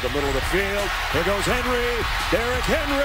to 0.00 0.08
the 0.08 0.14
middle 0.14 0.28
of 0.28 0.34
the 0.34 0.48
field. 0.48 0.88
Here 1.12 1.24
goes 1.24 1.44
Henry. 1.44 1.92
Derrick 2.32 2.64
Henry. 2.64 3.04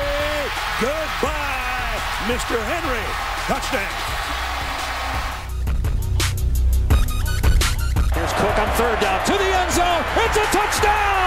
Goodbye, 0.80 2.00
Mr. 2.32 2.56
Henry. 2.56 3.06
Touchdown. 3.52 3.96
Here's 8.14 8.34
Cook 8.34 8.60
on 8.60 8.70
third 8.78 9.00
down 9.02 9.26
to 9.26 9.34
the 9.34 9.52
end 9.60 9.72
zone. 9.72 10.04
It's 10.24 10.38
a 10.38 10.46
touchdown. 10.56 11.26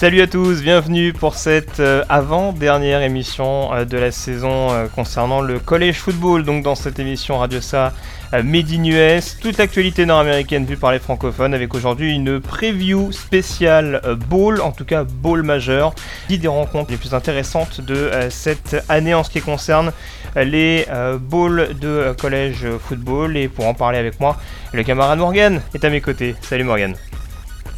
Salut 0.00 0.22
à 0.22 0.26
tous, 0.26 0.62
bienvenue 0.62 1.12
pour 1.12 1.34
cette 1.34 1.78
euh, 1.78 2.04
avant-dernière 2.08 3.02
émission 3.02 3.70
euh, 3.74 3.84
de 3.84 3.98
la 3.98 4.10
saison 4.10 4.70
euh, 4.70 4.86
concernant 4.86 5.42
le 5.42 5.58
collège 5.58 5.98
football. 5.98 6.42
Donc 6.44 6.62
dans 6.62 6.74
cette 6.74 6.98
émission 6.98 7.36
Radio 7.36 7.60
Sa 7.60 7.92
Made 8.32 8.70
in 8.72 8.84
US, 8.84 9.36
toute 9.40 9.58
l'actualité 9.58 10.06
nord-américaine 10.06 10.64
vue 10.64 10.76
par 10.76 10.92
les 10.92 11.00
francophones 11.00 11.52
avec 11.52 11.74
aujourd'hui 11.74 12.14
une 12.14 12.40
preview 12.40 13.10
spéciale 13.10 14.00
bowl, 14.28 14.60
en 14.60 14.70
tout 14.70 14.84
cas 14.84 15.04
bowl 15.04 15.42
majeur, 15.42 15.94
qui 16.28 16.38
des 16.38 16.48
rencontres 16.48 16.92
les 16.92 16.96
plus 16.96 17.12
intéressantes 17.12 17.80
de 17.80 18.10
cette 18.30 18.84
année 18.88 19.14
en 19.14 19.24
ce 19.24 19.30
qui 19.30 19.40
concerne 19.40 19.92
les 20.36 20.86
bowls 21.20 21.70
de 21.80 22.14
collège 22.20 22.66
football. 22.78 23.36
Et 23.36 23.48
pour 23.48 23.66
en 23.66 23.74
parler 23.74 23.98
avec 23.98 24.20
moi, 24.20 24.36
le 24.72 24.84
camarade 24.84 25.18
Morgan 25.18 25.60
est 25.74 25.84
à 25.84 25.90
mes 25.90 26.00
côtés. 26.00 26.36
Salut 26.40 26.64
Morgan. 26.64 26.94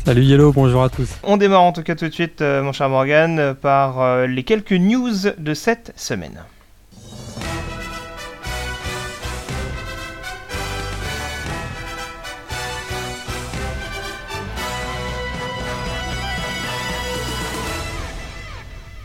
Salut 0.04 0.22
Yellow, 0.22 0.52
bonjour 0.52 0.82
à 0.82 0.88
tous. 0.88 1.08
On 1.22 1.36
démarre 1.36 1.62
en 1.62 1.72
tout 1.72 1.84
cas 1.84 1.94
tout 1.94 2.08
de 2.08 2.12
suite, 2.12 2.42
euh, 2.42 2.60
mon 2.60 2.72
cher 2.72 2.88
Morgan, 2.88 3.54
par 3.54 4.00
euh, 4.00 4.26
les 4.26 4.42
quelques 4.42 4.72
news 4.72 5.12
de 5.38 5.54
cette 5.54 5.92
semaine. 5.94 6.42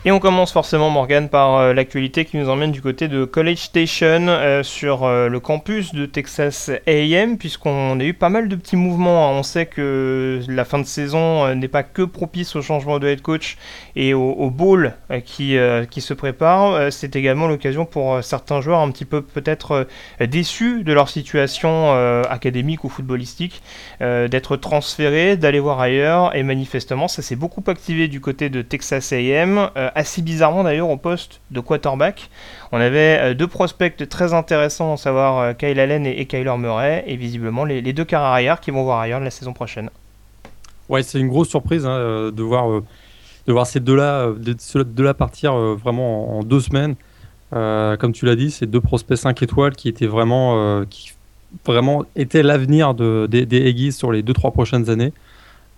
Et 0.04 0.12
on 0.12 0.20
commence 0.20 0.52
forcément, 0.52 0.90
Morgan, 0.90 1.28
par 1.28 1.56
euh, 1.56 1.74
l'actualité 1.74 2.24
qui 2.24 2.36
nous 2.36 2.48
emmène 2.48 2.70
du 2.70 2.80
côté 2.80 3.08
de 3.08 3.24
College 3.24 3.58
Station 3.58 4.28
euh, 4.28 4.62
sur 4.62 5.02
euh, 5.02 5.28
le 5.28 5.40
campus 5.40 5.92
de 5.92 6.06
Texas 6.06 6.70
AM, 6.86 7.36
puisqu'on 7.36 7.98
a 7.98 8.04
eu 8.04 8.14
pas 8.14 8.28
mal 8.28 8.48
de 8.48 8.54
petits 8.54 8.76
mouvements. 8.76 9.28
Hein. 9.28 9.32
On 9.32 9.42
sait 9.42 9.66
que 9.66 10.40
la 10.46 10.64
fin 10.64 10.78
de 10.78 10.84
saison 10.84 11.52
n'est 11.56 11.66
pas 11.66 11.82
que 11.82 12.02
propice 12.02 12.54
au 12.54 12.62
changement 12.62 13.00
de 13.00 13.08
head 13.08 13.22
coach 13.22 13.56
et 14.00 14.14
au, 14.14 14.50
bowl 14.50 14.94
qui, 15.24 15.56
qui 15.90 16.00
se 16.00 16.14
prépare. 16.14 16.92
C'est 16.92 17.16
également 17.16 17.48
l'occasion 17.48 17.84
pour 17.84 18.22
certains 18.22 18.60
joueurs 18.60 18.80
un 18.80 18.90
petit 18.90 19.04
peu 19.04 19.22
peut-être 19.22 19.86
déçus 20.20 20.84
de 20.84 20.92
leur 20.92 21.08
situation 21.08 21.92
académique 22.22 22.84
ou 22.84 22.88
footballistique 22.88 23.62
d'être 24.00 24.56
transférés, 24.56 25.36
d'aller 25.36 25.60
voir 25.60 25.80
ailleurs. 25.80 26.34
Et 26.36 26.42
manifestement, 26.42 27.08
ça 27.08 27.22
s'est 27.22 27.36
beaucoup 27.36 27.64
activé 27.66 28.08
du 28.08 28.20
côté 28.20 28.48
de 28.48 28.62
Texas 28.62 29.12
AM 29.12 29.70
assez 29.94 30.22
bizarrement 30.22 30.64
d'ailleurs 30.64 30.90
au 30.90 30.96
poste 30.96 31.40
de 31.50 31.60
quarterback. 31.60 32.30
On 32.72 32.80
avait 32.80 33.18
euh, 33.20 33.34
deux 33.34 33.46
prospects 33.46 34.08
très 34.08 34.34
intéressants, 34.34 34.94
à 34.94 34.96
savoir 34.96 35.38
euh, 35.38 35.52
Kyle 35.54 35.78
Allen 35.80 36.06
et, 36.06 36.26
Kyler 36.26 36.56
Murray, 36.58 37.04
et 37.06 37.16
visiblement 37.16 37.64
les, 37.64 37.92
deux 37.92 38.04
quarts 38.04 38.24
arrière 38.24 38.60
qui 38.60 38.70
vont 38.70 38.84
voir 38.84 39.00
ailleurs 39.00 39.20
la 39.20 39.30
saison 39.30 39.52
prochaine. 39.52 39.90
Ouais, 40.88 41.02
c'est 41.02 41.18
une 41.18 41.28
grosse 41.28 41.48
surprise 41.48 41.86
hein, 41.86 41.90
euh, 41.90 42.30
de, 42.30 42.42
voir, 42.42 42.82
de 43.48 43.52
voir 43.52 43.66
ces 43.66 43.80
deux-là 43.80 44.28
de, 44.36 45.12
partir 45.12 45.54
vraiment 45.54 46.38
en, 46.38 46.42
deux 46.44 46.60
semaines. 46.60 46.94
comme 47.50 48.12
tu 48.12 48.26
l'as 48.26 48.36
dit, 48.36 48.52
ces 48.52 48.66
deux 48.66 48.80
prospects 48.80 49.16
5 49.16 49.42
étoiles 49.42 49.74
qui 49.74 49.88
étaient 49.88 50.06
vraiment, 50.06 50.84
qui 50.88 51.12
vraiment 51.66 52.04
l'avenir 52.34 52.94
de, 52.94 53.26
des, 53.28 53.46
des 53.46 53.90
sur 53.90 54.12
les 54.12 54.22
2-3 54.22 54.52
prochaines 54.52 54.90
années. 54.90 55.12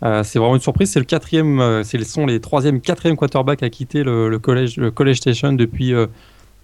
Euh, 0.02 0.22
c'est 0.22 0.38
vraiment 0.38 0.54
une 0.54 0.60
surprise. 0.60 0.90
C'est 0.90 0.98
le 0.98 1.04
quatrième, 1.04 1.60
euh, 1.60 1.84
ce 1.84 1.98
sont 2.04 2.26
les 2.26 2.40
troisième, 2.40 2.80
quatrième 2.80 3.16
quarterback 3.16 3.62
à 3.62 3.70
quitter 3.70 4.02
le, 4.02 4.28
le 4.28 4.38
college 4.38 5.16
station 5.16 5.52
depuis 5.52 5.92
euh, 5.92 6.06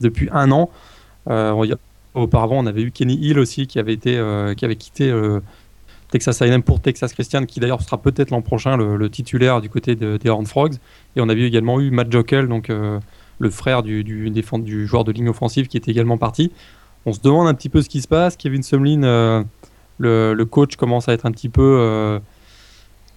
depuis 0.01 0.29
un 0.33 0.51
an. 0.53 0.71
auparavant, 2.15 2.59
on 2.59 2.67
avait 2.67 2.83
eu 2.83 2.91
Kenny 2.91 3.15
Hill 3.15 3.39
aussi 3.39 3.67
qui 3.67 3.79
avait 3.79 3.93
été, 3.95 4.13
qui 4.57 4.65
avait 4.65 4.77
quitté 4.77 5.13
Texas 6.11 6.41
A&M 6.43 6.63
pour 6.63 6.81
Texas 6.81 7.13
Christian, 7.13 7.45
qui 7.45 7.61
d'ailleurs 7.61 7.83
sera 7.83 7.99
peut-être 7.99 8.31
l'an 8.31 8.43
prochain 8.43 8.77
le, 8.77 9.11
titulaire 9.11 9.61
du 9.61 9.69
côté 9.69 9.95
des 9.97 10.29
Horned 10.29 10.49
Frogs. 10.49 10.75
Et 11.17 11.21
on 11.21 11.29
avait 11.29 11.43
également 11.43 11.81
eu 11.81 11.91
Matt 11.91 12.11
Jockel, 12.13 12.49
donc 12.49 12.69
le 12.69 13.51
frère 13.51 13.83
du, 13.83 14.87
joueur 14.87 15.05
de 15.05 15.13
ligne 15.13 15.29
offensive, 15.29 15.67
qui 15.67 15.77
était 15.77 15.91
également 15.91 16.19
parti. 16.19 16.53
On 17.07 17.13
se 17.13 17.21
demande 17.21 17.49
un 17.49 17.55
petit 17.55 17.69
peu 17.69 17.83
ce 17.83 17.89
qui 17.89 18.01
se 18.01 18.09
passe. 18.09 18.37
Kevin 18.37 18.63
Sumlin, 18.63 19.45
le, 19.99 20.35
le, 20.35 20.45
coach, 20.45 20.77
commence 20.77 21.09
à 21.09 21.13
être 21.13 21.27
un 21.27 21.33
petit 21.33 21.49
peu 21.49 22.21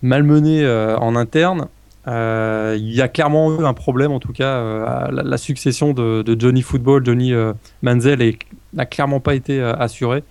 malmené 0.02 0.64
euh, 0.64 0.98
en 0.98 1.16
interne. 1.16 1.68
Euh, 2.08 2.76
il 2.80 2.94
y 2.94 3.02
a 3.02 3.08
clairement 3.08 3.60
eu 3.60 3.66
un 3.66 3.74
problème, 3.74 4.12
en 4.12 4.20
tout 4.20 4.34
cas, 4.34 4.56
euh, 4.56 5.08
la, 5.12 5.38
succession 5.38 5.94
de, 5.94 6.36
Johnny 6.40 6.62
Football, 6.62 7.06
Johnny 7.06 7.34
Manzel, 7.82 8.36
n'a 8.74 8.86
clairement 8.86 9.20
pas 9.20 9.36
été 9.36 9.62
assurée. 9.62 10.24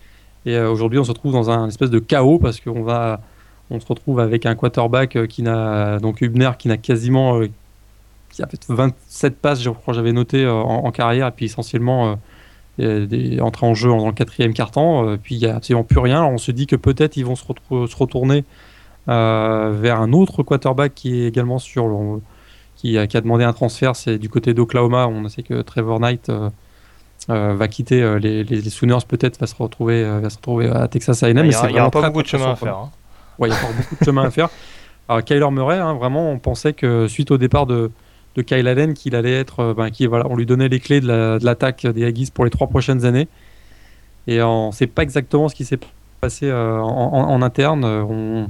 Et 0.48 0.58
aujourd'hui, 0.60 0.98
on 0.98 1.04
se 1.04 1.10
retrouve 1.10 1.32
dans 1.32 1.50
un 1.50 1.68
espèce 1.68 1.90
de 1.90 1.98
chaos 1.98 2.38
parce 2.38 2.60
qu'on 2.60 2.82
va, 2.82 3.20
on 3.70 3.80
se 3.80 3.86
retrouve 3.86 4.20
avec 4.20 4.46
un 4.46 4.54
quarterback 4.54 5.26
qui 5.26 5.42
n'a, 5.42 5.98
donc 5.98 6.20
Hubner, 6.20 6.50
qui 6.58 6.68
n'a 6.68 6.76
quasiment, 6.76 7.40
qui 8.30 8.42
a 8.42 8.46
fait 8.46 8.60
27 8.68 9.36
passes, 9.36 9.62
je 9.62 9.70
crois, 9.70 9.94
j'avais 9.94 10.12
noté 10.12 10.46
en, 10.46 10.90
carrière, 10.90 11.28
et 11.28 11.32
puis 11.32 11.44
essentiellement 11.46 12.18
des, 12.78 13.40
entré 13.40 13.66
en 13.66 13.74
jeu 13.74 13.90
dans 13.90 14.06
le 14.06 14.12
quatrième 14.12 14.54
quart-temps. 14.54 15.18
puis 15.22 15.34
il 15.34 15.38
n'y 15.40 15.46
a 15.46 15.56
absolument 15.56 15.84
plus 15.84 15.98
rien. 15.98 16.24
on 16.24 16.38
se 16.38 16.50
dit 16.50 16.66
que 16.66 16.76
peut-être 16.76 17.16
ils 17.16 17.26
vont 17.26 17.36
se, 17.36 17.44
se 17.44 17.96
retourner 17.96 18.44
euh, 19.08 19.72
vers 19.74 20.00
un 20.02 20.12
autre 20.12 20.42
quarterback 20.42 20.94
qui 20.94 21.22
est 21.22 21.28
également 21.28 21.58
sur 21.58 22.20
qui, 22.76 22.98
a 22.98 23.06
demandé 23.06 23.42
un 23.42 23.54
transfert, 23.54 23.96
c'est 23.96 24.18
du 24.18 24.28
côté 24.28 24.52
d'Oklahoma. 24.52 25.08
On 25.08 25.26
sait 25.28 25.42
que 25.42 25.62
Trevor 25.62 25.98
Knight 25.98 26.28
euh, 26.28 26.50
euh, 27.30 27.54
va 27.54 27.68
quitter 27.68 28.18
les, 28.20 28.44
les, 28.44 28.70
Sooners, 28.70 28.98
peut-être 29.06 29.38
va 29.38 29.46
se 29.46 29.54
retrouver, 29.54 30.02
va 30.04 30.30
se 30.30 30.36
retrouver 30.36 30.68
à 30.68 30.88
Texas 30.88 31.22
A&M. 31.22 31.36
Il 31.36 31.72
n'y 31.72 31.78
a, 31.78 31.90
pas 31.90 32.08
beaucoup 32.08 32.22
de 32.22 32.26
chemin 32.26 32.52
à 32.52 32.56
faire. 32.56 32.76
Hein. 32.76 32.90
Ouais, 33.38 33.48
il 33.48 33.52
y 33.52 33.54
a 33.54 33.60
pas 33.60 33.72
beaucoup 33.72 33.96
de 34.00 34.04
chemin 34.04 34.24
à 34.24 34.30
faire. 34.30 34.48
Alors 35.08 35.24
Kyler 35.24 35.50
Murray, 35.50 35.78
hein, 35.78 35.94
vraiment, 35.94 36.30
on 36.30 36.38
pensait 36.38 36.72
que 36.72 37.08
suite 37.08 37.30
au 37.30 37.38
départ 37.38 37.66
de, 37.66 37.90
de 38.34 38.42
Kyle 38.42 38.66
Allen, 38.66 38.94
qu'il 38.94 39.14
allait 39.14 39.34
être, 39.34 39.74
ben, 39.74 39.90
qui, 39.90 40.06
voilà, 40.06 40.26
on 40.28 40.36
lui 40.36 40.46
donnait 40.46 40.68
les 40.68 40.80
clés 40.80 41.00
de 41.00 41.38
l'attaque 41.42 41.86
des 41.86 42.04
Aggies 42.04 42.30
pour 42.32 42.44
les 42.44 42.50
trois 42.50 42.66
prochaines 42.66 43.04
années. 43.04 43.28
Et 44.26 44.42
on 44.42 44.68
ne 44.68 44.72
sait 44.72 44.86
pas 44.86 45.02
exactement 45.02 45.48
ce 45.48 45.54
qui 45.54 45.64
s'est 45.64 45.78
passé 46.20 46.52
en, 46.52 46.56
en, 46.56 47.42
interne. 47.42 47.84
On, 47.84 48.48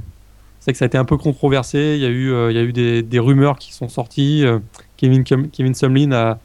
c'est 0.59 0.73
que 0.73 0.77
ça 0.77 0.85
a 0.85 0.87
été 0.87 0.97
un 0.97 1.05
peu 1.05 1.17
controversé. 1.17 1.95
Il 1.95 2.01
y 2.01 2.05
a 2.05 2.09
eu, 2.09 2.31
euh, 2.31 2.51
il 2.51 2.57
y 2.57 2.59
a 2.59 2.63
eu 2.63 3.03
des, 3.03 3.19
rumeurs 3.19 3.57
qui 3.57 3.73
sont 3.73 3.89
sorties. 3.89 4.45
Euh, 4.45 4.59
Kevin, 4.97 5.23
Kevin 5.23 5.73
Sumlin 5.73 6.11
a, 6.11 6.39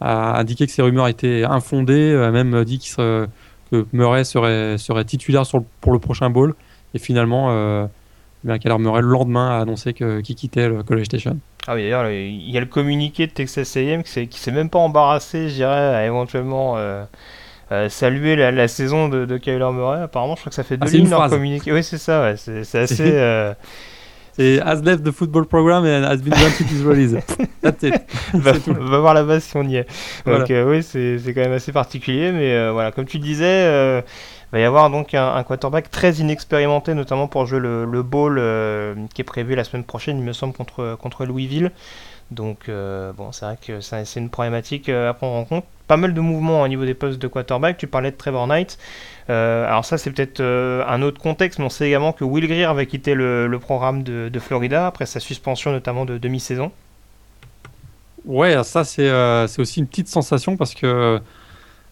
indiqué 0.00 0.66
que 0.66 0.72
ces 0.72 0.82
rumeurs 0.82 1.08
étaient 1.08 1.44
infondées, 1.44 2.14
a 2.14 2.30
même 2.30 2.64
dit 2.64 2.78
que 2.78 3.28
Murray 3.92 4.24
serait, 4.24 4.78
serait 4.78 5.04
titulaire 5.04 5.46
sur 5.46 5.60
pour 5.80 5.92
le 5.92 5.98
prochain 5.98 6.30
bowl. 6.30 6.54
Et 6.94 6.98
finalement, 6.98 7.50
euh, 7.50 7.86
bien 8.44 8.78
Murray, 8.78 9.02
le 9.02 9.08
lendemain, 9.08 9.58
a 9.58 9.62
annoncé 9.62 9.92
qu'il 9.92 10.22
quittait 10.22 10.68
le 10.68 10.82
College 10.82 11.04
Station. 11.04 11.38
Ah 11.66 11.74
oui, 11.74 11.82
d'ailleurs, 11.82 12.08
il 12.08 12.50
y 12.50 12.56
a 12.56 12.60
le 12.60 12.66
communiqué 12.66 13.26
de 13.26 13.32
Texas 13.32 13.76
A&M 13.76 14.02
qui 14.02 14.38
s'est 14.38 14.52
même 14.52 14.70
pas 14.70 14.78
embarrassé, 14.78 15.48
je 15.48 15.54
dirais, 15.54 15.94
à 15.94 16.06
éventuellement 16.06 16.78
euh, 16.78 17.04
euh, 17.72 17.88
saluer 17.90 18.36
la, 18.36 18.68
saison 18.68 19.08
de, 19.08 19.26
de 19.26 19.36
Kyler 19.36 19.70
Murray. 19.72 20.02
Apparemment, 20.02 20.34
je 20.34 20.40
crois 20.40 20.50
que 20.50 20.56
ça 20.56 20.62
fait 20.62 20.78
deux 20.78 20.88
ah, 20.88 20.96
lignes 20.96 21.10
dans 21.10 21.28
communiqué. 21.28 21.72
Oui, 21.72 21.82
c'est 21.82 21.98
ça, 21.98 22.22
ouais, 22.22 22.36
c'est 22.36 22.78
assez. 22.78 23.12
Euh, 23.12 23.52
c'est 24.38 24.60
has 24.60 24.82
left 24.82 25.04
the 25.04 25.10
football 25.10 25.44
program 25.44 25.84
and 25.84 26.04
has 26.04 26.22
been 26.22 26.34
granted 26.34 26.66
his 26.68 26.82
release. 26.84 27.12
That's 27.62 27.82
it. 27.82 27.94
va, 28.34 28.52
va, 28.52 28.98
voir 29.00 29.14
la 29.14 29.24
base 29.24 29.44
si 29.44 29.56
on 29.56 29.64
y 29.64 29.76
est. 29.76 29.86
Donc 30.26 30.50
euh, 30.50 30.70
oui, 30.70 30.82
c'est 30.82 31.34
quand 31.34 31.40
même 31.40 31.52
assez 31.52 31.72
particulier, 31.72 32.32
mais 32.32 32.70
voilà, 32.70 32.92
comme 32.92 33.06
tu 33.06 33.18
disais, 33.18 33.64
il 33.66 34.52
va 34.52 34.60
y 34.60 34.64
avoir 34.64 34.90
donc 34.90 35.14
un, 35.14 35.42
quarterback 35.42 35.90
très 35.90 36.12
inexpérimenté, 36.14 36.94
notamment 36.94 37.26
pour 37.26 37.46
jouer 37.46 37.60
le, 37.60 37.84
le 37.84 38.02
bowl 38.02 38.40
qui 39.12 39.22
est 39.22 39.24
prévu 39.24 39.54
la 39.54 39.64
semaine 39.64 39.84
prochaine, 39.84 40.18
il 40.18 40.24
me 40.24 40.32
semble, 40.32 40.54
contre, 40.54 40.96
contre 41.00 41.26
Louisville. 41.26 41.72
Donc 42.30 42.68
bon, 42.68 43.32
c'est 43.32 43.44
vrai 43.44 43.58
que 43.64 43.80
c'est 43.80 44.16
une 44.16 44.30
problématique 44.30 44.88
à 44.88 45.14
prendre 45.14 45.34
en 45.34 45.44
compte 45.44 45.64
pas 45.88 45.96
mal 45.96 46.14
de 46.14 46.20
mouvements 46.20 46.62
au 46.62 46.68
niveau 46.68 46.84
des 46.84 46.94
postes 46.94 47.18
de 47.18 47.26
quarterback. 47.26 47.78
Tu 47.78 47.88
parlais 47.88 48.12
de 48.12 48.16
Trevor 48.16 48.46
Knight. 48.46 48.78
Euh, 49.30 49.66
alors 49.66 49.84
ça, 49.84 49.98
c'est 49.98 50.10
peut-être 50.10 50.40
euh, 50.40 50.84
un 50.86 51.02
autre 51.02 51.20
contexte, 51.20 51.58
mais 51.58 51.64
on 51.64 51.70
sait 51.70 51.88
également 51.88 52.12
que 52.12 52.24
Will 52.24 52.46
Greer 52.46 52.66
avait 52.66 52.86
quitté 52.86 53.14
le, 53.14 53.58
programme 53.60 54.02
de, 54.04 54.38
Florida 54.38 54.86
après 54.86 55.06
sa 55.06 55.18
suspension 55.18 55.72
notamment 55.72 56.04
de 56.04 56.18
demi-saison. 56.18 56.70
Ouais, 58.24 58.62
ça 58.62 58.82
euh, 58.98 59.46
c'est 59.48 59.62
aussi 59.62 59.80
une 59.80 59.86
petite 59.86 60.08
sensation 60.08 60.56
parce 60.56 60.74
que 60.74 61.20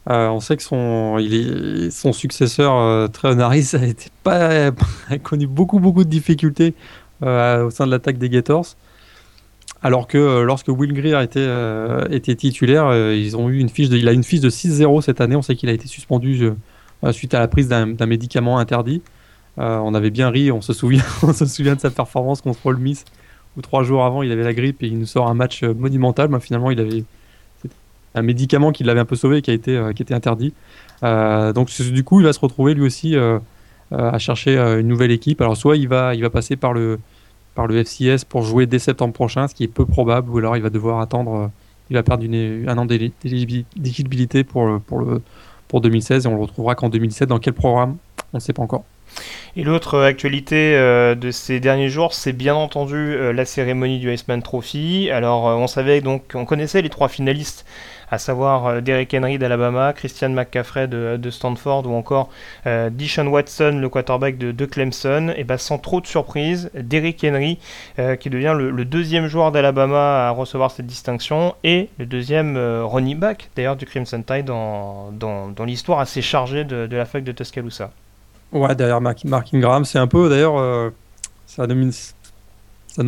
on 0.06 0.40
sait 0.40 0.56
que 0.56 0.62
son, 0.62 2.12
successeur, 2.12 3.10
Trevor 3.10 3.46
Harris, 3.46 3.72
a, 4.26 4.70
connu 5.22 5.46
beaucoup 5.46 5.80
beaucoup 5.80 6.04
de 6.04 6.10
difficultés 6.10 6.74
au 7.22 7.70
sein 7.70 7.86
de 7.86 7.90
l'attaque 7.90 8.18
des 8.18 8.28
Gators. 8.28 8.76
Alors 9.82 10.06
que 10.06 10.18
euh, 10.18 10.42
lorsque 10.42 10.68
Will 10.68 10.92
Greer 10.92 11.20
était, 11.22 11.38
euh, 11.40 12.06
était 12.10 12.34
titulaire, 12.34 12.86
euh, 12.86 13.14
ils 13.14 13.36
ont 13.36 13.48
eu 13.48 13.58
une 13.58 13.68
fiche 13.68 13.88
de, 13.88 13.96
il 13.96 14.08
a 14.08 14.12
une 14.12 14.24
fiche 14.24 14.40
de 14.40 14.50
6-0 14.50 15.02
cette 15.02 15.20
année. 15.20 15.36
On 15.36 15.42
sait 15.42 15.54
qu'il 15.56 15.68
a 15.68 15.72
été 15.72 15.86
suspendu 15.86 16.50
suite 17.12 17.34
à 17.34 17.40
la 17.40 17.48
prise 17.48 17.68
d'un 17.68 18.06
médicament 18.06 18.58
interdit. 18.58 19.02
on 19.58 19.94
avait 19.94 20.10
bien 20.10 20.30
ri, 20.30 20.50
on 20.50 20.60
se 20.60 20.72
souvient, 20.72 21.04
on 21.22 21.32
se 21.32 21.46
souvient 21.46 21.74
de 21.74 21.80
sa 21.80 21.90
performance 21.90 22.40
contre 22.40 22.64
Ole 22.66 22.78
Miss, 22.78 23.04
où 23.56 23.62
trois 23.62 23.82
jours 23.82 24.04
avant 24.04 24.22
il 24.22 24.32
avait 24.32 24.44
la 24.44 24.54
grippe 24.54 24.82
et 24.82 24.86
il 24.86 24.98
nous 24.98 25.06
sort 25.06 25.28
un 25.28 25.34
match 25.34 25.62
monumental. 25.62 26.28
Mais 26.30 26.40
finalement, 26.40 26.70
il 26.70 26.80
avait 26.80 27.04
un 28.14 28.22
médicament 28.22 28.72
qui 28.72 28.82
l'avait 28.82 29.00
un 29.00 29.04
peu 29.04 29.16
sauvé 29.16 29.38
et 29.38 29.42
qui 29.42 29.50
a 29.50 29.54
été, 29.54 29.90
qui 29.94 30.02
était 30.02 30.14
interdit. 30.14 30.54
donc 31.02 31.70
du 31.78 32.02
coup, 32.02 32.20
il 32.20 32.24
va 32.24 32.32
se 32.32 32.40
retrouver 32.40 32.74
lui 32.74 32.82
aussi 32.82 33.14
à 33.92 34.18
chercher 34.18 34.56
une 34.56 34.88
nouvelle 34.88 35.10
équipe. 35.10 35.42
Alors 35.42 35.56
soit 35.56 35.76
il 35.76 35.86
va, 35.86 36.14
il 36.14 36.22
va 36.22 36.30
passer 36.30 36.56
par 36.56 36.72
le 36.72 36.98
par 37.56 37.66
le 37.66 37.82
FCS 37.82 38.24
pour 38.28 38.42
jouer 38.42 38.66
dès 38.66 38.78
septembre 38.78 39.12
prochain, 39.12 39.48
ce 39.48 39.54
qui 39.54 39.64
est 39.64 39.68
peu 39.68 39.84
probable, 39.84 40.30
ou 40.30 40.38
alors 40.38 40.56
il 40.56 40.62
va 40.62 40.70
devoir 40.70 41.00
attendre, 41.00 41.34
euh, 41.34 41.46
il 41.90 41.96
va 41.96 42.04
perdre 42.04 42.24
un 42.24 42.78
an 42.78 42.86
d'éligibilité 42.86 44.44
pour, 44.44 44.80
pour, 44.86 45.04
pour 45.66 45.80
2016 45.80 46.24
et 46.24 46.28
on 46.28 46.34
le 46.34 46.42
retrouvera 46.42 46.74
qu'en 46.74 46.88
2017. 46.88 47.28
Dans 47.28 47.38
quel 47.38 47.54
programme? 47.54 47.96
On 48.32 48.36
ne 48.36 48.40
sait 48.40 48.52
pas 48.52 48.62
encore. 48.62 48.84
Et 49.56 49.64
l'autre 49.64 50.00
actualité 50.00 50.76
euh, 50.76 51.14
de 51.14 51.30
ces 51.30 51.60
derniers 51.60 51.88
jours, 51.88 52.12
c'est 52.12 52.32
bien 52.32 52.54
entendu 52.54 52.96
euh, 52.96 53.32
la 53.32 53.44
cérémonie 53.44 53.98
du 53.98 54.12
Iceman 54.12 54.42
Trophy. 54.42 55.10
Alors, 55.10 55.44
on 55.44 55.66
savait 55.66 56.00
donc, 56.00 56.32
on 56.34 56.44
connaissait 56.44 56.82
les 56.82 56.90
trois 56.90 57.08
finalistes 57.08 57.64
à 58.10 58.18
savoir 58.18 58.66
euh, 58.66 58.80
Derek 58.80 59.12
Henry 59.14 59.38
d'Alabama, 59.38 59.92
Christian 59.92 60.30
McCaffrey 60.30 60.88
de, 60.88 61.30
Stanford 61.30 61.86
ou 61.86 61.94
encore 61.94 62.28
euh, 62.66 62.90
Dishon 62.90 63.26
Watson, 63.26 63.78
le 63.80 63.88
quarterback 63.88 64.38
de, 64.38 64.66
Clemson, 64.66 65.32
et 65.36 65.44
ben 65.44 65.56
sans 65.58 65.78
trop 65.78 66.00
de 66.00 66.06
surprise, 66.06 66.70
Derek 66.74 67.24
Henry 67.24 67.58
euh, 67.98 68.16
qui 68.16 68.30
devient 68.30 68.54
le, 68.56 68.84
deuxième 68.84 69.26
joueur 69.26 69.52
d'Alabama 69.52 70.28
à 70.28 70.30
recevoir 70.30 70.70
cette 70.70 70.86
distinction 70.86 71.54
et 71.64 71.88
le 71.98 72.06
deuxième 72.06 72.56
running 72.56 73.18
back 73.18 73.50
d'ailleurs 73.56 73.76
du 73.76 73.84
Crimson 73.84 74.22
Tide 74.22 74.46
dans, 74.46 75.10
dans, 75.12 75.64
l'histoire 75.64 75.98
assez 75.98 76.22
chargée 76.22 76.64
de, 76.64 76.88
la 76.90 77.04
fac 77.04 77.24
de 77.24 77.32
Tuscaloosa. 77.32 77.90
Ouais, 78.52 78.74
derrière 78.76 79.00
Mark, 79.00 79.24
Ingram, 79.52 79.84
c'est 79.84 79.98
un 79.98 80.06
peu 80.06 80.28
d'ailleurs, 80.28 80.92
ça 81.46 81.66
domine, 81.66 81.90
ça 81.92 83.02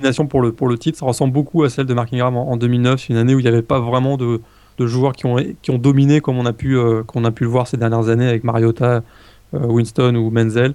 domine 0.00 0.28
pour 0.28 0.42
le, 0.42 0.52
pour 0.52 0.68
le 0.68 0.78
titre, 0.78 0.98
ça 0.98 1.06
ressemble 1.06 1.32
beaucoup 1.32 1.62
à 1.62 1.70
celle 1.70 1.86
de 1.86 1.94
Mark 1.94 2.12
Ingram 2.12 2.36
en, 2.36 2.56
2009. 2.56 3.00
C'est 3.00 3.12
une 3.12 3.18
année 3.18 3.34
où 3.34 3.38
il 3.38 3.42
n'y 3.42 3.48
avait 3.48 3.62
pas 3.62 3.80
vraiment 3.80 4.16
de, 4.16 4.40
de, 4.78 4.86
joueurs 4.86 5.12
qui 5.12 5.26
ont, 5.26 5.36
qui 5.62 5.70
ont 5.70 5.78
dominé 5.78 6.20
comme 6.20 6.38
on 6.38 6.46
a, 6.46 6.52
pu, 6.52 6.76
euh, 6.76 7.02
qu'on 7.04 7.24
a 7.24 7.30
pu 7.30 7.44
le 7.44 7.50
voir 7.50 7.66
ces 7.66 7.76
dernières 7.76 8.08
années 8.08 8.28
avec 8.28 8.44
Mariota, 8.44 9.02
euh, 9.54 9.58
Winston 9.66 10.14
ou 10.16 10.30
Menzel. 10.30 10.74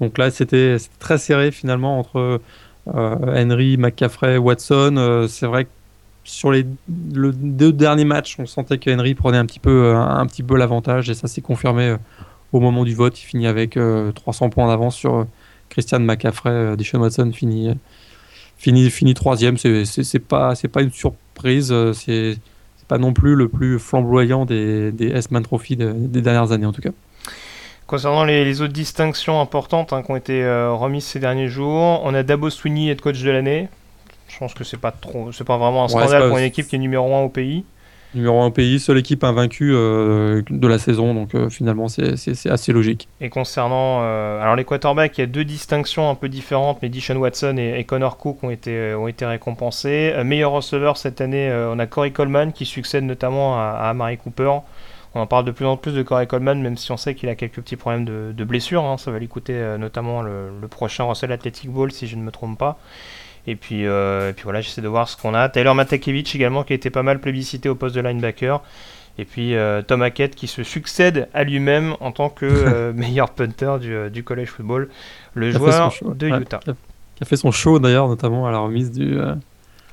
Donc 0.00 0.18
là, 0.18 0.30
c'était 0.30 0.76
très 0.98 1.18
serré 1.18 1.50
finalement 1.50 1.98
entre 1.98 2.40
euh, 2.94 3.16
Henry, 3.44 3.76
McCaffrey, 3.76 4.36
Watson. 4.36 5.26
c'est 5.28 5.46
vrai 5.46 5.64
que 5.64 5.70
sur 6.24 6.50
les 6.50 6.66
le, 7.14 7.32
deux 7.32 7.72
derniers 7.72 8.04
matchs, 8.04 8.36
on 8.38 8.46
sentait 8.46 8.78
que 8.78 8.90
Henry 8.90 9.14
prenait 9.14 9.38
un 9.38 9.46
petit 9.46 9.60
peu, 9.60 9.94
un, 9.94 10.26
petit 10.26 10.42
peu 10.42 10.56
l'avantage 10.56 11.08
et 11.08 11.14
ça 11.14 11.28
s'est 11.28 11.40
confirmé 11.40 11.96
au 12.52 12.60
moment 12.60 12.84
du 12.84 12.94
vote. 12.94 13.18
Il 13.20 13.24
finit 13.24 13.46
avec 13.46 13.78
300 14.14 14.50
points 14.50 14.66
d'avance 14.66 14.96
sur 14.96 15.26
Christian 15.68 16.00
McCaffrey. 16.00 16.76
Deshaun 16.76 17.00
Watson 17.00 17.30
finit 17.32 17.76
Fini, 18.66 18.90
fini 18.90 19.14
troisième, 19.14 19.56
c'est 19.56 20.18
pas, 20.18 20.54
pas 20.72 20.82
une 20.82 20.90
surprise, 20.90 21.68
euh, 21.70 21.92
c'est 21.92 22.36
pas 22.88 22.98
non 22.98 23.12
plus 23.12 23.36
le 23.36 23.48
plus 23.48 23.78
flamboyant 23.78 24.44
des, 24.44 24.90
des 24.90 25.06
S-Man 25.06 25.44
Trophy 25.44 25.76
des 25.76 26.20
dernières 26.20 26.50
années 26.50 26.66
en 26.66 26.72
tout 26.72 26.82
cas. 26.82 26.90
Concernant 27.86 28.24
les, 28.24 28.60
autres 28.62 28.72
distinctions 28.72 29.40
importantes 29.40 29.92
hein, 29.92 30.02
qui 30.02 30.10
ont 30.10 30.16
été 30.16 30.42
euh, 30.42 30.72
remises 30.72 31.04
ces 31.04 31.20
derniers 31.20 31.46
jours, 31.46 32.00
on 32.02 32.12
a 32.12 32.24
Dabo 32.24 32.50
Sweeney, 32.50 32.88
head 32.88 33.00
coach 33.00 33.22
de 33.22 33.30
l'année. 33.30 33.68
Je 34.26 34.36
pense 34.36 34.52
que 34.52 34.64
c'est 34.64 34.80
pas 34.80 34.90
trop, 34.90 35.30
c'est 35.30 35.46
pas 35.46 35.58
vraiment 35.58 35.84
un 35.84 35.88
scandale 35.88 36.26
pour 36.26 36.38
une 36.38 36.44
équipe 36.44 36.66
qui 36.66 36.74
est 36.74 36.80
numéro 36.80 37.14
1 37.14 37.20
au 37.20 37.28
pays 37.28 37.64
numéro 38.14 38.40
1 38.40 38.50
pays, 38.50 38.80
seule 38.80 38.98
équipe 38.98 39.24
invaincue 39.24 39.72
euh, 39.74 40.42
de 40.48 40.66
la 40.66 40.78
saison, 40.78 41.14
donc 41.14 41.34
euh, 41.34 41.48
finalement 41.50 41.88
c'est 41.88 42.14
assez 42.48 42.72
logique. 42.72 43.08
Et 43.20 43.28
concernant 43.28 44.00
euh, 44.02 44.40
alors 44.40 44.56
les 44.56 44.66
il 44.66 45.20
y 45.20 45.22
a 45.22 45.26
deux 45.26 45.44
distinctions 45.44 46.10
un 46.10 46.14
peu 46.14 46.28
différentes, 46.28 46.78
mais 46.82 46.88
Dishon 46.88 47.16
Watson 47.16 47.56
et, 47.58 47.82
Connor 47.84 48.18
Cook 48.18 48.42
ont 48.42 48.50
été, 48.50 48.94
récompensés. 49.22 50.12
meilleur 50.24 50.52
receveur 50.52 50.96
cette 50.96 51.20
année, 51.20 51.50
on 51.70 51.78
a 51.78 51.86
Corey 51.86 52.10
Coleman 52.10 52.52
qui 52.52 52.66
succède 52.66 53.04
notamment 53.04 53.56
à, 53.58 53.94
à 53.98 54.16
Cooper. 54.16 54.50
On 55.14 55.20
en 55.20 55.26
parle 55.26 55.46
de 55.46 55.50
plus 55.50 55.64
en 55.64 55.78
plus 55.78 55.92
de 55.92 56.02
Corey 56.02 56.26
Coleman, 56.26 56.60
même 56.60 56.76
si 56.76 56.92
on 56.92 56.98
sait 56.98 57.14
qu'il 57.14 57.30
a 57.30 57.34
quelques 57.34 57.60
petits 57.62 57.76
problèmes 57.76 58.04
de, 58.04 58.34
de 58.36 58.44
blessure. 58.44 58.84
Hein. 58.84 58.98
ça 58.98 59.10
va 59.10 59.18
lui 59.18 59.28
coûter 59.28 59.76
notamment 59.78 60.20
le, 60.20 60.50
le, 60.60 60.68
prochain 60.68 61.04
Russell 61.04 61.32
Athletic 61.32 61.70
Bowl, 61.70 61.90
si 61.90 62.06
je 62.06 62.16
ne 62.16 62.22
me 62.22 62.30
trompe 62.30 62.58
pas. 62.58 62.78
Et 63.46 63.54
puis, 63.54 63.86
euh, 63.86 64.30
et 64.30 64.32
puis 64.32 64.44
voilà, 64.44 64.60
j'essaie 64.60 64.82
de 64.82 64.88
voir 64.88 65.08
ce 65.08 65.16
qu'on 65.16 65.34
a. 65.34 65.48
Taylor 65.48 65.74
Matakevich 65.74 66.34
également, 66.34 66.64
qui 66.64 66.72
a 66.72 66.76
été 66.76 66.90
pas 66.90 67.02
mal 67.02 67.20
plébiscité 67.20 67.68
au 67.68 67.74
poste 67.74 67.94
de 67.94 68.00
linebacker. 68.00 68.60
Et 69.18 69.24
puis 69.24 69.54
euh, 69.54 69.80
Tom 69.80 70.02
Hackett 70.02 70.34
qui 70.34 70.46
se 70.46 70.62
succède 70.62 71.28
à 71.32 71.44
lui-même 71.44 71.94
en 72.00 72.12
tant 72.12 72.28
que 72.28 72.44
euh, 72.46 72.92
meilleur 72.92 73.30
punter 73.30 73.78
du, 73.80 74.10
du, 74.10 74.22
college 74.22 74.48
football, 74.48 74.88
le 75.34 75.50
joueur 75.52 75.94
de 76.02 76.28
Utah. 76.28 76.58
qui, 76.58 76.70
a, 77.22 77.24
fait 77.24 77.36
son 77.36 77.50
show 77.50 77.78
d'ailleurs, 77.78 78.08
notamment 78.08 78.46
à 78.46 78.50
la 78.50 78.58
remise 78.58 78.90
du. 78.90 79.18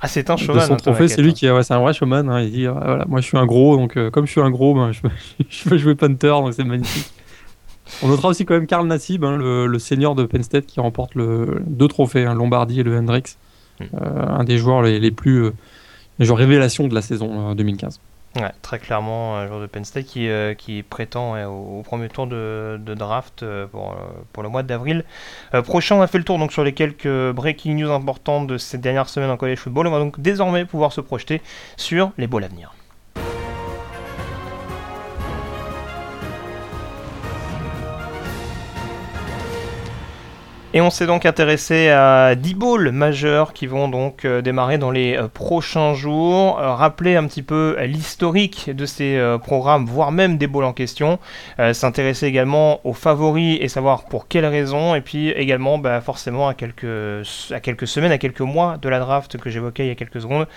ah, 0.01 0.07
c'est 0.07 0.29
un 0.29 0.35
showman. 0.35 0.65
son 0.65 0.73
hein, 0.73 0.77
trophée, 0.77 1.07
c'est 1.07 1.21
lui 1.21 1.33
qui 1.33 1.49
ouais, 1.49 1.63
c'est 1.63 1.73
un 1.73 1.79
vrai 1.79 1.93
showman. 1.93 2.27
Hein. 2.27 2.41
il 2.41 2.51
dit 2.51 2.65
voilà, 2.65 3.05
moi 3.07 3.21
je 3.21 3.27
suis 3.27 3.37
un 3.37 3.45
gros, 3.45 3.77
donc 3.77 3.97
comme 4.09 4.25
je 4.25 4.31
suis 4.31 4.41
un 4.41 4.51
gros, 4.51 4.73
ben, 4.73 4.91
je, 4.91 5.69
peux, 5.69 5.77
jouer 5.77 5.95
punter, 5.95 6.27
donc 6.27 6.53
c'est 6.53 6.65
magnifique. 6.65 7.13
On 8.01 8.07
notera 8.07 8.29
aussi 8.29 8.45
quand 8.45 8.53
même 8.53 8.67
Karl 8.67 8.87
Nassib, 8.87 9.23
hein, 9.23 9.37
le, 9.37 9.79
senior 9.79 10.15
de 10.15 10.25
Penn 10.25 10.43
State 10.43 10.65
qui 10.65 10.79
remporte 10.79 11.15
le, 11.15 11.61
deux 11.65 11.87
trophées, 11.87 12.25
hein, 12.25 12.33
Lombardi 12.33 12.79
et 12.79 12.83
le 12.83 12.97
Hendrix. 12.97 13.37
Mm. 13.79 13.83
Euh, 14.01 14.27
un 14.27 14.43
des 14.43 14.57
joueurs 14.57 14.81
les, 14.81 15.11
plus 15.11 15.43
euh, 15.43 15.53
joueurs 16.19 16.37
révélation 16.37 16.87
de 16.87 16.95
la 16.95 17.01
saison 17.01 17.53
2015. 17.53 17.99
Euh, 18.37 18.41
ouais, 18.41 18.51
très 18.61 18.79
clairement, 18.79 19.37
un 19.37 19.47
joueur 19.47 19.61
de 19.61 19.67
Penn 19.67 19.83
State 19.83 20.05
qui, 20.05 20.27
qui 20.57 20.83
prétend 20.83 21.35
au, 21.45 21.81
premier 21.83 22.09
tour 22.09 22.27
de, 22.27 22.79
draft 22.95 23.45
pour, 23.71 23.95
pour, 24.31 24.43
le 24.43 24.49
mois 24.49 24.63
d'avril. 24.63 25.03
prochain, 25.63 25.95
on 25.95 26.01
a 26.01 26.07
fait 26.07 26.17
le 26.17 26.23
tour 26.23 26.39
donc 26.39 26.51
sur 26.51 26.63
les 26.63 26.73
quelques 26.73 27.31
breaking 27.31 27.75
news 27.75 27.91
importantes 27.91 28.47
de 28.47 28.57
cette 28.57 28.81
dernière 28.81 29.09
semaine 29.09 29.29
en 29.29 29.37
college 29.37 29.59
football. 29.59 29.87
On 29.87 29.91
va 29.91 29.99
donc 29.99 30.19
désormais 30.19 30.65
pouvoir 30.65 30.93
se 30.93 31.01
projeter 31.01 31.41
sur 31.77 32.11
les 32.17 32.27
beaux 32.27 32.39
avenirs. 32.39 32.73
Et 40.75 40.81
on 40.81 40.89
s'est 40.89 41.05
donc 41.05 41.27
intéressé 41.27 41.89
à 41.89 42.33
10 42.33 42.55
balls 42.55 42.91
majeurs 42.91 43.53
qui 43.53 43.67
vont 43.67 43.87
donc 43.87 44.25
euh, 44.25 44.41
démarrer 44.41 44.79
dans 44.79 44.89
les 44.89 45.15
euh, 45.15 45.27
prochains 45.27 45.93
jours. 45.93 46.59
Euh, 46.59 46.73
rappeler 46.73 47.15
un 47.15 47.27
petit 47.27 47.43
peu 47.43 47.77
l'historique 47.83 48.71
de 48.75 48.87
ces 48.87 49.21
programmes, 49.43 49.85
voire 49.85 50.11
même 50.11 50.39
des 50.39 50.47
balls 50.47 50.63
en 50.63 50.73
question. 50.73 51.19
S'intéresser 51.73 52.25
également 52.25 52.79
aux 52.85 52.93
favoris 52.93 53.59
et 53.61 53.67
savoir 53.67 54.05
pour 54.05 54.27
quelles 54.27 54.47
raisons. 54.47 54.95
Et 54.95 55.01
puis 55.01 55.29
également 55.29 55.77
bah, 55.77 56.01
forcément 56.01 56.47
à 56.47 56.55
quelques, 56.55 56.87
à 57.51 57.59
quelques 57.59 57.87
semaines, 57.87 58.11
à 58.11 58.17
quelques 58.17 58.41
mois 58.41 58.77
de 58.81 58.89
la 58.89 58.99
draft 58.99 59.37
que 59.37 59.49
j'évoquais 59.49 59.85
il 59.85 59.89
y 59.89 59.91
a 59.91 59.95
quelques 59.95 60.21
secondes. 60.21 60.47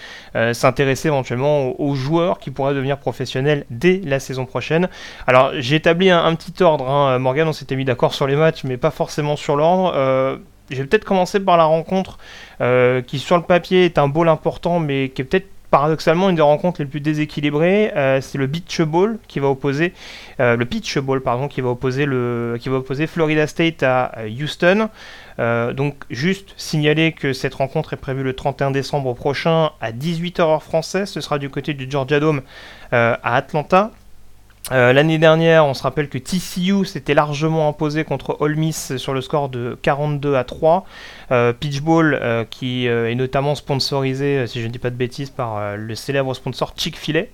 S'intéresser 0.52 1.08
éventuellement 1.08 1.78
aux, 1.78 1.94
joueurs 1.94 2.38
qui 2.38 2.50
pourraient 2.50 2.74
devenir 2.74 2.98
professionnels 2.98 3.66
dès 3.70 4.00
la 4.04 4.20
saison 4.20 4.46
prochaine. 4.46 4.88
Alors 5.26 5.52
j'ai 5.58 5.76
établi 5.76 6.10
un, 6.10 6.34
petit 6.34 6.62
ordre. 6.62 6.88
Hein. 6.88 7.18
Morgan, 7.18 7.48
on 7.48 7.52
s'était 7.52 7.76
mis 7.76 7.84
d'accord 7.84 8.14
sur 8.14 8.26
les 8.26 8.36
matchs, 8.36 8.64
mais 8.64 8.76
pas 8.78 8.90
forcément 8.90 9.36
sur 9.36 9.56
l'ordre. 9.56 10.05
Je 10.70 10.76
vais 10.76 10.86
peut-être 10.86 11.04
commencer 11.04 11.40
par 11.40 11.56
la 11.56 11.64
rencontre 11.64 12.18
euh, 12.60 13.02
qui 13.02 13.18
sur 13.18 13.36
le 13.36 13.42
papier 13.42 13.84
est 13.84 13.98
un 13.98 14.08
bowl 14.08 14.28
important 14.28 14.80
mais 14.80 15.10
qui 15.10 15.22
est 15.22 15.24
peut-être 15.24 15.48
paradoxalement 15.70 16.30
une 16.30 16.36
des 16.36 16.42
rencontres 16.42 16.80
les 16.80 16.86
plus 16.86 17.00
déséquilibrées, 17.00 17.92
euh, 17.96 18.20
c'est 18.20 18.38
le 18.38 18.46
Beach 18.46 18.80
Bowl 18.82 19.18
qui 19.26 19.40
va 19.40 19.48
opposer 19.48 19.92
le 20.38 20.64
Pitch 20.64 20.98
Bowl 20.98 21.20
pardon 21.20 21.48
qui 21.48 21.60
va 21.60 21.70
opposer 21.70 22.06
le 22.06 22.56
qui 22.60 22.68
va 22.68 22.76
opposer 22.76 23.06
Florida 23.06 23.46
State 23.46 23.82
à 23.82 24.12
Houston. 24.26 24.88
donc 25.38 26.04
juste 26.08 26.54
signaler 26.56 27.12
que 27.12 27.32
cette 27.32 27.54
rencontre 27.54 27.94
est 27.94 27.98
prévue 27.98 28.22
le 28.22 28.34
31 28.34 28.70
décembre 28.70 29.12
prochain 29.14 29.70
à 29.80 29.92
18h 29.92 30.40
heure 30.40 30.62
française. 30.62 31.08
Ce 31.10 31.20
sera 31.20 31.38
du 31.38 31.50
côté 31.50 31.74
du 31.74 31.90
Georgia 31.90 32.20
Dome 32.20 32.42
à 32.92 33.34
Atlanta. 33.36 33.90
Euh, 34.72 34.92
l'année 34.92 35.18
dernière, 35.18 35.64
on 35.64 35.74
se 35.74 35.82
rappelle 35.82 36.08
que 36.08 36.18
TCU 36.18 36.84
s'était 36.84 37.14
largement 37.14 37.68
imposé 37.68 38.02
contre 38.02 38.36
Ole 38.40 38.56
Miss 38.56 38.96
sur 38.96 39.14
le 39.14 39.20
score 39.20 39.48
de 39.48 39.78
42 39.82 40.34
à 40.34 40.42
3. 40.42 40.84
Euh, 41.30 41.52
Pitchball, 41.52 42.18
euh, 42.20 42.44
qui 42.44 42.86
est 42.86 43.14
notamment 43.14 43.54
sponsorisé, 43.54 44.46
si 44.46 44.60
je 44.60 44.66
ne 44.66 44.72
dis 44.72 44.80
pas 44.80 44.90
de 44.90 44.96
bêtises, 44.96 45.30
par 45.30 45.76
le 45.76 45.94
célèbre 45.94 46.34
sponsor 46.34 46.74
Chick-fil-A 46.76 47.24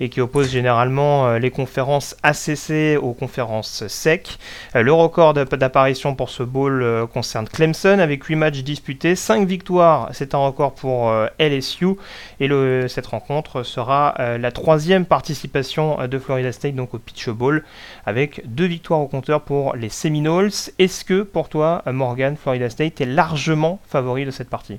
et 0.00 0.08
qui 0.08 0.20
oppose 0.20 0.50
généralement 0.50 1.26
euh, 1.26 1.38
les 1.38 1.50
conférences 1.50 2.16
ACC 2.22 2.98
aux 3.00 3.12
conférences 3.12 3.86
SEC. 3.86 4.38
Euh, 4.76 4.82
le 4.82 4.92
record 4.92 5.34
d'apparition 5.34 6.14
pour 6.14 6.30
ce 6.30 6.42
bowl 6.42 6.82
euh, 6.82 7.06
concerne 7.06 7.48
Clemson 7.48 7.98
avec 7.98 8.24
8 8.24 8.36
matchs 8.36 8.62
disputés, 8.62 9.16
5 9.16 9.46
victoires, 9.46 10.08
c'est 10.12 10.34
un 10.34 10.38
record 10.38 10.74
pour 10.74 11.12
LSU 11.38 11.96
et 12.40 12.48
cette 12.88 13.06
rencontre 13.06 13.62
sera 13.62 14.14
la 14.38 14.52
troisième 14.52 15.04
participation 15.04 16.06
de 16.06 16.18
Florida 16.18 16.52
State 16.52 16.74
donc 16.74 16.94
au 16.94 16.98
Pitch 16.98 17.28
Bowl 17.28 17.64
avec 18.06 18.42
deux 18.46 18.66
victoires 18.66 19.00
au 19.00 19.06
compteur 19.06 19.42
pour 19.42 19.76
les 19.76 19.88
Seminoles. 19.88 20.50
Est-ce 20.78 21.04
que 21.04 21.22
pour 21.22 21.48
toi, 21.48 21.82
Morgan, 21.86 22.36
Florida 22.36 22.70
State 22.70 23.00
est 23.00 23.06
largement 23.06 23.80
favori 23.86 24.24
de 24.24 24.30
cette 24.30 24.50
partie? 24.50 24.78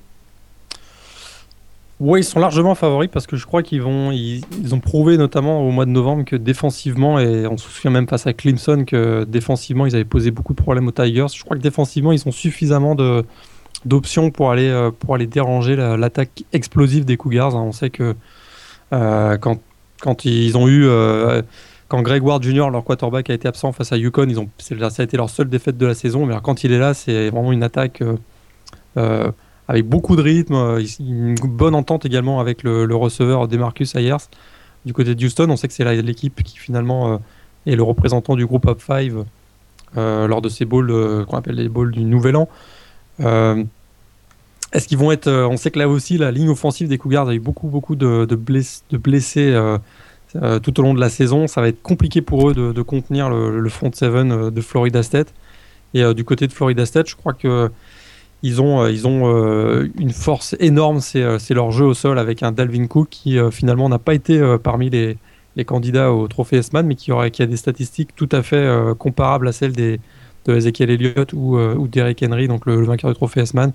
Oui, 2.01 2.19
ils 2.19 2.23
sont 2.25 2.39
largement 2.39 2.75
favoris 2.75 3.09
parce 3.09 3.25
que 3.25 3.37
je 3.37 3.45
crois 3.45 3.63
qu'ils 3.63 3.81
vont, 3.81 4.11
ils, 4.11 4.43
ont 4.73 4.81
prouvé 4.81 5.17
notamment 5.17 5.65
au 5.65 5.71
mois 5.71 5.85
de 5.85 5.91
novembre 5.91 6.25
que 6.25 6.35
défensivement, 6.35 7.19
et 7.19 7.47
on 7.47 7.55
se 7.55 7.69
souvient 7.69 7.91
même 7.91 8.07
face 8.07 8.27
à 8.27 8.33
Clemson 8.33 8.83
que 8.85 9.23
défensivement 9.23 9.85
ils 9.85 9.95
avaient 9.95 10.03
posé 10.03 10.29
beaucoup 10.31 10.53
de 10.53 10.61
problèmes 10.61 10.87
aux 10.89 10.91
Tigers. 10.91 11.27
Je 11.33 11.41
crois 11.45 11.55
que 11.55 11.61
défensivement 11.61 12.11
ils 12.11 12.27
ont 12.27 12.33
suffisamment 12.33 12.95
de, 12.95 13.23
d'options 13.85 14.29
pour 14.29 14.51
aller, 14.51 14.67
euh, 14.67 14.91
pour 14.91 15.15
aller 15.15 15.25
déranger 15.25 15.77
l'attaque 15.77 16.43
explosive 16.51 17.05
des 17.05 17.15
Cougars. 17.15 17.55
Hein. 17.55 17.63
On 17.65 17.71
sait 17.71 17.89
que 17.89 18.13
euh, 18.91 19.37
quand, 19.37 19.61
quand 20.01 20.25
ils 20.25 20.57
ont 20.57 20.67
eu, 20.67 20.85
euh, 20.85 21.41
quand 21.87 22.01
Greg 22.01 22.21
Ward 22.21 22.43
Jr., 22.43 22.71
leur 22.71 22.83
quarterback, 22.83 23.29
a 23.29 23.33
été 23.33 23.47
absent 23.47 23.71
face 23.71 23.93
à 23.93 23.97
Yukon, 23.97 24.27
ils 24.27 24.39
ont, 24.39 24.49
ça 24.57 25.01
a 25.01 25.03
été 25.03 25.15
leur 25.15 25.29
seule 25.29 25.47
défaite 25.47 25.77
de 25.77 25.85
la 25.85 25.93
saison. 25.93 26.25
Mais 26.25 26.35
quand 26.43 26.65
il 26.65 26.73
est 26.73 26.79
là, 26.79 26.93
c'est 26.93 27.29
vraiment 27.29 27.53
une 27.53 27.63
attaque 27.63 28.03
avec 29.67 29.87
beaucoup 29.87 30.15
de 30.15 30.21
rythme, 30.21 30.79
une 30.99 31.35
bonne 31.35 31.75
entente 31.75 32.05
également 32.05 32.39
avec 32.39 32.63
le, 32.63 32.95
receveur 32.95 33.47
Demarcus 33.47 33.95
Ayers. 33.95 34.17
Du 34.85 34.93
côté 34.93 35.15
de 35.15 35.25
Houston, 35.25 35.49
on 35.49 35.57
sait 35.57 35.67
que 35.67 35.73
c'est 35.73 36.01
l'équipe 36.01 36.43
qui 36.43 36.57
finalement 36.57 37.19
est 37.65 37.75
le 37.75 37.83
représentant 37.83 38.35
du 38.35 38.45
groupe 38.45 38.67
Up 38.67 38.81
5 38.85 39.11
lors 39.95 40.41
de 40.41 40.49
ces 40.49 40.65
bowls 40.65 41.25
qu'on 41.25 41.37
appelle 41.37 41.55
les 41.55 41.69
bowls 41.69 41.91
du 41.91 42.01
Nouvel 42.01 42.35
An. 42.35 42.49
Est-ce 44.75 44.89
qu'ils 44.89 44.97
vont 44.97 45.11
être. 45.13 45.27
Euh, 45.27 45.47
on 45.47 45.55
sait 45.55 45.71
que 45.71 45.79
là 45.79 45.87
aussi, 45.87 46.17
la 46.17 46.31
ligne 46.31 46.49
offensive 46.49 46.89
des 46.89 46.97
Cougars 46.97 47.29
a 47.29 47.33
eu 47.33 47.39
beaucoup, 47.39 47.69
beaucoup 47.69 47.95
de, 47.95 48.25
blessés 48.91 49.53
euh, 49.53 49.77
euh, 50.35 50.59
tout 50.59 50.77
au 50.79 50.83
long 50.83 50.93
de 50.93 50.99
la 50.99 51.07
saison. 51.07 51.47
Ça 51.47 51.61
va 51.61 51.69
être 51.69 51.81
compliqué 51.81 52.21
pour 52.21 52.49
eux 52.49 52.53
de, 52.53 52.81
contenir 52.81 53.29
le, 53.29 53.69
front 53.69 53.89
seven 53.93 54.49
de 54.49 54.61
Florida 54.61 55.01
State. 55.01 55.33
Et 55.93 56.13
du 56.13 56.25
côté 56.25 56.45
de 56.47 56.51
Florida 56.51 56.85
State, 56.85 57.07
je 57.07 57.15
crois 57.15 57.31
que 57.31 57.71
ils 58.43 58.61
ont, 58.61 58.85
ils 58.87 59.07
ont 59.07 59.81
une 59.97 60.11
force 60.11 60.55
énorme, 60.59 60.99
c'est 60.99 61.53
leur 61.53 61.71
jeu 61.71 61.85
au 61.85 61.93
sol 61.93 62.19
avec 62.19 62.43
un 62.43 62.51
Dalvin 62.51 62.85
Cook 62.87 63.07
qui 63.09 63.37
finalement 63.51 63.89
n'a 63.89 63.97
pas 63.97 64.13
été 64.13 64.39
parmi 64.61 64.89
les, 64.89 65.17
candidats 65.65 66.11
au 66.11 66.27
trophée 66.27 66.57
S-Man, 66.57 66.85
mais 66.85 66.95
qui, 66.95 67.11
aurait, 67.11 67.31
qui 67.31 67.41
a 67.41 67.47
des 67.47 67.57
statistiques 67.57 68.09
tout 68.15 68.29
à 68.31 68.43
fait 68.43 68.69
comparables 68.99 69.47
à 69.47 69.51
celles 69.51 69.71
des, 69.71 69.99
de 70.45 70.55
Ezekiel 70.55 70.91
Elliott 70.91 71.33
ou, 71.33 71.57
ou 71.57 71.87
Derrick 71.87 72.23
Henry, 72.23 72.47
donc 72.47 72.65
le, 72.67 72.83
vainqueur 72.85 73.09
du 73.09 73.15
trophée 73.15 73.41
S-Man 73.41 73.73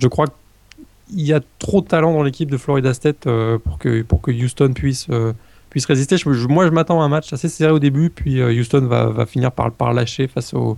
je 0.00 0.08
crois 0.08 0.26
qu'il 0.26 1.20
y 1.20 1.32
a 1.32 1.40
trop 1.58 1.80
de 1.80 1.86
talent 1.86 2.12
dans 2.12 2.22
l'équipe 2.22 2.50
de 2.50 2.56
Florida 2.56 2.94
State 2.94 3.26
euh, 3.26 3.58
pour, 3.58 3.78
que, 3.78 4.02
pour 4.02 4.20
que 4.20 4.30
Houston 4.30 4.72
puisse, 4.72 5.06
euh, 5.10 5.32
puisse 5.68 5.86
résister. 5.86 6.16
moi, 6.48 6.66
je 6.66 6.70
m'attends 6.70 7.00
à 7.00 7.04
un 7.04 7.08
match 7.08 7.32
assez 7.32 7.48
serré 7.48 7.72
au 7.72 7.78
début, 7.78 8.10
puis 8.10 8.40
euh, 8.40 8.52
Houston 8.52 8.86
va, 8.86 9.06
va, 9.06 9.26
finir 9.26 9.52
par, 9.52 9.92
lâcher 9.92 10.26
face 10.26 10.54
aux, 10.54 10.76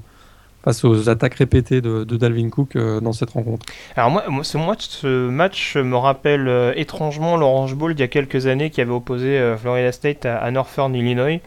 face 0.65 0.85
aux 0.85 1.09
attaques 1.09 1.35
répétées 1.35 1.81
de, 1.81 2.05
Dalvin 2.05 2.51
Cook 2.51 2.77
dans 2.77 3.13
cette 3.13 3.31
rencontre. 3.31 3.67
Alors 3.97 4.11
moi, 4.11 4.45
ce, 4.45 4.57
match, 5.29 5.77
me 5.77 5.97
rappelle 5.97 6.75
étrangement 6.77 7.37
l'Orange 7.37 7.75
Bowl 7.75 7.95
d'il 7.95 8.01
y 8.01 8.05
a 8.05 8.09
quelques 8.09 8.47
années 8.47 8.71
qui 8.71 8.81
avait 8.81 8.93
opposé 8.93 9.55
Florida 9.59 9.93
State 9.93 10.27
à, 10.27 10.51
Northern 10.51 10.95
Illinois. 10.95 11.41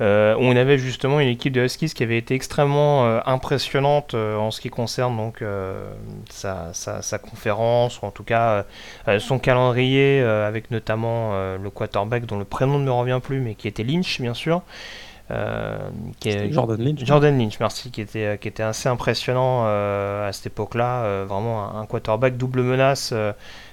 Euh, 0.00 0.36
on 0.38 0.54
avait 0.54 0.78
justement 0.78 1.18
une 1.18 1.28
équipe 1.28 1.52
de 1.52 1.64
Huskies 1.64 1.88
qui 1.88 2.02
avait 2.04 2.18
été 2.18 2.34
extrêmement 2.34 3.06
euh, 3.06 3.20
impressionnante 3.26 4.14
euh, 4.14 4.36
en 4.36 4.52
ce 4.52 4.60
qui 4.60 4.70
concerne 4.70 5.16
donc 5.16 5.42
sa, 6.30 7.18
conférence 7.18 8.00
ou 8.00 8.06
en 8.06 8.10
tout 8.10 8.22
cas 8.22 8.64
son 9.18 9.38
calendrier 9.38 10.20
avec 10.20 10.70
notamment 10.70 11.32
le 11.56 11.70
quarterback 11.70 12.26
dont 12.26 12.38
le 12.38 12.44
prénom 12.44 12.78
ne 12.78 12.84
me 12.84 12.92
revient 12.92 13.20
plus 13.22 13.40
mais 13.40 13.54
qui 13.54 13.68
était 13.68 13.82
Lynch 13.82 14.20
bien 14.20 14.34
sûr. 14.34 14.62
Qui 16.20 16.28
est, 16.28 16.52
Jordan 16.52 16.82
Lynch. 16.82 17.04
Jordan 17.04 17.38
Lynch, 17.38 17.60
merci, 17.60 17.90
qui 17.90 18.00
était, 18.00 18.38
qui 18.40 18.48
était 18.48 18.62
assez 18.62 18.88
impressionnant 18.88 19.66
à 19.66 20.30
cette 20.32 20.46
époque-là. 20.46 21.24
vraiment 21.24 21.76
un, 21.76 21.86
quarterback 21.86 22.36
double 22.36 22.62
menace 22.62 23.12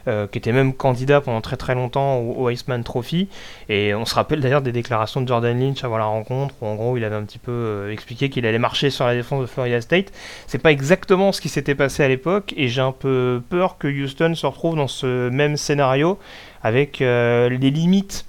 euh, 0.07 0.27
qui 0.27 0.37
était 0.37 0.51
même 0.51 0.71
candidat 0.73 1.19
pendant 1.19 1.41
très 1.41 1.57
très 1.57 1.73
longtemps 1.73 2.19
au, 2.19 2.47
Iceman 2.51 2.83
Trophy. 2.83 3.27
Et 3.69 3.95
on 3.95 4.05
se 4.05 4.13
rappelle 4.13 4.39
d'ailleurs 4.39 4.61
des 4.61 4.71
déclarations 4.71 5.19
de 5.19 5.27
Jordan 5.27 5.59
Lynch 5.59 5.83
avant 5.83 5.97
la 5.97 6.05
rencontre, 6.05 6.53
où 6.61 6.67
en 6.67 6.75
gros 6.75 6.95
il 6.95 7.03
avait 7.03 7.15
un 7.15 7.23
petit 7.23 7.39
peu 7.39 7.51
euh, 7.51 7.91
expliqué 7.91 8.29
qu'il 8.29 8.45
allait 8.45 8.59
marcher 8.59 8.91
sur 8.91 9.05
la 9.05 9.15
défense 9.15 9.41
de 9.41 9.47
Florida 9.47 9.81
State. 9.81 10.11
C'est 10.45 10.59
pas 10.59 10.71
exactement 10.71 11.31
ce 11.31 11.41
qui 11.41 11.49
s'était 11.49 11.73
passé 11.73 12.03
à 12.03 12.07
l'époque, 12.07 12.53
et 12.55 12.67
j'ai 12.67 12.81
un 12.81 12.91
peu 12.91 13.41
peur 13.49 13.79
que 13.79 13.87
Houston 13.87 14.35
se 14.35 14.45
retrouve 14.45 14.75
dans 14.75 14.87
ce 14.87 15.29
même 15.29 15.57
scénario 15.57 16.19
avec 16.61 17.01
euh, 17.01 17.49
les 17.49 17.71
limites 17.71 18.27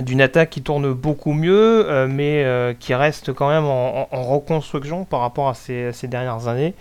d'une 0.00 0.20
attaque 0.20 0.50
qui 0.50 0.62
tourne 0.62 0.92
beaucoup 0.92 1.32
mieux, 1.32 2.06
mais 2.08 2.74
qui 2.80 2.94
reste 2.94 3.32
quand 3.32 3.48
même 3.48 3.64
en, 3.64 4.06
reconstruction 4.10 5.04
par 5.04 5.20
rapport 5.20 5.48
à 5.48 5.54
ces 5.54 6.08
dernières 6.08 6.48
années. 6.48 6.74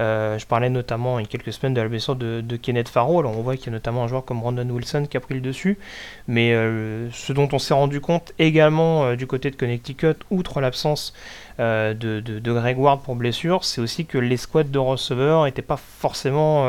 Euh, 0.00 0.38
je 0.38 0.46
parlais 0.46 0.70
notamment 0.70 1.18
il 1.18 1.22
y 1.22 1.24
a 1.26 1.28
quelques 1.28 1.52
semaines 1.52 1.74
de 1.74 1.80
la 1.80 1.88
blessure 1.88 2.16
de, 2.16 2.56
Kenneth 2.56 2.88
Farrow. 2.88 3.18
Alors 3.18 3.36
on 3.36 3.42
voit 3.42 3.56
qu'il 3.56 3.66
y 3.66 3.68
a 3.68 3.72
notamment 3.72 4.04
un 4.04 4.08
joueur 4.08 4.24
comme 4.24 4.40
Brandon 4.40 4.68
Wilson 4.68 5.06
qui 5.08 5.16
a 5.16 5.20
pris 5.20 5.34
le 5.34 5.40
dessus. 5.40 5.78
Mais 6.26 6.52
euh, 6.54 7.10
ce 7.12 7.32
dont 7.32 7.48
on 7.52 7.58
s'est 7.58 7.74
rendu 7.74 8.00
compte 8.00 8.32
également 8.38 9.04
euh, 9.04 9.16
du 9.16 9.26
côté 9.26 9.50
de 9.50 9.56
Connecticut, 9.56 10.16
outre 10.30 10.60
l'absence 10.60 11.12
de, 11.58 12.40
Greg 12.40 12.78
Ward 12.78 13.02
pour 13.02 13.16
blessure, 13.16 13.64
c'est 13.64 13.82
aussi 13.82 14.06
que 14.06 14.16
les 14.16 14.38
squads 14.38 14.64
de 14.64 14.78
receveurs 14.78 15.44
n'étaient 15.44 15.60
pas 15.60 15.76
forcément 15.76 16.64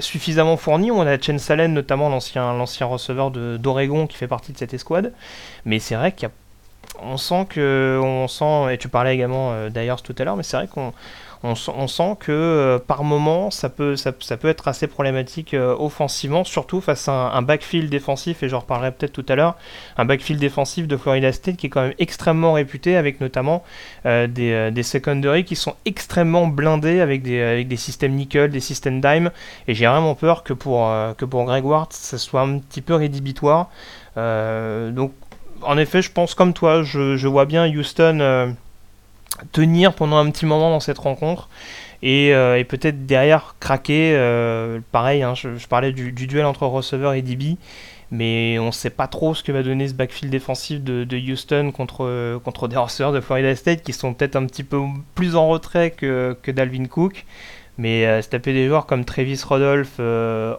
suffisamment 0.00 0.56
fournis. 0.56 0.90
On 0.90 1.02
a 1.02 1.18
Chen 1.18 1.38
Salen, 1.38 1.72
notamment 1.72 2.08
l'ancien, 2.08 2.52
l'ancien 2.52 2.86
receveur 2.86 3.30
d'Oregon 3.30 4.06
qui 4.06 4.16
fait 4.16 4.28
partie 4.28 4.52
de 4.52 4.58
cette 4.58 4.74
escouade. 4.74 5.12
Mais 5.64 5.78
c'est 5.78 5.94
vrai 5.94 6.12
qu'il 6.12 6.28
sent 7.16 7.46
que 7.48 8.00
on 8.02 8.28
sent 8.28 8.74
et 8.74 8.78
tu 8.78 8.88
parlais 8.88 9.14
également 9.14 9.68
d'ailleurs 9.68 10.02
tout 10.02 10.14
à 10.18 10.24
l'heure 10.24 10.36
mais 10.36 10.42
c'est 10.42 10.56
vrai 10.56 10.68
qu'on 10.68 10.92
on, 11.44 11.88
sent 11.88 12.16
que 12.20 12.32
euh, 12.32 12.78
par 12.78 13.04
moment 13.04 13.50
ça 13.50 13.68
peut, 13.68 13.96
être 14.44 14.68
assez 14.68 14.86
problématique 14.86 15.52
euh, 15.52 15.76
offensivement, 15.78 16.42
surtout 16.42 16.80
face 16.80 17.06
à 17.06 17.12
un, 17.12 17.42
backfield 17.42 17.90
défensif, 17.90 18.42
et 18.42 18.48
j'en 18.48 18.60
reparlerai 18.60 18.92
peut-être 18.92 19.12
tout 19.12 19.26
à 19.28 19.34
l'heure, 19.34 19.56
un 19.98 20.06
backfield 20.06 20.40
défensif 20.40 20.88
de 20.88 20.96
Florida 20.96 21.32
State 21.32 21.56
qui 21.56 21.66
est 21.66 21.70
quand 21.70 21.82
même 21.82 21.94
extrêmement 21.98 22.54
réputé, 22.54 22.96
avec 22.96 23.20
notamment 23.20 23.62
euh, 24.06 24.26
des, 24.26 24.82
secondaries 24.82 25.44
qui 25.44 25.56
sont 25.56 25.74
extrêmement 25.84 26.46
blindés 26.46 27.00
avec 27.00 27.22
des, 27.22 27.76
systèmes 27.76 28.12
nickel, 28.12 28.50
des 28.50 28.60
systèmes 28.60 29.02
dime, 29.02 29.30
et 29.68 29.74
j'ai 29.74 29.86
vraiment 29.86 30.14
peur 30.14 30.44
que 30.44 30.54
pour, 30.54 30.90
que 31.18 31.24
Greg 31.24 31.64
Ward 31.64 31.92
ça 31.92 32.16
soit 32.16 32.40
un 32.40 32.58
petit 32.58 32.80
peu 32.80 32.94
rédhibitoire. 32.94 33.68
donc 34.16 35.12
en 35.62 35.78
effet, 35.78 36.02
je 36.02 36.10
pense 36.10 36.34
comme 36.34 36.52
toi, 36.52 36.82
je 36.82 37.26
vois 37.26 37.44
bien 37.44 37.66
Houston 37.66 38.54
tenir 39.52 39.94
pendant 39.94 40.16
un 40.18 40.30
petit 40.30 40.46
moment 40.46 40.70
dans 40.70 40.80
cette 40.80 40.98
rencontre 40.98 41.48
et, 42.04 42.34
euh, 42.34 42.62
peut-être 42.64 43.06
derrière 43.06 43.56
craquer. 43.58 44.12
Euh, 44.14 44.80
pareil, 44.92 45.22
hein, 45.22 45.34
je, 45.34 45.66
parlais 45.66 45.92
du, 45.92 46.12
duel 46.12 46.44
entre 46.44 46.66
receveur 46.66 47.14
et 47.14 47.22
DB, 47.22 47.56
mais 48.10 48.58
on 48.58 48.66
ne 48.66 48.70
sait 48.70 48.90
pas 48.90 49.08
trop 49.08 49.34
ce 49.34 49.42
que 49.42 49.50
va 49.50 49.62
donner 49.62 49.88
ce 49.88 49.94
backfield 49.94 50.30
défensif 50.30 50.82
de, 50.82 51.32
Houston 51.32 51.72
contre, 51.72 52.38
contre 52.44 52.68
des 52.68 52.76
receveurs 52.76 53.12
de 53.12 53.20
Florida 53.20 53.56
State 53.56 53.82
qui 53.82 53.92
sont 53.92 54.14
peut-être 54.14 54.36
un 54.36 54.46
petit 54.46 54.64
peu 54.64 54.80
plus 55.14 55.34
en 55.34 55.48
retrait 55.48 55.90
que, 55.90 56.36
que 56.42 56.50
Dalvin 56.50 56.86
Cook. 56.86 57.24
Mais 57.76 58.06
euh, 58.06 58.22
se 58.22 58.28
taper 58.28 58.52
des 58.52 58.68
joueurs 58.68 58.86
comme 58.86 59.04
Travis 59.04 59.40
Rodolph, 59.44 59.98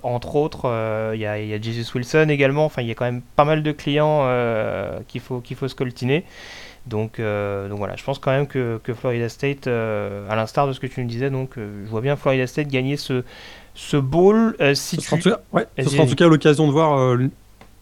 entre 0.03 0.35
autres, 0.35 0.65
il 1.13 1.21
y, 1.21 1.25
a 1.25 1.61
Jesus 1.61 1.95
Wilson 1.95 2.27
également. 2.29 2.65
Enfin, 2.65 2.81
il 2.81 2.89
y 2.89 2.91
a 2.91 2.95
quand 2.95 3.05
même 3.05 3.21
pas 3.35 3.45
mal 3.45 3.63
de 3.63 3.71
clients 3.71 4.27
qu'il 5.07 5.21
faut, 5.21 5.39
qu'il 5.39 5.55
faut 5.55 5.67
scoltiner. 5.67 6.25
Donc, 6.87 7.19
euh, 7.19 7.67
donc 7.67 7.79
voilà, 7.79 7.95
je 7.95 8.03
pense 8.03 8.19
quand 8.19 8.31
même 8.31 8.47
que, 8.47 8.79
que 8.83 8.93
Florida 8.93 9.27
State, 9.27 9.67
euh, 9.67 10.29
à 10.29 10.35
l'instar 10.35 10.67
de 10.67 10.73
ce 10.73 10.79
que 10.79 10.87
tu 10.87 11.01
nous 11.01 11.07
disais, 11.07 11.31
donc 11.31 11.57
euh, 11.57 11.83
je 11.83 11.89
vois 11.89 12.01
bien 12.01 12.15
Florida 12.15 12.45
State 12.45 12.67
gagner 12.67 12.95
ce, 12.95 13.23
ce 13.73 13.97
bowl. 13.97 14.55
si 14.75 14.97
ce, 14.97 15.01
sera 15.01 15.17
en 16.03 16.05
tout 16.05 16.15
cas 16.15 16.27
l'occasion 16.27 16.67
de 16.67 16.71
voir 16.71 17.17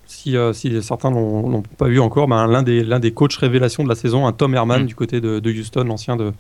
si, 0.06 0.38
si, 0.54 0.82
certains 0.82 1.12
l'ont 1.12 1.64
pas 1.78 1.88
vu 1.88 2.00
encore, 2.00 2.28
ben, 2.28 2.48
l'un 2.48 2.64
des, 2.64 2.84
des 3.00 3.12
coachs 3.12 3.36
révélations 3.36 3.84
de 3.84 3.90
la 3.90 3.96
saison, 3.96 4.26
un 4.26 4.32
Tom 4.32 4.56
Herman 4.56 4.84
mm. 4.84 4.86
du 4.86 4.96
côté 4.96 5.20
de, 5.20 5.40
de 5.40 5.52
Houston, 5.52 5.84
l'ancien 5.84 6.16
de, 6.16 6.32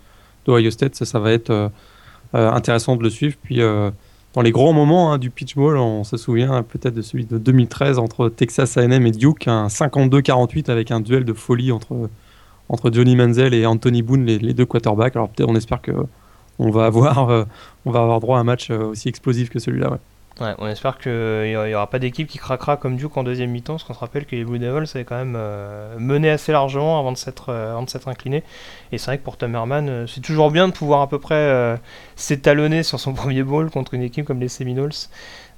Ohio 0.48 0.72
State. 0.72 0.96
Ça, 0.96 1.06
ça 1.06 1.20
va 1.20 1.32
être 1.32 1.72
intéressant 2.34 2.96
de 2.96 3.04
le 3.04 3.10
suivre. 3.10 3.36
Puis 3.44 3.60
dans 3.60 4.42
les 4.42 4.52
grands 4.52 4.74
moments 4.74 5.12
hein, 5.12 5.18
du 5.18 5.30
pitch 5.30 5.56
bowl, 5.56 5.78
on 5.78 6.06
se 6.06 6.16
souvient 6.16 6.64
peut-être 6.64 6.96
de 6.96 7.02
celui 7.02 7.26
de 7.26 7.38
2013 7.38 8.00
entre 8.00 8.30
Texas 8.30 8.78
A&M 8.78 9.06
et 9.06 9.12
Duke, 9.12 9.50
un 9.50 9.68
52-48 9.68 10.72
avec 10.72 10.92
un 10.92 11.02
duel 11.02 11.26
de 11.26 11.34
folie 11.34 11.72
entre 11.72 12.10
entre 12.70 12.92
Johnny 12.92 13.16
Manziel 13.16 13.54
et 13.54 13.66
Anthony 13.66 14.02
Boone, 14.02 14.26
les, 14.26 14.54
deux 14.54 14.66
quarterbacks. 14.66 15.16
Alors 15.16 15.30
peut-être 15.30 15.50
on 15.50 15.56
espère 15.56 15.82
que 15.82 15.92
on 16.60 16.70
va 16.70 16.86
avoir, 16.86 17.30
euh, 17.30 17.46
on 17.86 17.92
va 17.92 18.02
avoir 18.02 18.20
droit 18.20 18.38
à 18.38 18.42
un 18.42 18.44
match 18.44 18.70
euh, 18.70 18.86
aussi 18.86 19.10
explosif 19.10 19.50
que 19.50 19.60
celui-là. 19.60 19.98
Ouais. 20.40 20.54
on 20.58 20.68
espère 20.68 20.98
qu'il 20.98 21.12
n'y 21.44 21.74
aura 21.76 21.90
pas 21.90 22.00
d'équipe 22.00 22.28
qui 22.28 22.38
craquera 22.38 22.78
comme 22.78 22.96
Duke 22.96 23.18
en 23.18 23.24
deuxième 23.24 23.52
mi-temps, 23.52 23.74
parce 23.74 23.84
qu'on 23.84 23.94
se 23.94 24.00
rappelle 24.00 24.26
que 24.26 24.36
les 24.36 24.44
Blue 24.44 24.60
Devils 24.60 24.90
avaient 24.94 25.04
quand 25.04 25.18
même 25.18 25.36
euh, 25.36 25.96
mené 26.00 26.30
assez 26.30 26.52
largement 26.52 27.00
avant 27.00 27.12
de 27.12 27.18
s'être 27.18 28.08
incliné. 28.08 28.44
Et 28.92 28.98
c'est 28.98 29.08
vrai 29.08 29.18
que 29.18 29.24
pour 29.24 29.38
Tom 29.38 29.54
Herman, 29.56 30.06
c'est 30.08 30.22
toujours 30.22 30.52
bien 30.52 30.68
de 30.68 30.74
pouvoir 30.74 31.02
à 31.02 31.08
peu 31.08 31.20
près 31.20 31.80
s'étalonner 32.16 32.84
sur 32.84 33.00
son 33.00 33.14
premier 33.14 33.44
ball 33.44 33.70
contre 33.70 33.94
une 33.94 34.04
équipe 34.04 34.26
comme 34.26 34.40
les 34.40 34.48
Seminoles. 34.48 34.94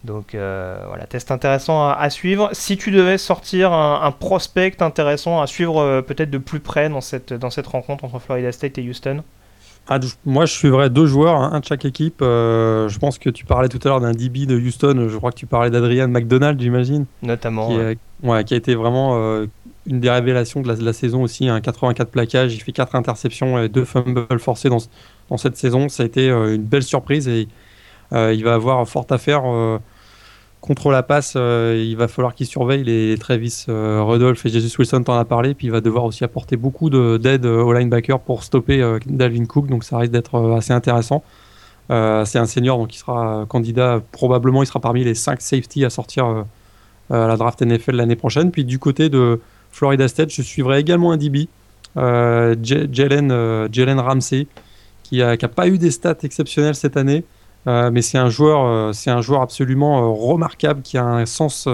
Donc 0.05 0.35
euh, 0.35 0.77
voilà, 0.87 1.05
test 1.05 1.31
intéressant 1.31 1.89
à, 1.89 2.09
suivre. 2.09 2.49
Si 2.53 2.77
tu 2.77 2.91
devais 2.91 3.17
sortir 3.17 3.73
un, 3.73 4.11
prospect 4.11 4.81
intéressant 4.81 5.41
à 5.41 5.47
suivre 5.47 5.79
euh, 5.79 6.01
peut-être 6.01 6.29
de 6.29 6.37
plus 6.37 6.59
près 6.59 6.89
dans 6.89 7.01
cette, 7.01 7.33
dans 7.33 7.49
cette 7.49 7.67
rencontre 7.67 8.05
entre 8.05 8.19
Florida 8.19 8.51
State 8.51 8.77
et 8.77 8.87
Houston? 8.87 9.23
Ah, 9.87 9.99
moi, 10.25 10.45
je 10.45 10.53
suivrais 10.53 10.89
deux 10.89 11.05
joueurs, 11.05 11.35
hein, 11.35 11.51
un 11.53 11.59
de 11.59 11.65
chaque 11.65 11.85
équipe. 11.85 12.21
Euh, 12.21 12.87
je 12.87 12.97
pense 12.97 13.19
que 13.19 13.29
tu 13.29 13.45
parlais 13.45 13.69
tout 13.69 13.79
à 13.83 13.87
l'heure 13.89 13.99
d'un 13.99 14.13
DB 14.13 14.45
de 14.45 14.57
Houston. 14.57 15.07
Je 15.09 15.17
crois 15.17 15.31
que 15.31 15.37
tu 15.37 15.45
parlais 15.45 15.69
d'Adrian 15.69 16.07
McDonald, 16.07 16.59
j'imagine. 16.59 17.05
Notamment. 17.21 17.69
Qui, 17.69 17.97
ouais. 18.23 18.43
qui, 18.43 18.53
a 18.55 18.57
été 18.57 18.73
vraiment 18.73 19.15
une 19.85 19.99
des 19.99 20.09
révélations 20.09 20.61
de 20.61 20.83
la, 20.83 20.93
saison 20.93 21.21
aussi. 21.21 21.49
Un 21.49 21.61
84 21.61 22.09
plaquages, 22.09 22.55
il 22.55 22.61
fait 22.61 22.71
4 22.71 22.95
interceptions 22.95 23.61
et 23.61 23.69
2 23.69 23.85
fumbles 23.85 24.39
forcés 24.39 24.69
dans, 24.69 24.79
dans 25.29 25.37
cette 25.37 25.57
saison. 25.57 25.87
Ça 25.87 26.01
a 26.01 26.05
été 26.07 26.29
une 26.29 26.63
belle 26.63 26.81
surprise 26.81 27.27
et 27.27 27.47
il 28.11 28.43
va 28.43 28.55
avoir 28.55 28.87
fort 28.87 29.05
à 29.11 29.19
faire 29.19 29.43
contre 30.65 30.89
la 30.89 31.03
passe, 31.03 31.33
euh, 31.35 31.75
il 31.77 31.95
va 31.95 32.07
falloir 32.07 32.33
qu'il 32.33 32.47
surveille 32.47 32.83
les, 32.83 33.17
Travis 33.17 33.65
euh, 33.69 34.01
Rudolph 34.03 34.45
et 34.45 34.49
Jesus 34.49 34.75
Wilson, 34.77 35.03
t'en 35.03 35.17
as 35.17 35.25
parlé, 35.25 35.53
puis 35.53 35.67
il 35.67 35.71
va 35.71 35.79
devoir 35.79 36.05
aussi 36.05 36.23
apporter 36.23 36.57
beaucoup 36.57 36.89
d'aide 36.89 37.45
au 37.45 37.71
linebacker 37.71 38.19
pour 38.19 38.43
stopper 38.43 38.81
euh, 38.81 38.99
Dalvin 39.05 39.45
Cook, 39.45 39.67
donc 39.67 39.83
ça 39.83 39.97
risque 39.97 40.11
d'être 40.11 40.55
assez 40.57 40.73
intéressant. 40.73 41.23
c'est 41.89 42.39
un 42.39 42.45
senior, 42.45 42.77
donc 42.77 42.93
il 42.95 42.97
sera 42.97 43.45
candidat, 43.47 44.01
probablement 44.11 44.63
il 44.63 44.65
sera 44.65 44.79
parmi 44.79 45.03
les 45.03 45.15
5 45.15 45.41
safety 45.41 45.85
à 45.85 45.89
sortir 45.89 46.45
à 47.11 47.27
la 47.27 47.37
draft 47.37 47.61
NFL 47.61 47.95
l'année 47.95 48.15
prochaine. 48.15 48.51
Puis 48.51 48.65
du 48.65 48.79
côté 48.79 49.09
de 49.09 49.39
Florida 49.71 50.07
State, 50.07 50.31
je 50.31 50.41
suivrai 50.41 50.79
également 50.79 51.11
un 51.11 51.17
DB, 51.17 51.47
Jalen 51.95 53.99
Ramsey, 53.99 54.47
qui 55.03 55.19
n'a 55.19 55.31
a 55.31 55.47
pas 55.47 55.67
eu 55.67 55.77
des 55.77 55.91
stats 55.91 56.17
exceptionnelles 56.23 56.75
cette 56.75 56.97
année. 56.97 57.23
Euh, 57.67 57.89
mais 57.91 58.01
c'est 58.01 58.17
un 58.17 58.29
joueur, 58.29 58.65
euh, 58.65 58.93
c'est 58.93 59.09
un 59.09 59.21
joueur 59.21 59.41
absolument 59.41 60.03
euh, 60.03 60.07
remarquable 60.07 60.81
qui 60.83 60.97
a 60.97 61.05
un 61.05 61.25
sens 61.25 61.67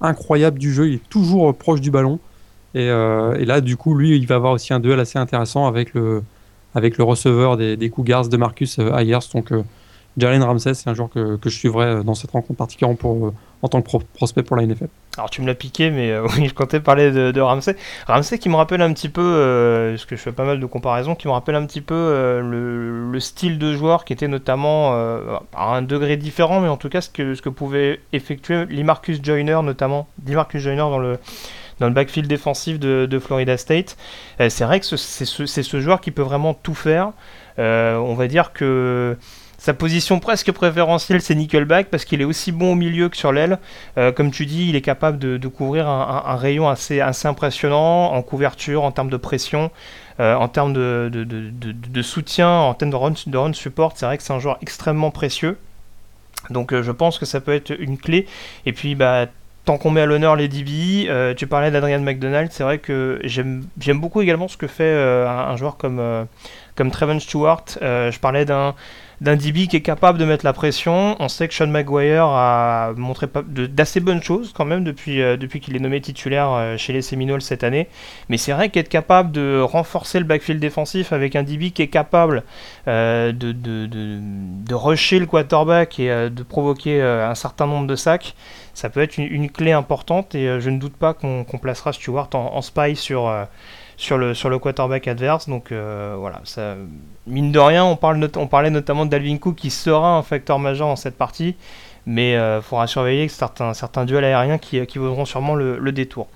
incroyable 0.00 0.58
du 0.58 0.72
jeu. 0.72 0.88
Il 0.88 0.94
est 0.94 1.08
toujours 1.08 1.54
proche 1.56 1.80
du 1.80 1.90
ballon. 1.90 2.18
Et, 2.74 2.88
là, 2.88 3.60
du 3.60 3.76
coup, 3.76 3.94
lui, 3.94 4.16
il 4.16 4.26
va 4.26 4.34
avoir 4.34 4.52
aussi 4.52 4.74
un 4.74 4.80
duel 4.80 4.98
assez 4.98 5.16
intéressant 5.18 5.68
avec 5.68 5.94
le, 5.94 6.24
avec 6.74 6.98
le 6.98 7.04
receveur 7.04 7.56
des, 7.56 7.76
des 7.76 7.88
Cougars 7.88 8.28
de 8.28 8.36
Marcus 8.36 8.80
Ayers. 8.80 9.20
Donc, 9.32 9.52
Jalen 10.16 10.42
Ramsey, 10.42 10.74
c'est 10.74 10.88
un 10.88 10.94
joueur 10.94 11.10
que, 11.10 11.36
que, 11.36 11.50
je 11.50 11.56
suivrai 11.56 12.04
dans 12.04 12.14
cette 12.14 12.30
rencontre 12.30 12.58
particulièrement 12.58 12.96
pour, 12.96 13.32
en 13.64 13.68
tant 13.68 13.80
que 13.80 13.88
prospect 14.14 14.42
pour 14.42 14.56
la 14.56 14.66
NFL. 14.66 14.88
Alors 15.16 15.30
tu 15.30 15.40
me 15.40 15.46
l'as 15.46 15.54
piqué, 15.54 15.90
mais 15.90 16.10
euh, 16.10 16.26
oui, 16.36 16.48
je 16.48 16.54
comptais 16.54 16.80
parler 16.80 17.10
de, 17.10 17.30
de, 17.30 17.40
Ramsey. 17.40 17.76
Ramsey 18.06 18.38
qui 18.38 18.50
me 18.50 18.56
rappelle 18.56 18.82
un 18.82 18.92
petit 18.92 19.08
peu, 19.08 19.22
euh, 19.24 19.92
parce 19.92 20.04
que 20.04 20.16
je 20.16 20.20
fais 20.20 20.32
pas 20.32 20.44
mal 20.44 20.60
de 20.60 20.66
comparaisons, 20.66 21.14
qui 21.14 21.28
me 21.28 21.32
rappelle 21.32 21.54
un 21.54 21.64
petit 21.64 21.80
peu 21.80 21.94
euh, 21.94 23.10
le, 23.10 23.20
style 23.20 23.58
de 23.58 23.74
joueur 23.74 24.04
qui 24.04 24.12
était 24.12 24.28
notamment 24.28 24.92
à 24.92 25.76
un 25.76 25.82
degré 25.82 26.18
différent, 26.18 26.60
mais 26.60 26.68
en 26.68 26.76
tout 26.76 26.90
cas 26.90 27.00
ce 27.00 27.08
que, 27.08 27.34
ce 27.34 27.40
que 27.40 27.48
pouvait 27.48 28.00
effectuer 28.12 28.66
Limarcus 28.66 29.22
Joyner, 29.22 29.60
notamment 29.62 30.08
Limarcus 30.26 30.60
Joyner 30.60 30.78
dans 30.78 30.98
le 30.98 31.18
dans 31.80 31.88
le 31.88 31.92
backfield 31.92 32.28
défensif 32.28 32.78
de, 32.78 33.06
de 33.06 33.18
Florida 33.18 33.56
State. 33.56 33.96
c'est 34.38 34.64
vrai 34.64 34.78
que 34.78 34.86
c'est 34.86 35.24
ce, 35.24 35.46
ce, 35.46 35.80
joueur 35.80 36.00
qui 36.00 36.10
peut 36.10 36.22
vraiment 36.22 36.54
tout 36.54 36.74
faire. 36.74 37.12
on 37.56 38.14
va 38.14 38.26
dire 38.26 38.52
que 38.52 39.16
sa 39.64 39.72
position 39.72 40.20
presque 40.20 40.52
préférentielle, 40.52 41.22
c'est 41.22 41.34
Nickelback, 41.34 41.88
parce 41.88 42.04
qu'il 42.04 42.20
est 42.20 42.24
aussi 42.24 42.52
bon 42.52 42.72
au 42.72 42.74
milieu 42.74 43.08
que 43.08 43.16
sur 43.16 43.32
l'aile. 43.32 43.58
Euh, 43.96 44.12
comme 44.12 44.30
tu 44.30 44.44
dis, 44.44 44.68
il 44.68 44.76
est 44.76 44.82
capable 44.82 45.18
de, 45.18 45.48
couvrir 45.48 45.88
un, 45.88 46.36
rayon 46.36 46.68
assez, 46.68 47.00
assez 47.00 47.28
impressionnant 47.28 48.12
en 48.12 48.20
couverture, 48.20 48.84
en 48.84 48.92
termes 48.92 49.08
de 49.08 49.16
pression, 49.16 49.70
euh, 50.20 50.34
en 50.34 50.48
termes 50.48 50.74
de, 50.74 51.10
de, 51.10 52.02
soutien, 52.02 52.50
en 52.50 52.74
termes 52.74 52.90
de 52.90 52.96
run, 52.96 53.14
de 53.26 53.38
run 53.38 53.54
support. 53.54 53.94
C'est 53.96 54.04
vrai 54.04 54.18
que 54.18 54.22
c'est 54.22 54.34
un 54.34 54.38
joueur 54.38 54.58
extrêmement 54.60 55.10
précieux. 55.10 55.56
Donc 56.50 56.74
euh, 56.74 56.82
je 56.82 56.92
pense 56.92 57.18
que 57.18 57.24
ça 57.24 57.40
peut 57.40 57.54
être 57.54 57.70
une 57.70 57.96
clé. 57.96 58.26
Et 58.66 58.74
puis, 58.74 58.94
bah, 58.94 59.28
tant 59.64 59.78
qu'on 59.78 59.90
met 59.90 60.02
à 60.02 60.06
l'honneur 60.06 60.36
les 60.36 60.48
DB, 60.48 61.08
tu 61.38 61.46
parlais 61.46 61.70
d'Adrian 61.70 62.00
McDonald, 62.00 62.52
c'est 62.52 62.64
vrai 62.64 62.80
que 62.80 63.18
j'aime 63.24 63.64
beaucoup 63.94 64.20
également 64.20 64.46
ce 64.46 64.58
que 64.58 64.66
fait 64.66 64.92
un, 64.92 65.56
joueur 65.56 65.78
comme, 65.78 66.26
comme 66.76 66.90
Trevon 66.90 67.18
Stewart. 67.18 67.64
je 67.80 68.18
parlais 68.18 68.44
d'un 68.44 68.74
d'un 69.20 69.36
DB 69.36 69.66
qui 69.66 69.76
est 69.76 69.80
capable 69.80 70.18
de 70.18 70.24
mettre 70.24 70.44
la 70.44 70.52
pression. 70.52 71.16
On 71.20 71.28
sait 71.28 71.48
que 71.48 71.54
Sean 71.54 71.66
Maguire 71.66 72.26
a 72.26 72.92
montré 72.96 73.26
d'assez 73.46 74.00
bonnes 74.00 74.22
choses 74.22 74.52
quand 74.54 74.64
même 74.64 74.84
depuis, 74.84 75.22
euh, 75.22 75.36
qu'il 75.36 75.76
est 75.76 75.80
nommé 75.80 76.00
titulaire 76.00 76.50
euh, 76.52 76.76
chez 76.76 76.92
les 76.92 77.02
Seminoles 77.02 77.42
cette 77.42 77.64
année. 77.64 77.88
Mais 78.28 78.36
c'est 78.36 78.52
vrai 78.52 78.68
qu'être 78.68 78.88
capable 78.88 79.32
de 79.32 79.60
renforcer 79.60 80.18
le 80.18 80.24
backfield 80.24 80.60
défensif 80.60 81.12
avec 81.12 81.36
un 81.36 81.42
DB 81.42 81.70
qui 81.70 81.82
est 81.82 81.88
capable 81.88 82.42
euh, 82.88 83.32
de, 83.32 83.52
de, 83.52 84.74
rusher 84.74 85.18
le 85.18 85.26
quarterback 85.26 85.98
et 86.00 86.08
de 86.30 86.42
provoquer 86.42 87.00
un 87.00 87.34
certain 87.34 87.66
nombre 87.66 87.86
de 87.86 87.94
sacs, 87.94 88.34
ça 88.74 88.90
peut 88.90 89.00
être 89.00 89.18
une, 89.18 89.50
clé 89.50 89.70
importante 89.72 90.34
et 90.34 90.60
je 90.60 90.68
ne 90.68 90.78
doute 90.78 90.96
pas 90.96 91.14
qu'on 91.14 91.44
placera 91.44 91.92
Stewart 91.92 92.28
en 92.34 92.60
spy 92.60 92.96
sur 92.96 93.32
sur 93.96 94.18
le, 94.18 94.34
sur 94.34 94.48
le 94.48 94.58
quarterback 94.58 95.08
adverse. 95.08 95.48
Donc 95.48 95.72
euh, 95.72 96.14
voilà, 96.18 96.40
ça, 96.44 96.76
mine 97.26 97.52
de 97.52 97.58
rien, 97.58 97.84
on, 97.84 97.96
parle 97.96 98.28
on 98.36 98.46
parlait 98.46 98.70
notamment 98.70 99.06
d'Alvin 99.06 99.38
Cook 99.38 99.56
qui 99.56 99.70
sera 99.70 100.16
un 100.16 100.22
facteur 100.22 100.58
majeur 100.58 100.88
dans 100.88 100.96
cette 100.96 101.16
partie, 101.16 101.56
mais 102.06 102.32
il 102.32 102.36
euh, 102.36 102.62
faudra 102.62 102.86
surveiller 102.86 103.28
certains, 103.28 103.74
certains 103.74 104.04
duels 104.04 104.24
aériens 104.24 104.58
qui, 104.58 104.84
qui 104.86 104.98
vaudront 104.98 105.24
sûrement 105.24 105.54
le, 105.54 105.78
le 105.78 105.92
détour. 105.92 106.28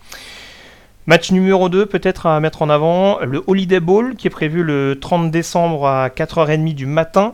Match 1.07 1.31
numéro 1.33 1.71
2, 1.71 1.87
peut-être 1.87 2.27
à 2.27 2.39
mettre 2.39 2.61
en 2.61 2.69
avant, 2.69 3.21
le 3.21 3.43
Holiday 3.47 3.81
Bowl 3.81 4.15
qui 4.15 4.27
est 4.27 4.31
prévu 4.31 4.63
le 4.63 4.99
30 5.01 5.31
décembre 5.31 5.87
à 5.87 6.09
4h30 6.09 6.75
du 6.75 6.85
matin 6.85 7.33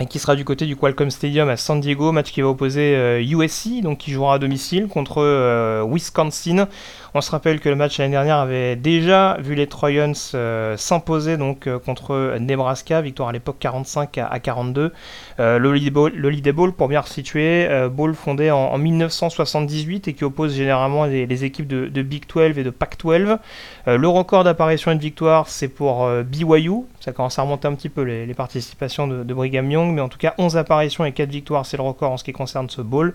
et 0.00 0.06
qui 0.06 0.18
sera 0.18 0.36
du 0.36 0.44
côté 0.44 0.66
du 0.66 0.76
Qualcomm 0.76 1.10
Stadium 1.10 1.48
à 1.48 1.56
San 1.56 1.80
Diego, 1.80 2.12
match 2.12 2.30
qui 2.32 2.40
va 2.40 2.48
opposer 2.48 3.20
USC, 3.20 3.66
euh, 3.66 3.82
donc 3.82 3.98
qui 3.98 4.12
jouera 4.12 4.34
à 4.34 4.38
domicile 4.38 4.86
contre 4.86 5.84
Wisconsin. 5.88 6.68
On 7.14 7.22
se 7.22 7.30
rappelle 7.30 7.58
que 7.60 7.70
le 7.70 7.74
match 7.74 7.98
l'année 7.98 8.12
dernière 8.12 8.36
avait 8.36 8.76
déjà 8.76 9.38
vu 9.40 9.54
les 9.54 9.66
Trojans 9.66 10.12
euh, 10.34 10.76
s'imposer 10.76 11.38
donc 11.38 11.66
euh, 11.66 11.78
contre 11.78 12.36
Nebraska, 12.38 13.00
victoire 13.00 13.30
à 13.30 13.32
l'époque 13.32 13.56
45 13.58 14.18
à, 14.18 14.38
42. 14.38 14.92
Euh, 15.40 15.58
le, 15.58 16.52
Bowl, 16.52 16.72
pour 16.72 16.88
bien 16.88 17.00
resituer, 17.00 17.66
Bowl 17.90 18.14
fondé 18.14 18.50
en, 18.50 18.76
1978 18.76 20.08
et 20.08 20.12
qui 20.12 20.24
oppose 20.24 20.54
généralement 20.54 21.06
les, 21.06 21.44
équipes 21.44 21.66
de, 21.66 22.02
Big 22.02 22.24
12 22.28 22.58
et 22.58 22.64
de 22.64 22.70
Pac 22.70 22.98
12. 22.98 23.38
le 23.86 24.08
record 24.08 24.44
d'apparition 24.44 24.90
et 24.90 24.96
de 24.96 25.00
victoire, 25.00 25.48
c'est 25.48 25.68
pour 25.68 26.08
BYU. 26.24 26.84
Ça 27.00 27.12
commence 27.12 27.38
à 27.38 27.42
remonter 27.42 27.68
un 27.68 27.74
petit 27.74 27.88
peu 27.88 28.02
les, 28.02 28.34
participations 28.34 29.08
de, 29.08 29.24
de, 29.24 29.34
Brigham 29.34 29.70
Young, 29.70 29.94
mais 29.94 30.00
en 30.00 30.08
tout 30.08 30.18
cas 30.18 30.34
11 30.36 30.56
apparitions 30.56 31.04
et 31.04 31.12
4 31.12 31.30
victoires, 31.30 31.64
c'est 31.64 31.76
le 31.76 31.82
record 31.82 32.12
en 32.12 32.16
ce 32.16 32.24
qui 32.24 32.32
concerne 32.32 32.68
ce 32.68 32.82
bowl. 32.82 33.14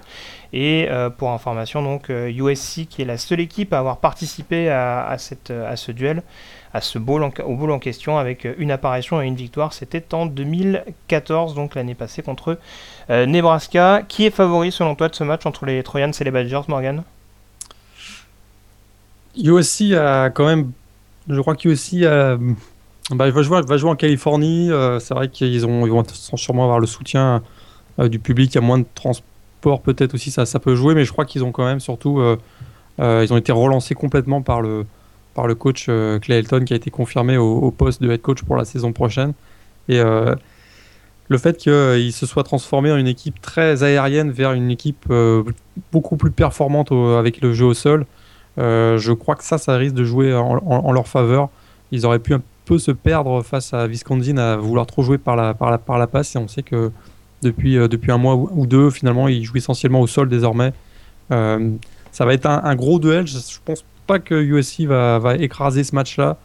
Et 0.53 0.87
pour 1.17 1.31
information, 1.31 1.81
donc 1.81 2.09
USC 2.09 2.87
qui 2.87 3.01
est 3.01 3.05
la 3.05 3.17
seule 3.17 3.39
équipe 3.39 3.73
à 3.73 3.79
avoir 3.79 3.97
participé 3.97 4.69
à, 4.69 5.15
cette, 5.17 5.49
à 5.49 5.75
ce 5.75 5.91
duel, 5.91 6.21
à 6.73 6.81
ce 6.81 6.97
bowl 6.97 7.29
au 7.45 7.55
bowl 7.55 7.71
en 7.71 7.79
question 7.79 8.17
avec 8.17 8.47
une 8.57 8.71
apparition 8.71 9.21
et 9.21 9.25
une 9.25 9.35
victoire. 9.35 9.73
C'était 9.73 10.13
en 10.13 10.25
2014, 10.25 11.53
donc 11.53 11.75
l'année 11.75 11.95
passée, 11.95 12.23
contre 12.23 12.57
euh, 13.09 13.25
Nebraska. 13.25 14.03
Qui 14.07 14.25
est 14.25 14.31
favori 14.31 14.71
selon 14.71 14.95
toi 14.95 15.07
de 15.07 15.15
ce 15.15 15.23
match 15.23 15.45
entre 15.45 15.65
les 15.65 15.83
Trojans 15.83 16.11
et 16.19 16.23
les 16.23 16.31
Badgers, 16.31 16.61
Morgan? 16.67 17.03
USC 19.37 19.93
a 19.93 20.29
quand 20.29 20.45
même. 20.45 20.71
Je 21.29 21.39
crois 21.39 21.55
qu'USC. 21.55 22.05
Bah, 23.11 23.29
va, 23.29 23.41
jouer, 23.41 23.89
en 23.89 23.95
Californie. 23.95 24.71
Euh, 24.71 24.99
c'est 24.99 25.13
vrai 25.13 25.27
qu'ils 25.27 25.65
ont, 25.65 25.85
ils 25.85 25.91
vont 25.91 26.03
sûrement 26.35 26.63
avoir 26.63 26.79
le 26.79 26.87
soutien 26.87 27.43
euh, 27.99 28.07
du 28.07 28.17
public. 28.17 28.51
Il 28.53 28.55
y 28.55 28.57
a 28.59 28.61
moins 28.61 28.79
de 28.79 28.85
transport, 28.95 29.27
peut-être 29.81 30.13
aussi, 30.13 30.31
ça, 30.31 30.45
ça 30.45 30.59
peut 30.59 30.75
jouer. 30.75 30.95
Mais 30.95 31.05
je 31.05 31.11
crois 31.11 31.25
qu'ils 31.25 31.43
ont 31.43 31.51
quand 31.51 31.65
même 31.65 31.79
surtout 31.79 32.21
euh, 32.99 33.21
ils 33.23 33.33
ont 33.33 33.37
été 33.37 33.51
relancés 33.51 33.95
complètement 33.95 34.41
par 34.41 34.61
le, 34.61 34.85
par 35.33 35.47
le 35.47 35.55
coach 35.55 35.87
euh, 35.89 36.19
Clay 36.19 36.39
Elton 36.39 36.63
qui 36.65 36.73
a 36.73 36.75
été 36.75 36.91
confirmé 36.91 37.37
au, 37.37 37.71
poste 37.71 38.01
de 38.01 38.11
head 38.11 38.21
coach 38.21 38.43
pour 38.43 38.55
la 38.55 38.65
saison 38.65 38.93
prochaine. 38.93 39.33
Et 39.89 39.99
euh, 39.99 40.35
le 41.27 41.37
fait 41.37 41.57
qu'il 41.57 42.13
se 42.13 42.25
soit 42.25 42.43
transformé 42.43 42.91
en 42.91 42.97
une 42.97 43.07
équipe 43.07 43.41
très 43.41 43.83
aérienne 43.83 44.31
vers 44.31 44.51
une 44.53 44.69
équipe 44.69 45.11
beaucoup 45.91 46.15
plus 46.17 46.31
performante 46.31 46.91
avec 46.91 47.41
le 47.41 47.53
jeu 47.53 47.65
au 47.65 47.73
sol, 47.73 48.05
je 48.57 49.11
crois 49.13 49.35
que 49.35 49.43
ça, 49.43 49.57
ça 49.57 49.75
risque 49.77 49.95
de 49.95 50.03
jouer 50.03 50.33
en, 50.33 50.91
leur 50.91 51.07
faveur. 51.07 51.49
Ils 51.91 52.05
auraient 52.05 52.19
pu 52.19 52.33
un 52.33 52.41
peu 52.65 52.77
se 52.77 52.91
perdre 52.91 53.41
face 53.41 53.73
à 53.73 53.87
Wisconsin 53.87 54.37
à 54.37 54.57
vouloir 54.57 54.85
trop 54.85 55.01
jouer 55.01 55.17
par 55.17 55.35
la, 55.35 55.53
par 55.53 55.71
la, 55.71 55.77
par 55.77 55.97
la 55.97 56.07
passe. 56.07 56.35
Et 56.35 56.39
on 56.39 56.47
sait 56.47 56.61
que 56.61 56.91
depuis, 57.43 57.75
depuis 57.75 58.11
un 58.11 58.17
mois 58.17 58.35
ou 58.35 58.65
deux, 58.65 58.89
finalement, 58.89 59.27
ils 59.27 59.43
jouent 59.43 59.57
essentiellement 59.57 60.01
au 60.01 60.07
sol 60.07 60.29
désormais 60.29 60.73
ça 62.13 62.25
va 62.25 62.33
être 62.33 62.45
un, 62.45 62.75
gros 62.75 62.99
duel. 62.99 63.27
Je, 63.27 63.37
ne 63.37 63.41
pense 63.65 63.83
pas 64.05 64.19
que 64.19 64.35
USC 64.35 64.81
va, 64.81 65.35
écraser 65.39 65.83
ce 65.83 65.93
match-là. 65.95 66.37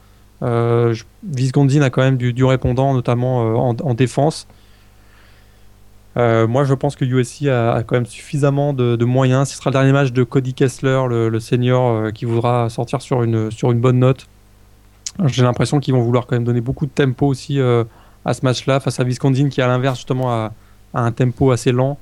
Euh, 0.43 0.95
a 0.95 1.91
quand 1.91 2.03
même 2.03 2.17
du, 2.17 2.45
répondant, 2.45 2.95
notamment 2.95 3.71
euh, 3.71 3.75
en, 3.85 3.95
défense. 3.95 4.49
Euh, 6.17 6.49
moi, 6.49 6.65
je 6.65 6.73
pense 6.73 6.97
que 6.97 7.05
USC 7.05 7.47
a, 7.49 7.83
quand 7.87 7.97
même 7.97 8.07
suffisamment 8.07 8.73
de, 8.73 9.05
moyens. 9.05 9.51
Ce 9.51 9.57
sera 9.57 9.69
le 9.69 9.75
dernier 9.75 9.93
match 9.93 10.11
de 10.11 10.25
Cody 10.25 10.55
Kessler, 10.55 11.03
le, 11.09 11.39
senior, 11.39 11.91
euh, 11.91 12.11
qui 12.11 12.25
voudra 12.25 12.71
sortir 12.71 13.03
sur 13.03 13.23
une, 13.23 13.51
sur 13.51 13.71
une 13.71 13.81
bonne 13.81 13.99
note. 13.99 14.27
J'ai 15.27 15.43
l'impression 15.43 15.81
qu'ils 15.81 15.93
vont 15.93 16.03
vouloir 16.03 16.27
quand 16.27 16.37
même 16.37 16.45
donner 16.45 16.63
beaucoup 16.63 16.87
de 16.87 16.93
tempo 16.93 17.27
aussi 17.27 17.61
à 17.61 18.35
ce 18.35 18.45
match-là, 18.45 18.81
face 18.81 19.01
à 19.01 19.05
Viscondine 19.05 19.51
qui, 19.51 19.61
à 19.61 19.67
l'inverse, 19.67 19.99
justement, 19.99 20.31
a, 20.31 20.53
un 20.94 21.12
tempo 21.12 21.51
assez 21.51 21.72
lent. 21.72 21.98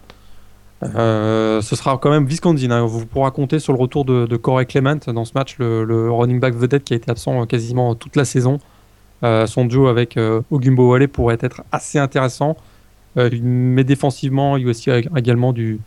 Euh, 0.82 1.62
ce 1.62 1.74
sera 1.74 1.96
quand 1.98 2.10
même 2.10 2.26
Viscondine. 2.26 2.72
Hein. 2.72 2.84
Vous 2.84 3.06
pourrez 3.06 3.30
compter 3.30 3.58
sur 3.58 3.72
le 3.72 3.78
retour 3.78 4.04
de, 4.04 4.36
Corey 4.36 4.66
Clement 4.66 4.96
dans 5.06 5.24
ce 5.24 5.32
match, 5.34 5.56
le, 5.58 6.10
running 6.10 6.40
back 6.40 6.54
vedette 6.54 6.84
qui 6.84 6.92
a 6.92 6.96
été 6.96 7.10
absent 7.10 7.46
quasiment 7.46 7.94
toute 7.94 8.16
la 8.16 8.24
saison. 8.24 8.58
son 9.22 9.64
duo 9.64 9.88
avec 9.88 10.18
Ogumbo 10.50 10.90
Wale 10.90 11.08
pourrait 11.08 11.38
être 11.40 11.62
assez 11.72 11.98
intéressant. 11.98 12.56
mais 13.16 13.84
défensivement, 13.84 14.58
USC 14.58 14.88
a 14.88 14.98
également 14.98 15.52
du, 15.52 15.80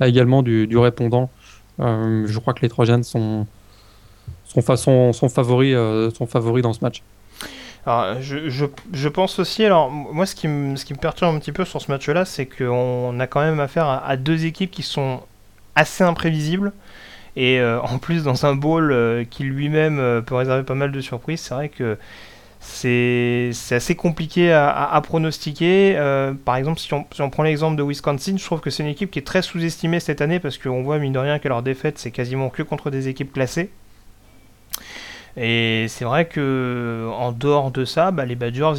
également 0.00 0.42
du, 0.42 0.76
répondant. 0.76 1.30
je 1.78 2.38
crois 2.38 2.52
que 2.52 2.60
les 2.60 2.68
Trojans 2.68 3.02
sont, 3.02 3.46
sont, 4.44 4.76
sont, 4.76 5.12
sont 5.12 5.28
favoris 5.28 5.72
dans 6.62 6.72
ce 6.74 6.80
match. 6.82 7.02
Alors, 7.86 8.20
je, 8.20 8.48
je, 8.48 8.66
je, 8.92 9.08
pense 9.08 9.38
aussi, 9.38 9.64
alors 9.64 9.90
moi 9.92 10.26
ce 10.26 10.34
qui, 10.34 10.48
me, 10.48 10.74
ce 10.74 10.84
qui 10.84 10.92
me 10.92 10.98
perturbe 10.98 11.36
un 11.36 11.38
petit 11.38 11.52
peu 11.52 11.64
sur 11.64 11.80
ce 11.80 11.88
match-là, 11.90 12.24
c'est 12.24 12.46
qu'on 12.46 13.18
a 13.20 13.26
quand 13.28 13.40
même 13.40 13.60
affaire 13.60 13.86
à, 13.86 14.16
deux 14.16 14.44
équipes 14.44 14.72
qui 14.72 14.82
sont 14.82 15.22
assez 15.76 16.02
imprévisibles. 16.02 16.72
Et 17.36 17.60
euh, 17.60 17.80
en 17.82 17.98
plus, 17.98 18.24
dans 18.24 18.44
un 18.46 18.56
bowl 18.56 18.90
euh, 18.90 19.24
qui 19.24 19.44
lui-même 19.44 20.00
euh, 20.00 20.20
peut 20.20 20.34
réserver 20.34 20.64
pas 20.64 20.74
mal 20.74 20.90
de 20.90 21.00
surprises, 21.00 21.40
c'est 21.42 21.54
vrai 21.54 21.68
que 21.68 21.96
c'est 22.60 23.52
assez 23.70 23.94
compliqué 23.94 24.52
à, 24.52 25.00
pronostiquer. 25.04 25.94
par 26.44 26.56
exemple, 26.56 26.80
si 26.80 26.92
on, 26.92 27.06
si 27.12 27.22
on 27.22 27.30
prend 27.30 27.44
l'exemple 27.44 27.76
de 27.76 27.84
Wisconsin, 27.84 28.36
je 28.36 28.44
trouve 28.44 28.60
que 28.60 28.70
c'est 28.70 28.82
une 28.82 28.88
équipe 28.88 29.12
qui 29.12 29.20
est 29.20 29.26
très 29.26 29.42
sous-estimée 29.42 30.00
cette 30.00 30.20
année 30.20 30.40
parce 30.40 30.58
qu'on 30.58 30.82
voit, 30.82 30.98
mine 30.98 31.12
de 31.12 31.20
rien, 31.20 31.38
que 31.38 31.46
leur 31.46 31.62
défaite, 31.62 31.98
c'est 31.98 32.10
quasiment 32.10 32.48
que 32.48 32.64
contre 32.64 32.90
des 32.90 33.06
équipes 33.06 33.32
classées. 33.32 33.70
Et 35.36 35.86
c'est 35.88 36.04
vrai 36.04 36.26
que 36.26 37.08
en 37.12 37.32
dehors 37.32 37.70
de 37.70 37.84
ça, 37.84 38.10
bah, 38.10 38.24
les 38.24 38.36
Badgers, 38.36 38.74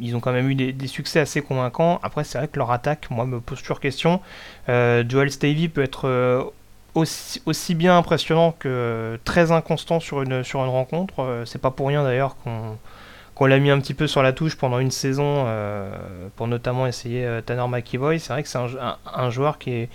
ils, 0.00 0.16
ont 0.16 0.20
quand 0.20 0.32
même 0.32 0.48
eu 0.48 0.54
des, 0.54 0.86
succès 0.86 1.20
assez 1.20 1.42
convaincants. 1.42 2.00
Après, 2.02 2.24
c'est 2.24 2.38
vrai 2.38 2.48
que 2.48 2.58
leur 2.58 2.70
attaque, 2.70 3.10
moi, 3.10 3.26
me 3.26 3.40
pose 3.40 3.60
toujours 3.60 3.80
question. 3.80 4.20
Euh, 4.68 5.04
Joel 5.06 5.30
Stavey 5.30 5.68
peut 5.68 5.82
être 5.82 6.08
euh, 6.08 6.42
aussi, 6.94 7.74
bien 7.74 7.98
impressionnant 7.98 8.54
que 8.58 9.18
très 9.24 9.52
inconstant 9.52 10.00
sur 10.00 10.22
une, 10.22 10.42
sur 10.42 10.60
une 10.64 10.70
rencontre. 10.70 11.22
Euh, 11.22 11.44
c'est 11.44 11.60
pas 11.60 11.70
pour 11.70 11.88
rien 11.88 12.02
d'ailleurs 12.02 12.36
qu'on 12.42 12.78
qu'on 13.34 13.46
l'a 13.46 13.58
mis 13.58 13.70
un 13.70 13.80
petit 13.80 13.94
peu 13.94 14.06
sur 14.06 14.22
la 14.22 14.32
touche 14.32 14.56
pendant 14.56 14.78
une 14.78 14.92
saison 14.92 15.44
pour 16.36 16.46
notamment 16.46 16.86
essayer 16.86 17.40
Tanner 17.44 17.66
McEvoy. 17.68 18.20
C'est 18.20 18.32
vrai 18.32 18.44
que 18.44 18.48
c'est 18.48 18.60
un, 18.60 19.30
joueur 19.30 19.58
qui 19.58 19.72
est 19.72 19.88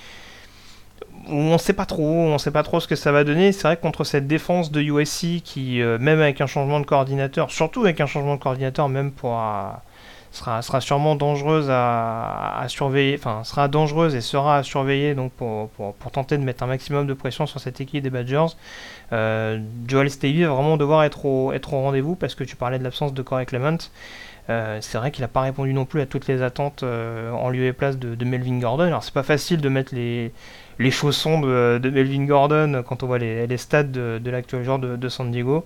on 1.32 1.58
sait 1.58 1.74
pas 1.74 1.86
trop, 1.86 2.04
on 2.04 2.38
sait 2.38 2.52
pas 2.52 2.64
trop 2.64 2.80
ce 2.80 2.88
que 2.88 2.96
ça 2.96 3.12
va 3.12 3.24
donner. 3.24 3.52
C'est 3.52 3.64
vrai 3.64 3.78
que 3.78 3.82
contre 3.82 4.04
cette 4.04 4.28
défense 4.28 4.72
de 4.72 4.82
USC 4.82 5.42
qui, 5.44 5.82
euh, 5.82 5.98
même 6.00 6.20
avec 6.20 6.42
un 6.42 6.48
changement 6.48 6.80
de 6.80 6.86
coordinateur, 6.86 7.52
surtout 7.52 7.82
avec 7.82 8.02
un 8.02 8.06
changement 8.06 8.36
de 8.36 8.42
coordinateur, 8.42 8.90
même 8.90 9.12
pour 9.12 9.38
sera, 10.32 10.62
sera 10.62 10.82
sûrement 10.82 11.16
dangereuse 11.16 11.70
à, 11.70 12.64
surveiller, 12.68 13.16
enfin 13.18 13.44
sera 13.44 13.68
dangereuse 13.68 14.16
et 14.16 14.22
sera 14.22 14.58
à 14.58 14.64
surveiller 14.64 15.16
donc 15.16 15.32
pour, 15.34 15.70
pour, 15.70 16.12
tenter 16.12 16.38
de 16.38 16.44
mettre 16.44 16.64
un 16.64 16.68
maximum 16.68 17.08
de 17.08 17.14
pression 17.14 17.46
sur 17.46 17.60
cette 17.60 17.82
équipe 17.82 18.04
des 18.04 18.10
Badgers. 18.10 18.56
Euh, 19.12 19.60
Joel 19.88 20.10
Stavey 20.12 20.44
va 20.44 20.54
vraiment 20.54 20.78
devoir 20.78 21.04
être 21.04 21.26
au, 21.26 21.52
être 21.54 21.74
au 21.74 21.82
rendez-vous 21.82 22.16
parce 22.16 22.36
que 22.36 22.44
tu 22.44 22.56
parlais 22.56 22.80
de 22.80 22.84
l'absence 22.84 23.14
de 23.14 23.22
Corey 23.22 23.46
Clement. 23.46 23.78
Euh, 24.50 24.80
c'est 24.82 24.98
vrai 24.98 25.12
qu'il 25.12 25.22
n'a 25.22 25.28
pas 25.28 25.42
répondu 25.42 25.74
non 25.74 25.86
plus 25.86 26.02
à 26.02 26.08
toutes 26.08 26.28
les 26.28 26.42
attentes 26.42 26.84
en 26.84 27.50
lieu 27.50 27.66
et 27.66 27.74
place 27.74 27.98
de, 27.98 28.16
de 28.16 28.26
Melvin 28.26 28.60
Gordon. 28.60 28.86
Alors 28.86 29.04
c'est 29.04 29.14
pas 29.14 29.24
facile 29.24 29.62
de 29.62 29.70
mettre 29.70 29.94
les, 29.94 30.32
les 30.80 30.92
chaussons 30.92 31.42
de, 31.42 31.90
Melvin 31.90 32.26
Gordon 32.26 32.84
quand 32.88 33.04
on 33.04 33.08
voit 33.08 33.20
les, 33.20 33.46
les 33.46 33.58
stades 33.58 33.92
de, 33.92 34.30
l'actuel 34.30 34.64
joueur 34.64 34.80
de, 34.80 35.10
San 35.10 35.30
Diego. 35.30 35.66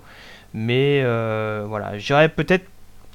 Mais 0.53 1.01
euh, 1.03 1.65
voilà, 1.67 1.97
je 1.97 2.05
dirais 2.05 2.29
peut-être 2.29 2.65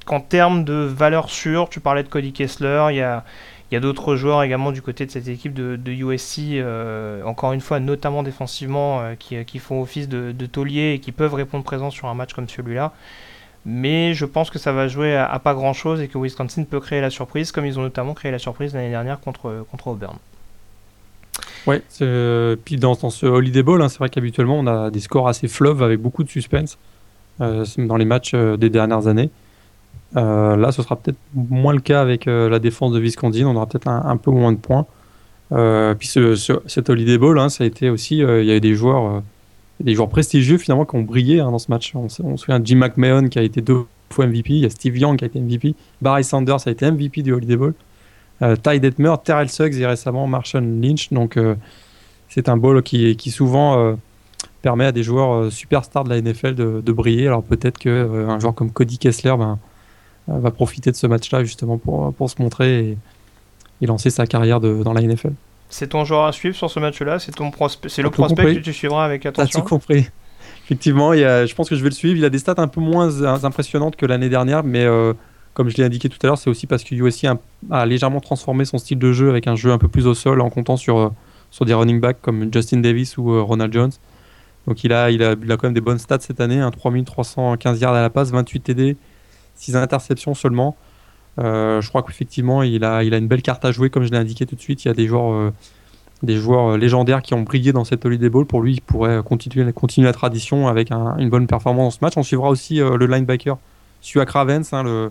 qu'en 0.07 0.21
termes 0.21 0.65
de 0.65 0.75
valeur 0.75 1.29
sûre, 1.29 1.69
tu 1.69 1.81
parlais 1.81 2.03
de 2.03 2.09
Cody 2.09 2.33
Kessler, 2.33 2.87
il 2.91 2.97
y 2.97 3.03
a, 3.03 3.25
d'autres 3.81 4.17
joueurs 4.17 4.43
également 4.43 4.73
du 4.73 4.81
côté 4.81 5.07
de 5.07 5.11
cette 5.11 5.29
équipe 5.29 5.53
de, 5.55 5.93
USC, 5.93 6.39
euh, 6.55 7.23
encore 7.25 7.53
une 7.53 7.61
fois, 7.61 7.81
notamment 7.81 8.23
défensivement, 8.23 9.01
euh, 9.01 9.15
qui, 9.17 9.45
qui, 9.45 9.59
font 9.59 9.83
office 9.83 10.09
de, 10.09 10.47
taulier 10.47 10.95
et 10.95 10.99
qui 11.01 11.13
peuvent 11.13 11.35
répondre 11.35 11.65
présent 11.65 11.91
sur 11.91 12.09
un 12.09 12.15
match 12.15 12.33
comme 12.33 12.49
celui-là. 12.49 12.93
Mais 13.67 14.15
je 14.15 14.25
pense 14.25 14.51
que 14.51 14.59
ça 14.59 14.73
va 14.73 14.89
jouer 14.89 15.15
à, 15.17 15.31
à 15.31 15.39
pas 15.41 15.53
grand-chose 15.53 16.01
et 16.01 16.09
que 16.09 16.17
Wisconsin 16.17 16.65
peut 16.65 16.81
créer 16.81 17.01
la 17.01 17.11
surprise, 17.11 17.53
comme 17.53 17.67
ils 17.67 17.79
ont 17.79 17.83
notamment 17.83 18.15
créé 18.15 18.31
la 18.31 18.39
surprise 18.39 18.73
l'année 18.73 18.91
dernière 18.91 19.21
contre, 19.21 19.67
contre 19.71 19.89
Auburn. 19.89 20.17
Ouais, 21.69 21.83
euh, 22.01 22.57
puis 22.65 22.77
dans, 22.77 22.95
ce 22.95 23.27
Holiday 23.27 23.63
Bowl, 23.63 23.83
hein, 23.83 23.91
c'est 23.91 23.99
vrai 23.99 24.09
qu'habituellement 24.09 24.59
on 24.59 24.67
a 24.67 24.91
des 24.91 25.01
scores 25.01 25.29
assez 25.29 25.49
fleuves 25.49 25.83
avec 25.83 26.01
beaucoup 26.01 26.25
de 26.25 26.31
suspense 26.31 26.79
euh, 27.43 27.67
dans 27.77 27.99
les 27.99 28.07
matchs 28.07 28.33
euh, 28.33 28.57
des 28.57 28.71
dernières 28.71 29.07
années. 29.07 29.29
là, 30.15 30.73
ce 30.73 30.83
sera 30.83 30.97
peut-être 30.97 31.19
moins 31.35 31.75
le 31.75 31.81
cas 31.81 32.01
avec 32.01 32.25
la 32.25 32.59
défense 32.59 32.95
de 32.95 32.99
Wisconsin, 32.99 33.45
on 33.45 33.55
aura 33.55 33.67
peut-être 33.67 33.87
un, 33.87 34.17
peu 34.17 34.31
moins 34.31 34.53
de 34.53 34.57
points. 34.57 34.87
puis 35.51 36.09
ce, 36.09 36.91
Holiday 36.91 37.19
Bowl, 37.19 37.39
hein, 37.39 37.51
ça 37.51 37.65
a 37.65 37.67
été 37.67 37.91
aussi, 37.91 38.17
il 38.17 38.45
y 38.45 38.51
a 38.51 38.57
eu 38.57 38.61
des 38.61 38.75
joueurs, 38.75 39.23
des 39.79 39.95
joueurs 39.95 40.09
prestigieux 40.09 40.57
finalement 40.57 40.87
qui 40.87 40.97
ont 40.97 41.03
brillé 41.03 41.41
hein, 41.41 41.51
dans 41.51 41.59
ce 41.59 41.71
match. 41.71 41.93
On, 41.95 42.09
se 42.09 42.23
souvient 42.37 42.61
de 42.61 42.67
Jim 42.67 42.77
McMahon 42.77 43.29
qui 43.29 43.39
a 43.39 43.43
été 43.43 43.61
deux 43.61 43.85
fois 44.09 44.27
MVP, 44.27 44.55
il 44.55 44.61
y 44.61 44.65
a 44.65 44.71
Steve 44.71 44.97
Young 44.97 45.19
qui 45.19 45.25
a 45.25 45.27
été 45.27 45.39
MVP, 45.39 45.75
Barry 46.01 46.25
Sanders 46.25 46.67
a 46.67 46.71
été 46.71 46.91
MVP 46.91 47.21
du 47.21 47.35
Holiday 47.35 47.57
Bowl 47.57 47.75
Ty 48.41 48.81
Detmer, 48.81 49.15
Terrell 49.25 49.49
Suggs 49.49 49.75
et 49.79 49.87
récemment 49.87 50.27
Marshall 50.27 50.65
Lynch. 50.65 51.13
Donc 51.13 51.37
euh, 51.37 51.55
c'est 52.29 52.49
un 52.49 52.57
ball 52.57 52.83
qui, 52.83 53.17
qui 53.17 53.31
souvent 53.31 53.79
euh, 53.79 53.95
permet 54.63 54.87
à 54.87 54.93
des 54.93 55.03
joueurs 55.03 55.51
superstars 55.51 56.05
de 56.05 56.11
la 56.11 56.21
NFL 56.21 56.55
de, 56.55 56.93
briller. 56.93 57.27
Alors 57.27 57.43
peut-être 57.43 57.79
qu'un 57.79 58.39
joueur 58.39 58.55
comme 58.55 58.71
Cody 58.71 58.99
Kessler 58.99 59.35
ben, 59.39 59.59
va 60.29 60.51
profiter 60.51 60.91
de 60.91 60.97
ce 60.97 61.07
match-là 61.07 61.43
justement 61.43 61.79
pour, 61.79 62.13
pour 62.15 62.31
se 62.31 62.41
montrer 62.41 62.97
et, 63.81 63.87
lancer 63.87 64.11
sa 64.11 64.27
carrière 64.27 64.61
de, 64.61 64.83
dans 64.83 64.93
la 64.93 65.03
NFL. 65.03 65.33
C'est 65.71 65.89
ton 65.89 66.05
joueur 66.05 66.25
à 66.25 66.33
suivre 66.33 66.57
sur 66.57 66.71
ce 66.71 66.81
match-là? 66.81 67.19
C'est 67.19 67.33
ton 67.33 67.47
le 67.47 68.11
prospect 68.11 68.55
que 68.57 68.61
tu 68.61 68.73
suivras 68.73 69.05
avec 69.05 69.27
attention? 69.27 69.61
T'as 69.61 69.65
tout 69.65 69.69
compris? 69.69 70.09
Effectivement, 70.65 71.13
il 71.13 71.21
je 71.21 71.55
pense 71.55 71.69
que 71.69 71.77
je 71.77 71.83
vais 71.83 71.89
le 71.89 71.95
suivre. 71.95 72.17
Il 72.17 72.25
a 72.25 72.31
des 72.31 72.39
stats 72.39 72.55
un 72.59 72.69
peu 72.69 72.81
moins 72.81 73.45
impressionnantes 73.45 73.97
que 73.97 74.07
l'année 74.07 74.29
dernière, 74.29 74.65
mais 74.65 74.87
comme 75.59 75.71
je 75.71 75.77
l'ai 75.77 75.83
indiqué 75.83 76.09
tout 76.09 76.19
à 76.23 76.29
l'heure, 76.29 76.39
c'est 76.39 76.49
aussi 76.49 76.69
parce 76.69 76.85
que 76.85 76.95
USC 76.95 77.27
a, 77.73 77.85
légèrement 77.85 78.21
transformé 78.21 78.65
son 78.65 78.79
style 78.79 79.01
de 79.01 79.13
jeu 79.13 79.29
avec 79.29 79.49
un 79.49 79.57
jeu 79.57 79.73
un 79.73 79.79
peu 79.79 79.89
plus 79.89 80.07
au 80.07 80.15
sol 80.15 80.41
en 80.41 80.51
comptant 80.51 80.77
sur, 80.77 80.99
euh, 80.99 81.09
sur 81.51 81.65
des 81.65 81.75
running 81.75 81.99
backs 82.01 82.21
comme 82.23 82.49
Justin 82.53 82.79
Davis 82.79 83.19
ou 83.19 83.33
euh, 83.33 83.43
Ronald 83.43 83.73
Jones. 83.73 83.91
Donc 84.69 84.85
il 84.85 84.93
a, 84.93 85.11
il, 85.11 85.21
a, 85.21 85.35
il 85.43 85.51
a 85.51 85.57
quand 85.57 85.67
même 85.67 85.75
des 85.75 85.81
bonnes 85.81 85.99
stats 85.99 86.21
cette 86.21 86.41
année, 86.41 86.61
hein, 86.61 86.71
3315 86.71 87.81
yards 87.81 87.93
à 87.93 88.03
la 88.03 88.09
passe, 88.09 88.31
28 88.31 88.61
TD, 88.61 88.97
6 89.57 89.75
interceptions 89.75 90.35
seulement. 90.35 90.77
Euh, 91.41 91.81
je 91.81 91.89
crois 91.89 92.05
qu'effectivement 92.05 92.63
il 92.63 92.85
a, 92.85 93.03
il 93.03 93.13
a 93.13 93.19
une 93.19 93.27
belle 93.27 93.43
carte 93.43 93.65
à 93.65 93.73
jouer 93.73 93.91
comme 93.91 94.05
je 94.05 94.13
l'ai 94.13 94.19
indiqué 94.19 94.47
tout 94.47 94.55
de 94.55 94.61
suite. 94.61 94.85
Il 94.85 94.89
y 94.89 94.91
a 94.93 94.95
des 94.95 95.09
joueurs, 95.09 95.53
des 96.23 96.37
joueurs 96.37 96.79
légendaires 96.79 97.21
qui 97.21 97.35
ont 97.35 97.43
brillé 97.43 97.73
dans 97.73 97.83
cette 97.83 98.05
Holiday 98.05 98.29
Bowl. 98.29 98.47
Pour 98.47 98.63
lui, 98.63 98.75
il 98.75 98.81
pourrait 98.81 99.25
continuer, 99.25 99.73
continuer 99.73 100.07
la 100.07 100.13
tradition 100.13 100.69
avec 100.69 100.93
une 100.93 101.31
bonne 101.31 101.49
performance 101.49 101.95
dans 101.95 101.99
ce 101.99 102.05
match. 102.05 102.13
On 102.17 102.23
suivra 102.23 102.49
aussi 102.49 102.77
le 102.77 103.07
linebacker 103.07 103.59
Suak 104.01 104.31
Ravens, 104.31 104.73
hein, 104.73 104.85
le 104.85 105.11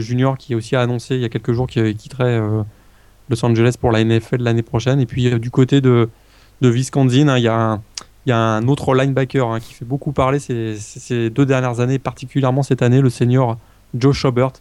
junior 0.00 0.36
qui 0.38 0.54
a 0.54 0.56
aussi 0.56 0.76
annoncé 0.76 1.16
il 1.16 1.20
y 1.20 1.24
a 1.24 1.28
quelques 1.28 1.52
jours 1.52 1.66
qu'il 1.66 1.94
quitterait 1.96 2.38
euh, 2.38 2.62
Los 3.28 3.44
Angeles 3.44 3.76
pour 3.80 3.92
la 3.92 4.04
NFL 4.04 4.42
l'année 4.42 4.62
prochaine. 4.62 5.00
Et 5.00 5.06
puis 5.06 5.28
euh, 5.28 5.38
du 5.38 5.50
côté 5.50 5.80
de, 5.80 6.08
de 6.60 6.68
hein, 6.70 7.36
il 7.36 7.42
y, 7.42 7.48
a 7.48 7.54
un, 7.54 7.82
y 8.26 8.32
a 8.32 8.38
un 8.38 8.68
autre 8.68 8.94
linebacker 8.94 9.48
hein, 9.48 9.60
qui 9.60 9.74
fait 9.74 9.84
beaucoup 9.84 10.12
parler 10.12 10.38
ces, 10.38 11.30
deux 11.30 11.46
dernières 11.46 11.80
années, 11.80 11.98
particulièrement 11.98 12.62
cette 12.62 12.82
année, 12.82 13.00
le 13.00 13.10
senior 13.10 13.58
Joe 13.94 14.14
Schobert, 14.14 14.52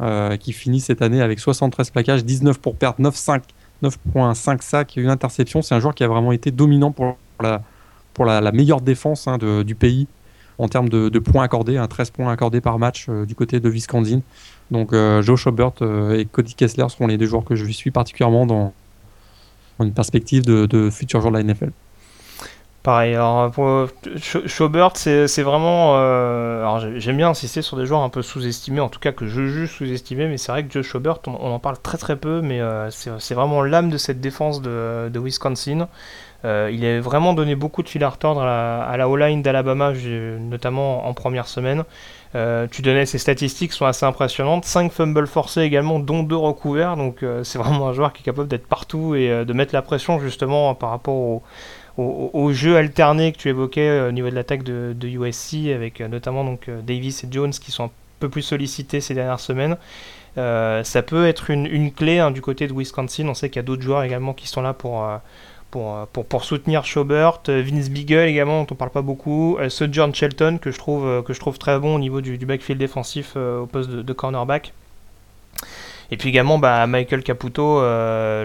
euh, 0.00 0.36
qui 0.36 0.52
finit 0.52 0.80
cette 0.80 1.02
année 1.02 1.22
avec 1.22 1.40
73 1.40 1.90
plaquages, 1.90 2.24
19 2.24 2.58
pour 2.58 2.76
perte, 2.76 2.98
9,5 2.98 4.62
sacs, 4.62 4.96
une 4.96 5.10
interception. 5.10 5.62
C'est 5.62 5.74
un 5.74 5.80
joueur 5.80 5.94
qui 5.94 6.04
a 6.04 6.08
vraiment 6.08 6.32
été 6.32 6.50
dominant 6.50 6.92
pour 6.92 7.16
la, 7.40 7.62
pour 8.14 8.24
la, 8.24 8.52
meilleure 8.52 8.80
défense 8.80 9.28
hein, 9.28 9.38
du 9.38 9.74
pays 9.74 10.06
en 10.58 10.68
termes 10.68 10.88
de, 10.88 11.18
points 11.18 11.44
accordés, 11.44 11.82
13 11.88 12.10
points 12.10 12.32
accordés 12.32 12.60
par 12.60 12.78
match 12.78 13.08
du 13.08 13.34
côté 13.34 13.60
de 13.60 13.68
Wisconsin. 13.68 14.20
Donc 14.70 14.92
euh, 14.92 15.22
Joe 15.22 15.38
Schobert 15.38 15.72
euh, 15.82 16.18
et 16.18 16.24
Cody 16.24 16.54
Kessler 16.54 16.88
seront 16.88 17.06
les 17.06 17.18
deux 17.18 17.26
joueurs 17.26 17.44
que 17.44 17.54
je 17.54 17.64
suis 17.70 17.90
particulièrement 17.90 18.46
dans, 18.46 18.72
une 19.80 19.92
perspective 19.92 20.44
de, 20.44 20.90
futur 20.90 21.20
joueur 21.20 21.32
de 21.32 21.38
la 21.38 21.44
NFL. 21.44 21.70
Pareil, 22.82 23.14
alors 23.16 23.50
pour 23.50 23.88
Schobert, 24.46 24.92
c'est 24.94 25.42
vraiment. 25.42 25.96
Euh, 25.96 26.60
alors 26.60 26.80
j'aime 26.98 27.16
bien 27.16 27.30
insister 27.30 27.60
sur 27.60 27.76
des 27.76 27.84
joueurs 27.84 28.02
un 28.02 28.08
peu 28.08 28.22
sous-estimés, 28.22 28.78
en 28.78 28.88
tout 28.88 29.00
cas 29.00 29.10
que 29.10 29.26
je 29.26 29.48
juge 29.48 29.72
sous-estimés, 29.72 30.28
mais 30.28 30.38
c'est 30.38 30.52
vrai 30.52 30.64
que 30.64 30.72
Joe 30.72 30.86
Schobert, 30.86 31.18
on, 31.26 31.32
en 31.32 31.58
parle 31.58 31.78
très 31.82 31.98
très 31.98 32.14
peu, 32.14 32.42
mais 32.42 32.60
c'est 32.90 33.34
vraiment 33.34 33.62
l'âme 33.62 33.90
de 33.90 33.98
cette 33.98 34.20
défense 34.20 34.62
de, 34.62 35.10
Wisconsin. 35.18 35.88
il 36.44 36.86
a 36.86 37.00
vraiment 37.00 37.34
donné 37.34 37.56
beaucoup 37.56 37.82
de 37.82 37.88
fil 37.88 38.04
à 38.04 38.08
retordre 38.08 38.42
à 38.42 38.46
la, 38.46 38.82
à 38.84 38.96
la 38.96 39.08
O-line 39.08 39.42
d'Alabama, 39.42 39.92
notamment 40.38 41.08
en 41.08 41.12
première 41.12 41.48
semaine. 41.48 41.82
Euh, 42.36 42.66
tu 42.70 42.82
donnais 42.82 43.06
ses 43.06 43.16
statistiques 43.18 43.72
sont 43.72 43.86
assez 43.86 44.04
impressionnantes. 44.04 44.66
5 44.66 44.92
fumbles 44.92 45.26
forcés 45.26 45.62
également, 45.62 45.98
dont 45.98 46.22
2 46.22 46.36
recouverts. 46.36 46.96
Donc 46.96 47.22
euh, 47.22 47.42
c'est 47.44 47.58
vraiment 47.58 47.88
un 47.88 47.92
joueur 47.94 48.12
qui 48.12 48.22
est 48.22 48.24
capable 48.24 48.48
d'être 48.48 48.66
partout 48.66 49.14
et 49.14 49.30
euh, 49.30 49.44
de 49.44 49.52
mettre 49.54 49.74
la 49.74 49.82
pression 49.82 50.20
justement 50.20 50.74
par 50.74 50.90
rapport 50.90 51.14
au, 51.14 51.42
au, 51.96 52.52
jeu 52.52 52.76
alterné 52.76 53.32
que 53.32 53.38
tu 53.38 53.48
évoquais 53.48 54.00
au 54.00 54.12
niveau 54.12 54.28
de 54.28 54.34
l'attaque 54.34 54.62
de, 54.64 54.94
USC 55.02 55.70
avec 55.74 56.00
notamment 56.00 56.44
donc 56.44 56.68
Davis 56.86 57.24
et 57.24 57.28
Jones 57.30 57.52
qui 57.52 57.72
sont 57.72 57.84
un 57.84 57.90
peu 58.20 58.28
plus 58.28 58.42
sollicités 58.42 59.00
ces 59.00 59.14
dernières 59.14 59.40
semaines. 59.40 59.78
ça 60.36 61.02
peut 61.02 61.26
être 61.26 61.48
une, 61.48 61.90
clé 61.90 62.18
hein, 62.18 62.30
du 62.32 62.42
côté 62.42 62.66
de 62.66 62.74
Wisconsin. 62.74 63.26
On 63.28 63.34
sait 63.34 63.48
qu'il 63.48 63.56
y 63.56 63.60
a 63.60 63.62
d'autres 63.62 63.80
joueurs 63.80 64.02
également 64.02 64.34
qui 64.34 64.46
sont 64.46 64.60
là 64.60 64.74
pour 64.74 65.08
pour, 65.70 66.06
pour, 66.08 66.24
pour 66.24 66.44
soutenir 66.44 66.84
Schobert, 66.84 67.40
Vince 67.46 67.90
Beagle 67.90 68.28
également 68.28 68.62
dont 68.62 68.68
on 68.70 68.74
parle 68.74 68.90
pas 68.90 69.02
beaucoup, 69.02 69.58
John 69.90 70.14
Shelton 70.14 70.58
que 70.60 70.70
je 70.70 70.78
trouve 70.78 71.22
que 71.24 71.32
je 71.32 71.40
trouve 71.40 71.58
très 71.58 71.78
bon 71.78 71.96
au 71.96 71.98
niveau 71.98 72.20
du, 72.20 72.38
backfield 72.38 72.78
défensif 72.78 73.36
au 73.36 73.66
poste 73.66 73.90
de, 73.90 74.12
cornerback. 74.12 74.72
Et 76.10 76.16
puis 76.16 76.28
également 76.28 76.58
bah, 76.58 76.86
Michael 76.86 77.22
Caputo, 77.22 77.80
euh, 77.80 78.44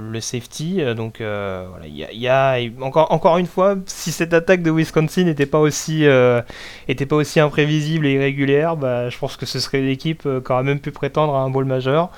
le, 0.00 0.20
safety. 0.20 0.80
Euh, 0.80 0.94
donc 0.94 1.20
euh, 1.20 1.66
voilà, 1.70 1.86
il 1.86 2.18
y, 2.18 2.28
a, 2.28 2.58
encore, 2.80 3.12
encore 3.12 3.38
une 3.38 3.46
fois, 3.46 3.76
si 3.86 4.10
cette 4.10 4.34
attaque 4.34 4.62
de 4.62 4.70
Wisconsin 4.70 5.24
n'était 5.24 5.46
pas 5.46 5.58
aussi 5.58 6.04
pas 6.06 7.16
aussi 7.16 7.38
imprévisible 7.38 8.06
et 8.06 8.14
irrégulière, 8.14 8.76
bah, 8.76 9.08
je 9.08 9.18
pense 9.18 9.36
que 9.36 9.46
ce 9.46 9.60
serait 9.60 9.82
l'équipe 9.82 10.22
qui 10.22 10.52
aurait 10.52 10.64
même 10.64 10.80
pu 10.80 10.90
prétendre 10.90 11.34
à 11.34 11.40
un 11.40 11.50
bowl 11.50 11.64
majeur. 11.64 12.10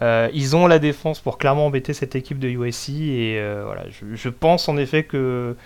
Ils 0.00 0.56
ont 0.56 0.66
la 0.66 0.78
défense 0.78 1.20
pour 1.20 1.38
clairement 1.38 1.66
embêter 1.66 1.92
cette 1.92 2.14
équipe 2.16 2.38
de 2.38 2.48
USC 2.48 2.90
et 2.90 3.40
voilà, 3.64 3.84
je, 3.90 4.28
pense 4.28 4.68
en 4.68 4.76
effet 4.76 5.04
que 5.04 5.56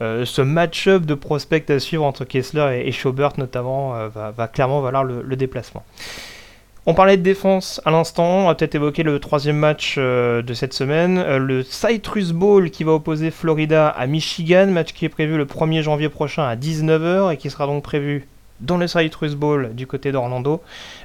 ce 0.00 0.42
match-up 0.42 1.04
de 1.04 1.14
prospects 1.14 1.68
à 1.70 1.80
suivre 1.80 2.04
entre 2.04 2.24
Kessler 2.24 2.80
et, 2.82 2.88
et 2.88 2.92
Schobert 2.92 3.32
notamment 3.38 4.08
va, 4.08 4.48
clairement 4.48 4.80
valoir 4.80 5.04
le, 5.04 5.36
déplacement. 5.36 5.84
On 6.90 6.94
parlait 6.94 7.18
de 7.18 7.22
défense 7.22 7.82
à 7.84 7.90
l'instant, 7.90 8.24
on 8.24 8.46
va 8.46 8.54
peut-être 8.54 8.74
évoquer 8.74 9.02
le 9.02 9.18
troisième 9.18 9.58
match 9.58 9.96
euh, 9.98 10.40
de 10.40 10.54
cette 10.54 10.72
semaine, 10.72 11.18
euh, 11.18 11.38
le 11.38 11.62
Citrus 11.62 12.32
Bowl 12.32 12.70
qui 12.70 12.82
va 12.82 12.92
opposer 12.92 13.30
Florida 13.30 13.88
à 13.88 14.06
Michigan, 14.06 14.68
match 14.68 14.94
qui 14.94 15.04
est 15.04 15.10
prévu 15.10 15.36
le 15.36 15.44
1er 15.44 15.82
janvier 15.82 16.08
prochain 16.08 16.44
à 16.44 16.56
19h 16.56 17.30
et 17.30 17.36
qui 17.36 17.50
sera 17.50 17.66
donc 17.66 17.82
prévu 17.82 18.26
dans 18.60 18.76
le 18.76 18.86
Citrus 18.86 19.34
Bowl 19.34 19.74
du 19.74 19.86
côté 19.86 20.12
d'Orlando. 20.12 20.62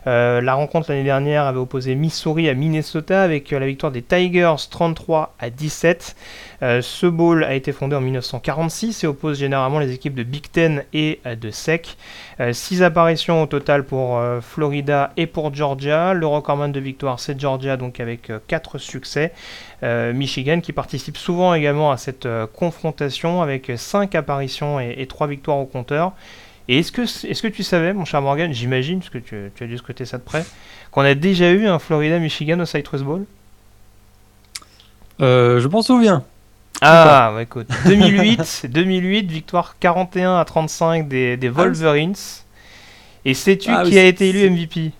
Euh, 0.07 0.41
la 0.41 0.55
rencontre 0.55 0.89
l'année 0.89 1.03
dernière 1.03 1.45
avait 1.45 1.59
opposé 1.59 1.95
Missouri 1.95 2.49
à 2.49 2.53
Minnesota 2.53 3.21
avec 3.21 3.53
euh, 3.53 3.59
la 3.59 3.67
victoire 3.67 3.91
des 3.91 4.01
Tigers 4.01 4.55
33 4.69 5.35
à 5.39 5.49
17. 5.49 6.15
Euh, 6.61 6.81
ce 6.81 7.05
bowl 7.05 7.43
a 7.43 7.53
été 7.53 7.71
fondé 7.71 7.95
en 7.95 8.01
1946 8.01 9.03
et 9.03 9.07
oppose 9.07 9.37
généralement 9.37 9.79
les 9.79 9.91
équipes 9.91 10.15
de 10.15 10.23
Big 10.23 10.49
Ten 10.51 10.83
et 10.93 11.19
de 11.25 11.51
SEC. 11.51 11.97
6 12.51 12.81
apparitions 12.81 13.43
au 13.43 13.45
total 13.45 13.83
pour 13.83 14.19
Florida 14.41 15.11
et 15.17 15.27
pour 15.27 15.53
Georgia. 15.53 16.13
Le 16.13 16.25
recordman 16.25 16.71
de 16.71 16.79
victoire 16.79 17.19
c'est 17.19 17.39
Georgia 17.39 17.77
donc 17.77 17.99
avec 17.99 18.31
4 18.47 18.77
succès. 18.77 19.33
Michigan 19.81 20.61
qui 20.61 20.73
participe 20.73 21.17
souvent 21.17 21.53
également 21.53 21.91
à 21.91 21.97
cette 21.97 22.27
confrontation 22.53 23.41
avec 23.41 23.71
5 23.75 24.15
apparitions 24.15 24.79
et, 24.79 24.95
et 24.97 25.05
3 25.05 25.27
victoires 25.27 25.57
au 25.57 25.65
compteur. 25.65 26.13
Et 26.67 26.79
est-ce 26.79 26.91
que, 26.91 27.01
est 27.01 27.41
que 27.41 27.47
tu 27.47 27.63
savais, 27.63 27.93
mon 27.93 28.05
cher 28.05 28.21
Morgan, 28.21 28.53
j'imagine, 28.53 28.99
parce 28.99 29.09
que 29.09 29.17
tu, 29.17 29.51
tu, 29.55 29.63
as 29.63 29.67
dû 29.67 29.77
scruter 29.77 30.05
ça 30.05 30.17
de 30.17 30.23
près, 30.23 30.45
qu'on 30.91 31.01
a 31.01 31.13
déjà 31.13 31.51
eu 31.51 31.67
un 31.67 31.79
Florida-Michigan 31.79 32.59
au 32.59 32.65
Citrus 32.65 33.01
Bowl? 33.01 33.25
Euh, 35.21 35.59
Je 35.59 35.67
m'en 35.67 35.81
souviens. 35.81 36.23
Ah, 36.81 37.31
bah 37.33 37.43
écoute, 37.43 37.67
2008, 37.85 38.65
2008, 38.69 39.31
victoire 39.31 39.75
41 39.79 40.37
à 40.37 40.45
35 40.45 41.07
des, 41.07 41.37
des 41.37 41.47
ah 41.47 41.51
Wolverines. 41.51 42.15
Et 43.25 43.33
sais-tu 43.33 43.69
ah 43.69 43.83
qui 43.85 43.97
a 43.97 44.05
été 44.05 44.29
élu 44.29 44.49
MVP 44.49 44.91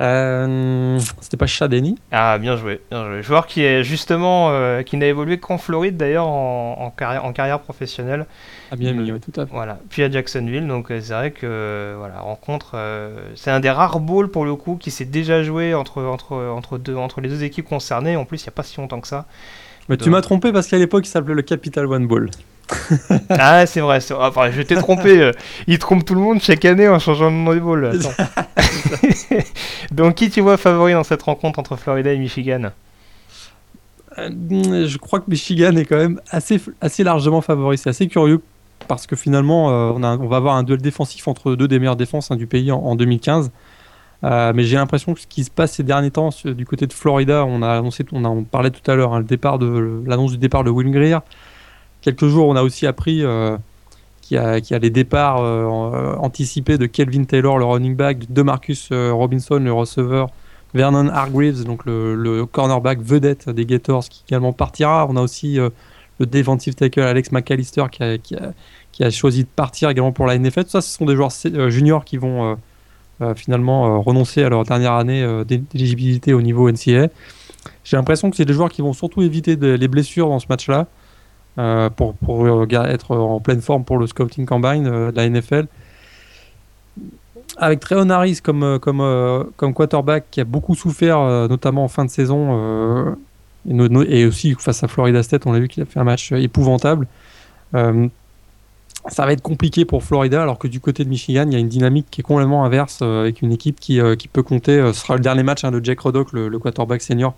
euh, 0.00 0.98
C'était 1.20 1.36
pas 1.36 1.46
Chadeni 1.46 1.98
Ah, 2.10 2.38
bien 2.38 2.56
joué, 2.56 2.80
bien 2.90 3.06
joué. 3.06 3.22
Joueur 3.22 3.46
qui 3.46 3.62
est 3.62 3.84
justement, 3.84 4.50
euh, 4.50 4.82
qui 4.82 4.96
n'a 4.96 5.06
évolué 5.06 5.38
qu'en 5.38 5.58
Floride 5.58 5.96
d'ailleurs 5.96 6.26
en, 6.26 6.76
en, 6.80 6.90
carrière, 6.90 7.24
en 7.24 7.32
carrière 7.32 7.60
professionnelle. 7.60 8.26
Ah 8.70 8.76
bien 8.76 8.96
oui, 8.96 9.12
tout 9.20 9.38
à 9.40 9.46
fait. 9.46 9.52
Voilà. 9.52 9.78
Puis 9.90 10.02
à 10.02 10.10
Jacksonville, 10.10 10.66
donc 10.66 10.90
euh, 10.90 11.00
c'est 11.00 11.12
vrai 11.12 11.30
que 11.30 11.94
voilà, 11.98 12.20
rencontre, 12.20 12.72
euh, 12.74 13.28
c'est 13.34 13.50
un 13.50 13.60
des 13.60 13.70
rares 13.70 14.00
bowls 14.00 14.30
pour 14.30 14.44
le 14.44 14.54
coup 14.54 14.76
qui 14.76 14.90
s'est 14.90 15.04
déjà 15.04 15.42
joué 15.42 15.74
entre, 15.74 16.02
entre, 16.02 16.36
entre, 16.36 16.78
deux, 16.78 16.96
entre 16.96 17.20
les 17.20 17.28
deux 17.28 17.44
équipes 17.44 17.68
concernées. 17.68 18.16
En 18.16 18.24
plus, 18.24 18.40
il 18.42 18.44
n'y 18.44 18.48
a 18.48 18.52
pas 18.52 18.62
si 18.62 18.78
longtemps 18.80 19.00
que 19.00 19.08
ça. 19.08 19.26
Mais 19.88 19.96
tu 19.96 20.10
m'as 20.10 20.22
trompé 20.22 20.52
parce 20.52 20.68
qu'à 20.68 20.78
l'époque, 20.78 21.06
il 21.06 21.10
s'appelait 21.10 21.34
le 21.34 21.42
Capital 21.42 21.86
One 21.86 22.06
Bowl. 22.06 22.30
ah, 23.28 23.66
c'est 23.66 23.80
vrai. 23.80 23.98
Enfin, 24.12 24.50
je 24.50 24.62
t'ai 24.62 24.76
trompé. 24.76 25.20
Euh, 25.20 25.32
il 25.66 25.78
trompe 25.78 26.04
tout 26.04 26.14
le 26.14 26.20
monde 26.20 26.40
chaque 26.40 26.64
année 26.64 26.88
en 26.88 26.98
changeant 26.98 27.30
le 27.30 27.36
nom 27.36 27.52
du 27.52 27.60
bowl. 27.60 27.98
donc, 29.90 30.14
qui 30.14 30.30
tu 30.30 30.40
vois 30.40 30.56
favori 30.56 30.92
dans 30.92 31.04
cette 31.04 31.22
rencontre 31.22 31.58
entre 31.58 31.76
Florida 31.76 32.12
et 32.12 32.18
Michigan? 32.18 32.70
Je 34.16 34.96
crois 34.98 35.20
que 35.20 35.30
Michigan 35.30 35.74
est 35.76 35.84
quand 35.84 35.96
même 35.96 36.20
assez, 36.30 36.60
assez 36.80 37.04
largement 37.04 37.40
favori. 37.40 37.78
C'est 37.78 37.90
assez 37.90 38.08
curieux 38.08 38.40
parce 38.88 39.06
que 39.06 39.16
finalement, 39.16 39.70
euh, 39.70 39.92
on, 39.94 40.02
a, 40.02 40.16
on, 40.16 40.26
va 40.26 40.36
avoir 40.36 40.56
un 40.56 40.62
duel 40.62 40.80
défensif 40.80 41.28
entre 41.28 41.54
deux 41.54 41.68
des 41.68 41.78
meilleures 41.78 41.96
défenses 41.96 42.30
hein, 42.30 42.36
du 42.36 42.46
pays 42.46 42.70
en, 42.72 42.94
2015. 42.94 43.50
Euh, 44.24 44.52
mais 44.54 44.62
j'ai 44.62 44.76
l'impression 44.76 45.14
que 45.14 45.20
ce 45.20 45.26
qui 45.26 45.42
se 45.42 45.50
passe 45.50 45.72
ces 45.72 45.82
derniers 45.82 46.12
temps 46.12 46.30
du 46.44 46.64
côté 46.64 46.86
de 46.86 46.92
Florida, 46.92 47.44
on 47.44 47.62
a 47.62 47.70
annoncé, 47.78 48.04
on, 48.12 48.24
a, 48.24 48.28
on 48.28 48.44
parlait 48.44 48.70
tout 48.70 48.88
à 48.88 48.94
l'heure, 48.94 49.14
hein, 49.14 49.18
le 49.18 49.24
départ 49.24 49.58
de 49.58 50.02
l'annonce 50.06 50.32
du 50.32 50.38
départ 50.38 50.62
de 50.62 50.70
Will 50.70 50.90
Greer. 50.90 51.18
Quelques 52.02 52.26
jours, 52.26 52.48
on 52.48 52.56
a 52.56 52.62
aussi 52.62 52.86
appris 52.86 53.24
euh, 53.24 53.56
qu'il 54.20 54.36
y, 54.36 54.38
a 54.74 54.78
les 54.78 54.90
départs 54.90 55.40
euh, 55.40 56.14
anticipés 56.18 56.76
de 56.76 56.86
Kelvin 56.86 57.24
Taylor, 57.24 57.58
le 57.58 57.64
running 57.64 57.96
back, 57.96 58.30
de 58.30 58.42
Marcus 58.42 58.88
euh, 58.92 59.12
Robinson, 59.12 59.56
le 59.56 59.72
receveur, 59.72 60.28
Vernon 60.74 61.08
Hargreaves, 61.08 61.64
donc 61.64 61.84
le, 61.86 62.44
cornerback 62.44 63.00
vedette 63.00 63.48
des 63.48 63.64
Gators, 63.66 64.04
qui 64.08 64.24
également 64.28 64.52
partira. 64.52 65.06
On 65.08 65.16
a 65.16 65.20
aussi 65.20 65.58
le 66.18 66.26
defensive 66.26 66.74
tackle 66.74 67.00
Alex 67.00 67.32
McAllister 67.32 67.84
qui 67.90 69.04
a, 69.04 69.10
choisi 69.10 69.44
de 69.44 69.48
partir 69.48 69.90
également 69.90 70.12
pour 70.12 70.26
la 70.26 70.38
NFL. 70.38 70.64
Tout 70.64 70.70
ça, 70.70 70.80
ce 70.80 70.96
sont 70.96 71.04
des 71.04 71.16
joueurs 71.16 71.32
euh, 71.46 71.70
juniors 71.70 72.04
qui 72.04 72.16
vont 72.16 72.44
euh, 72.44 72.54
euh, 73.22 73.34
finalement 73.34 74.00
renoncer 74.00 74.42
à 74.42 74.48
leur 74.48 74.64
dernière 74.64 74.92
année 74.92 75.24
d'éligibilité 75.44 76.32
au 76.32 76.42
niveau 76.42 76.70
NCAA. 76.70 77.08
J'ai 77.84 77.96
l'impression 77.96 78.30
que 78.30 78.36
c'est 78.36 78.44
des 78.44 78.52
joueurs 78.52 78.70
qui 78.70 78.82
vont 78.82 78.92
surtout 78.92 79.22
éviter 79.22 79.56
les 79.56 79.88
blessures 79.88 80.28
dans 80.28 80.38
ce 80.38 80.46
match-là 80.48 80.86
pour, 81.96 82.14
pour 82.14 82.64
être 82.72 83.16
en 83.16 83.40
pleine 83.40 83.60
forme 83.60 83.84
pour 83.84 83.98
le 83.98 84.06
scouting 84.06 84.46
combine 84.46 84.84
de 84.84 85.12
la 85.14 85.28
NFL 85.28 85.66
avec 87.58 87.80
Treon 87.80 88.08
Harris 88.08 88.40
comme, 88.42 88.78
comme, 88.80 89.50
comme 89.56 89.74
quarterback 89.74 90.24
qui 90.30 90.40
a 90.40 90.44
beaucoup 90.44 90.74
souffert, 90.74 91.18
notamment 91.48 91.84
en 91.84 91.88
fin 91.88 92.04
de 92.04 92.10
saison, 92.10 93.16
et, 94.08 94.26
aussi 94.26 94.54
face 94.58 94.82
à 94.82 94.88
Florida 94.88 95.22
State, 95.22 95.46
on 95.46 95.54
a 95.54 95.60
vu 95.60 95.68
qu'il 95.68 95.82
a 95.82 95.86
fait 95.86 96.00
un 96.00 96.04
match 96.04 96.32
épouvantable. 96.32 97.06
Euh, 97.74 98.08
ça 99.08 99.26
va 99.26 99.32
être 99.32 99.42
compliqué 99.42 99.84
pour 99.84 100.04
Florida, 100.04 100.42
alors 100.42 100.58
que 100.58 100.68
du 100.68 100.80
côté 100.80 101.04
de 101.04 101.08
Michigan, 101.08 101.44
il 101.46 101.52
y 101.52 101.56
a 101.56 101.58
une 101.58 101.68
dynamique 101.68 102.06
qui 102.10 102.20
est 102.20 102.24
complètement 102.24 102.64
inverse, 102.64 103.00
euh, 103.02 103.22
avec 103.22 103.42
une 103.42 103.52
équipe 103.52 103.80
qui, 103.80 104.00
euh, 104.00 104.14
qui 104.14 104.28
peut 104.28 104.42
compter. 104.42 104.80
ce 104.92 104.92
sera 104.92 105.14
le 105.14 105.20
dernier 105.20 105.42
match 105.42 105.64
hein, 105.64 105.70
de 105.70 105.84
Jack 105.84 106.00
Roddock, 106.00 106.32
le, 106.32 106.56
quarterback 106.58 107.02
senior, 107.02 107.34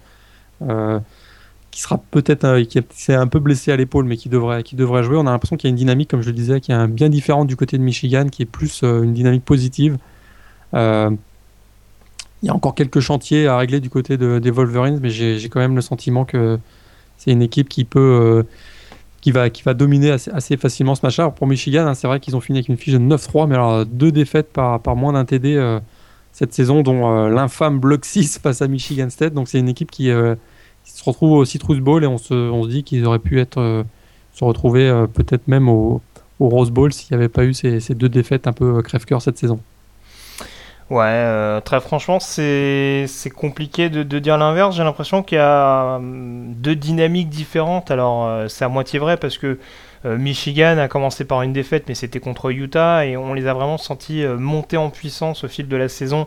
qui 1.75 1.81
sera 1.81 1.99
peut-être 2.11 2.61
qui 2.63 2.81
s'est 2.91 3.15
un 3.15 3.27
peu 3.27 3.41
blessé 3.41 3.73
à 3.73 3.77
l'épaule, 3.77 4.05
mais 4.07 4.17
qui 4.17 4.29
devrait, 4.29 4.63
qui 4.63 4.77
devrait 4.77 5.03
jouer. 5.03 5.17
On 5.17 5.27
a 5.27 5.31
l'impression 5.31 5.57
qu'il 5.57 5.69
y 5.69 5.71
a 5.71 5.73
une 5.73 5.77
dynamique, 5.77 6.09
comme 6.11 6.23
je 6.23 6.29
le 6.29 6.35
disais, 6.35 6.61
qui 6.61 6.73
est 6.73 6.87
bien 6.87 7.09
différente 7.09 7.49
du 7.49 7.57
côté 7.57 7.79
de 7.79 7.83
Michigan, 7.83 8.29
qui 8.29 8.43
est 8.43 8.47
plus 8.47 8.83
une 8.83 9.13
dynamique 9.13 9.45
positive. 9.45 9.99
Il 12.45 12.49
y 12.49 12.51
a 12.51 12.55
encore 12.55 12.75
quelques 12.75 13.01
chantiers 13.01 13.47
à 13.47 13.57
régler 13.57 13.81
du 13.81 13.89
côté 13.89 14.19
de, 14.19 14.39
des 14.39 14.51
Wolverines, 14.51 14.99
mais 15.01 15.09
j'ai 15.09 15.49
quand 15.49 15.61
même 15.61 15.75
le 15.75 15.81
sentiment 15.81 16.27
que 16.27 16.59
c'est 17.17 17.31
une 17.31 17.41
équipe 17.41 17.71
qui 17.71 17.85
peut. 17.85 18.01
Euh, 18.01 18.43
qui 19.23 19.31
va, 19.31 19.49
qui 19.49 19.63
va 19.63 19.73
dominer 19.73 20.11
assez, 20.11 20.59
facilement 20.59 20.95
ce 20.95 21.01
match-là. 21.03 21.31
Pour 21.31 21.47
Michigan, 21.47 21.87
hein, 21.87 21.95
c'est 21.95 22.07
vrai 22.07 22.21
qu'ils 22.21 22.37
ont 22.37 22.43
fini 22.43 22.59
avec 22.59 22.69
une 22.69 22.77
fiche 22.77 22.93
de 22.93 22.99
9-3, 22.99 23.49
mais 23.49 23.55
alors 23.55 23.87
deux 23.87 24.13
défaites 24.13 24.53
par, 24.53 24.81
par 24.81 24.97
moins 24.97 25.15
d'un 25.15 25.25
TD 25.25 25.57
euh, 25.57 25.81
cette 26.33 26.53
saison, 26.53 26.83
dont 26.83 27.11
euh, 27.11 27.31
l'infâme 27.31 27.79
bloc 27.81 28.05
6 28.05 28.39
face 28.43 28.61
à 28.61 28.69
Michigan 28.69 29.09
State. 29.09 29.33
Donc 29.33 29.49
c'est 29.49 29.59
une 29.59 29.71
équipe 29.71 29.91
qui, 29.91 30.11
se 30.85 31.05
retrouve 31.05 31.33
au 31.33 31.45
Citrus 31.45 31.81
Bowl 31.81 32.05
et 32.05 32.07
on 32.07 32.19
se, 32.19 32.35
on 32.35 32.65
se 32.65 32.69
dit 32.69 32.85
qu'ils 32.85 33.07
auraient 33.07 33.19
pu 33.19 33.41
être, 33.41 33.85
se 34.33 34.45
retrouver 34.45 35.07
peut-être 35.13 35.49
même 35.49 35.69
au, 35.69 36.01
au, 36.41 36.49
Rose 36.49 36.71
Bowl 36.71 36.93
s'il 36.93 37.17
n'y 37.17 37.23
avait 37.23 37.29
pas 37.29 37.45
eu 37.45 37.55
ces, 37.55 37.81
ces, 37.81 37.95
deux 37.95 38.09
défaites 38.09 38.47
un 38.47 38.53
peu 38.53 38.83
crève-cœur 38.83 39.23
cette 39.23 39.39
saison. 39.39 39.61
Ouais, 40.91 41.03
euh, 41.07 41.61
très 41.63 41.81
franchement, 41.81 42.21
c'est 42.21 43.09
compliqué 43.35 43.89
de, 43.89 44.03
de 44.03 44.19
dire 44.19 44.37
l'inverse. 44.37 44.77
J'ai 44.77 44.85
l'impression 44.85 45.23
qu'il 45.23 45.39
y 45.39 45.41
a 45.41 45.97
hum, 45.97 46.53
deux 46.55 46.77
dynamiques 46.77 47.31
différentes. 47.31 47.91
Alors, 47.91 48.27
euh, 48.27 48.49
c'est 48.49 48.65
à 48.67 48.69
moitié 48.69 48.99
vrai 48.99 49.17
parce 49.17 49.39
que 49.39 49.59
euh, 50.05 50.19
Michigan 50.19 50.77
a 50.77 50.89
commencé 50.89 51.25
par 51.25 51.41
une 51.41 51.55
défaite, 51.55 51.85
mais 51.89 51.95
c'était 51.95 52.21
contre 52.21 52.51
Utah 52.51 53.07
et 53.07 53.17
on 53.17 53.33
les 53.33 53.47
a 53.47 53.55
vraiment 53.55 53.79
sentis 53.79 54.25
monter 54.27 54.77
en 54.77 54.91
puissance 54.91 55.45
au 55.45 55.49
fil 55.49 55.69
de 55.69 55.77
la 55.77 55.89
saison 55.89 56.27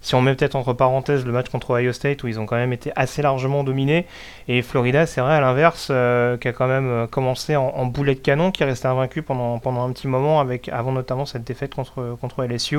si 0.00 0.14
on 0.14 0.22
met 0.22 0.34
peut-être 0.34 0.56
entre 0.56 0.72
parenthèses 0.72 1.26
le 1.26 1.32
match 1.32 1.48
contre 1.48 1.72
Ohio 1.72 1.92
State 1.92 2.22
où 2.22 2.28
ils 2.28 2.38
ont 2.38 2.46
quand 2.46 2.56
même 2.56 2.72
été 2.72 2.92
assez 2.94 3.22
largement 3.22 3.64
dominés, 3.64 4.06
et 4.46 4.62
Florida, 4.62 5.06
c'est 5.06 5.20
vrai, 5.20 5.34
à 5.34 5.40
l'inverse, 5.40 5.88
euh, 5.90 6.36
qui 6.36 6.48
a 6.48 6.52
quand 6.52 6.68
même 6.68 6.88
euh, 6.88 7.06
commencé 7.06 7.56
en, 7.56 7.86
boulet 7.86 8.14
de 8.14 8.20
canon, 8.20 8.50
qui 8.50 8.62
est 8.62 8.66
resté 8.66 8.88
invaincu 8.88 9.22
pendant, 9.22 9.56
un 9.56 9.92
petit 9.92 10.08
moment, 10.08 10.40
avant 10.72 10.92
notamment 10.92 11.26
cette 11.26 11.44
défaite 11.44 11.74
contre, 11.74 12.44
LSU. 12.44 12.78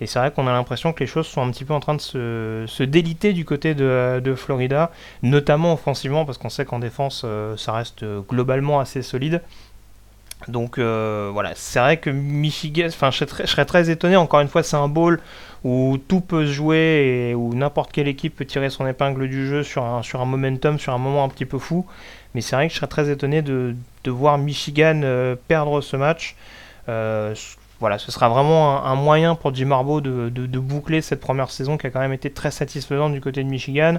Et 0.00 0.06
c'est 0.06 0.18
vrai 0.18 0.30
qu'on 0.30 0.46
a 0.46 0.52
l'impression 0.52 0.92
que 0.92 1.00
les 1.00 1.06
choses 1.06 1.26
sont 1.26 1.42
un 1.42 1.50
petit 1.50 1.64
peu 1.64 1.74
en 1.74 1.80
train 1.80 1.94
de 1.94 2.00
se, 2.00 2.82
déliter 2.82 3.32
du 3.32 3.44
côté 3.44 3.74
de, 3.74 4.34
Florida, 4.36 4.90
notamment 5.22 5.74
offensivement, 5.74 6.24
parce 6.24 6.38
qu'on 6.38 6.48
sait 6.48 6.64
qu'en 6.64 6.78
défense, 6.78 7.22
euh, 7.24 7.56
ça 7.56 7.72
reste 7.72 8.04
globalement 8.28 8.80
assez 8.80 9.02
solide. 9.02 9.42
Donc 10.48 10.78
voilà, 10.78 11.52
c'est 11.54 11.78
vrai 11.78 11.98
que 11.98 12.10
Michigan, 12.10 12.86
enfin 12.88 13.10
je, 13.10 13.24
je, 13.40 13.46
serais 13.46 13.64
très 13.64 13.90
étonné, 13.90 14.16
encore 14.16 14.40
une 14.40 14.48
fois 14.48 14.64
c'est 14.64 14.76
un 14.76 14.88
bowl 14.88 15.20
où 15.64 15.96
tout 16.08 16.20
peut 16.20 16.46
se 16.46 16.52
jouer 16.52 17.30
et 17.30 17.34
où 17.34 17.54
n'importe 17.54 17.92
quelle 17.92 18.08
équipe 18.08 18.36
peut 18.36 18.44
tirer 18.44 18.70
son 18.70 18.86
épingle 18.86 19.28
du 19.28 19.46
jeu 19.46 19.62
sur 19.62 19.84
un, 19.84 20.24
momentum, 20.24 20.78
sur 20.78 20.92
un 20.92 20.98
moment 20.98 21.24
un 21.24 21.28
petit 21.28 21.46
peu 21.46 21.58
fou. 21.58 21.86
Mais 22.34 22.40
c'est 22.40 22.56
vrai 22.56 22.66
que 22.66 22.72
je 22.72 22.78
serais 22.78 22.88
très 22.88 23.10
étonné 23.10 23.42
de, 23.42 23.74
voir 24.06 24.38
Michigan 24.38 25.00
euh, 25.04 25.36
perdre 25.48 25.80
ce 25.80 25.96
match. 25.96 26.34
Euh, 26.88 27.34
voilà, 27.78 27.98
ce 27.98 28.10
sera 28.10 28.28
vraiment 28.28 28.84
un, 28.84 28.94
moyen 28.94 29.34
pour 29.34 29.54
Jim 29.54 29.70
Harbaugh 29.70 30.00
de, 30.00 30.28
de, 30.28 30.58
boucler 30.58 31.00
cette 31.00 31.20
première 31.20 31.50
saison 31.50 31.76
qui 31.76 31.86
a 31.88 31.90
quand 31.90 32.00
même 32.00 32.12
été 32.12 32.30
très 32.30 32.52
satisfaisante 32.52 33.12
du 33.12 33.20
côté 33.20 33.42
de 33.42 33.48
Michigan. 33.48 33.96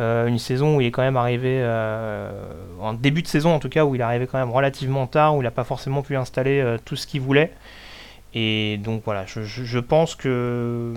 Euh, 0.00 0.26
une 0.26 0.38
saison 0.38 0.76
où 0.76 0.80
il 0.80 0.86
est 0.86 0.90
quand 0.90 1.02
même 1.02 1.16
arrivé, 1.16 1.62
en 2.80 2.92
début 2.94 3.22
de 3.22 3.28
saison 3.28 3.54
en 3.54 3.58
tout 3.58 3.68
cas, 3.68 3.84
où 3.84 3.94
il 3.94 4.00
est 4.00 4.04
arrivé 4.04 4.26
quand 4.26 4.38
même 4.38 4.50
relativement 4.50 5.06
tard, 5.06 5.36
où 5.36 5.40
il 5.40 5.44
n'a 5.44 5.50
pas 5.50 5.64
forcément 5.64 6.02
pu 6.02 6.16
installer 6.16 6.76
tout 6.84 6.96
ce 6.96 7.06
qu'il 7.06 7.20
voulait. 7.20 7.52
Et 8.34 8.78
donc 8.84 9.02
voilà, 9.06 9.24
je, 9.26 9.78
pense 9.78 10.14
que, 10.14 10.92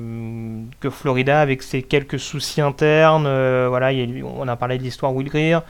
que 0.82 0.90
Florida, 0.90 1.40
avec 1.40 1.64
ses 1.64 1.82
quelques 1.82 2.20
soucis 2.20 2.60
internes, 2.60 3.26
euh, 3.26 3.68
voilà, 3.70 3.92
on 4.26 4.48
a 4.50 4.56
parlé 4.58 4.78
de 4.78 4.84
l'histoire 4.84 5.16
Will 5.16 5.30
Greer, 5.30 5.62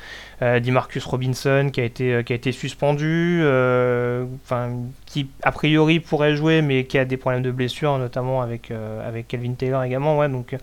euh, 0.42 0.60
Marcus 0.72 1.06
Robinson 1.06 1.70
qui 1.72 1.80
a 1.80 1.84
été, 1.84 2.14
euh, 2.14 2.24
qui 2.24 2.34
a 2.34 2.36
été 2.36 2.52
suspendu, 2.52 3.42
euh, 3.44 4.26
qui 5.06 5.30
a 5.44 5.52
priori 5.52 6.00
pourrait 6.00 6.36
jouer, 6.36 6.64
mais 6.64 6.86
qui 6.86 6.98
a 6.98 7.06
des 7.06 7.18
problèmes 7.18 7.44
de 7.44 7.52
blessure, 7.52 7.96
notamment 8.00 8.42
avec, 8.42 8.72
avec 9.06 9.28
Kelvin 9.28 9.54
Taylor 9.54 9.84
également. 9.84 10.18
Ouais, 10.18 10.30
donc 10.30 10.56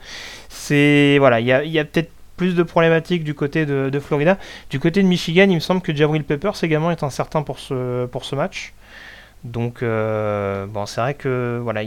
c'est 0.48 1.16
voilà, 1.20 1.38
il 1.38 1.46
y 1.46 1.52
a, 1.52 1.62
y 1.62 1.78
a 1.78 1.84
peut-être 1.84 2.10
plus 2.36 2.54
de 2.56 2.62
problématiques 2.64 3.22
du 3.22 3.34
côté 3.34 3.66
de, 3.66 3.88
de, 3.90 4.00
Florida. 4.00 4.36
Du 4.70 4.80
côté 4.80 5.02
de 5.02 5.08
Michigan, 5.08 5.46
il 5.48 5.54
me 5.54 5.60
semble 5.60 5.80
que 5.80 5.94
Jabril 5.94 6.24
Peppers 6.24 6.54
également 6.62 6.90
est 6.90 7.02
incertain 7.02 7.42
pour 7.42 7.58
ce, 7.58 8.06
pour 8.06 8.24
ce 8.24 8.34
match. 8.34 8.72
Donc, 9.44 9.82
euh, 9.82 10.66
bon, 10.66 10.86
c'est 10.86 11.00
vrai 11.00 11.14
que 11.14 11.60
voilà, 11.62 11.82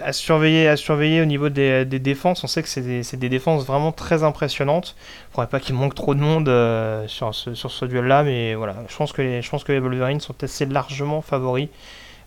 à 0.00 0.12
surveiller, 0.12 0.68
à 0.68 0.76
surveiller 0.76 1.20
au 1.20 1.24
niveau 1.24 1.48
des, 1.48 1.84
défenses. 1.84 2.44
On 2.44 2.46
sait 2.46 2.62
que 2.62 2.68
c'est 2.68 3.16
des, 3.16 3.28
défenses 3.28 3.64
vraiment 3.64 3.92
très 3.92 4.22
impressionnantes. 4.22 4.94
Il 4.98 5.30
ne 5.30 5.34
faudrait 5.34 5.50
pas 5.50 5.60
qu'il 5.60 5.74
manque 5.74 5.94
trop 5.94 6.14
de 6.14 6.20
monde 6.20 6.48
euh, 6.48 7.06
sur 7.08 7.34
ce, 7.34 7.84
duel-là, 7.84 8.22
mais 8.22 8.54
voilà, 8.54 8.76
je 8.88 8.96
pense 8.96 9.12
que 9.12 9.22
les, 9.22 9.42
je 9.42 9.50
pense 9.50 9.64
que 9.64 9.72
les 9.72 9.80
Wolverines 9.80 10.20
sont 10.20 10.42
assez 10.42 10.64
largement 10.64 11.22
favoris 11.22 11.68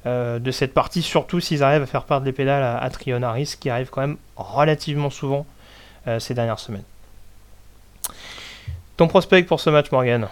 euh, 0.06 0.40
de 0.40 0.52
cette 0.52 0.74
partie, 0.74 1.02
surtout 1.02 1.40
s'ils 1.40 1.64
arrivent 1.64 1.84
à 1.84 1.88
faire 1.88 2.04
perdre 2.04 2.26
les 2.26 2.34
pédales 2.34 2.64
à, 2.64 2.78
à 2.78 2.90
Trion 2.90 3.24
Harris, 3.24 3.56
qui 3.60 3.70
arrive 3.70 3.90
quand 3.90 4.02
même 4.02 4.18
relativement 4.36 5.10
souvent 5.10 5.46
ces 6.20 6.36
dernières 6.36 6.60
semaines. 6.60 6.84
Ton 8.96 9.08
prospect 9.08 9.42
pour 9.42 9.60
ce 9.60 9.72
match, 9.72 9.92
Morgan? 9.92 10.30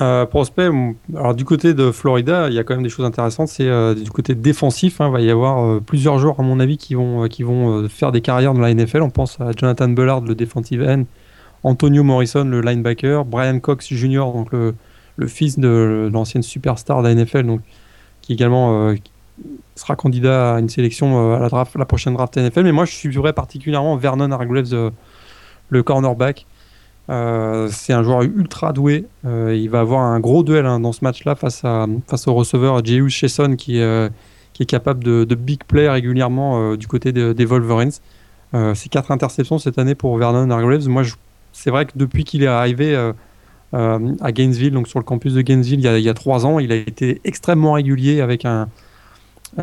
Euh, 0.00 0.24
prospect, 0.24 0.70
alors 1.14 1.34
du 1.34 1.44
côté 1.44 1.74
de 1.74 1.90
Florida, 1.90 2.48
il 2.48 2.54
y 2.54 2.58
a 2.58 2.64
quand 2.64 2.74
même 2.74 2.82
des 2.82 2.88
choses 2.88 3.04
intéressantes. 3.04 3.48
C'est 3.48 3.68
euh, 3.68 3.94
du 3.94 4.10
côté 4.10 4.34
défensif, 4.34 5.00
hein, 5.00 5.08
il 5.08 5.12
va 5.12 5.20
y 5.20 5.30
avoir 5.30 5.62
euh, 5.62 5.80
plusieurs 5.80 6.18
joueurs, 6.18 6.40
à 6.40 6.42
mon 6.42 6.58
avis, 6.58 6.78
qui 6.78 6.94
vont, 6.94 7.28
qui 7.28 7.42
vont 7.42 7.86
faire 7.88 8.12
des 8.12 8.22
carrières 8.22 8.54
dans 8.54 8.60
la 8.60 8.72
NFL. 8.72 9.02
On 9.02 9.10
pense 9.10 9.38
à 9.40 9.50
Jonathan 9.54 9.88
Bullard, 9.88 10.22
le 10.22 10.34
defensive 10.34 10.82
end, 10.82 11.04
Antonio 11.64 12.02
Morrison, 12.02 12.44
le 12.44 12.62
linebacker, 12.62 13.24
Brian 13.26 13.58
Cox 13.58 13.92
Jr., 13.92 14.32
donc 14.32 14.52
le, 14.52 14.74
le 15.16 15.26
fils 15.26 15.58
de 15.58 16.08
l'ancienne 16.10 16.42
superstar 16.42 17.02
de 17.02 17.08
la 17.08 17.14
NFL, 17.14 17.42
donc, 17.42 17.60
qui 18.22 18.32
également 18.32 18.94
sera 19.74 19.96
candidat 19.96 20.54
à 20.54 20.60
une 20.60 20.68
sélection 20.70 21.34
à 21.34 21.40
la, 21.40 21.48
draft, 21.48 21.76
la 21.76 21.84
prochaine 21.84 22.14
draft 22.14 22.38
NFL. 22.38 22.62
Mais 22.62 22.72
moi, 22.72 22.86
je 22.86 22.92
suivrai 22.92 23.34
particulièrement 23.34 23.96
Vernon 23.96 24.30
Hargreaves, 24.30 24.92
le 25.68 25.82
cornerback. 25.82 26.46
Euh, 27.08 27.68
c'est 27.72 27.92
un 27.92 28.02
joueur 28.02 28.22
ultra 28.22 28.72
doué. 28.72 29.06
Euh, 29.24 29.54
il 29.56 29.68
va 29.68 29.80
avoir 29.80 30.02
un 30.02 30.20
gros 30.20 30.42
duel 30.42 30.66
hein, 30.66 30.80
dans 30.80 30.92
ce 30.92 31.04
match-là 31.04 31.34
face, 31.34 31.62
face 32.06 32.28
au 32.28 32.34
receveur 32.34 32.84
J.U. 32.84 33.08
Chesson 33.10 33.56
qui, 33.56 33.80
euh, 33.80 34.08
est 34.60 34.66
capable 34.66 35.02
de, 35.02 35.34
big 35.34 35.64
play 35.64 35.88
régulièrement 35.88 36.76
du 36.76 36.86
côté 36.86 37.12
des 37.12 37.44
Wolverines. 37.46 37.92
c'est 38.52 38.88
quatre 38.90 39.10
interceptions 39.10 39.58
cette 39.58 39.78
année 39.78 39.94
pour 39.94 40.18
Vernon 40.18 40.50
Hargreaves. 40.50 40.86
Moi, 40.86 41.04
c'est 41.54 41.70
vrai 41.70 41.86
que 41.86 41.92
depuis 41.96 42.24
qu'il 42.24 42.42
est 42.42 42.46
arrivé 42.46 42.94
à 43.72 44.32
Gainesville, 44.32 44.72
donc 44.74 44.86
sur 44.86 44.98
le 44.98 45.04
campus 45.06 45.32
de 45.32 45.40
Gainesville, 45.40 45.80
il 45.80 46.02
y, 46.02 46.08
a, 46.10 46.14
trois 46.14 46.44
ans, 46.44 46.58
il 46.58 46.72
a 46.72 46.74
été 46.74 47.22
extrêmement 47.24 47.72
régulier 47.72 48.20
avec 48.20 48.44
un, 48.44 48.68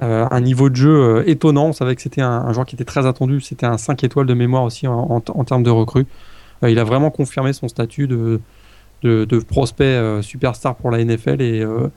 un 0.02 0.42
niveau 0.42 0.72
de 0.72 0.76
jeu 0.76 1.24
étonnant. 1.28 1.68
On 1.68 1.74
savait 1.74 1.96
que 1.96 2.02
c'était 2.02 2.22
un, 2.22 2.52
joueur 2.52 2.66
qui 2.66 2.74
était 2.74 2.84
très 2.84 3.06
attendu. 3.06 3.40
C'était 3.40 3.68
un 3.68 3.78
5 3.78 4.04
étoiles 4.04 4.26
de 4.26 4.34
mémoire 4.34 4.64
aussi 4.64 4.88
en, 4.88 5.22
en 5.28 5.44
termes 5.44 5.62
de 5.62 5.70
recrues. 5.70 6.08
Euh, 6.64 6.70
il 6.70 6.80
a 6.80 6.84
vraiment 6.84 7.10
confirmé 7.10 7.54
son 7.54 7.68
statut 7.68 8.08
de, 8.08 8.40
prospect 9.48 9.84
euh, 9.86 10.22
superstar 10.22 10.76
pour 10.76 10.92
la 10.92 11.04
NFL 11.04 11.42
et 11.42 11.62
euh, 11.62 11.90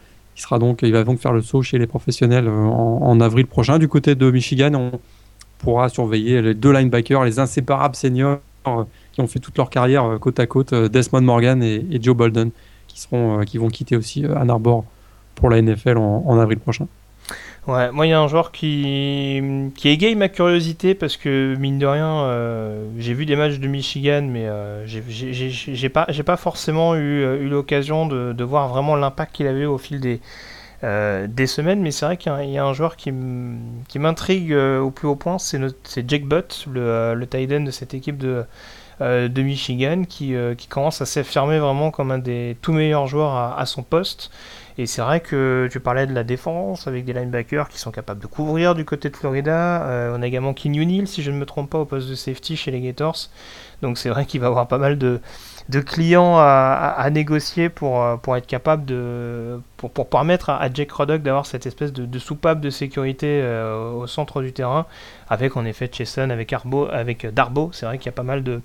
il 0.82 0.92
va 0.92 1.04
donc 1.04 1.20
faire 1.20 1.32
le 1.32 1.42
saut 1.42 1.62
chez 1.62 1.78
les 1.78 1.86
professionnels 1.86 2.48
en, 2.48 3.20
avril 3.20 3.46
prochain. 3.46 3.78
Du 3.78 3.88
côté 3.88 4.14
de 4.14 4.30
Michigan, 4.30 4.72
on 4.74 5.00
pourra 5.58 5.90
surveiller 5.90 6.40
les 6.40 6.54
deux 6.54 6.72
linebackers, 6.72 7.24
les 7.24 7.38
inséparables 7.38 7.94
seniors 7.94 8.38
qui 9.12 9.20
ont 9.20 9.26
fait 9.26 9.38
toute 9.38 9.58
leur 9.58 9.68
carrière 9.68 10.18
côte 10.18 10.40
à 10.40 10.46
côte, 10.46 10.72
Desmond 10.72 11.20
Morgan 11.20 11.62
et, 11.62 11.84
Joe 12.00 12.16
Bolden, 12.16 12.50
qui, 12.88 13.00
seront, 13.00 13.40
qui 13.44 13.58
vont 13.58 13.68
quitter 13.68 13.96
aussi 13.96 14.24
Ann 14.24 14.48
Arbor 14.48 14.84
pour 15.34 15.50
la 15.50 15.60
NFL 15.60 15.98
en 15.98 16.38
avril 16.38 16.58
prochain. 16.58 16.86
Ouais, 17.66 17.92
moi 17.92 18.06
il 18.06 18.10
y 18.10 18.12
a 18.14 18.20
un 18.20 18.26
joueur 18.26 18.52
qui, 18.52 19.70
qui 19.76 19.90
égaye 19.90 20.14
ma 20.14 20.30
curiosité 20.30 20.94
parce 20.94 21.18
que 21.18 21.54
mine 21.58 21.78
de 21.78 21.86
rien, 21.86 22.22
euh, 22.24 22.88
j'ai 22.98 23.12
vu 23.12 23.26
des 23.26 23.36
matchs 23.36 23.58
de 23.58 23.68
Michigan, 23.68 24.22
mais 24.22 24.46
euh, 24.48 24.86
j'ai 24.86 25.88
pas, 25.90 26.06
pas 26.06 26.36
forcément 26.38 26.94
eu, 26.94 27.22
euh, 27.22 27.42
eu 27.42 27.48
l'occasion 27.48 28.06
de, 28.06 28.32
de, 28.32 28.44
voir 28.44 28.68
vraiment 28.68 28.96
l'impact 28.96 29.36
qu'il 29.36 29.46
avait 29.46 29.66
au 29.66 29.76
fil 29.76 30.00
des, 30.00 30.22
euh, 30.84 31.26
des 31.28 31.46
semaines. 31.46 31.82
Mais 31.82 31.90
c'est 31.90 32.06
vrai 32.06 32.16
qu'il 32.16 32.32
y, 32.32 32.56
a 32.56 32.64
un 32.64 32.72
joueur 32.72 32.96
qui 32.96 33.12
m'intrigue 33.12 34.54
au 34.54 34.90
plus 34.90 35.06
haut 35.06 35.16
point, 35.16 35.38
c'est 35.38 36.08
Jake 36.08 36.24
Butt, 36.24 36.66
le, 36.72 37.14
le 37.14 37.26
tight 37.26 37.52
end 37.52 37.60
de 37.60 37.70
cette 37.70 37.92
équipe 37.92 38.16
de, 38.16 38.44
de 39.00 39.42
Michigan, 39.42 40.04
qui, 40.08 40.34
qui 40.56 40.66
commence 40.66 41.02
à 41.02 41.06
s'affirmer 41.06 41.58
vraiment 41.58 41.90
comme 41.90 42.10
un 42.10 42.18
des 42.18 42.56
tout 42.62 42.72
meilleurs 42.72 43.06
joueurs 43.06 43.34
à, 43.34 43.60
à 43.60 43.66
son 43.66 43.82
poste. 43.82 44.30
Et 44.80 44.86
c'est 44.86 45.02
vrai 45.02 45.20
que 45.20 45.68
tu 45.70 45.78
parlais 45.78 46.06
de 46.06 46.14
la 46.14 46.24
défense 46.24 46.86
avec 46.86 47.04
des 47.04 47.12
linebackers 47.12 47.68
qui 47.68 47.78
sont 47.78 47.90
capables 47.90 48.18
de 48.18 48.26
couvrir 48.26 48.74
du 48.74 48.86
côté 48.86 49.10
de 49.10 49.16
Florida. 49.16 49.82
Euh, 49.82 50.16
on 50.16 50.22
a 50.22 50.26
également 50.26 50.54
King 50.54 51.04
si 51.04 51.22
je 51.22 51.30
ne 51.30 51.36
me 51.36 51.44
trompe 51.44 51.68
pas, 51.68 51.80
au 51.80 51.84
poste 51.84 52.08
de 52.08 52.14
safety 52.14 52.56
chez 52.56 52.70
les 52.70 52.80
Gators. 52.80 53.28
Donc 53.82 53.98
c'est 53.98 54.08
vrai 54.08 54.24
qu'il 54.24 54.40
va 54.40 54.46
avoir 54.46 54.68
pas 54.68 54.78
mal 54.78 54.96
de, 54.96 55.20
clients 55.84 56.38
à, 56.38 57.06
négocier 57.12 57.68
pour, 57.68 58.02
euh, 58.02 58.16
pour 58.16 58.38
être 58.38 58.46
capable 58.46 58.86
de. 58.86 59.60
pour, 59.76 60.08
permettre 60.08 60.48
à, 60.48 60.72
Jake 60.72 60.92
Roddock 60.92 61.20
d'avoir 61.20 61.44
cette 61.44 61.66
espèce 61.66 61.92
de, 61.92 62.18
soupape 62.18 62.62
de 62.62 62.70
sécurité 62.70 63.42
euh, 63.42 63.92
au 63.92 64.06
centre 64.06 64.40
du 64.40 64.54
terrain. 64.54 64.86
Avec 65.28 65.58
en 65.58 65.66
effet 65.66 65.90
Chesson, 65.92 66.30
avec, 66.30 66.54
Arbo, 66.54 66.88
avec 66.90 67.26
Darbo. 67.26 67.68
C'est 67.74 67.84
vrai 67.84 67.98
qu'il 67.98 68.06
y 68.06 68.08
a 68.08 68.12
pas 68.12 68.22
mal 68.22 68.42
de 68.42 68.62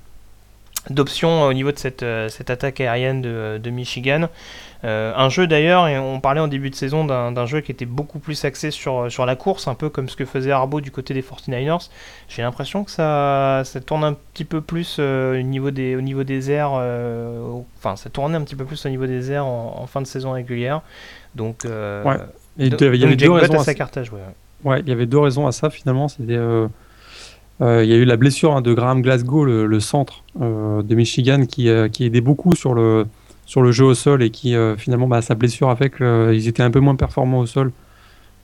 d'options 0.89 1.43
au 1.43 1.53
niveau 1.53 1.71
de 1.71 1.77
cette, 1.77 2.05
cette 2.29 2.49
attaque 2.49 2.79
aérienne 2.81 3.21
de, 3.21 3.59
de 3.61 3.69
Michigan. 3.69 4.29
Euh, 4.85 5.13
un 5.15 5.29
jeu 5.29 5.47
d'ailleurs, 5.47 5.87
et 5.87 5.97
on 5.97 6.19
parlait 6.19 6.41
en 6.41 6.47
début 6.47 6.69
de 6.69 6.75
saison 6.75 7.05
d'un 7.05 7.45
jeu 7.47 7.61
qui 7.61 7.71
était 7.71 7.87
beaucoup 7.87 8.19
plus 8.19 8.45
axé 8.45 8.69
sur, 8.69 9.11
sur 9.11 9.25
la 9.25 9.35
course, 9.35 9.67
un 9.67 9.73
peu 9.73 9.89
comme 9.89 10.09
ce 10.09 10.15
que 10.15 10.25
faisait 10.25 10.51
Arbo 10.51 10.79
du 10.79 10.91
côté 10.91 11.15
des 11.15 11.23
49ers. 11.23 11.89
J'ai 12.27 12.43
l'impression 12.43 12.83
que 12.83 12.91
ça, 12.91 13.63
ça 13.65 13.81
tourne 13.81 14.03
un 14.03 14.13
petit 14.13 14.45
peu 14.45 14.61
plus 14.61 14.97
euh, 14.99 15.39
au, 15.39 15.41
niveau 15.41 15.71
des, 15.71 15.95
au 15.95 16.01
niveau 16.01 16.23
des 16.23 16.51
airs, 16.51 16.73
euh, 16.75 17.59
enfin 17.77 17.95
ça 17.95 18.11
tournait 18.11 18.37
un 18.37 18.41
petit 18.41 18.55
peu 18.55 18.65
plus 18.65 18.85
au 18.85 18.89
niveau 18.89 19.07
des 19.07 19.31
airs 19.31 19.45
en, 19.45 19.87
fin 19.87 20.01
de 20.01 20.07
saison 20.07 20.33
régulière. 20.33 20.81
Donc, 21.33 21.63
ouais. 21.65 22.17
il 22.57 22.69
y 22.69 23.03
avait 23.03 23.15
deux 23.15 23.31
raisons 23.31 23.59
à 23.59 23.73
cartage. 23.73 24.11
Ouais. 24.63 24.81
il 24.81 24.89
y 24.89 24.91
avait 24.91 25.07
deux 25.07 25.19
raisons 25.19 25.47
à 25.47 25.51
ça 25.51 25.71
finalement. 25.71 26.07
C'était 26.09 26.37
il 27.61 27.85
y 27.85 27.93
a 27.93 27.95
eu 27.95 28.05
la 28.05 28.17
blessure 28.17 28.55
hein, 28.55 28.61
de 28.61 28.73
Graham 28.73 29.01
Glasgow, 29.01 29.45
le, 29.45 29.79
centre 29.79 30.23
de 30.39 30.95
Michigan, 30.95 31.45
qui, 31.45 31.69
qui 31.91 32.05
aidait 32.05 32.21
beaucoup 32.21 32.53
sur 32.55 32.73
le, 32.73 33.71
jeu 33.71 33.85
au 33.85 33.93
sol 33.93 34.23
et 34.23 34.29
qui 34.29 34.55
euh, 34.55 34.75
finalement 34.75 35.07
bah, 35.07 35.21
sa 35.21 35.35
blessure 35.35 35.69
a 35.69 35.75
fait 35.75 35.89
qu'ils 35.89 36.05
euh, 36.05 36.33
étaient 36.33 36.63
un 36.63 36.71
peu 36.71 36.79
moins 36.79 36.95
performants 36.95 37.39
au 37.39 37.45
sol. 37.45 37.71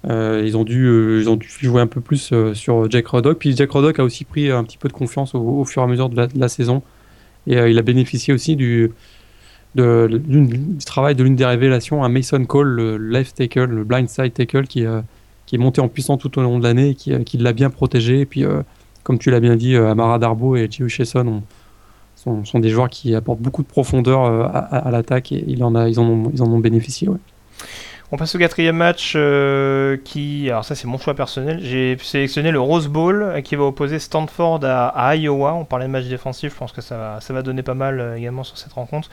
Euh, 0.10 0.44
ils, 0.46 0.58
ont 0.58 0.64
dû, 0.64 1.24
jouer 1.62 1.80
un 1.80 1.88
peu 1.88 2.02
plus 2.02 2.34
sur 2.54 2.90
Jack 2.90 3.08
Roddock. 3.08 3.38
Puis 3.38 3.56
Jack 3.56 3.70
Roddock 3.72 4.00
a 4.00 4.04
aussi 4.04 4.26
pris 4.26 4.50
un 4.50 4.64
petit 4.64 4.78
peu 4.78 4.88
de 4.88 4.94
confiance 4.94 5.36
au, 5.36 5.64
fur 5.66 5.82
et 5.82 5.86
à 5.86 5.88
mesure 5.88 6.10
de 6.10 6.28
la, 6.36 6.50
saison. 6.50 6.82
Et 7.48 7.56
il 7.56 7.78
a 7.78 7.82
bénéficié 7.82 8.34
aussi 8.34 8.56
du, 8.56 8.92
travail 9.76 11.16
de 11.16 11.24
l'une 11.24 11.36
des 11.36 11.46
révélations, 11.46 12.04
un 12.04 12.10
Mason 12.10 12.44
Cole, 12.46 12.70
le 12.70 12.98
left 12.98 13.38
tackle, 13.38 13.66
le 13.66 13.84
blind 13.84 14.10
side 14.10 14.34
tackle, 14.34 14.66
qui, 14.66 14.86
qui 15.46 15.56
est 15.56 15.60
monté 15.60 15.82
en 15.82 15.88
puissance 15.88 16.20
tout 16.20 16.40
au 16.40 16.42
long 16.42 16.58
de 16.58 16.64
l'année 16.64 16.90
et 16.90 16.96
qui, 16.96 17.14
qui 17.24 17.38
l'a 17.38 17.54
bien 17.54 17.70
protégé. 17.70 18.22
Et 18.22 18.26
puis, 18.26 18.44
comme 19.04 19.18
tu 19.18 19.32
l'as 19.32 19.40
bien 19.40 19.56
dit, 19.56 19.76
Amara 19.76 20.20
Darbo 20.20 20.56
et 20.56 20.70
Chiu 20.70 20.90
Chesson 20.90 21.28
ont, 21.28 21.44
sont, 22.46 22.60
des 22.60 22.70
joueurs 22.70 22.90
qui 22.90 23.16
apportent 23.16 23.40
beaucoup 23.40 23.64
de 23.64 23.68
profondeur 23.68 24.26
euh, 24.26 24.48
à, 24.52 24.90
l'attaque 24.92 25.32
et 25.32 25.44
ils, 25.48 25.64
en 25.64 25.74
ont, 25.76 26.60
bénéficié. 26.60 27.10
On 28.14 28.18
passe 28.18 28.36
au 28.36 28.40
quatrième 28.40 28.76
match 28.76 29.14
euh, 29.16 29.96
qui, 30.04 30.50
alors 30.50 30.66
ça 30.66 30.76
c'est 30.76 30.86
mon 30.86 30.98
choix 30.98 31.14
personnel, 31.14 31.60
j'ai 31.62 31.98
sélectionné 31.98 32.52
le 32.52 32.60
Rose 32.60 32.90
Bowl 32.90 33.24
euh, 33.24 33.40
qui 33.40 33.56
va 33.56 33.64
opposer 33.64 34.00
Stanford 34.00 34.60
à, 34.66 35.16
Iowa. 35.16 35.54
On 35.54 35.64
parlait 35.64 35.86
de 35.86 35.92
match 35.92 36.08
défensif, 36.08 36.52
je 36.52 36.58
pense 36.58 36.74
que 36.74 36.82
ça 36.82 37.22
va, 37.30 37.42
donner 37.42 37.64
pas 37.64 37.74
mal 37.74 38.02
euh, 38.02 38.18
également 38.18 38.44
sur 38.44 38.58
cette 38.58 38.74
rencontre. 38.74 39.10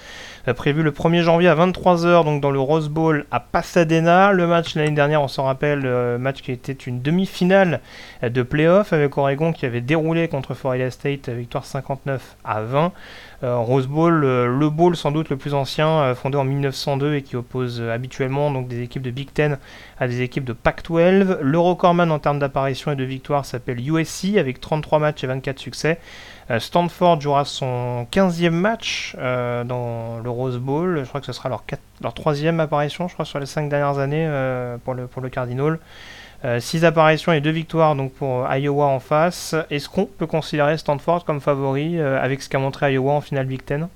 prévu 0.57 0.83
le 0.83 0.91
1er 0.91 1.23
janvier 1.23 1.49
à 1.49 1.55
23h 1.55 2.25
donc 2.25 2.41
dans 2.41 2.51
le 2.51 2.59
Rose 2.59 2.89
Bowl 2.89 3.25
à 3.31 3.39
Pasadena. 3.39 4.33
Le 4.33 4.49
match 4.49 4.75
l'année 4.75 4.91
dernière, 4.91 5.23
on 5.23 5.29
s'en 5.29 5.45
rappelle, 5.45 5.87
match 6.19 6.43
qui 6.43 6.51
était 6.51 6.73
une 6.73 7.01
demi-finale 7.01 7.81
de 8.25 8.43
playoff 8.43 8.93
avec 8.93 9.17
Oregon 9.17 9.53
qui 9.53 9.65
avait 9.65 9.81
déroulé 9.81 10.27
contre 10.27 10.55
Florida 10.55 10.91
State, 10.91 11.29
victoire 11.29 11.65
59 11.65 12.35
à 12.43 12.63
20. 12.63 12.93
Euh, 13.45 13.57
Rose 13.59 13.87
Bowl, 13.87 14.25
euh, 14.25 14.49
le 14.49 14.69
bowl 14.69 14.97
sans 14.97 15.13
doute 15.13 15.29
le 15.29 15.37
plus 15.37 15.55
ancien, 15.55 15.89
euh, 15.89 16.15
fondé 16.17 16.37
en 16.37 16.43
1902 16.43 17.15
et 17.15 17.23
qui 17.23 17.37
oppose 17.37 17.81
habituellement 17.81 18.51
donc 18.51 18.67
des 18.67 18.83
équipes 18.83 19.03
de 19.03 19.13
Big 19.13 19.33
Ten 19.33 19.59
à 20.01 20.09
des 20.09 20.23
équipes 20.23 20.45
de 20.45 20.53
Pac-12. 20.53 21.39
Le 21.41 21.59
recordman 21.59 22.11
en 22.11 22.19
termes 22.19 22.41
d'apparition 22.41 22.91
et 22.91 22.97
de 22.97 23.05
victoire 23.05 23.45
s'appelle 23.45 23.79
USC 23.79 24.39
avec 24.39 24.61
33 24.61 24.99
matchs 24.99 25.23
et 25.23 25.29
24 25.29 25.59
succès. 25.59 26.01
Stanford 26.59 27.21
jouera 27.21 27.45
son 27.45 28.07
15e 28.11 28.51
match 28.51 29.15
dans 29.19 30.19
le 30.19 30.31
Rose 30.31 30.57
Bowl. 30.57 31.01
Je 31.05 31.09
crois 31.09 31.21
que 31.21 31.27
ce 31.27 31.35
sera 31.35 31.51
leur, 31.51 31.63
leur 32.03 32.15
troisième 32.15 32.59
apparition, 32.59 33.07
je 33.07 33.13
crois, 33.13 33.27
sur 33.27 33.39
les 33.39 33.45
5 33.45 33.69
dernières 33.69 33.99
années 33.99 34.27
pour 34.83 34.95
le 34.95 35.29
Cardinal. 35.29 35.79
6 36.43 36.85
euh, 36.85 36.89
apparitions 36.89 37.33
et 37.33 37.41
2 37.41 37.51
victoires 37.51 37.97
donc 37.97 38.13
pour 38.13 38.45
euh, 38.45 38.59
Iowa 38.59 38.87
en 38.87 39.01
face. 39.01 39.55
Est-ce 39.71 39.89
qu'on 39.89 40.07
peut 40.07 40.27
considérer 40.27 40.79
Stanford 40.79 41.25
comme 41.25 41.41
favori 41.41 41.99
euh, 41.99 42.23
avec 42.23 42.43
ce 42.43 42.49
qu'a 42.49 42.59
montré 42.59 42.93
Iowa 42.93 43.13
en 43.13 43.21
finale 43.21 43.47
Big 43.47 43.65
Ten? 43.65 43.89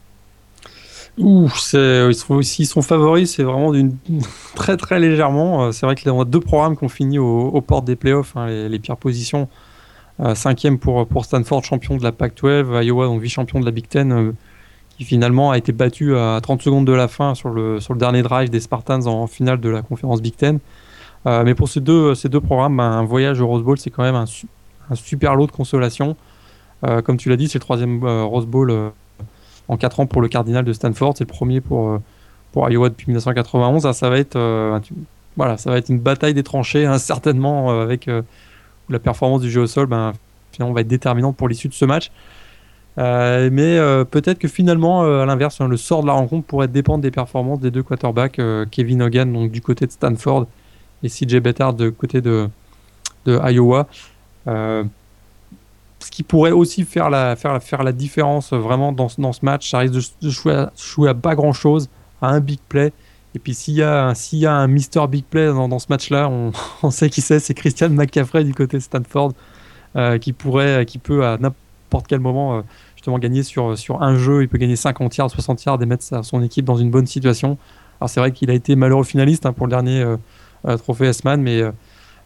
Ouh, 1.19 1.49
ils 1.75 2.15
sont, 2.15 2.43
sont 2.43 2.83
favoris, 2.83 3.35
c'est 3.35 3.43
vraiment 3.43 3.73
très 4.55 4.77
très 4.77 4.99
légèrement. 4.99 5.71
C'est 5.71 5.85
vrai 5.85 5.95
y 5.95 6.09
a 6.09 6.25
deux 6.25 6.41
programmes 6.41 6.77
qui 6.77 6.85
ont 6.85 6.89
fini 6.89 7.19
aux, 7.19 7.61
portes 7.61 7.85
des 7.85 7.97
playoffs, 7.97 8.35
hein, 8.35 8.47
les, 8.47 8.79
pires 8.79 8.97
positions. 8.97 9.47
cinquième 10.35 10.79
pour, 10.79 11.07
Stanford, 11.23 11.65
champion 11.65 11.99
de 11.99 12.03
la 12.03 12.13
Pac-12, 12.13 12.83
Iowa, 12.83 13.05
donc 13.05 13.21
vice-champion 13.21 13.61
de 13.61 13.67
la 13.67 13.73
Big 13.73 13.89
Ten, 13.89 14.33
qui 14.97 15.05
finalement 15.05 15.51
a 15.51 15.59
été 15.59 15.73
battu 15.73 16.17
à 16.17 16.41
30 16.43 16.63
secondes 16.63 16.87
de 16.87 16.95
la 16.95 17.09
fin 17.09 17.35
sur 17.35 17.51
le, 17.51 17.79
sur 17.79 17.93
le 17.93 17.99
dernier 17.99 18.23
drive 18.23 18.49
des 18.49 18.61
Spartans 18.61 19.07
en 19.07 19.27
finale 19.27 19.61
de 19.61 19.69
la 19.69 19.83
conférence 19.83 20.23
Big 20.23 20.35
Ten. 20.35 20.61
Euh, 21.27 21.45
mais 21.45 21.55
pour 21.55 21.69
ces 21.69 21.81
deux, 21.81 22.15
ces 22.15 22.29
deux 22.29 22.41
programmes, 22.41 22.77
ben, 22.77 22.85
un 22.85 23.05
voyage 23.05 23.41
au 23.41 23.47
Rose 23.47 23.63
Bowl, 23.63 23.79
c'est 23.79 23.91
quand 23.91 24.03
même 24.03 24.15
un, 24.15 24.27
super 24.95 25.37
lot 25.37 25.47
de 25.47 25.53
consolation. 25.53 26.17
Euh, 26.85 27.01
comme 27.01 27.17
tu 27.17 27.29
l'as 27.29 27.37
dit, 27.37 27.49
c'est 27.49 27.59
le 27.59 27.63
troisième 27.63 28.03
euh, 28.03 28.25
Rose 28.25 28.47
Bowl 28.47 28.75
en 29.69 29.77
4 29.77 30.01
ans 30.01 30.07
pour 30.07 30.21
le 30.21 30.29
Cardinal 30.29 30.65
de 30.65 30.73
Stanford. 30.73 31.15
C'est 31.17 31.25
le 31.25 31.33
premier 31.33 31.61
pour, 31.61 31.99
pour 32.51 32.69
Iowa 32.69 32.89
depuis 32.89 33.07
1991. 33.07 33.87
Ah, 33.87 33.93
ça, 33.93 34.11
va 34.11 34.19
être, 34.19 34.37
voilà, 35.37 35.57
ça 35.57 35.71
va 35.71 35.79
être 35.79 35.89
une 35.89 36.01
bataille 36.01 36.35
des 36.35 36.43
tranchées, 36.43 36.87
hein, 36.87 36.99
certainement, 36.99 37.81
avec 37.81 38.11
la 38.89 38.99
performance 38.99 39.43
du 39.43 39.51
jeu 39.51 39.63
au 39.63 39.67
sol 39.67 39.87
ben, 39.87 40.13
finalement, 40.51 40.75
va 40.75 40.81
être 40.81 40.89
déterminante 40.89 41.37
pour 41.37 41.49
l'issue 41.49 41.69
de 41.69 41.75
ce 41.75 41.85
match. 41.85 42.11
mais 42.97 43.79
peut-être 44.11 44.41
que 44.41 44.49
finalement, 44.49 45.05
à 45.05 45.25
l'inverse, 45.25 45.61
hein, 45.61 45.69
le 45.69 45.77
sort 45.77 46.03
de 46.03 46.09
la 46.09 46.15
rencontre 46.15 46.49
pourrait 46.49 46.69
dépendre 46.69 47.03
des 47.03 47.13
performances 47.13 47.61
des 47.61 47.71
deux 47.71 47.85
quarterbacks, 47.85 48.41
Kevin 48.73 49.03
Hogan 49.03 49.33
donc 49.33 49.53
du 49.53 49.61
côté 49.61 49.87
de 49.87 49.93
Stanford 49.93 50.47
et 51.03 51.09
CJ 51.09 51.37
Bettard 51.37 51.75
de 51.75 51.91
côté 51.91 52.21
de, 52.21 52.49
de 53.27 53.39
Iowa. 53.51 53.87
Euh, 54.47 54.85
ce 56.01 56.11
qui 56.11 56.23
pourrait 56.23 56.51
aussi 56.51 56.85
faire 56.85 57.11
la, 57.11 57.37
faire, 57.37 57.63
faire 57.63 57.83
la 57.83 57.93
différence 57.93 58.53
vraiment 58.53 58.93
dans, 58.93 59.09
dans 59.19 59.33
ce 59.33 59.45
match, 59.45 59.71
ça 59.71 59.79
risque 59.79 59.95
de, 60.21 60.31
jouer, 60.31 60.55
à, 60.55 60.73
jouer, 60.77 61.09
à, 61.09 61.15
pas 61.15 61.35
grand 61.35 61.53
chose, 61.53 61.89
à 62.21 62.29
un 62.29 62.41
big 62.41 62.59
play. 62.69 62.93
Et 63.35 63.39
puis 63.39 63.55
s'il 63.55 63.75
y, 63.75 63.83
a, 63.83 64.15
s'il 64.15 64.41
y 64.41 64.47
a 64.47 64.53
un 64.53 64.67
Mister 64.67 65.01
Big 65.09 65.25
Play 65.25 65.47
dans, 65.47 65.69
dans 65.69 65.79
ce 65.79 65.87
match-là, 65.89 66.29
on, 66.29 66.53
on, 66.83 66.91
sait 66.91 67.09
qui 67.09 67.21
c'est, 67.21 67.39
c'est 67.39 67.55
Christian 67.55 67.91
McCaffrey 67.91 68.45
du 68.45 68.53
côté 68.53 68.79
Stanford, 68.81 69.33
euh, 69.97 70.19
qui 70.19 70.33
pourrait, 70.33 70.85
qui 70.87 70.99
peut 70.99 71.25
à 71.25 71.39
n'importe 71.39 72.07
quel 72.09 72.21
moment 72.21 72.59
euh, 72.59 72.63
justement 72.97 73.19
gagner 73.19 73.43
sur, 73.43 73.79
sur 73.79 74.03
un 74.03 74.17
jeu. 74.17 74.43
Il 74.43 74.49
peut 74.49 74.59
gagner 74.59 74.77
50 74.77 75.17
yards, 75.17 75.31
60 75.31 75.65
yards 75.65 75.83
et 75.83 75.87
mettre 75.87 76.25
son 76.25 76.43
équipe 76.43 76.65
dans 76.65 76.77
une 76.77 76.91
bonne 76.91 77.07
situation. 77.07 77.59
Alors 78.01 78.11
c'est 78.11 78.21
vrai 78.21 78.33
qu'il 78.33 78.51
a 78.51 78.55
été 78.55 78.75
malheureux 78.75 79.05
finaliste 79.05 79.47
hein, 79.47 79.53
pour 79.53 79.67
le 79.67 79.71
dernier 79.71 80.05
trophée 80.79 81.07
S-Man, 81.07 81.43
mais 81.43 81.61
euh, 81.61 81.71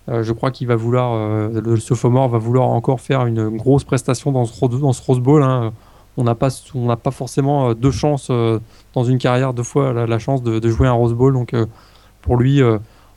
euh, 0.09 0.23
je 0.23 0.33
crois 0.33 0.51
qu'il 0.51 0.67
va 0.69 0.77
vouloir, 0.77 1.15
euh, 1.15 1.61
le 1.61 1.77
sophomore 1.79 2.29
va 2.29 2.39
vouloir 2.39 2.69
encore 2.69 3.01
faire 3.01 3.27
une 3.27 3.57
grosse 3.57 3.85
prestation 3.85 4.33
dans 4.33 4.45
ce, 4.45 5.03
Rose 5.03 5.21
Bowl. 5.21 5.43
Hein. 5.43 5.73
On 6.17 6.25
n'a 6.25 6.35
pas, 6.35 6.49
on 6.75 6.87
n'a 6.87 6.97
pas 6.97 7.11
forcément 7.11 7.75
deux 7.75 7.91
chances 7.91 8.31
dans 8.95 9.05
une 9.05 9.19
carrière, 9.19 9.53
deux 9.53 9.63
fois 9.63 9.93
la, 9.93 10.19
chance 10.19 10.43
de, 10.43 10.67
jouer 10.69 10.89
un 10.89 10.93
Rose 10.93 11.13
Bowl. 11.13 11.35
Donc 11.35 11.55
pour 12.23 12.39
lui, 12.39 12.63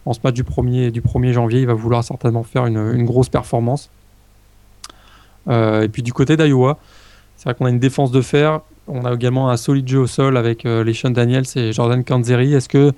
en 0.06 0.14
ce 0.14 0.20
match 0.22 0.34
du 0.34 0.44
1er, 0.44 0.92
du 0.92 1.02
1er 1.02 1.32
janvier, 1.32 1.62
il 1.62 1.66
va 1.66 1.76
vouloir 1.76 2.04
certainement 2.04 2.44
faire 2.44 2.66
une, 2.66 3.06
grosse 3.06 3.30
performance. 3.30 3.90
et 5.50 5.88
puis 5.90 6.04
du 6.04 6.12
côté 6.12 6.36
d'Iowa, 6.36 6.78
c'est 7.38 7.46
vrai 7.46 7.54
qu'on 7.54 7.68
a 7.68 7.70
une 7.70 7.80
défense 7.80 8.12
de 8.12 8.20
fer. 8.20 8.60
On 8.90 9.06
a 9.06 9.14
également 9.14 9.50
un 9.50 9.56
solide 9.56 9.88
jeu 9.88 10.00
au 10.00 10.08
sol 10.08 10.36
avec 10.36 10.66
les 10.66 10.94
Sean 10.94 11.12
Daniels 11.12 11.46
et 11.56 11.72
Jordan 11.72 12.04
Kanzeri. 12.04 12.54
Est-ce 12.54 12.68
que 12.68 12.78
euh, 12.88 12.92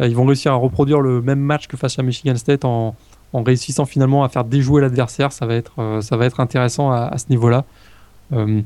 ils 0.00 0.14
vont 0.14 0.26
réussir 0.26 0.52
à 0.52 0.56
reproduire 0.56 1.00
le 1.00 1.22
même 1.22 1.40
match 1.40 1.66
que 1.68 1.76
face 1.76 1.98
à 1.98 2.02
Michigan 2.02 2.36
State 2.36 2.64
en, 2.64 2.94
réussissant 3.32 3.84
finalement 3.84 4.24
à 4.24 4.30
faire 4.30 4.44
déjouer 4.44 4.80
l'adversaire. 4.80 5.30
Ça, 5.30 5.44
va 5.44 5.54
être, 5.54 5.72
euh, 5.78 6.00
ça 6.00 6.16
va 6.16 6.24
être 6.24 6.40
intéressant 6.40 6.90
à, 6.90 7.18
ce 7.18 7.26
niveau-là. 7.28 7.64
Euh, 8.32 8.62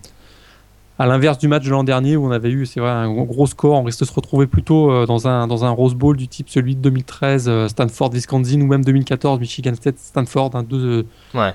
à 0.97 1.07
l'inverse 1.07 1.39
du 1.39 1.49
match 1.49 1.65
de 1.65 1.71
l'an 1.71 1.83
dernier 1.83 2.17
où 2.17 2.27
on 2.27 2.31
avait 2.31 2.51
eu, 2.51 2.67
c'est 2.67 2.79
vrai, 2.79 2.91
un 2.91 3.11
gros 3.11 3.47
score, 3.47 3.81
on 3.81 3.83
risque 3.83 4.01
de 4.01 4.05
se 4.05 4.13
retrouver 4.13 4.47
plutôt 4.47 5.07
dans 5.07 5.27
un, 5.27 5.47
dans 5.47 5.65
un 5.65 5.71
Rose 5.71 5.95
Bowl 5.95 6.15
du 6.15 6.29
type 6.29 6.51
celui 6.51 6.77
de 6.77 6.83
2013, 6.83 7.69
Stanford, 7.69 8.13
Wisconsin 8.13 8.61
ou 8.61 8.67
même 8.67 8.85
2014, 8.85 9.41
Michigan 9.41 9.75
State, 9.75 9.99
Stanford. 9.99 10.51
Un 10.55 10.63
deux, 10.63 11.07
ouais, 11.35 11.55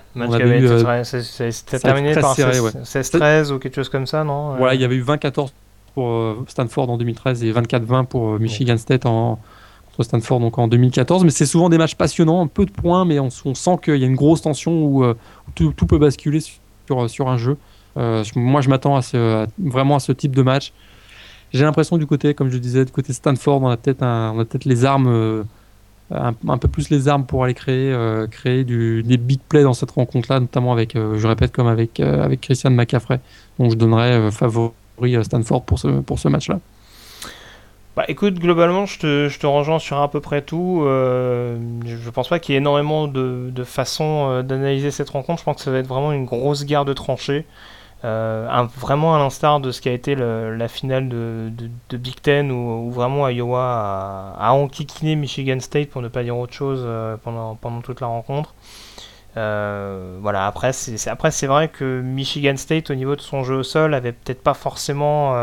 été 1.69 1.79
terminé 1.79 2.15
par 2.15 2.35
16-13 2.35 3.53
ou 3.53 3.59
quelque 3.59 3.75
chose 3.75 3.89
comme 3.89 4.07
ça, 4.07 4.23
non 4.23 4.55
Voilà, 4.55 4.73
il 4.73 4.81
y 4.81 4.83
avait 4.83 4.95
eu 4.95 5.03
20-14 5.03 5.49
pour 5.93 6.35
Stanford 6.47 6.89
en 6.89 6.97
2013 6.97 7.43
et 7.43 7.53
24-20 7.53 8.05
pour 8.07 8.39
Michigan 8.39 8.77
State 8.77 9.05
en, 9.05 9.39
Stanford 10.03 10.39
donc 10.39 10.57
en 10.57 10.67
2014. 10.67 11.23
Mais 11.23 11.29
c'est 11.29 11.45
souvent 11.45 11.69
des 11.69 11.77
matchs 11.77 11.95
passionnants, 11.95 12.41
un 12.43 12.47
peu 12.47 12.65
de 12.65 12.71
points, 12.71 13.05
mais 13.05 13.19
on, 13.19 13.29
sent 13.29 13.77
qu'il 13.83 13.97
y 13.97 14.03
a 14.03 14.07
une 14.07 14.15
grosse 14.15 14.41
tension 14.41 14.83
où, 14.83 15.03
euh, 15.03 15.15
tout, 15.55 15.71
peut 15.71 15.97
basculer 15.97 16.39
sur, 16.39 17.09
sur 17.09 17.29
un 17.29 17.37
jeu. 17.37 17.57
Euh, 17.97 18.23
moi, 18.35 18.61
je 18.61 18.69
m'attends 18.69 18.97
à 18.97 19.01
vraiment 19.57 19.95
à 19.95 19.99
ce 19.99 20.11
type 20.11 20.35
de 20.35 20.41
match. 20.41 20.73
J'ai 21.53 21.63
l'impression 21.63 21.97
du 21.97 22.05
côté, 22.05 22.33
comme 22.33 22.49
je 22.49 22.57
disais, 22.57 22.83
du 22.83 22.91
côté 22.91 23.13
Stanford, 23.13 23.61
on 23.61 23.69
a 23.69 23.77
peut-être 23.77 24.03
peut 24.03 24.65
les 24.65 24.83
armes, 24.83 25.07
euh, 25.07 25.43
un, 26.11 26.57
peu 26.57 26.67
plus 26.67 26.89
les 26.89 27.07
armes 27.07 27.25
pour 27.25 27.45
aller 27.45 27.53
créer, 27.53 27.95
créer 28.29 28.63
du, 28.63 29.03
des 29.03 29.17
big 29.17 29.39
plays 29.47 29.63
dans 29.63 29.73
cette 29.73 29.91
rencontre-là, 29.91 30.41
notamment 30.41 30.73
avec, 30.73 30.95
je 30.95 31.27
répète, 31.27 31.53
comme 31.53 31.67
avec, 31.67 31.99
avec 31.99 32.41
Christian 32.41 32.71
McCaffrey. 32.71 33.21
Donc 33.57 33.71
je 33.71 33.75
donnerais 33.77 34.29
favori 34.31 34.73
à 35.15 35.23
Stanford 35.23 35.63
pour 35.63 35.79
ce, 35.79 35.87
pour 35.87 36.19
ce 36.19 36.27
match-là. 36.27 36.59
Bah 37.95 38.03
écoute, 38.09 38.39
globalement, 38.39 38.85
je 38.85 38.99
te, 38.99 39.29
je 39.29 39.39
te 39.39 39.47
rejoins 39.47 39.79
sur 39.79 39.97
à 40.01 40.11
peu 40.11 40.19
près 40.19 40.41
tout. 40.41 40.83
Euh, 40.83 41.57
je 41.85 42.09
pense 42.09 42.27
pas 42.27 42.39
qu'il 42.39 42.51
y 42.51 42.55
ait 42.57 42.59
énormément 42.59 43.07
de, 43.07 43.49
de 43.49 43.63
façons 43.63 44.29
euh, 44.29 44.43
d'analyser 44.43 44.91
cette 44.91 45.09
rencontre. 45.11 45.39
Je 45.39 45.45
pense 45.45 45.55
que 45.55 45.61
ça 45.61 45.71
va 45.71 45.77
être 45.77 45.87
vraiment 45.87 46.11
une 46.11 46.25
grosse 46.25 46.65
guerre 46.65 46.83
de 46.83 46.91
tranchées. 46.91 47.45
Euh, 48.03 48.67
vraiment 48.77 49.15
à 49.15 49.19
l'instar 49.19 49.61
de 49.61 49.71
ce 49.71 49.79
qui 49.79 49.87
a 49.87 49.93
été 49.93 50.13
la 50.15 50.67
finale 50.67 51.07
de, 51.07 51.49
de, 51.89 51.97
Big 51.97 52.21
Ten 52.21 52.51
où, 52.51 52.91
vraiment 52.91 53.29
Iowa 53.29 54.35
a, 54.37 54.51
enquiquiné 54.51 55.15
Michigan 55.15 55.59
State 55.61 55.89
pour 55.89 56.01
ne 56.01 56.09
pas 56.09 56.21
dire 56.23 56.37
autre 56.37 56.53
chose 56.53 56.85
pendant, 57.23 57.55
pendant 57.55 57.81
toute 57.81 58.01
la 58.01 58.07
rencontre. 58.07 58.53
Voilà, 59.35 60.45
après 60.45 60.73
c'est, 60.73 61.09
après 61.09 61.31
c'est 61.31 61.47
vrai 61.47 61.69
que 61.69 62.01
Michigan 62.01 62.57
State 62.57 62.91
au 62.91 62.95
niveau 62.95 63.15
de 63.15 63.21
son 63.21 63.43
jeu 63.43 63.55
au 63.55 63.63
sol 63.63 63.93
avait 63.95 64.11
peut-être 64.11 64.43
pas 64.43 64.53
forcément 64.53 65.33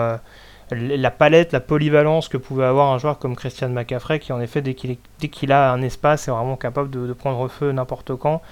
la 0.75 1.11
palette, 1.11 1.53
la 1.53 1.61
polyvalence 1.61 2.29
que 2.29 2.37
pouvait 2.37 2.65
avoir 2.65 2.93
un 2.93 2.99
joueur 2.99 3.19
comme 3.19 3.37
Christian 3.37 3.69
McCaffrey, 3.69 4.19
qui 4.19 4.33
en 4.33 4.41
effet, 4.41 4.63
dès 4.63 4.75
qu'il, 4.75 5.53
a 5.53 5.73
un 5.73 5.83
espace, 5.83 6.29
est 6.29 6.31
vraiment 6.31 6.57
capable 6.57 6.91
de, 6.91 7.13
prendre 7.13 7.49
feu 7.49 7.73
n'importe 7.73 8.15
quand, 8.17 8.43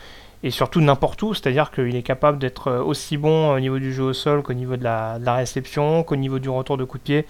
et 0.43 0.51
surtout 0.51 0.81
n'importe 0.81 1.23
où, 1.23 1.35
c'est-à-dire 1.35 1.71
qu'il 1.71 1.95
est 1.97 2.03
capable 2.03 2.39
d'être 2.39 2.69
euh, 2.69 2.83
aussi 2.83 3.17
bon 3.17 3.53
au 3.53 3.61
niveau 3.61 3.79
du 3.79 3.93
jeu 3.93 4.05
au 4.05 4.13
sol 4.13 4.43
qu'au 4.43 4.55
niveau 4.55 4.77
de 4.77 4.85
la, 4.85 5.19
réception, 5.35 6.03
qu'au 6.03 6.17
niveau 6.17 6.39
du 6.39 6.49
retour 6.49 6.77
de 6.77 6.85
coup 6.85 6.99
de 6.99 7.03
pied. 7.03 7.27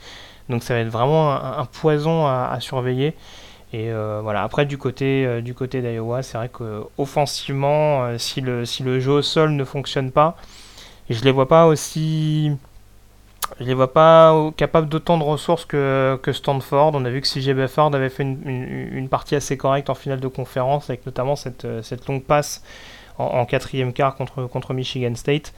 Donc 0.48 0.62
ça 0.62 0.74
va 0.74 0.80
être 0.80 0.88
vraiment 0.88 1.32
un, 1.32 1.64
poison 1.64 2.26
à, 2.26 2.56
surveiller. 2.60 3.14
Et 3.72 3.90
euh, 3.92 4.20
voilà, 4.22 4.42
après 4.42 4.66
du 4.66 4.78
côté, 4.78 5.24
euh, 5.24 5.40
du 5.40 5.54
côté 5.54 5.80
d'Iowa, 5.80 6.22
c'est 6.22 6.36
vrai 6.38 6.48
qu'offensivement, 6.48 8.18
si, 8.18 8.40
le, 8.40 8.64
si 8.64 8.82
le 8.82 8.98
jeu 8.98 9.12
au 9.12 9.22
sol 9.22 9.52
ne 9.52 9.64
fonctionne 9.64 10.10
pas, 10.10 10.36
je 11.08 11.22
les 11.24 11.30
vois 11.30 11.46
pas 11.46 11.66
aussi 11.66 12.52
je 13.58 13.64
les 13.64 13.74
vois 13.74 13.92
pas 13.92 14.34
capables 14.56 14.88
d'autant 14.88 15.18
de 15.18 15.22
ressources 15.22 15.64
que, 15.64 16.18
que, 16.22 16.32
Stanford. 16.32 16.92
On 16.94 17.04
a 17.04 17.10
vu 17.10 17.20
que 17.20 17.26
CJ 17.26 17.50
Befford 17.50 17.94
avait 17.94 18.08
fait 18.08 18.22
une, 18.22 19.08
partie 19.10 19.34
assez 19.34 19.56
correcte 19.56 19.90
en 19.90 19.94
finale 19.94 20.20
de 20.20 20.28
conférence, 20.28 20.88
avec 20.90 21.04
notamment 21.06 21.36
cette, 21.36 21.64
euh, 21.64 21.82
cette 21.82 22.06
longue 22.06 22.22
passe 22.22 22.62
en, 23.18 23.44
quatrième 23.44 23.92
quart 23.92 24.14
contre, 24.14 24.44
contre 24.46 24.72
Michigan 24.72 25.14
State. 25.14 25.52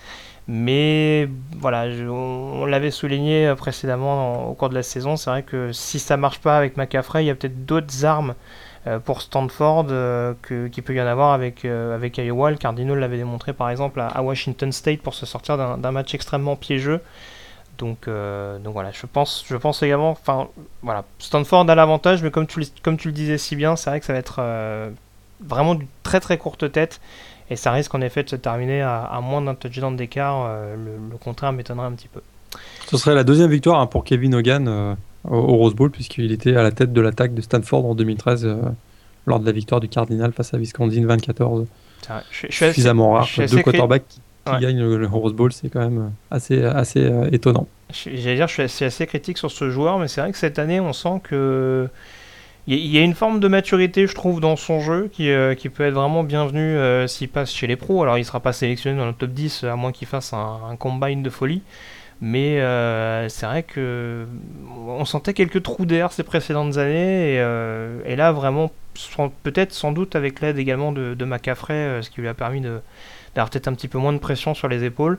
Mais 0.48 1.28
voilà, 1.58 1.84
on, 2.10 2.64
l'avait 2.64 2.90
souligné 2.90 3.46
euh, 3.46 3.54
précédemment 3.54 4.48
au 4.48 4.54
cours 4.54 4.68
de 4.68 4.74
la 4.74 4.82
saison. 4.82 5.16
C'est 5.16 5.30
vrai 5.30 5.42
que 5.42 5.70
si 5.72 5.98
ça 5.98 6.16
marche 6.16 6.40
pas 6.40 6.56
avec 6.56 6.76
McCaffrey, 6.76 7.24
il 7.24 7.26
y 7.26 7.30
a 7.30 7.34
peut-être 7.34 7.64
d'autres 7.64 8.04
armes 8.04 8.34
pour 9.04 9.22
Stanford 9.22 9.86
qu'il 10.44 10.82
peut 10.82 10.92
y 10.92 11.00
en 11.00 11.06
avoir 11.06 11.34
avec, 11.34 11.64
avec 11.64 12.18
Iowa. 12.18 12.50
Le 12.50 12.56
Cardinal 12.56 12.98
l'avait 12.98 13.18
démontré 13.18 13.52
par 13.52 13.70
exemple 13.70 14.00
à, 14.00 14.20
Washington 14.22 14.72
State 14.72 15.02
pour 15.02 15.14
se 15.14 15.24
sortir 15.24 15.56
d'un 15.56 15.90
match 15.92 16.12
extrêmement 16.14 16.56
piégeux. 16.56 17.00
Donc, 17.78 18.06
donc 18.06 18.72
voilà, 18.74 18.92
je 18.92 19.06
pense, 19.06 19.44
je 19.48 19.56
pense 19.56 19.82
également, 19.82 20.10
enfin 20.10 20.48
voilà, 20.82 21.04
Stanford 21.18 21.68
a 21.68 21.74
l'avantage, 21.74 22.22
mais 22.22 22.30
comme 22.30 22.46
tu, 22.46 22.64
comme 22.82 22.96
tu 22.96 23.08
le 23.08 23.14
disais 23.14 23.38
si 23.38 23.56
bien, 23.56 23.74
c'est 23.74 23.90
vrai 23.90 23.98
que 23.98 24.06
ça 24.06 24.12
va 24.12 24.20
être 24.20 24.40
vraiment 25.46 25.74
d'une 25.74 25.88
très 26.02 26.20
très 26.20 26.38
courte 26.38 26.70
tête. 26.70 27.00
Et 27.50 27.56
ça 27.56 27.72
risque 27.72 27.94
en 27.94 28.00
effet 28.00 28.22
de 28.22 28.30
se 28.30 28.36
terminer 28.36 28.80
à, 28.80 29.20
moins 29.22 29.42
d'un 29.42 29.54
touchdown 29.54 29.94
d'écart. 29.94 30.46
Euh, 30.48 30.74
le, 30.76 31.16
contraire 31.18 31.52
m'étonnerait 31.52 31.86
un 31.86 31.92
petit 31.92 32.08
peu. 32.08 32.20
Ce 32.86 32.96
serait 32.96 33.14
la 33.14 33.24
deuxième 33.24 33.50
victoire 33.50 33.80
hein, 33.80 33.86
pour 33.86 34.04
Kevin 34.04 34.34
Hogan 34.34 34.68
euh, 34.68 34.94
au, 35.24 35.56
Rose 35.56 35.74
Bowl, 35.74 35.90
puisqu'il 35.90 36.32
était 36.32 36.56
à 36.56 36.62
la 36.62 36.70
tête 36.70 36.92
de 36.92 37.00
l'attaque 37.00 37.34
de 37.34 37.42
Stanford 37.42 37.84
en 37.84 37.94
2013 37.94 38.46
euh, 38.46 38.56
lors 39.26 39.38
de 39.38 39.44
la 39.44 39.52
victoire 39.52 39.80
du 39.80 39.88
Cardinal 39.88 40.32
face 40.32 40.54
à 40.54 40.58
Wisconsin 40.58 41.04
24. 41.04 41.66
Je, 42.30 42.46
je 42.48 42.52
suffisamment 42.52 43.12
rare. 43.12 43.28
Deux 43.36 43.62
quarterbacks 43.62 44.08
qui, 44.08 44.20
gagnent 44.60 44.96
le, 44.96 45.06
Rose 45.06 45.34
Bowl, 45.34 45.52
c'est 45.52 45.68
quand 45.68 45.80
même 45.80 46.12
assez, 46.30 46.64
assez 46.64 47.10
étonnant. 47.32 47.66
J'allais 47.92 48.36
dire, 48.36 48.48
je 48.48 48.54
suis 48.54 48.62
assez, 48.62 48.84
assez 48.84 49.06
critique 49.06 49.38
sur 49.38 49.50
ce 49.50 49.70
joueur, 49.70 49.98
mais 49.98 50.08
c'est 50.08 50.20
vrai 50.20 50.32
que 50.32 50.38
cette 50.38 50.58
année, 50.58 50.80
on 50.80 50.92
sent 50.92 51.20
que 51.22 51.88
il 52.68 52.76
y, 52.76 52.98
a 52.98 53.00
une 53.00 53.14
forme 53.14 53.40
de 53.40 53.48
maturité, 53.48 54.06
je 54.06 54.14
trouve, 54.14 54.40
dans 54.40 54.54
son 54.54 54.78
jeu 54.78 55.10
qui, 55.12 55.30
euh, 55.30 55.56
qui 55.56 55.68
peut 55.68 55.82
être 55.82 55.94
vraiment 55.94 56.22
bienvenue 56.22 56.60
euh, 56.60 57.08
s'il 57.08 57.28
passe 57.28 57.52
chez 57.52 57.66
les 57.66 57.74
pros. 57.74 58.04
Alors, 58.04 58.18
il 58.18 58.20
ne 58.20 58.24
sera 58.24 58.38
pas 58.38 58.52
sélectionné 58.52 58.96
dans 58.96 59.06
le 59.06 59.12
top 59.14 59.30
10, 59.30 59.64
à 59.64 59.74
moins 59.74 59.90
qu'il 59.90 60.06
fasse 60.06 60.32
un, 60.32 60.76
combine 60.78 61.24
de 61.24 61.30
folie. 61.30 61.62
Mais 62.20 62.60
euh, 62.60 63.28
c'est 63.28 63.46
vrai 63.46 63.64
que 63.64 64.26
on 64.86 65.04
sentait 65.04 65.34
quelques 65.34 65.60
trous 65.64 65.86
d'air 65.86 66.12
ces 66.12 66.22
précédentes 66.22 66.76
années. 66.76 67.34
Et, 68.06 68.14
là, 68.14 68.30
vraiment, 68.30 68.70
peut-être 69.42 69.72
sans 69.72 69.90
doute 69.90 70.14
avec 70.14 70.40
l'aide 70.40 70.56
également 70.56 70.92
de, 70.92 71.14
de 71.14 71.26
ce 71.26 72.10
qui 72.10 72.20
lui 72.20 72.28
a 72.28 72.34
permis 72.34 72.60
d'avoir 73.34 73.50
peut-être 73.50 73.68
un 73.68 73.74
petit 73.74 73.88
peu 73.88 73.98
moins 73.98 74.12
de 74.12 74.18
pression 74.18 74.54
sur 74.54 74.68
les 74.68 74.84
épaules. 74.84 75.18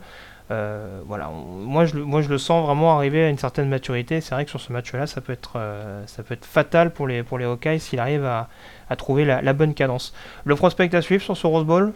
Euh, 0.52 1.00
voilà, 1.08 1.30
moi, 1.32 1.86
je, 1.86 1.98
moi 1.98 2.22
je 2.22 2.30
le 2.30 2.38
sens 2.38 2.66
vraiment 2.66 2.96
arriver 2.96 3.24
à 3.24 3.30
une 3.30 3.38
certaine 3.38 3.70
maturité. 3.70 4.22
C'est 4.22 4.36
vrai 4.36 4.44
que 4.44 4.52
sur 4.52 4.60
ce 4.60 4.74
match-là, 4.74 5.08
ça 5.08 5.22
peut 5.22 5.34
être, 5.34 5.54
euh, 5.56 6.04
ça 6.06 6.24
peut 6.24 6.34
être 6.34 6.46
fatal 6.46 6.92
pour 6.92 7.08
les, 7.08 7.24
pour 7.24 7.38
les 7.38 7.46
Hawkeyes 7.46 7.80
s'il 7.80 8.00
arrive 8.00 8.26
à, 8.26 8.50
trouver 8.98 9.26
la, 9.26 9.54
bonne 9.54 9.74
cadence. 9.74 10.14
Le 10.46 10.56
prospect 10.56 10.94
à 10.94 11.02
suivre 11.02 11.24
sur 11.24 11.36
ce 11.36 11.48
Rose 11.48 11.66
Bowl? 11.66 11.94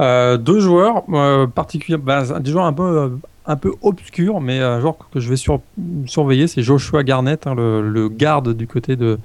Euh, 0.00 0.36
Deux 0.36 0.60
joueurs 0.60 1.04
particuliers, 1.54 1.96
bah, 1.96 2.38
des 2.40 2.50
joueurs 2.50 2.66
un 2.66 2.72
peu, 2.74 3.18
un 3.46 3.56
peu 3.56 3.72
obscurs, 3.80 4.42
mais 4.42 4.58
un 4.58 4.80
joueur 4.80 4.96
que 5.10 5.20
je 5.20 5.30
vais 5.30 5.36
surveiller, 6.06 6.46
c'est 6.48 6.62
Joshua 6.62 7.02
Garnett, 7.02 7.46
hein, 7.46 7.54
le, 7.54 7.80
le, 7.88 8.10
garde 8.10 8.52
du 8.52 8.66
côté 8.66 8.96
de, 8.96 9.18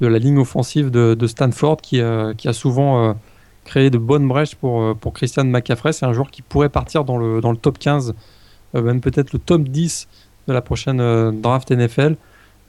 de 0.00 0.06
la 0.06 0.18
ligne 0.18 0.38
offensive 0.38 0.90
de, 0.90 1.12
de 1.12 1.26
Stanford, 1.26 1.78
qui, 1.82 2.00
qui 2.38 2.48
a 2.48 2.52
souvent 2.54 3.14
créer 3.64 3.90
de 3.90 3.98
bonnes 3.98 4.28
brèches 4.28 4.54
pour, 4.54 4.80
euh, 4.80 4.94
pour 4.94 5.12
Christian 5.12 5.44
McCaffrey. 5.44 5.92
C'est 5.92 6.06
un 6.06 6.12
joueur 6.12 6.30
qui 6.30 6.42
pourrait 6.42 6.68
partir 6.68 7.04
dans 7.04 7.16
le, 7.16 7.40
dans 7.40 7.50
le 7.50 7.56
top 7.56 7.78
15, 7.78 8.14
euh, 8.74 8.82
même 8.82 9.00
peut-être 9.00 9.32
le 9.32 9.38
top 9.38 9.62
10 9.62 10.08
de 10.46 10.52
la 10.52 10.60
prochaine 10.60 11.00
euh, 11.00 11.32
draft 11.32 11.70
NFL. 11.70 12.16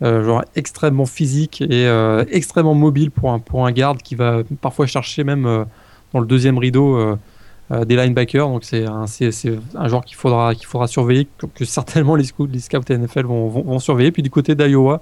joueur 0.02 0.44
extrêmement 0.56 1.06
physique 1.06 1.62
et 1.62 1.88
extrêmement 2.32 2.74
mobile 2.74 3.12
pour 3.12 3.32
un, 3.32 3.40
pour 3.40 3.66
un 3.66 3.72
garde 3.72 4.02
qui 4.02 4.16
va 4.16 4.42
parfois 4.62 4.88
chercher 4.88 5.24
même 5.24 5.66
dans 6.14 6.20
le 6.20 6.26
deuxième 6.26 6.58
rideau 6.58 7.18
des 7.72 7.96
linebackers. 7.96 8.48
Donc 8.50 8.66
c'est 8.66 8.86
un, 8.86 9.08
c'est, 9.08 9.32
un 9.74 9.88
joueur 9.88 10.04
qu'il 10.04 10.18
faudra, 10.18 10.54
qu'il 10.54 10.66
faudra 10.66 10.88
surveiller, 10.88 11.30
que, 11.56 11.64
certainement 11.64 12.16
les 12.16 12.26
scouts, 12.26 12.48
les 12.48 12.60
scouts 12.60 12.90
NFL 12.90 13.24
vont, 13.24 13.48
vont, 13.48 13.80
surveiller. 13.80 14.12
Puis 14.12 14.22
du 14.22 14.30
côté 14.30 14.54
d'Iowa, 14.54 15.02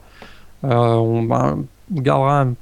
on, 0.62 1.24
ben, 1.24 1.66
on, 1.92 2.02
gardera 2.02 2.42
un 2.42 2.54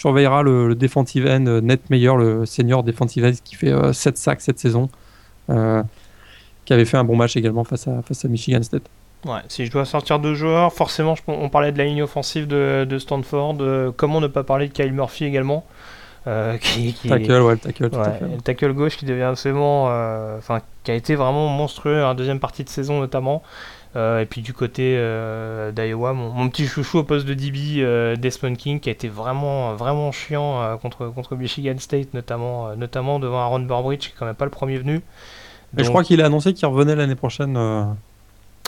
surveillera 0.00 0.42
le, 0.42 0.68
le 0.68 0.74
defensive 0.74 1.26
end 1.26 1.44
euh, 1.46 1.60
Net 1.60 1.90
Meyer, 1.90 2.12
le 2.16 2.46
senior 2.46 2.82
defensive 2.82 3.22
end 3.26 3.32
qui 3.44 3.54
fait 3.54 3.70
7 3.92 4.14
euh, 4.14 4.16
sacs 4.16 4.40
cette 4.40 4.58
saison, 4.58 4.88
euh, 5.50 5.82
qui 6.64 6.72
avait 6.72 6.86
fait 6.86 6.96
un 6.96 7.04
bon 7.04 7.16
match 7.16 7.36
également 7.36 7.64
face 7.64 7.86
à, 7.86 8.00
face 8.00 8.24
à 8.24 8.28
Michigan 8.28 8.62
State. 8.62 8.84
Ouais, 9.26 9.40
si 9.48 9.66
je 9.66 9.70
dois 9.70 9.84
sortir 9.84 10.18
deux 10.18 10.34
joueurs, 10.34 10.72
forcément, 10.72 11.14
on 11.26 11.50
parlait 11.50 11.72
de 11.72 11.76
la 11.76 11.84
ligne 11.84 12.02
offensive 12.02 12.46
de, 12.46 12.86
de 12.88 12.98
Stanford. 12.98 13.58
comment 13.98 14.22
ne 14.22 14.28
pas 14.28 14.42
parler 14.42 14.68
de 14.68 14.72
Kyle 14.72 14.92
Murphy 14.92 15.26
également 15.26 15.66
qui, 16.60 16.94
tackle, 17.06 17.32
ouais, 17.32 17.52
le 17.52 17.58
tackle, 17.58 17.84
le 17.84 18.40
tackle 18.42 18.72
gauche 18.72 18.96
qui 18.96 19.04
devient 19.04 19.22
absolument, 19.24 19.84
enfin, 20.38 20.60
qui 20.84 20.90
a 20.90 20.94
été 20.94 21.14
vraiment 21.14 21.48
monstrueux 21.48 22.02
en 22.02 22.14
deuxième 22.14 22.40
partie 22.40 22.64
de 22.64 22.70
saison 22.70 23.00
notamment. 23.00 23.42
Euh, 23.96 24.20
et 24.20 24.26
puis 24.26 24.40
du 24.40 24.52
côté 24.52 24.94
euh, 24.96 25.72
d'Iowa, 25.72 26.12
mon, 26.12 26.48
petit 26.48 26.66
chouchou 26.66 26.98
au 26.98 27.02
poste 27.02 27.26
de 27.26 27.34
DB, 27.34 27.78
euh, 27.78 28.14
Desmond 28.14 28.54
King, 28.54 28.78
qui 28.78 28.88
a 28.88 28.92
été 28.92 29.08
vraiment, 29.08 29.74
vraiment 29.74 30.12
chiant 30.12 30.78
contre, 30.78 31.08
contre 31.08 31.34
Michigan 31.34 31.74
State, 31.78 32.14
notamment, 32.14 32.76
notamment 32.76 33.18
devant 33.18 33.40
Aaron 33.40 33.60
Burbridge, 33.60 34.00
qui 34.00 34.08
est 34.08 34.14
quand 34.18 34.26
même 34.26 34.36
pas 34.36 34.44
le 34.44 34.50
premier 34.50 34.78
venu. 34.78 35.00
Mais 35.74 35.84
je 35.84 35.88
crois 35.88 36.04
qu'il 36.04 36.20
a 36.22 36.26
annoncé 36.26 36.54
qu'il 36.54 36.66
revenait 36.66 36.94
l'année 36.96 37.16
prochaine. 37.16 37.56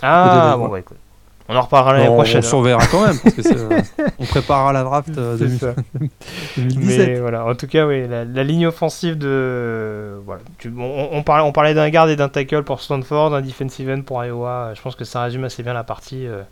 ah, 0.03 0.57
bon, 0.59 0.69
bah 0.69 0.81
écoute. 0.81 0.99
On 1.49 1.57
en 1.57 1.63
reparlera 1.63 1.95
l'année 1.95 2.15
prochaine. 2.15 2.39
On 2.45 2.49
surveillera 2.49 2.87
quand 2.87 3.07
même, 3.07 3.19
parce 3.19 3.35
que 3.35 3.43
euh, 3.49 3.81
on 4.19 4.25
préparera 4.25 4.73
la 4.73 4.85
draft 4.85 5.11
euh, 5.19 5.37
2017. 5.37 5.77
Mais 6.57 7.21
voilà, 7.21 7.45
en 7.45 7.55
tout 7.55 7.67
cas, 7.67 7.87
oui, 7.87 8.07
la, 8.09 8.45
ligne 8.45 8.67
offensive 8.67 9.19
de. 9.19 10.21
Voilà, 10.25 10.43
on, 10.65 11.09
on, 11.13 11.23
parlait, 11.23 11.45
on 11.45 11.53
parlait 11.53 11.75
d'un 11.75 11.89
garde 11.91 12.11
et 12.11 12.17
d'un 12.17 12.29
tackle 12.29 12.63
pour 12.63 12.81
Stanford, 12.81 13.31
d'un 13.31 13.41
defensive 13.41 13.91
end 13.91 14.03
pour 14.03 14.25
Iowa. 14.25 14.73
Je 14.75 14.83
pense 14.83 14.95
que 14.95 15.05
ça 15.05 15.23
résume 15.23 15.45
assez 15.45 15.63
bien 15.63 15.75
la 15.75 15.85
partie. 15.85 16.27
Euh, 16.27 16.43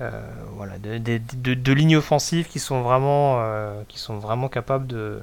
euh 0.00 0.10
voilà, 0.56 0.78
de, 0.78 0.98
de, 0.98 1.20
de, 1.36 1.54
de, 1.54 1.72
lignes 1.72 1.96
offensives 1.96 2.48
qui 2.48 2.58
sont 2.58 2.82
vraiment, 2.82 3.42
qui 3.88 3.98
sont 3.98 4.18
vraiment 4.18 4.48
capables 4.48 4.86
de, 4.86 5.22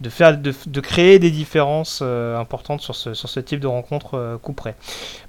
de, 0.00 0.08
faire, 0.08 0.36
de, 0.36 0.80
créer 0.80 1.18
des 1.18 1.30
différences 1.30 2.00
euh, 2.02 2.38
importantes 2.38 2.80
sur 2.80 2.94
ce, 2.94 3.14
sur 3.14 3.28
ce 3.28 3.40
type 3.40 3.60
de 3.60 3.66
rencontre 3.66 4.14
euh, 4.14 4.38
coup 4.38 4.52
près. 4.52 4.74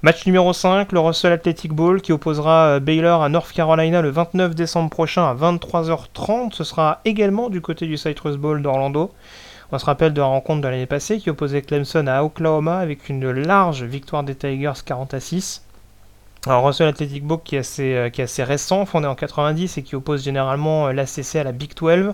Match 0.02 0.26
numéro 0.26 0.52
5, 0.52 0.90
le 0.92 1.00
Russell 1.00 1.32
Athletic 1.32 1.72
Bowl 1.72 2.00
qui 2.02 2.12
opposera 2.12 2.66
euh, 2.66 2.80
Baylor 2.80 3.22
à 3.22 3.28
North 3.28 3.52
Carolina 3.52 4.02
le 4.02 4.10
29 4.10 4.54
décembre 4.54 4.90
prochain 4.90 5.24
à 5.24 5.34
23h30. 5.34 6.52
Ce 6.52 6.64
sera 6.64 7.00
également 7.04 7.50
du 7.50 7.60
côté 7.60 7.86
du 7.86 7.96
Citrus 7.96 8.36
Bowl 8.36 8.62
d'Orlando. 8.62 9.12
On 9.70 9.78
se 9.78 9.84
rappelle 9.84 10.12
de 10.12 10.20
la 10.20 10.26
rencontre 10.26 10.60
de 10.60 10.68
l'année 10.68 10.86
passée 10.86 11.18
qui 11.18 11.30
opposait 11.30 11.62
Clemson 11.62 12.06
à 12.06 12.22
Oklahoma 12.22 12.78
avec 12.78 13.08
une 13.08 13.30
large 13.30 13.82
victoire 13.82 14.24
des 14.24 14.34
Tigers 14.34 14.72
40 14.84 15.14
à 15.14 15.20
6. 15.20 15.62
Alors 16.46 16.66
Russell 16.66 16.88
Athletic 16.88 17.24
Bowl 17.24 17.40
qui 17.42 17.56
est 17.56 17.60
assez, 17.60 18.10
qui 18.12 18.20
est 18.20 18.24
assez 18.24 18.44
récent, 18.44 18.84
fondé 18.84 19.06
en 19.06 19.14
90 19.14 19.78
et 19.78 19.82
qui 19.82 19.96
oppose 19.96 20.22
généralement 20.22 20.88
l'ACC 20.88 21.36
à 21.36 21.44
la 21.44 21.52
Big 21.52 21.72
12. 21.74 22.12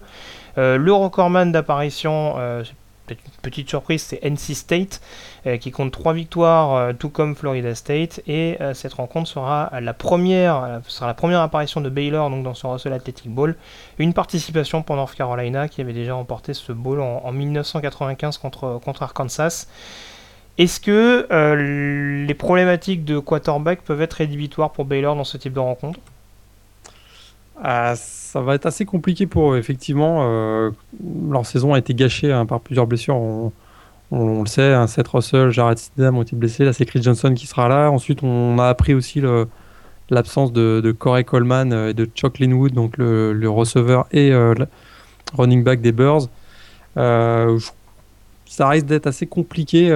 Euh, 0.59 0.76
le 0.78 0.92
recordman 0.92 1.53
d'apparition, 1.53 2.34
euh, 2.38 2.64
une 3.09 3.16
petite 3.42 3.68
surprise, 3.68 4.03
c'est 4.03 4.22
NC 4.22 4.55
State 4.55 5.01
euh, 5.46 5.57
qui 5.57 5.72
compte 5.72 5.90
3 5.90 6.12
victoires, 6.12 6.94
tout 6.94 7.09
comme 7.09 7.34
Florida 7.34 7.74
State. 7.74 8.20
Et 8.28 8.57
cette 8.72 8.92
rencontre 8.92 9.28
sera 9.28 9.70
la 9.80 9.92
première, 9.94 10.80
sera 10.86 11.09
la 11.09 11.14
première 11.14 11.40
apparition 11.40 11.80
de 11.80 11.88
Baylor 11.88 12.30
donc 12.30 12.44
dans 12.44 12.55
ce 12.55 12.66
Russell 12.66 12.92
Athletic 12.92 13.28
Bowl. 13.28 13.57
Une 13.98 14.12
participation 14.12 14.82
pour 14.82 14.94
North 14.94 15.14
Carolina 15.16 15.66
qui 15.66 15.80
avait 15.80 15.92
déjà 15.92 16.14
remporté 16.14 16.55
ce 16.55 16.72
bowl 16.72 17.01
en, 17.01 17.32
1995 17.32 18.38
contre, 18.38 18.80
contre 18.84 19.03
Arkansas. 19.03 19.66
Est-ce 20.57 20.78
que 20.78 21.26
les 22.26 22.34
problématiques 22.34 23.05
de 23.05 23.18
quarterback 23.18 23.82
peuvent 23.82 24.03
être 24.03 24.14
rédhibitoires 24.14 24.70
pour 24.70 24.84
Baylor 24.84 25.16
dans 25.16 25.24
ce 25.24 25.36
type 25.36 25.55
de 25.55 25.59
rencontre? 25.59 25.98
Ah, 27.62 27.94
ça 27.94 28.40
va 28.40 28.54
être 28.54 28.64
assez 28.64 28.86
compliqué 28.86 29.26
pour 29.26 29.52
eux, 29.52 29.58
effectivement. 29.58 30.20
Euh, 30.22 30.70
leur 31.30 31.44
saison 31.44 31.74
a 31.74 31.78
été 31.78 31.92
gâchée 31.92 32.32
hein, 32.32 32.46
par 32.46 32.61
plusieurs 32.61 32.86
blessures. 32.86 33.16
On, 33.16 33.52
le 34.12 34.46
sait, 34.46 34.72
hein, 34.72 34.86
Seth 34.86 35.08
Russell, 35.08 35.50
Jared 35.50 35.78
Stidham 35.78 36.16
ont 36.16 36.22
été 36.22 36.34
blessés. 36.36 36.64
Là, 36.64 36.72
c'est 36.72 36.86
Chris 36.86 37.02
Johnson 37.02 37.34
qui 37.34 37.46
sera 37.46 37.68
là. 37.68 37.90
Ensuite, 37.90 38.22
on 38.22 38.58
a 38.58 38.66
appris 38.66 38.94
aussi 38.94 39.22
l'absence 40.08 40.52
de, 40.52 40.94
Corey 40.98 41.24
Coleman 41.24 41.72
euh, 41.72 41.90
et 41.90 41.94
de 41.94 42.06
Chuck 42.06 42.38
Linwood, 42.38 42.72
donc 42.72 42.96
le, 42.96 43.48
receveur 43.48 44.06
et 44.11 44.32
euh, 44.32 44.54
le 44.54 44.66
running 45.36 45.62
back 45.62 45.82
des 45.82 45.92
Bears. 45.92 46.28
ça 46.96 48.68
risque 48.68 48.86
d'être 48.86 49.06
assez 49.06 49.26
compliqué 49.26 49.94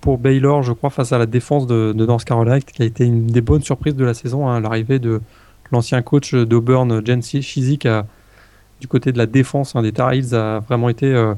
pour, 0.00 0.18
Baylor, 0.18 0.62
je 0.62 0.72
crois, 0.72 0.90
face 0.90 1.12
à 1.12 1.18
la 1.18 1.26
défense 1.26 1.66
de, 1.66 1.92
North 1.92 2.24
Carolina, 2.24 2.60
qui 2.60 2.82
a 2.82 2.86
été 2.86 3.04
une 3.04 3.26
des 3.26 3.40
bonnes 3.40 3.62
surprises 3.62 3.96
de 3.96 4.04
la 4.04 4.14
saison, 4.14 4.48
hein, 4.48 4.60
l'arrivée 4.60 5.00
de 5.00 5.20
l'ancien 5.74 6.00
coach 6.02 6.34
d'Auburn, 6.34 7.04
Jen 7.04 7.22
Chizik, 7.22 7.86
du 8.80 8.88
côté 8.88 9.12
de 9.12 9.18
la 9.18 9.26
défense 9.26 9.74
des 9.76 9.92
Tar 9.92 10.12
Heels, 10.12 10.34
a 10.34 10.60
vraiment 10.60 10.88
été, 10.88 11.06
euh, 11.06 11.34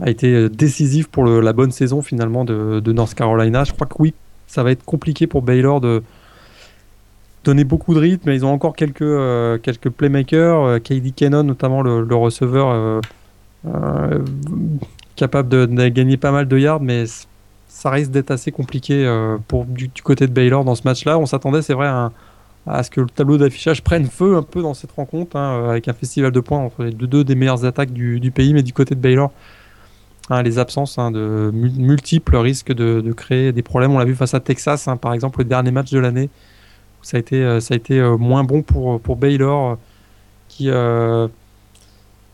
a 0.00 0.10
été 0.10 0.48
décisif 0.48 1.08
pour 1.08 1.24
la 1.24 1.52
bonne 1.52 1.72
saison 1.72 2.02
finalement 2.02 2.44
de, 2.44 2.92
North 2.92 3.14
Carolina. 3.14 3.64
Je 3.64 3.72
crois 3.72 3.86
que 3.86 3.94
oui, 3.98 4.14
ça 4.46 4.62
va 4.62 4.70
être 4.70 4.84
compliqué 4.84 5.26
pour 5.26 5.42
Baylor 5.42 5.80
de 5.80 6.02
donner 7.44 7.64
beaucoup 7.64 7.92
de 7.92 7.98
rythme, 7.98 8.22
mais 8.26 8.36
ils 8.36 8.44
ont 8.44 8.52
encore 8.52 8.74
quelques, 8.74 9.02
euh, 9.02 9.58
quelques 9.58 9.90
playmakers, 9.90 10.64
euh, 10.64 10.78
KD 10.78 11.12
Cannon 11.14 11.42
notamment 11.42 11.82
le, 11.82 12.14
receveur 12.14 13.00
capable 15.16 15.48
de, 15.48 15.88
gagner 15.88 16.16
pas 16.16 16.30
mal 16.30 16.48
de 16.48 16.58
yards, 16.58 16.80
mais 16.80 17.04
ça 17.68 17.90
risque 17.90 18.10
d'être 18.10 18.30
assez 18.30 18.52
compliqué 18.52 19.06
pour 19.48 19.64
du, 19.64 19.90
côté 20.02 20.26
de 20.26 20.32
Baylor 20.32 20.64
dans 20.64 20.74
ce 20.74 20.82
match-là. 20.84 21.18
On 21.18 21.26
s'attendait, 21.26 21.62
c'est 21.62 21.74
vrai, 21.74 21.88
à 21.88 21.96
un, 21.96 22.12
à 22.66 22.82
ce 22.82 22.90
que 22.90 23.00
le 23.00 23.08
tableau 23.08 23.36
d'affichage 23.36 23.82
prenne 23.82 24.06
feu 24.06 24.36
un 24.36 24.42
peu 24.42 24.62
dans 24.62 24.74
cette 24.74 24.92
rencontre, 24.92 25.36
hein, 25.36 25.68
avec 25.68 25.88
un 25.88 25.92
festival 25.92 26.32
de 26.32 26.40
points 26.40 26.58
entre 26.58 26.84
les 26.84 26.92
deux, 26.92 27.24
des 27.24 27.34
meilleures 27.34 27.64
attaques 27.64 27.92
du, 27.92 28.30
pays, 28.30 28.54
mais 28.54 28.62
du 28.62 28.72
côté 28.72 28.94
de 28.94 29.00
Baylor, 29.00 29.32
hein, 30.30 30.42
les 30.42 30.58
absences 30.58 30.98
hein, 30.98 31.10
de 31.10 31.50
multiples 31.52 32.36
risquent 32.36 32.72
de, 32.72 33.12
créer 33.12 33.52
des 33.52 33.62
problèmes. 33.62 33.92
On 33.92 33.98
l'a 33.98 34.06
vu 34.06 34.14
face 34.14 34.34
à 34.34 34.40
Texas, 34.40 34.88
par 35.00 35.12
exemple, 35.12 35.40
le 35.40 35.44
dernier 35.44 35.72
match 35.72 35.90
de 35.90 35.98
l'année, 35.98 36.30
ça 37.02 37.18
a 37.18 37.20
été, 37.20 37.36
euh, 37.36 37.60
ça 37.60 37.74
a 37.74 37.76
été 37.76 38.00
euh, 38.00 38.16
moins 38.16 38.44
bon 38.44 38.62
pour, 38.62 38.98
pour 38.98 39.16
Baylor, 39.16 39.76
euh, 40.62 41.28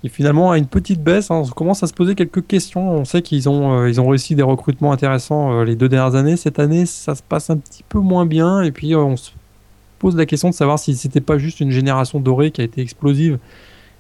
qui, 0.02 0.08
finalement 0.08 0.52
a 0.52 0.58
une 0.58 0.68
petite 0.68 1.02
baisse. 1.02 1.28
On 1.30 1.42
commence 1.44 1.82
à 1.82 1.88
se 1.88 1.92
poser 1.92 2.14
quelques 2.14 2.46
questions. 2.46 2.88
On 2.92 3.04
sait 3.04 3.20
qu'ils 3.20 3.48
ont, 3.48 3.72
ont 3.72 4.08
réussi 4.08 4.36
des 4.36 4.44
recrutements 4.44 4.92
intéressants 4.92 5.64
les 5.64 5.74
deux 5.74 5.88
dernières 5.88 6.14
années. 6.14 6.36
Cette 6.36 6.60
année, 6.60 6.86
ça 6.86 7.16
se 7.16 7.22
passe 7.22 7.50
un 7.50 7.56
petit 7.56 7.82
peu 7.82 7.98
moins 7.98 8.26
bien. 8.26 8.62
Et 8.62 8.70
puis, 8.70 8.94
on 8.94 9.16
se 9.16 9.32
pose 10.00 10.16
la 10.16 10.26
question 10.26 10.50
de 10.50 10.54
savoir 10.54 10.80
si 10.80 10.96
c'était 10.96 11.20
pas 11.20 11.38
juste 11.38 11.60
une 11.60 11.70
génération 11.70 12.18
dorée 12.18 12.50
qui 12.50 12.60
a 12.60 12.64
été 12.64 12.80
explosive 12.80 13.38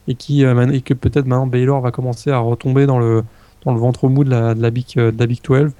et, 0.08 0.16
qui, 0.16 0.42
et 0.42 0.80
que 0.80 0.94
peut-être 0.94 1.26
maintenant 1.26 1.46
Baylor 1.46 1.80
va 1.80 1.92
commencer 1.92 2.30
à 2.30 2.38
retomber 2.38 2.86
dans 2.86 2.98
le, 2.98 3.22
dans 3.64 3.72
le 3.72 3.78
ventre 3.78 4.08
mou 4.08 4.24
de 4.24 4.30
la, 4.30 4.54
de 4.54 4.62
la, 4.62 4.70
Big, 4.70 4.86
de 4.96 5.14
la 5.16 5.26
Big 5.26 5.40
12. 5.42 5.70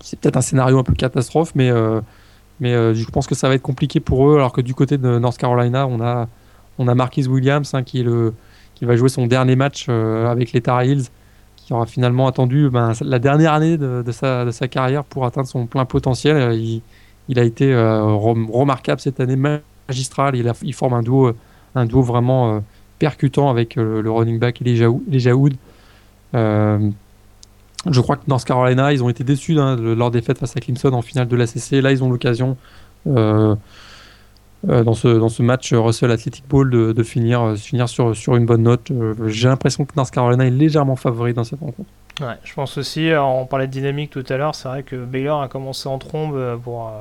c'est 0.00 0.20
peut-être 0.20 0.36
un 0.36 0.42
scénario 0.42 0.78
un 0.78 0.82
peu 0.82 0.92
catastrophe, 0.94 1.52
mais 1.54 1.70
mais 2.60 2.74
euh, 2.74 2.94
je 2.94 3.04
pense 3.06 3.26
que 3.26 3.34
ça 3.34 3.48
va 3.48 3.54
être 3.54 3.62
compliqué 3.62 4.00
pour 4.00 4.28
eux, 4.28 4.36
alors 4.36 4.52
que 4.52 4.60
du 4.60 4.74
côté 4.74 4.98
de 4.98 5.18
North 5.18 5.38
Carolina, 5.38 5.86
on 5.86 6.00
a, 6.00 6.28
on 6.78 6.86
a 6.88 6.94
Marquis 6.94 7.26
Williams 7.26 7.72
hein, 7.74 7.82
qui, 7.82 8.02
le, 8.02 8.34
qui 8.74 8.84
va 8.84 8.96
jouer 8.96 9.08
son 9.08 9.26
dernier 9.26 9.56
match 9.56 9.86
euh, 9.88 10.30
avec 10.30 10.52
les 10.52 10.60
Tar 10.60 10.82
Heels, 10.82 11.04
qui 11.56 11.72
aura 11.72 11.86
finalement 11.86 12.26
attendu 12.26 12.68
ben, 12.70 12.92
la 13.00 13.18
dernière 13.18 13.54
année 13.54 13.78
de, 13.78 14.04
sa, 14.12 14.44
de, 14.44 14.50
sa, 14.50 14.68
carrière 14.68 15.04
pour 15.04 15.24
atteindre 15.24 15.48
son 15.48 15.66
plein 15.66 15.86
potentiel. 15.86 16.36
Euh, 16.36 16.78
il 17.30 17.38
a 17.38 17.44
été 17.44 17.74
remarquable 17.74 19.00
cette 19.00 19.20
année, 19.20 19.36
magistral. 19.88 20.36
Il, 20.36 20.74
forme 20.74 20.92
un 20.92 21.02
duo, 21.02 21.32
un 21.74 21.86
duo 21.86 22.02
vraiment 22.02 22.62
percutant 22.98 23.48
avec 23.48 23.76
le, 23.76 24.10
running 24.10 24.38
back 24.38 24.60
les 24.60 24.76
Jaoud. 24.76 25.56
Je 27.86 28.00
crois 28.00 28.16
que 28.16 28.24
North 28.28 28.44
Carolina, 28.44 28.92
ils 28.92 29.02
ont 29.02 29.08
été 29.08 29.24
déçus 29.24 29.58
hein, 29.58 29.76
de 29.76 29.92
leur 29.92 30.10
défaite 30.10 30.38
face 30.38 30.54
à 30.56 30.60
Clemson 30.60 30.92
en 30.92 31.02
finale 31.02 31.28
de 31.28 31.36
l'ACC. 31.36 31.82
Là, 31.82 31.92
ils 31.92 32.04
ont 32.04 32.10
l'occasion, 32.10 32.58
euh, 33.06 33.54
euh, 34.68 34.84
dans, 34.84 34.92
ce, 34.92 35.08
dans 35.08 35.30
ce 35.30 35.42
match 35.42 35.72
Russell 35.72 36.10
Athletic 36.10 36.44
Bowl, 36.46 36.70
de, 36.70 37.02
finir, 37.02 37.40
euh, 37.40 37.56
finir 37.56 37.88
sur, 37.88 38.14
sur 38.14 38.36
une 38.36 38.44
bonne 38.44 38.64
note. 38.64 38.92
J'ai 39.28 39.48
l'impression 39.48 39.86
que 39.86 39.92
North 39.96 40.10
Carolina 40.10 40.46
est 40.46 40.50
légèrement 40.50 40.96
favori 40.96 41.32
dans 41.32 41.44
cette 41.44 41.60
rencontre. 41.60 41.88
Je 42.44 42.54
pense 42.54 42.76
aussi, 42.78 43.10
on 43.16 43.46
parlait 43.46 43.66
de 43.66 43.72
dynamique 43.72 44.10
tout 44.10 44.24
à 44.28 44.36
l'heure, 44.36 44.54
c'est 44.54 44.68
vrai 44.68 44.82
que 44.82 44.96
Baylor 44.96 45.42
a 45.42 45.48
commencé 45.48 45.88
en 45.88 45.98
trombe 45.98 46.60
pour, 46.62 46.92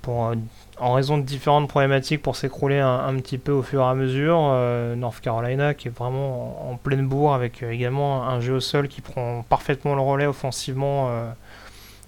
pour 0.00 0.34
en 0.82 0.94
raison 0.94 1.16
de 1.16 1.22
différentes 1.22 1.68
problématiques 1.68 2.22
pour 2.22 2.34
s'écrouler 2.34 2.80
un, 2.80 3.14
petit 3.16 3.38
peu 3.38 3.52
au 3.52 3.62
fur 3.62 3.80
et 3.82 3.84
à 3.84 3.94
mesure. 3.94 4.38
Euh, 4.50 4.96
North 4.96 5.20
Carolina 5.20 5.74
qui 5.74 5.88
est 5.88 5.96
vraiment 5.96 6.70
en, 6.70 6.76
pleine 6.76 7.06
bourre 7.06 7.34
avec 7.34 7.62
euh, 7.62 7.70
également 7.70 8.28
un 8.28 8.40
jeu 8.40 8.54
au 8.54 8.60
sol 8.60 8.88
qui 8.88 9.00
prend 9.00 9.44
parfaitement 9.48 9.94
le 9.94 10.00
relais 10.00 10.26
offensivement 10.26 11.08
euh, 11.10 11.30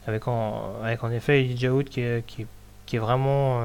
avec, 0.06 0.26
en, 0.26 1.10
effet 1.12 1.40
Elijah 1.40 1.72
Wood 1.72 1.88
qui 1.88 2.00
est, 2.00 2.26
qui 2.26 2.46
est 2.96 2.98
vraiment 2.98 3.60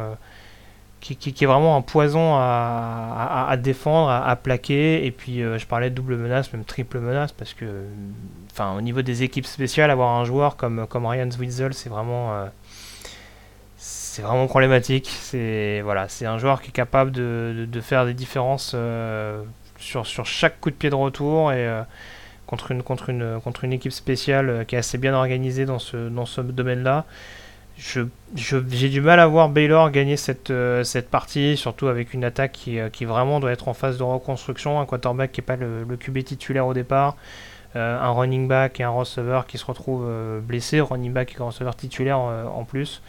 qui, 1.00 1.14
est 1.30 1.48
vraiment 1.48 1.78
un 1.78 1.82
poison 1.82 2.36
à, 2.36 3.56
défendre, 3.58 4.10
à, 4.10 4.36
plaquer. 4.36 5.06
Et 5.06 5.12
puis 5.12 5.40
je 5.40 5.66
parlais 5.66 5.90
de 5.90 5.96
double 5.96 6.18
menace, 6.18 6.52
même 6.54 6.66
triple 6.66 7.00
menace, 7.00 7.32
parce 7.32 7.54
que 7.54 7.66
enfin 8.52 8.76
au 8.78 8.82
niveau 8.82 9.02
des 9.02 9.24
équipes 9.24 9.46
spéciales, 9.46 9.92
avoir 9.92 10.16
un 10.20 10.26
joueur 10.26 10.58
comme, 10.58 10.86
comme 10.88 11.06
Ryan 11.06 11.32
Zwitzel, 11.32 11.74
c'est 11.74 11.90
vraiment 11.90 12.50
c'est 14.20 14.22
vraiment 14.22 14.48
problématique. 14.48 15.10
C'est 15.10 15.82
voilà, 15.82 16.08
un 16.26 16.38
joueur 16.38 16.62
qui 16.62 16.70
est 16.70 16.74
capable 16.74 17.12
de, 17.12 17.66
de, 17.70 17.82
faire 17.82 18.06
des 18.06 18.14
différences 18.14 18.74
euh, 18.76 19.42
sur, 19.78 20.06
sur 20.06 20.26
chaque 20.26 20.60
coup 20.60 20.70
de 20.70 20.76
pied 20.76 20.90
de 20.90 20.96
retour 20.96 21.54
et 21.54 21.66
euh, 21.66 21.84
contre 22.46 22.72
une 22.72 22.84
contre 22.84 23.10
une 23.10 23.40
contre 23.42 23.64
une 23.64 23.72
équipe 23.72 23.94
spéciale 23.94 24.50
euh, 24.50 24.64
qui 24.66 24.76
est 24.76 24.80
assez 24.80 24.98
bien 24.98 25.14
organisée 25.14 25.66
dans 25.66 25.80
ce 25.80 26.10
dans 26.10 26.26
ce 26.26 26.42
domaine-là. 26.42 27.06
Je, 27.80 28.02
j'ai 28.36 28.90
du 28.90 29.00
mal 29.00 29.20
à 29.20 29.28
voir 29.28 29.48
Baylor 29.50 29.90
gagner 29.90 30.18
cette, 30.18 30.52
cette 30.84 31.10
partie, 31.10 31.56
surtout 31.56 31.88
avec 31.88 32.14
une 32.14 32.26
attaque 32.26 32.52
qui, 32.52 32.78
qui, 32.92 33.06
vraiment 33.06 33.40
doit 33.40 33.52
être 33.52 33.70
en 33.70 33.74
phase 33.74 33.98
de 33.98 34.04
reconstruction, 34.04 34.82
un 34.82 34.86
quarterback 34.86 35.32
qui 35.32 35.40
n'est 35.40 35.46
pas 35.46 35.56
le, 35.56 35.86
le, 35.86 35.98
QB 35.98 36.26
titulaire 36.26 36.68
au 36.68 36.74
départ, 36.74 37.16
un 37.76 38.12
running 38.12 38.50
back 38.50 38.82
et 38.82 38.84
un 38.84 38.90
receiver 38.90 39.42
qui 39.48 39.58
se 39.58 39.66
retrouvent 39.66 40.42
blessés, 40.42 40.82
running 40.82 41.14
back 41.14 41.36
et 41.38 41.42
un 41.42 41.46
receiver 41.46 41.72
titulaire 41.78 42.20
en 42.20 42.66
plus. 42.66 43.02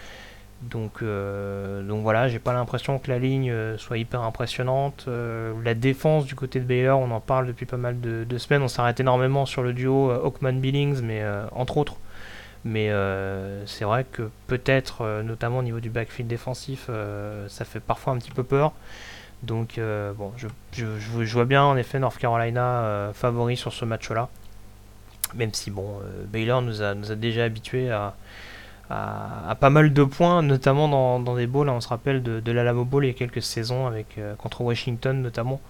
Donc, 0.63 1.03
euh, 1.03 1.83
donc 1.83 2.03
voilà, 2.03 2.29
j'ai 2.29 2.39
pas 2.39 2.53
l'impression 2.53 2.99
que 2.99 3.11
la 3.11 3.19
ligne 3.19 3.51
euh, 3.51 3.79
soit 3.79 3.97
hyper 3.97 4.23
impressionnante. 4.23 5.07
Euh, 5.09 5.55
la 5.65 5.75
défense 5.75 6.27
du 6.27 6.35
côté 6.35 6.61
de 6.61 6.65
Baylor, 6.65 7.01
on 7.01 7.11
en 7.13 7.21
parle 7.21 7.47
depuis 7.47 7.65
pas 7.65 7.79
mal 7.79 8.01
de, 8.01 8.39
semaines. 8.39 8.63
On 8.63 8.69
s'arrête 8.69 9.01
énormément 9.01 9.47
sur 9.47 9.63
le 9.63 9.73
duo 9.73 10.11
Hawkman-Billings, 10.11 11.03
mais 11.03 11.23
entre 11.53 11.79
autres. 11.79 11.97
Mais 12.65 12.91
c'est 13.67 13.85
vrai 13.85 14.05
que 14.05 14.29
peut-être, 14.47 15.23
notamment 15.23 15.59
au 15.59 15.63
niveau 15.63 15.81
du 15.81 15.89
backfield 15.89 16.29
défensif, 16.29 16.91
ça 17.49 17.65
fait 17.65 17.81
parfois 17.81 18.13
un 18.13 18.19
petit 18.19 18.31
peu 18.31 18.43
peur. 18.43 18.73
Donc 19.43 19.81
bon, 20.19 20.33
je, 20.37 20.49
je, 20.73 21.33
vois 21.33 21.47
bien 21.47 21.63
en 21.63 21.77
effet 21.77 21.99
North 21.99 22.19
Carolina 22.19 23.11
favori 23.15 23.57
sur 23.57 23.73
ce 23.73 23.87
match-là. 23.87 24.29
Même 25.35 25.55
si 25.55 25.71
bon, 25.71 26.01
Baylor 26.27 26.61
nous 26.61 26.83
a, 26.83 26.95
nous 26.95 27.11
a 27.13 27.15
déjà 27.15 27.45
habitués 27.45 27.91
à 27.91 28.15
à, 28.91 29.57
pas 29.59 29.71
mal 29.71 29.93
de 29.93 30.05
points, 30.05 30.43
notamment 30.43 30.89
dans, 30.89 31.21
dans 31.21 31.37
des 31.37 31.47
bowls. 31.47 31.69
on 31.69 31.81
se 31.81 31.89
rappelle 31.89 32.23
de, 32.23 32.41
de 32.41 32.53
l'Alamo 32.53 32.85
Bowl 32.85 33.05
il 33.05 33.09
y 33.09 33.11
a 33.11 33.15
quelques 33.15 33.43
saisons 33.43 33.87
avec, 33.87 34.19
euh, 34.19 34.35
contre 34.35 34.63
Washington 34.63 35.23
notamment, 35.23 35.61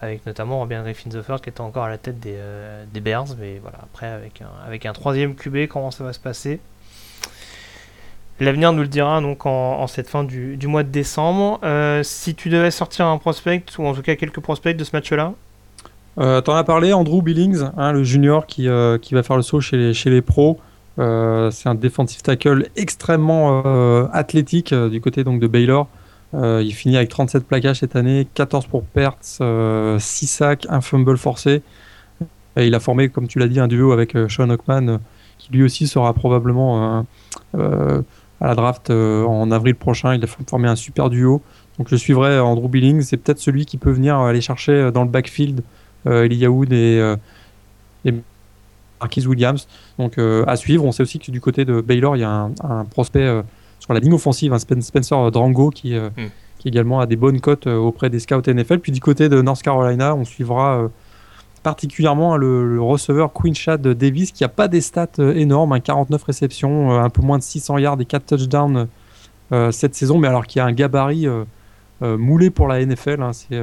avec 0.00 0.26
notamment 0.26 0.58
Robin 0.58 0.82
Griffin 0.82 1.10
the 1.10 1.42
qui 1.42 1.50
était 1.50 1.60
encore 1.60 1.84
à 1.84 1.88
la 1.88 1.98
tête 1.98 2.20
des, 2.20 2.34
euh, 2.36 2.84
des 2.92 3.00
Bears. 3.00 3.26
Mais 3.38 3.58
voilà, 3.60 3.78
après 3.82 4.06
avec 4.06 4.42
un, 4.42 4.66
avec 4.66 4.86
un 4.86 4.92
troisième 4.92 5.34
QB, 5.34 5.68
comment 5.68 5.90
ça 5.90 6.04
va 6.04 6.12
se 6.12 6.20
passer? 6.20 6.60
L'avenir 8.38 8.72
nous 8.72 8.82
le 8.82 8.88
dira 8.88 9.20
donc 9.22 9.46
en, 9.46 9.86
cette 9.86 10.08
fin 10.08 10.22
du, 10.22 10.56
du, 10.58 10.66
mois 10.66 10.82
de 10.82 10.90
décembre. 10.90 11.58
Euh, 11.64 12.02
si 12.02 12.34
tu 12.34 12.50
devais 12.50 12.70
sortir 12.70 13.06
un 13.06 13.16
prospect, 13.16 13.64
ou 13.78 13.86
en 13.86 13.94
tout 13.94 14.02
cas 14.02 14.14
quelques 14.16 14.40
prospects 14.40 14.76
de 14.76 14.84
ce 14.84 14.90
match-là? 14.94 15.32
T'en 16.16 16.54
as 16.54 16.64
parlé, 16.64 16.92
Andrew 16.92 17.22
Billings, 17.22 17.64
hein, 17.76 17.92
le 17.92 18.02
junior 18.02 18.46
qui, 18.46 18.68
qui 19.02 19.14
va 19.14 19.22
faire 19.22 19.36
le 19.36 19.42
saut 19.42 19.60
chez 19.60 19.76
les, 19.76 19.94
chez 19.94 20.10
les 20.10 20.22
pros. 20.22 20.60
Euh, 20.98 21.50
c'est 21.50 21.68
un 21.68 21.74
defensive 21.74 22.22
tackle 22.22 22.68
extrêmement 22.76 23.62
euh, 23.66 24.06
athlétique 24.12 24.72
euh, 24.72 24.88
du 24.88 25.00
côté 25.00 25.24
donc 25.24 25.40
de 25.40 25.46
Baylor. 25.46 25.88
Il 26.34 26.72
finit 26.72 26.96
avec 26.96 27.08
37 27.08 27.46
plaquages 27.46 27.80
cette 27.80 27.96
année, 27.96 28.26
14 28.34 28.66
pour 28.66 28.82
pertes, 28.82 29.40
6 29.98 30.26
sacs, 30.26 30.66
un 30.68 30.80
fumble 30.80 31.16
forcé. 31.16 31.62
Et 32.56 32.66
il 32.66 32.74
a 32.74 32.80
formé, 32.80 33.08
comme 33.08 33.28
tu 33.28 33.38
l'as 33.38 33.48
dit, 33.48 33.60
un 33.60 33.68
duo 33.68 33.92
avec 33.92 34.16
Sean 34.28 34.50
Ockman, 34.50 34.98
qui 35.38 35.52
lui 35.52 35.62
aussi 35.62 35.86
sera 35.86 36.12
probablement 36.12 37.04
à 37.54 38.46
la 38.46 38.54
draft 38.54 38.90
en 38.90 39.50
avril 39.50 39.74
prochain. 39.74 40.14
Il 40.14 40.24
a 40.24 40.26
formé 40.26 40.68
un 40.68 40.76
super 40.76 41.10
duo. 41.10 41.42
Donc 41.78 41.88
je 41.88 41.96
suivrai 41.96 42.38
Andrew 42.38 42.68
Billings. 42.68 43.02
C'est 43.02 43.16
peut-être 43.16 43.40
celui 43.40 43.64
qui 43.64 43.78
peut 43.78 43.90
venir 43.90 44.16
aller 44.16 44.40
chercher 44.40 44.90
dans 44.92 45.04
le 45.04 45.10
backfield 45.10 45.62
Elijah 46.06 46.50
Wood 46.50 46.72
et, 46.72 47.14
et 48.04 48.14
Marquis 49.00 49.26
Williams. 49.26 49.66
Donc 49.98 50.18
euh, 50.18 50.44
à 50.46 50.56
suivre. 50.56 50.84
On 50.84 50.92
sait 50.92 51.02
aussi 51.02 51.18
que 51.18 51.30
du 51.30 51.40
côté 51.40 51.64
de 51.64 51.80
Baylor, 51.80 52.16
il 52.16 52.20
y 52.20 52.24
a 52.24 52.48
un, 52.62 52.84
prospect 52.84 53.20
euh, 53.20 53.42
sur 53.78 53.92
la 53.92 54.00
ligne 54.00 54.14
offensive, 54.14 54.52
un 54.52 54.58
Spencer 54.58 55.30
Drango 55.30 55.70
qui, 55.70 55.94
euh, 55.94 56.08
hmm. 56.16 56.28
qui 56.58 56.68
également 56.68 57.00
a 57.00 57.06
des 57.06 57.16
bonnes 57.16 57.40
cotes 57.40 57.66
auprès 57.66 58.10
des 58.10 58.20
scouts 58.20 58.42
NFL. 58.46 58.78
Puis 58.80 58.92
du 58.92 59.00
côté 59.00 59.28
de 59.28 59.40
North 59.42 59.62
Carolina, 59.62 60.14
on 60.14 60.24
suivra 60.24 60.88
particulièrement 61.62 62.36
le, 62.36 62.80
receveur 62.80 63.32
Queen 63.32 63.54
Chad 63.54 63.86
Davis 63.86 64.32
qui 64.32 64.44
a 64.44 64.48
pas 64.48 64.68
des 64.68 64.80
stats 64.80 65.18
énormes, 65.18 65.72
un 65.72 65.80
49 65.80 66.22
réceptions, 66.22 66.98
un 66.98 67.10
peu 67.10 67.22
moins 67.22 67.38
de 67.38 67.42
600 67.42 67.78
yards 67.78 68.00
et 68.00 68.04
4 68.04 68.26
touchdowns 68.26 68.88
cette 69.70 69.94
saison, 69.94 70.18
mais 70.18 70.28
alors 70.28 70.46
qui 70.46 70.60
a 70.60 70.64
un 70.64 70.72
gabarit 70.72 71.26
moulé 72.00 72.50
pour 72.50 72.68
la 72.68 72.84
NFL. 72.84 73.22
Hein. 73.22 73.32
c'est 73.32 73.60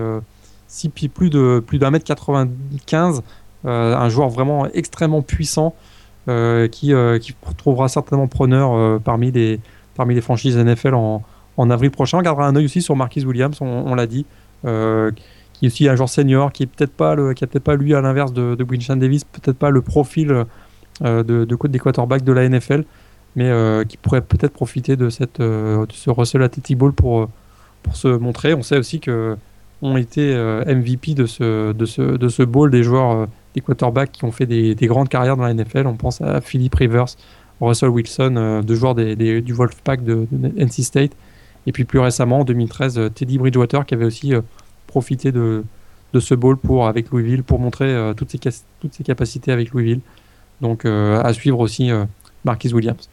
6 0.68 0.89
pieds 0.89 1.09
plus 1.09 1.30
de 1.30 1.64
plus 1.66 1.80
d'un 1.80 1.91
mètre 1.91 2.05
95 2.05 3.24
euh, 3.66 3.95
un 3.95 4.09
joueur 4.09 4.28
vraiment 4.28 4.68
extrêmement 4.74 5.22
puissant 5.22 5.74
euh, 6.28 6.68
qui, 6.68 6.93
euh, 6.93 7.18
qui 7.18 7.34
trouvera 7.57 7.88
certainement 7.88 8.28
preneur 8.28 8.99
parmi, 9.01 9.32
les, 9.32 9.59
parmi 9.95 10.15
les 10.15 10.21
franchises 10.21 10.57
NFL 10.57 10.93
en, 10.95 11.23
avril 11.69 11.91
prochain. 11.91 12.17
On 12.17 12.21
gardera 12.21 12.47
un 12.47 12.55
œil 12.55 12.65
aussi 12.65 12.81
sur 12.81 12.95
Marquis 12.95 13.25
Williams, 13.25 13.57
on, 13.61 13.95
l'a 13.95 14.07
dit, 14.07 14.25
qui 14.63 14.67
est 14.69 15.67
aussi 15.67 15.87
un 15.87 15.95
joueur 15.95 16.09
senior, 16.09 16.51
qui 16.51 16.63
est 16.63 16.67
peut-être 16.67 16.93
pas 16.93 17.15
peut-être 17.15 17.59
pas 17.59 17.75
lui 17.75 17.93
à 17.93 18.01
l'inverse 18.01 18.33
de, 18.33 18.55
de 18.55 18.63
Winston 18.63 18.95
Davis, 18.95 19.23
peut-être 19.23 19.57
pas 19.57 19.69
le 19.69 19.81
profil 19.81 20.45
de, 21.01 21.23
de 21.23 21.67
des 21.67 21.79
quarterbacks 21.79 22.23
de 22.23 22.33
la 22.33 22.47
NFL, 22.49 22.85
mais 23.35 23.51
qui 23.87 23.97
pourrait 23.97 24.21
peut-être 24.21 24.53
profiter 24.53 24.95
de 24.95 25.09
cette 25.09 25.37
ce 25.37 26.09
Russell 26.09 26.41
Athletic 26.41 26.77
Ball 26.77 26.91
pour 26.91 27.29
pour 27.83 27.95
se 27.95 28.07
montrer. 28.07 28.53
On 28.53 28.63
sait 28.63 28.77
aussi 28.77 28.99
que 28.99 29.37
ont 29.83 29.97
été 29.97 30.33
MVP 30.65 31.13
de 31.13 31.25
ce 31.27 31.71
de 31.71 31.85
ce 31.85 32.01
de 32.01 32.29
ce 32.29 32.43
bowl 32.43 32.71
des 32.71 32.83
joueurs 32.83 33.27
des 33.53 33.61
quarterbacks 33.61 34.11
qui 34.11 34.25
ont 34.25 34.31
fait 34.31 34.45
des, 34.45 34.75
grandes 34.87 35.09
carrières 35.09 35.37
dans 35.37 35.43
la 35.43 35.53
NFL. 35.53 35.87
On 35.87 35.95
pense 35.95 36.21
à 36.21 36.41
Philip 36.41 36.73
Rivers, 36.73 37.05
Russell 37.62 37.89
Wilson, 37.89 38.36
euh, 38.38 38.62
deux 38.62 38.76
joueurs 38.76 38.95
du 38.95 39.54
Wolfpack 39.54 40.04
de, 40.04 40.28
NC 40.58 40.84
State. 40.84 41.12
Et 41.66 41.72
puis 41.72 41.86
plus 41.86 41.99
récemment, 41.99 42.39
en 42.39 42.43
2013, 42.43 43.12
Teddy 43.16 43.38
Bridgewater 43.38 43.86
qui 43.86 43.93
avait 43.93 44.06
aussi 44.06 44.34
profité 44.88 45.32
de, 45.32 45.64
de 46.12 46.20
ce 46.20 46.36
bowl 46.36 46.58
pour, 46.58 46.88
avec 46.88 47.10
Louisville 47.10 47.43
pour 47.43 47.58
montrer 47.58 47.95
toutes, 48.18 48.32
ses, 48.32 48.39
toutes 48.82 48.93
ses 48.93 49.04
capacités 49.06 49.54
avec 49.54 49.72
Louisville. 49.72 50.01
Donc 50.60 50.84
à 50.84 51.32
suivre 51.32 51.60
aussi 51.60 51.89
Marquis 52.43 52.74
Williams. 52.74 53.08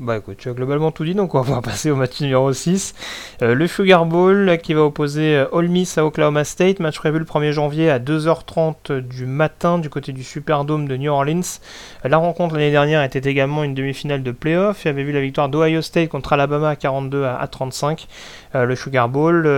Bah 0.00 0.16
écoute, 0.16 0.38
tu 0.38 0.48
as 0.48 0.54
globalement 0.54 0.90
tout 0.90 1.04
dit, 1.04 1.14
donc 1.14 1.36
on 1.36 1.40
va 1.40 1.60
passer 1.62 1.88
au 1.88 1.94
match 1.94 2.20
numéro 2.20 2.52
6. 2.52 2.96
Euh, 3.42 3.54
le 3.54 3.68
Sugar 3.68 4.06
Bowl 4.06 4.58
qui 4.60 4.74
va 4.74 4.82
opposer 4.82 5.36
euh, 5.36 5.46
Ole 5.52 5.68
Miss 5.68 5.98
à 5.98 6.04
Oklahoma 6.04 6.42
State, 6.42 6.80
match 6.80 6.98
prévu 6.98 7.20
le 7.20 7.24
1er 7.24 7.52
janvier 7.52 7.90
à 7.90 8.00
2h30 8.00 8.98
du 8.98 9.24
matin 9.24 9.78
du 9.78 9.88
côté 9.90 10.10
du 10.10 10.24
Superdome 10.24 10.88
de 10.88 10.96
New 10.96 11.12
Orleans. 11.12 11.60
La 12.02 12.16
rencontre 12.16 12.56
l'année 12.56 12.72
dernière 12.72 13.04
était 13.04 13.30
également 13.30 13.62
une 13.62 13.74
demi-finale 13.74 14.24
de 14.24 14.32
playoff 14.32 14.84
et 14.84 14.88
avait 14.88 15.04
vu 15.04 15.12
la 15.12 15.20
victoire 15.20 15.48
d'Ohio 15.48 15.80
State 15.80 16.08
contre 16.08 16.32
Alabama 16.32 16.70
à 16.70 16.76
42 16.76 17.22
à 17.22 17.46
35. 17.46 18.08
Euh, 18.56 18.64
le 18.64 18.74
Sugar 18.74 19.08
Bowl 19.08 19.48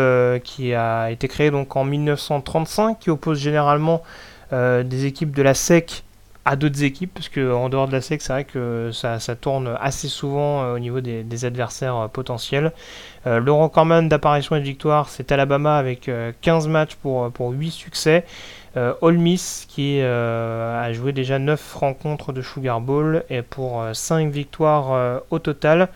qui 0.45 0.75
a 0.75 1.11
été 1.11 1.29
créé 1.29 1.51
donc 1.51 1.75
en 1.77 1.85
1935, 1.85 2.99
qui 2.99 3.09
oppose 3.09 3.39
généralement 3.39 4.03
des 4.53 5.07
équipes 5.07 5.35
de 5.35 5.43
la 5.43 5.55
SEC 5.55 6.05
à 6.47 6.55
d'autres 6.55 6.85
équipes, 6.85 7.13
parce 7.13 7.29
qu'en 7.29 7.69
dehors 7.69 7.89
de 7.89 7.93
la 7.93 8.01
SEC, 8.01 8.23
c'est 8.23 8.33
vrai 8.33 8.45
que 8.45 8.91
ça, 8.93 9.19
tourne 9.35 9.77
assez 9.81 10.07
souvent 10.07 10.63
euh, 10.63 10.77
au 10.77 10.79
niveau 10.79 11.01
des, 11.01 11.45
adversaires 11.45 11.97
euh, 11.97 12.09
potentiels. 12.09 12.73
Euh, 13.27 13.41
le 13.41 13.51
recordman 13.51 14.09
d'apparition 14.09 14.55
et 14.55 14.61
de 14.61 14.65
victoire, 14.65 15.09
c'est 15.09 15.33
Alabama 15.33 15.77
avec 15.77 16.09
15 16.41 16.69
matchs 16.69 16.95
pour, 16.95 17.31
pour 17.33 17.51
8 17.51 17.71
succès. 17.71 18.25
Miss 19.03 19.67
qui 19.71 20.03
a 20.03 20.93
joué 20.93 21.13
déjà 21.13 21.39
9 21.39 21.75
rencontres 21.75 22.35
de 22.35 22.43
Sugar 22.43 22.81
Bowl 22.83 23.25
et 23.31 23.41
pour 23.41 23.83
5 23.93 24.31
victoires 24.31 25.23
au 25.31 25.39
total. 25.39 25.89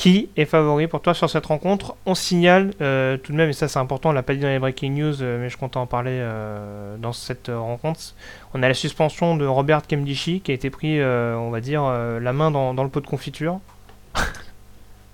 Qui 0.00 0.30
est 0.34 0.46
favori 0.46 0.86
pour 0.86 1.02
toi 1.02 1.12
sur 1.12 1.28
cette 1.28 1.44
rencontre? 1.44 1.94
On 2.06 2.14
signale 2.14 2.72
euh, 2.80 3.18
tout 3.18 3.32
de 3.32 3.36
même, 3.36 3.50
et 3.50 3.52
ça 3.52 3.68
c'est 3.68 3.78
important, 3.78 4.08
on 4.08 4.12
l'a 4.12 4.22
pas 4.22 4.32
dit 4.32 4.40
dans 4.40 4.48
les 4.48 4.58
breaking 4.58 4.92
news, 4.92 5.20
euh, 5.20 5.38
mais 5.38 5.50
je 5.50 5.58
compte 5.58 5.76
en 5.76 5.84
parler 5.84 6.12
euh, 6.14 6.96
dans 6.96 7.12
cette 7.12 7.50
rencontre. 7.54 8.00
On 8.54 8.62
a 8.62 8.68
la 8.68 8.72
suspension 8.72 9.36
de 9.36 9.44
Robert 9.44 9.82
Kemdishi 9.86 10.40
qui 10.40 10.52
a 10.52 10.54
été 10.54 10.70
pris, 10.70 11.04
on 11.04 11.50
va 11.50 11.60
dire, 11.60 11.82
la 11.82 12.32
main 12.32 12.50
dans, 12.50 12.82
le 12.82 12.88
pot 12.88 13.02
de 13.02 13.06
confiture. 13.06 13.60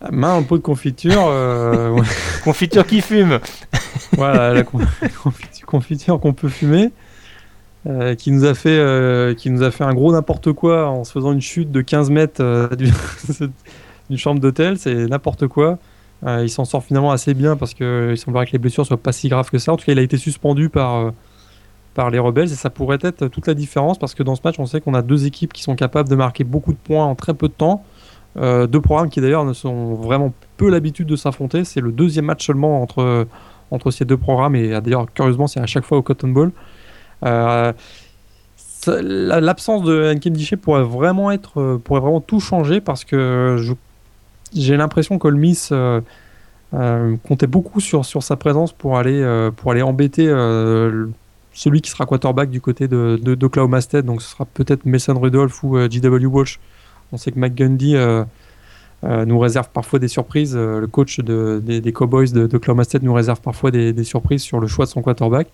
La 0.01 0.12
main 0.12 0.34
dans 0.34 0.39
le 0.39 0.47
pot 0.47 0.57
de 0.57 0.62
confiture. 0.62 1.32
confiture 2.45 2.87
qui 2.87 3.01
fume. 3.01 3.41
voilà, 4.12 4.55
la 4.55 4.62
confiture, 5.66 6.20
qu'on 6.20 6.32
peut 6.32 6.49
fumer. 6.49 6.93
qui 8.18 8.30
nous 8.30 8.45
a 8.45 8.55
fait 8.55 9.34
qui 9.37 9.51
nous 9.51 9.64
a 9.64 9.72
fait 9.72 9.82
un 9.82 9.95
gros 9.95 10.12
n'importe 10.12 10.53
quoi 10.53 10.89
en 10.89 11.03
se 11.03 11.11
faisant 11.11 11.32
une 11.32 11.41
chute 11.41 11.72
de 11.72 11.80
15 11.80 12.11
mètres 12.11 12.70
une 14.11 14.18
chambre 14.18 14.40
d'hôtel, 14.40 14.78
c'est 14.78 15.07
n'importe 15.07 15.46
quoi. 15.46 15.78
Euh, 16.24 16.42
il 16.42 16.48
s'en 16.48 16.64
sort 16.64 16.82
finalement 16.82 17.11
assez 17.11 17.34
bien 17.34 17.57
parce 17.57 17.74
qu'il 17.74 18.16
semblerait 18.16 18.46
que 18.46 18.52
les 18.52 18.59
blessures 18.59 18.86
soient 18.86 18.96
pas 18.96 19.12
si 19.12 19.28
graves 19.28 19.50
que 19.50 19.59
ça. 19.59 19.72
En 19.72 19.76
tout 19.76 19.84
cas, 19.84 19.92
il 19.92 19.98
a 19.98 20.02
été 20.02 20.16
suspendu 20.16 20.68
par, 20.70 20.96
euh, 20.96 21.11
par 21.94 22.11
les 22.11 22.18
rebelles 22.18 22.50
et 22.50 22.57
ça 22.57 22.70
pourrait 22.70 22.98
être 23.02 23.28
toute 23.28 23.46
la 23.46 23.54
différence 23.54 23.98
parce 23.98 24.14
que 24.14 24.22
dans 24.22 24.34
ce 24.34 24.40
match, 24.42 24.57
on 24.59 24.66
sait 24.66 24.80
qu'on 24.80 24.94
a 24.94 25.02
deux 25.02 25.26
équipes 25.26 25.52
qui 25.52 25.62
sont 25.62 25.76
capables 25.76 26.09
de 26.09 26.14
marquer 26.14 26.44
beaucoup 26.44 26.72
de 26.72 26.78
points 26.78 27.04
en 27.04 27.14
très 27.14 27.34
peu 27.34 27.48
de 27.48 27.52
temps. 27.52 27.84
Euh, 28.38 28.66
deux 28.66 28.80
programmes 28.80 29.11
qui 29.11 29.20
d'ailleurs 29.20 29.44
ne 29.44 29.52
sont 29.52 29.94
vraiment 29.94 30.32
peu 30.57 30.70
l'habitude 30.70 31.07
de 31.07 31.16
s'affronter. 31.16 31.64
C'est 31.64 31.80
le 31.80 31.92
deuxième 31.92 32.26
match 32.26 32.46
seulement 32.46 32.82
entre, 32.82 33.26
entre 33.70 33.90
ces 33.90 34.04
deux 34.04 34.18
programmes 34.18 34.57
et 34.57 34.80
d'ailleurs, 34.80 35.07
curieusement, 35.12 35.46
c'est 35.46 35.61
à 35.61 35.66
chaque 35.66 35.84
fois 35.84 35.98
au 35.98 36.02
Cotton 36.02 36.28
Bowl. 36.28 36.52
L'absence 38.88 39.82
de 39.82 40.14
Nkem 40.14 40.32
Dichet 40.32 40.57
pourrait 40.57 40.84
vraiment 40.84 41.32
être 41.32 41.80
pourrait 41.82 42.00
vraiment 42.00 42.20
tout 42.20 42.38
changer 42.38 42.80
parce 42.80 43.04
que 43.04 43.57
je 43.59 43.72
j'ai 44.61 44.76
l'impression 44.76 45.18
qu'Olmis 45.18 45.68
euh, 45.72 46.00
euh, 46.74 47.16
comptait 47.26 47.46
beaucoup 47.46 47.80
sur, 47.80 48.04
sur 48.04 48.22
sa 48.22 48.36
présence 48.36 48.72
pour 48.72 48.98
aller, 48.98 49.20
euh, 49.20 49.50
pour 49.50 49.70
aller 49.72 49.82
embêter 49.82 50.26
celui 51.52 51.80
qui 51.80 51.90
sera 51.90 52.04
quarterback 52.04 52.50
du 52.50 52.61
côté 52.61 52.86
de, 52.86 53.18
de, 53.22 53.34
d'Oklahoma 53.34 53.80
State. 53.80 54.04
Donc 54.04 54.20
ce 54.22 54.30
sera 54.30 54.44
peut-être 54.44 54.84
Mason 54.84 55.18
Rudolph 55.18 55.62
ou 55.62 55.78
G.W. 55.78 56.26
Walsh. 56.26 56.61
On 57.12 57.16
sait 57.16 57.32
que 57.32 57.38
McGundy 57.38 57.96
nous 59.02 59.38
réserve 59.38 59.70
parfois 59.70 59.98
des 59.98 60.09
surprises. 60.09 60.54
le 60.54 60.86
coach 60.86 61.20
des, 61.20 61.92
Cowboys 61.92 62.32
de, 62.32 62.46
d'Oklahoma 62.46 62.84
State 62.84 63.02
nous 63.02 63.14
réserve 63.14 63.40
parfois 63.40 63.70
des, 63.70 64.04
surprises 64.04 64.42
sur 64.42 64.61
le 64.61 64.66
choix 64.66 64.84
de 64.84 64.90
son 64.90 65.02
quarterback. 65.02 65.48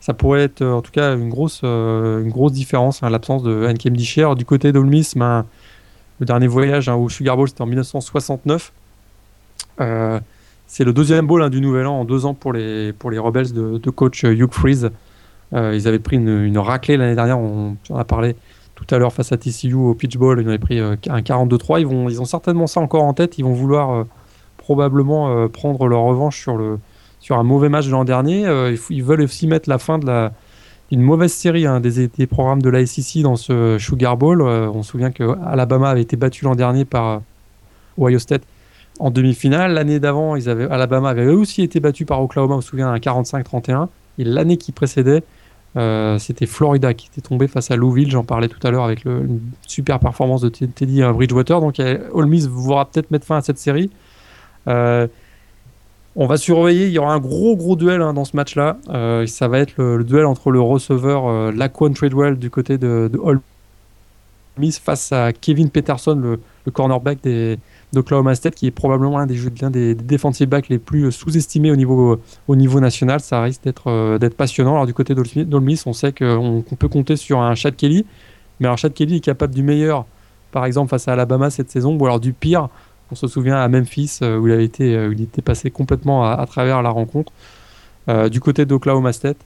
Ça 0.00 0.12
pourrait 0.12 0.42
être 0.42 0.62
en 0.62 0.82
tout 0.82 0.92
cas 0.92 1.16
une 1.16 1.30
grosse, 1.30 1.62
une 1.62 2.28
grosse 2.28 2.52
différence, 2.52 3.02
hein, 3.02 3.08
l'absence 3.08 3.42
de 3.42 3.66
Nkem 3.66 3.96
Disher. 3.96 4.34
Du 4.36 4.44
côté 4.44 4.72
d'Olmis, 4.72 5.12
ben, 5.16 5.46
le 6.20 6.26
dernier 6.26 6.46
voyage 6.46 6.88
hein, 6.88 6.94
au 6.94 7.08
Sugar 7.08 7.36
Bowl, 7.36 7.48
c'était 7.48 7.62
en 7.62 7.66
1969. 7.66 8.72
Euh, 9.80 10.20
c'est 10.66 10.84
le 10.84 10.92
deuxième 10.92 11.26
bowl 11.26 11.42
hein, 11.42 11.50
du 11.50 11.60
Nouvel 11.60 11.86
An 11.86 12.00
en 12.00 12.04
deux 12.04 12.26
ans 12.26 12.34
pour 12.34 12.52
les, 12.52 12.92
pour 12.92 13.10
les 13.10 13.18
Rebels 13.18 13.52
de, 13.52 13.90
coach 13.90 14.24
Hugh 14.24 14.52
Freeze. 14.52 14.90
Euh, 15.52 15.74
ils 15.74 15.86
avaient 15.86 15.98
pris 15.98 16.16
une, 16.16 16.58
raclée 16.58 16.96
l'année 16.96 17.14
dernière, 17.14 17.38
on, 17.38 17.76
en 17.90 17.96
a 17.96 18.04
parlé 18.04 18.36
tout 18.74 18.86
à 18.90 18.98
l'heure 18.98 19.12
face 19.12 19.30
à 19.30 19.36
TCU 19.36 19.74
au 19.74 19.94
Pitch 19.94 20.16
Bowl, 20.16 20.40
ils 20.40 20.48
avaient 20.48 20.58
pris 20.58 20.80
euh, 20.80 20.96
un 21.08 21.20
42-3. 21.20 21.80
Ils, 21.80 22.12
ils 22.12 22.20
ont 22.20 22.24
certainement 22.24 22.66
ça 22.66 22.80
encore 22.80 23.04
en 23.04 23.14
tête, 23.14 23.38
ils 23.38 23.44
vont 23.44 23.52
vouloir 23.52 24.06
probablement 24.56 25.46
prendre 25.48 25.86
leur 25.86 26.00
revanche 26.00 26.40
sur, 26.40 26.56
le, 26.56 26.78
sur 27.20 27.38
un 27.38 27.42
mauvais 27.42 27.68
match 27.68 27.84
de 27.84 27.90
l'an 27.90 28.04
dernier. 28.04 28.46
ils 28.88 29.04
veulent 29.04 29.20
aussi 29.20 29.46
mettre 29.46 29.68
la 29.68 29.76
fin 29.76 29.98
de 29.98 30.06
la, 30.06 30.32
une 30.94 31.02
mauvaise 31.02 31.32
série 31.32 31.66
hein, 31.66 31.80
des, 31.80 32.26
programmes 32.28 32.62
de 32.62 32.70
la 32.70 32.86
SEC 32.86 33.22
dans 33.22 33.34
ce 33.34 33.78
Sugar 33.78 34.16
Bowl. 34.16 34.40
Euh, 34.40 34.70
on 34.72 34.84
se 34.84 34.92
souvient 34.92 35.10
que 35.10 35.36
Alabama 35.44 35.90
avait 35.90 36.02
été 36.02 36.16
battu 36.16 36.44
l'an 36.44 36.54
dernier 36.54 36.84
par 36.84 37.08
euh, 37.08 37.18
Ohio 37.98 38.20
State 38.20 38.42
en 39.00 39.10
demi-finale. 39.10 39.72
L'année 39.72 39.98
d'avant, 39.98 40.34
Alabama 40.34 41.08
avait 41.08 41.26
aussi 41.26 41.62
été 41.62 41.80
battu 41.80 42.04
par 42.06 42.22
Oklahoma, 42.22 42.54
on 42.54 42.60
se 42.60 42.68
souvient, 42.68 42.92
à 42.92 42.98
45-31. 42.98 43.88
Et 44.18 44.24
l'année 44.24 44.56
qui 44.56 44.70
précédait, 44.70 45.24
euh, 45.76 46.16
c'était 46.20 46.46
Florida 46.46 46.94
qui 46.94 47.08
était 47.08 47.26
tombé 47.26 47.48
face 47.48 47.72
à 47.72 47.76
Louisville. 47.76 48.12
J'en 48.12 48.22
parlais 48.22 48.46
tout 48.46 48.64
à 48.64 48.70
l'heure 48.70 48.84
avec 48.84 49.04
une 49.04 49.40
super 49.66 49.98
performance 49.98 50.42
de 50.42 50.48
Teddy 50.48 51.02
Bridgewater. 51.02 51.60
Donc, 51.60 51.82
Ole 52.12 52.26
Miss 52.26 52.46
voudra 52.46 52.84
peut-être 52.84 53.10
mettre 53.10 53.26
fin 53.26 53.38
à 53.38 53.42
cette 53.42 53.58
série. 53.58 53.90
On 56.16 56.26
va 56.26 56.36
surveiller, 56.36 56.86
il 56.86 56.92
y 56.92 56.98
aura 56.98 57.12
un 57.12 57.18
gros 57.18 57.56
gros 57.56 57.74
duel 57.74 58.00
hein, 58.00 58.14
dans 58.14 58.24
ce 58.24 58.36
match-là. 58.36 58.78
Euh, 58.88 59.26
ça 59.26 59.48
va 59.48 59.58
être 59.58 59.74
le, 59.78 60.04
duel 60.04 60.26
entre 60.26 60.52
le 60.52 60.60
receveur 60.60 61.26
euh, 61.26 61.50
Laquan 61.50 61.92
Tradewell 61.92 62.38
du 62.38 62.50
côté 62.50 62.78
de, 62.78 63.10
de 63.12 63.18
Miss 64.56 64.78
face 64.78 65.10
à 65.10 65.32
Kevin 65.32 65.70
Peterson, 65.70 66.14
le, 66.14 66.70
cornerback 66.70 67.18
d'Oklahoma 67.92 68.36
State, 68.36 68.54
qui 68.54 68.68
est 68.68 68.70
probablement 68.70 69.18
l'un 69.18 69.26
des, 69.26 69.94
defensive 69.96 70.48
backs 70.48 70.68
les 70.68 70.78
plus 70.78 71.10
sous-estimés 71.10 71.72
au 71.72 71.76
niveau, 71.76 72.20
au 72.46 72.54
niveau 72.54 72.78
national. 72.78 73.18
Ça 73.18 73.42
risque 73.42 73.64
d'être, 73.64 73.88
euh, 73.88 74.18
passionnant. 74.36 74.74
Alors 74.74 74.86
du 74.86 74.94
côté 74.94 75.16
d'Ole 75.16 75.62
Miss, 75.62 75.84
on 75.86 75.92
sait 75.92 76.12
qu'on, 76.12 76.62
peut 76.78 76.88
compter 76.88 77.16
sur 77.16 77.40
un 77.40 77.56
Chad 77.56 77.74
Kelly, 77.74 78.06
mais 78.60 78.68
Chad 78.76 78.94
Kelly 78.94 79.16
est 79.16 79.20
capable 79.20 79.52
du 79.52 79.64
meilleur, 79.64 80.06
par 80.52 80.64
exemple 80.64 80.90
face 80.90 81.08
à 81.08 81.14
Alabama 81.14 81.50
cette 81.50 81.72
saison, 81.72 81.96
ou 81.98 82.04
alors 82.06 82.20
du 82.20 82.32
pire 82.32 82.68
on 83.10 83.14
se 83.14 83.26
souvient 83.26 83.56
à 83.56 83.68
Memphis 83.68 84.18
euh, 84.22 84.38
où 84.38 84.48
il 84.48 84.60
été, 84.60 84.94
euh, 84.96 85.12
était 85.12 85.42
passé 85.42 85.70
complètement 85.70 86.24
à, 86.24 86.44
travers 86.46 86.82
la 86.82 86.90
rencontre. 86.90 87.32
Euh, 88.08 88.28
du 88.28 88.40
côté 88.40 88.66
d'Oklahoma 88.66 89.12
State, 89.12 89.38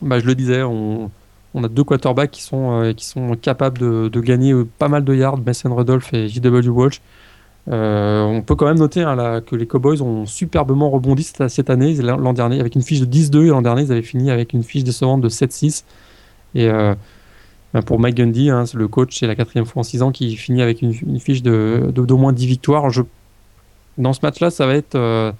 bah, 0.00 0.18
je 0.18 0.26
le 0.26 0.34
disais, 0.34 0.62
on, 0.62 1.10
a 1.56 1.68
deux 1.68 1.84
quarterbacks 1.84 2.30
qui 2.30 2.42
sont, 2.42 2.94
capables 3.42 3.78
de, 3.78 4.20
gagner 4.20 4.54
pas 4.78 4.88
mal 4.88 5.04
de 5.04 5.14
yards, 5.14 5.38
Mason 5.38 5.74
Rudolph 5.74 6.14
et 6.14 6.28
J.W. 6.28 6.68
Walsh. 6.68 7.00
on 7.66 8.42
peut 8.46 8.54
quand 8.54 8.66
même 8.66 8.78
noter 8.78 9.02
hein, 9.02 9.40
que 9.44 9.56
les 9.56 9.66
Cowboys 9.66 10.00
ont 10.00 10.24
superbement 10.24 10.88
rebondi 10.88 11.24
cette, 11.24 11.68
année, 11.68 11.94
l'an 11.94 12.32
dernier, 12.32 12.60
avec 12.60 12.76
une 12.76 12.82
fiche 12.82 13.00
de 13.00 13.06
10-2, 13.06 13.46
et 13.46 13.48
l'an 13.48 13.62
dernier, 13.62 13.82
ils 13.82 13.92
avaient 13.92 14.02
fini 14.02 14.30
avec 14.30 14.52
une 14.52 14.62
fiche 14.62 14.84
décevante 14.84 15.20
de 15.20 15.28
7-6. 15.28 15.82
Et 16.54 16.68
ben, 16.68 16.96
pour 17.84 18.00
Mike 18.00 18.16
Gundy, 18.16 18.50
hein, 18.50 18.64
le 18.74 18.88
coach, 18.88 19.18
c'est 19.18 19.26
la 19.26 19.34
quatrième 19.34 19.66
fois 19.66 19.80
en 19.80 19.82
six 19.82 20.02
ans 20.02 20.10
qui 20.10 20.36
finit 20.36 20.62
avec 20.62 20.80
une, 20.80 21.20
fiche 21.20 21.42
de 21.42 21.90
d'au 21.94 22.16
moins 22.16 22.32
10 22.32 22.46
victoires. 22.46 22.88
Je, 22.90 23.02
dans 23.98 24.12
ce 24.12 24.20
match-là, 24.22 24.50
ça 24.50 24.66
va 24.66 24.74
être 24.74 24.94
euh, 24.94 25.32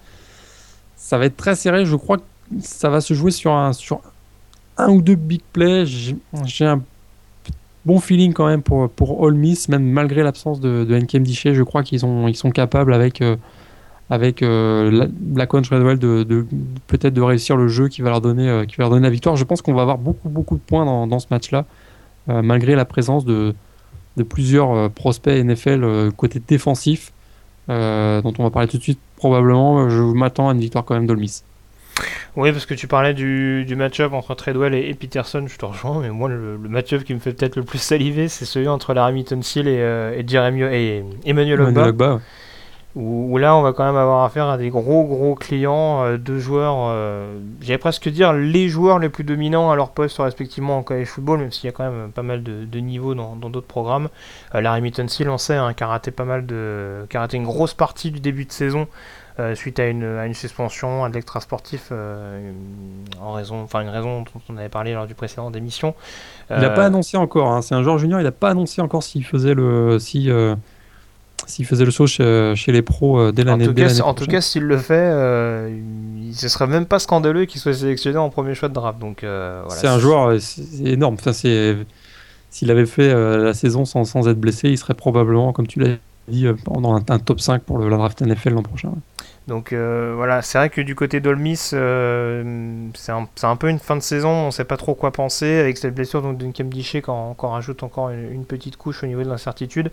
ça 0.95 1.17
va 1.17 1.25
être 1.25 1.37
très 1.37 1.55
serré. 1.55 1.85
Je 1.85 1.95
crois 1.95 2.17
que 2.17 2.23
ça 2.61 2.89
va 2.89 3.01
se 3.01 3.13
jouer 3.13 3.31
sur 3.31 3.53
un 3.53 3.73
sur 3.73 4.01
un 4.77 4.89
ou 4.89 5.01
deux 5.01 5.15
big 5.15 5.41
plays. 5.53 5.85
J'ai 6.45 6.65
un 6.65 6.81
bon 7.85 7.99
feeling 7.99 8.33
quand 8.33 8.47
même 8.47 8.61
pour 8.61 8.89
pour 8.91 9.25
All 9.25 9.33
Miss, 9.33 9.67
même 9.67 9.83
malgré 9.83 10.21
l'absence 10.21 10.59
de, 10.59 10.85
de 10.87 10.99
NKM 10.99 11.25
Je 11.25 11.63
crois 11.63 11.81
qu'ils 11.81 12.05
ont 12.05 12.27
ils 12.27 12.35
sont 12.35 12.51
capables 12.51 12.93
avec 12.93 13.21
euh, 13.21 13.37
avec 14.11 14.43
euh, 14.43 15.07
Redwell 15.35 15.97
de, 15.97 16.23
de 16.23 16.45
peut-être 16.85 17.13
de 17.13 17.21
réussir 17.21 17.57
le 17.57 17.67
jeu 17.67 17.87
qui 17.87 18.03
va 18.03 18.11
leur 18.11 18.21
donner 18.21 18.65
qui 18.67 18.75
va 18.75 18.83
leur 18.83 18.91
donner 18.91 19.03
la 19.03 19.09
victoire. 19.09 19.35
Je 19.35 19.45
pense 19.45 19.63
qu'on 19.63 19.73
va 19.73 19.81
avoir 19.81 19.97
beaucoup 19.97 20.29
beaucoup 20.29 20.57
de 20.57 20.61
points 20.61 20.85
dans, 20.85 21.07
dans 21.07 21.19
ce 21.19 21.27
match-là. 21.31 21.65
Euh, 22.29 22.41
malgré 22.43 22.75
la 22.75 22.85
présence 22.85 23.25
de, 23.25 23.55
plusieurs 24.29 24.71
euh, 24.73 24.89
prospects 24.89 25.33
NFL 25.43 25.83
euh, 25.83 26.11
côté 26.11 26.41
défensif, 26.45 27.11
dont 27.67 28.33
on 28.39 28.43
va 28.43 28.49
parler 28.49 28.67
tout 28.67 28.77
de 28.77 28.83
suite 28.83 28.99
probablement. 29.15 29.89
Je 29.89 30.01
m'attends 30.01 30.49
à 30.49 30.53
une 30.53 30.59
victoire 30.59 30.85
quand 30.85 30.95
même 30.95 31.05
d'Olmis. 31.05 31.43
Oui, 32.35 32.51
parce 32.51 32.65
que 32.65 32.73
tu 32.73 32.87
parlais 32.87 33.13
du, 33.13 33.75
match-up 33.77 34.13
entre 34.13 34.33
Treadwell 34.33 34.73
et, 34.73 34.93
Peterson, 34.93 35.45
je 35.47 35.57
te 35.57 35.65
rejoins, 35.65 36.01
mais 36.01 36.09
moi, 36.09 36.29
le, 36.29 36.57
match-up 36.57 37.03
qui 37.03 37.13
me 37.13 37.19
fait 37.19 37.33
peut-être 37.33 37.57
le 37.57 37.63
plus 37.63 37.77
saliver, 37.77 38.27
c'est 38.27 38.45
celui 38.45 38.67
entre 38.67 38.93
la 38.93 39.05
Hamilton 39.05 39.43
Seal 39.43 39.67
et, 39.67 40.23
Jeremy, 40.27 40.63
et 40.63 41.03
Emmanuel 41.25 41.61
Ogba. 41.61 42.19
Où, 42.95 43.37
là 43.37 43.55
on 43.55 43.61
va 43.61 43.71
quand 43.71 43.85
même 43.85 43.95
avoir 43.95 44.23
affaire 44.23 44.47
à 44.47 44.57
des 44.57 44.69
gros 44.69 45.03
gros 45.03 45.35
clients, 45.35 46.03
euh, 46.03 46.17
deux 46.17 46.39
joueurs, 46.39 46.87
euh, 46.89 47.39
j'allais 47.61 47.77
presque 47.77 48.09
dire 48.09 48.33
les 48.33 48.67
joueurs 48.67 48.97
les 48.97 49.09
plus 49.09 49.23
dominants 49.23 49.69
à 49.69 49.75
leur 49.75 49.91
poste 49.91 50.17
respectivement 50.17 50.79
en 50.79 50.83
college 50.83 51.07
football, 51.07 51.39
même 51.39 51.51
s'il 51.51 51.65
y 51.65 51.69
a 51.69 51.71
quand 51.71 51.89
même 51.89 52.11
pas 52.11 52.23
mal 52.23 52.41
de, 52.41 52.79
niveaux 52.79 53.13
dans 53.13 53.35
d'autres 53.35 53.67
programmes. 53.67 54.09
Euh, 54.55 54.61
Larry 54.61 54.91
Seal, 55.07 55.29
on 55.29 55.37
sait, 55.37 55.55
hein, 55.55 55.73
qui 55.73 55.83
a 55.83 55.87
raté 55.87 56.11
pas 56.11 56.25
mal 56.25 56.45
de, 56.45 57.05
qui 57.09 57.17
a 57.17 57.19
raté 57.19 57.37
une 57.37 57.43
grosse 57.43 57.73
partie 57.73 58.09
du 58.09 58.19
début 58.19 58.45
de 58.45 58.51
saison. 58.51 58.87
Euh, 59.39 59.55
suite 59.55 59.79
à 59.79 59.87
une, 59.87 60.03
à 60.03 60.25
une, 60.25 60.33
suspension, 60.33 61.05
à 61.05 61.09
de 61.09 61.13
l'extra 61.13 61.39
sportif, 61.39 61.93
en 63.21 63.31
raison, 63.31 63.61
enfin 63.61 63.81
une 63.81 63.89
raison 63.89 64.23
dont 64.23 64.41
on 64.49 64.57
avait 64.57 64.67
parlé 64.67 64.93
lors 64.93 65.07
du 65.07 65.13
précédent 65.13 65.49
émission. 65.51 65.93
Il 66.49 66.57
n'a 66.59 66.69
pas 66.71 66.85
annoncé 66.85 67.15
encore. 67.15 67.49
Hein, 67.49 67.61
c'est 67.61 67.75
un 67.75 67.83
joueur 67.83 67.99
junior. 67.99 68.19
Il 68.19 68.23
n'a 68.23 68.31
pas 68.31 68.49
annoncé 68.49 68.81
encore 68.81 69.03
s'il 69.03 69.23
faisait 69.23 69.53
le, 69.53 69.97
si 69.99 70.29
s'il 71.49 71.65
faisait 71.65 71.85
le 71.85 71.91
saut 71.91 72.07
chez, 72.07 72.53
les 72.67 72.81
pros 72.81 73.19
euh, 73.19 73.31
dès 73.31 73.43
l'année 73.43 73.67
prochaine. 73.67 74.01
En 74.03 74.13
tout 74.13 74.27
cas, 74.27 74.39
s'il 74.39 74.63
le 74.63 74.77
fait, 74.77 74.93
euh, 74.93 75.75
il, 76.21 76.35
ce 76.35 76.47
serait 76.47 76.67
même 76.67 76.85
pas 76.85 76.99
scandaleux 76.99 77.45
qu'il 77.45 77.59
soit 77.59 77.73
sélectionné 77.73 78.17
en 78.17 78.29
premier 78.29 78.53
choix 78.53 78.69
de 78.69 78.73
draft. 78.73 78.99
Donc, 78.99 79.23
euh, 79.23 79.63
c'est 79.69 79.87
un 79.87 79.99
joueur 79.99 80.37
énorme. 80.83 81.15
Enfin, 81.15 81.33
s'il 81.33 82.71
avait 82.71 82.85
fait 82.85 83.13
la 83.13 83.53
saison 83.53 83.85
sans, 83.85 84.05
sans, 84.05 84.27
être 84.27 84.39
blessé, 84.39 84.69
il 84.69 84.77
serait 84.77 84.93
probablement, 84.93 85.51
comme 85.51 85.67
tu 85.67 85.79
l'as 85.79 85.95
dit, 86.27 86.45
pendant 86.63 86.95
un, 86.95 87.19
top 87.19 87.41
5 87.41 87.63
pour 87.63 87.79
le, 87.79 87.89
la 87.89 87.97
draft 87.97 88.21
NFL 88.21 88.51
l'an 88.51 88.61
prochain. 88.61 88.91
Donc 89.47 89.73
voilà, 89.73 90.43
c'est 90.43 90.59
vrai 90.59 90.69
que 90.69 90.81
du 90.81 90.93
côté 90.93 91.19
d'Olmis, 91.19 91.57
c'est 91.57 91.75
un, 91.77 93.27
un, 93.41 93.55
peu 93.55 93.69
une 93.69 93.79
fin 93.79 93.95
de 93.95 94.01
saison, 94.01 94.29
on 94.29 94.45
ne 94.47 94.51
sait 94.51 94.65
pas 94.65 94.77
trop 94.77 94.93
quoi 94.93 95.11
penser, 95.11 95.57
avec 95.57 95.77
cette 95.77 95.95
blessure 95.95 96.21
d'une 96.33 96.51
Dichet 96.51 97.01
qui 97.01 97.09
encore 97.09 97.53
rajoute 97.53 97.81
encore 97.81 98.11
une, 98.11 98.45
petite 98.45 98.77
couche 98.77 99.03
au 99.03 99.07
niveau 99.07 99.23
de 99.23 99.29
l'incertitude. 99.29 99.89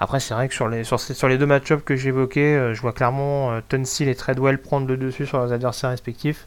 Après, 0.00 0.20
c'est 0.20 0.34
vrai 0.34 0.48
que 0.48 0.54
sur 0.54 0.68
les, 0.68 0.82
sur, 0.84 1.28
les 1.28 1.38
deux 1.38 1.46
match-ups 1.46 1.82
que 1.84 1.94
j'évoquais, 1.94 2.40
euh, 2.40 2.74
je 2.74 2.80
vois 2.80 2.92
clairement 2.92 3.52
euh, 3.52 3.60
Tunsil 3.68 4.08
et 4.08 4.14
Treadwell 4.14 4.58
prendre 4.58 4.88
le 4.88 4.96
dessus 4.96 5.26
sur 5.26 5.38
leurs 5.38 5.52
adversaires 5.52 5.90
respectifs. 5.90 6.46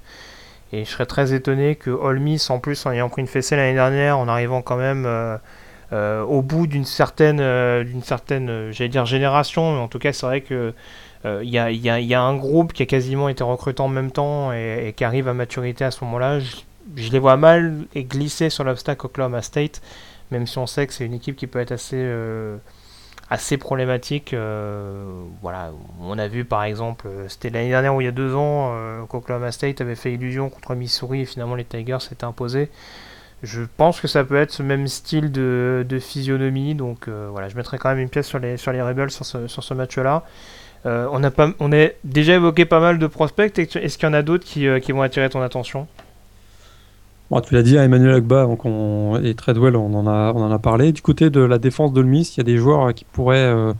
Et 0.73 0.83
je 0.83 0.89
serais 0.89 1.05
très 1.05 1.33
étonné 1.33 1.75
que 1.75 1.89
Holmis, 1.89 2.45
en 2.49 2.59
plus, 2.59 2.85
en 2.85 2.91
ayant 2.91 3.07
pris 3.07 3.21
une 3.21 3.27
fessée 3.27 3.55
l'année 3.55 3.73
dernière, 3.73 4.17
en 4.17 4.27
arrivant 4.27 4.61
quand 4.61 4.75
même 4.75 5.05
euh, 5.05 6.21
au 6.23 6.41
bout 6.41 6.67
d'une 6.67 6.83
certaine, 6.83 7.37
certaine 8.03 8.71
j'allais 8.73 8.89
dire 8.89 9.05
génération, 9.05 9.75
mais 9.75 9.79
en 9.79 9.87
tout 9.87 9.99
cas, 9.99 10.11
c'est 10.11 10.25
vrai 10.25 10.41
que 10.41 10.73
il 11.25 11.49
y, 11.49 11.57
a, 11.57 11.71
y, 11.71 11.89
a, 11.89 11.99
y, 11.99 12.13
a, 12.13 12.21
un 12.21 12.37
groupe 12.37 12.71
qui 12.71 12.83
a 12.83 12.85
quasiment 12.85 13.27
été 13.27 13.43
recruté 13.43 13.81
en 13.81 13.89
même 13.89 14.11
temps 14.11 14.53
et, 14.53 14.93
qui 14.95 15.03
arrive 15.03 15.27
à 15.27 15.33
maturité 15.33 15.83
à 15.83 15.91
ce 15.91 16.03
moment-là. 16.05 16.39
Je, 16.39 16.57
je, 16.95 17.11
les 17.11 17.19
vois 17.19 17.35
mal 17.35 17.85
et 17.95 18.05
glisser 18.05 18.49
sur 18.49 18.63
l'obstacle 18.63 19.05
Oklahoma 19.05 19.41
State, 19.41 19.81
même 20.31 20.47
si 20.47 20.57
on 20.57 20.67
sait 20.67 20.87
que 20.87 20.93
c'est 20.93 21.05
une 21.05 21.13
équipe 21.13 21.35
qui 21.35 21.47
peut 21.47 21.59
être 21.59 21.73
assez 21.73 21.97
assez 23.29 23.57
problématique. 23.57 24.33
Euh, 24.33 25.23
voilà, 25.41 25.71
on 26.01 26.17
a 26.17 26.27
vu 26.27 26.45
par 26.45 26.63
exemple, 26.63 27.07
euh, 27.07 27.27
c'était 27.27 27.49
l'année 27.49 27.69
dernière 27.69 27.95
ou 27.95 28.01
il 28.01 28.05
y 28.05 28.07
a 28.07 28.11
deux 28.11 28.35
ans, 28.35 28.71
euh, 28.73 29.03
qu'Oklahoma 29.05 29.51
State 29.51 29.81
avait 29.81 29.95
fait 29.95 30.13
illusion 30.13 30.49
contre 30.49 30.75
Missouri 30.75 31.21
et 31.21 31.25
finalement 31.25 31.55
les 31.55 31.65
Tigers 31.65 31.99
s'étaient 31.99 32.25
imposés. 32.25 32.69
Je 33.43 33.61
pense 33.77 34.01
que 34.01 34.07
ça 34.07 34.23
peut 34.23 34.37
être 34.37 34.51
ce 34.51 34.63
même 34.63 34.87
style 34.87 35.31
de, 35.31 35.85
physionomie, 36.01 36.73
donc 36.73 37.07
voilà, 37.07 37.49
je 37.49 37.55
mettrai 37.55 37.77
quand 37.77 37.89
même 37.89 37.99
une 37.99 38.09
pièce 38.09 38.25
sur 38.25 38.39
les, 38.39 38.57
sur 38.57 38.71
les 38.71 38.81
Rebels 38.81 39.11
sur 39.11 39.25
ce, 39.25 39.45
sur 39.45 39.63
ce 39.63 39.75
match-là. 39.75 40.23
on, 40.85 41.23
a 41.23 41.29
pas, 41.29 41.51
on 41.59 41.71
a 41.71 41.89
déjà 42.03 42.33
évoqué 42.33 42.65
pas 42.65 42.79
mal 42.79 42.97
de 42.97 43.05
prospects, 43.05 43.59
est-ce 43.59 43.97
qu'il 43.99 44.07
y 44.07 44.09
en 44.09 44.15
a 44.15 44.23
d'autres 44.23 44.43
qui, 44.43 44.67
qui 44.81 44.91
vont 44.91 45.03
attirer 45.03 45.29
ton 45.29 45.43
attention? 45.43 45.87
Tu 47.45 47.53
l'as 47.53 47.63
dit, 47.63 47.75
Emmanuel 47.75 48.15
Agba 48.15 48.45
donc 48.45 48.61
et 49.23 49.33
Treadwell, 49.35 49.75
on 49.75 49.93
en, 49.93 50.07
a, 50.07 50.33
on 50.33 50.59
parlé. 50.59 50.91
Du 50.91 51.01
côté 51.01 51.29
de 51.29 51.41
la 51.41 51.57
défense 51.57 51.93
de 51.93 52.01
il 52.01 52.37
y 52.37 52.39
a 52.39 52.43
des 52.43 52.57
joueurs 52.57 52.93
qui 52.93 53.05
pourraient, 53.05 53.37
euh, 53.37 53.73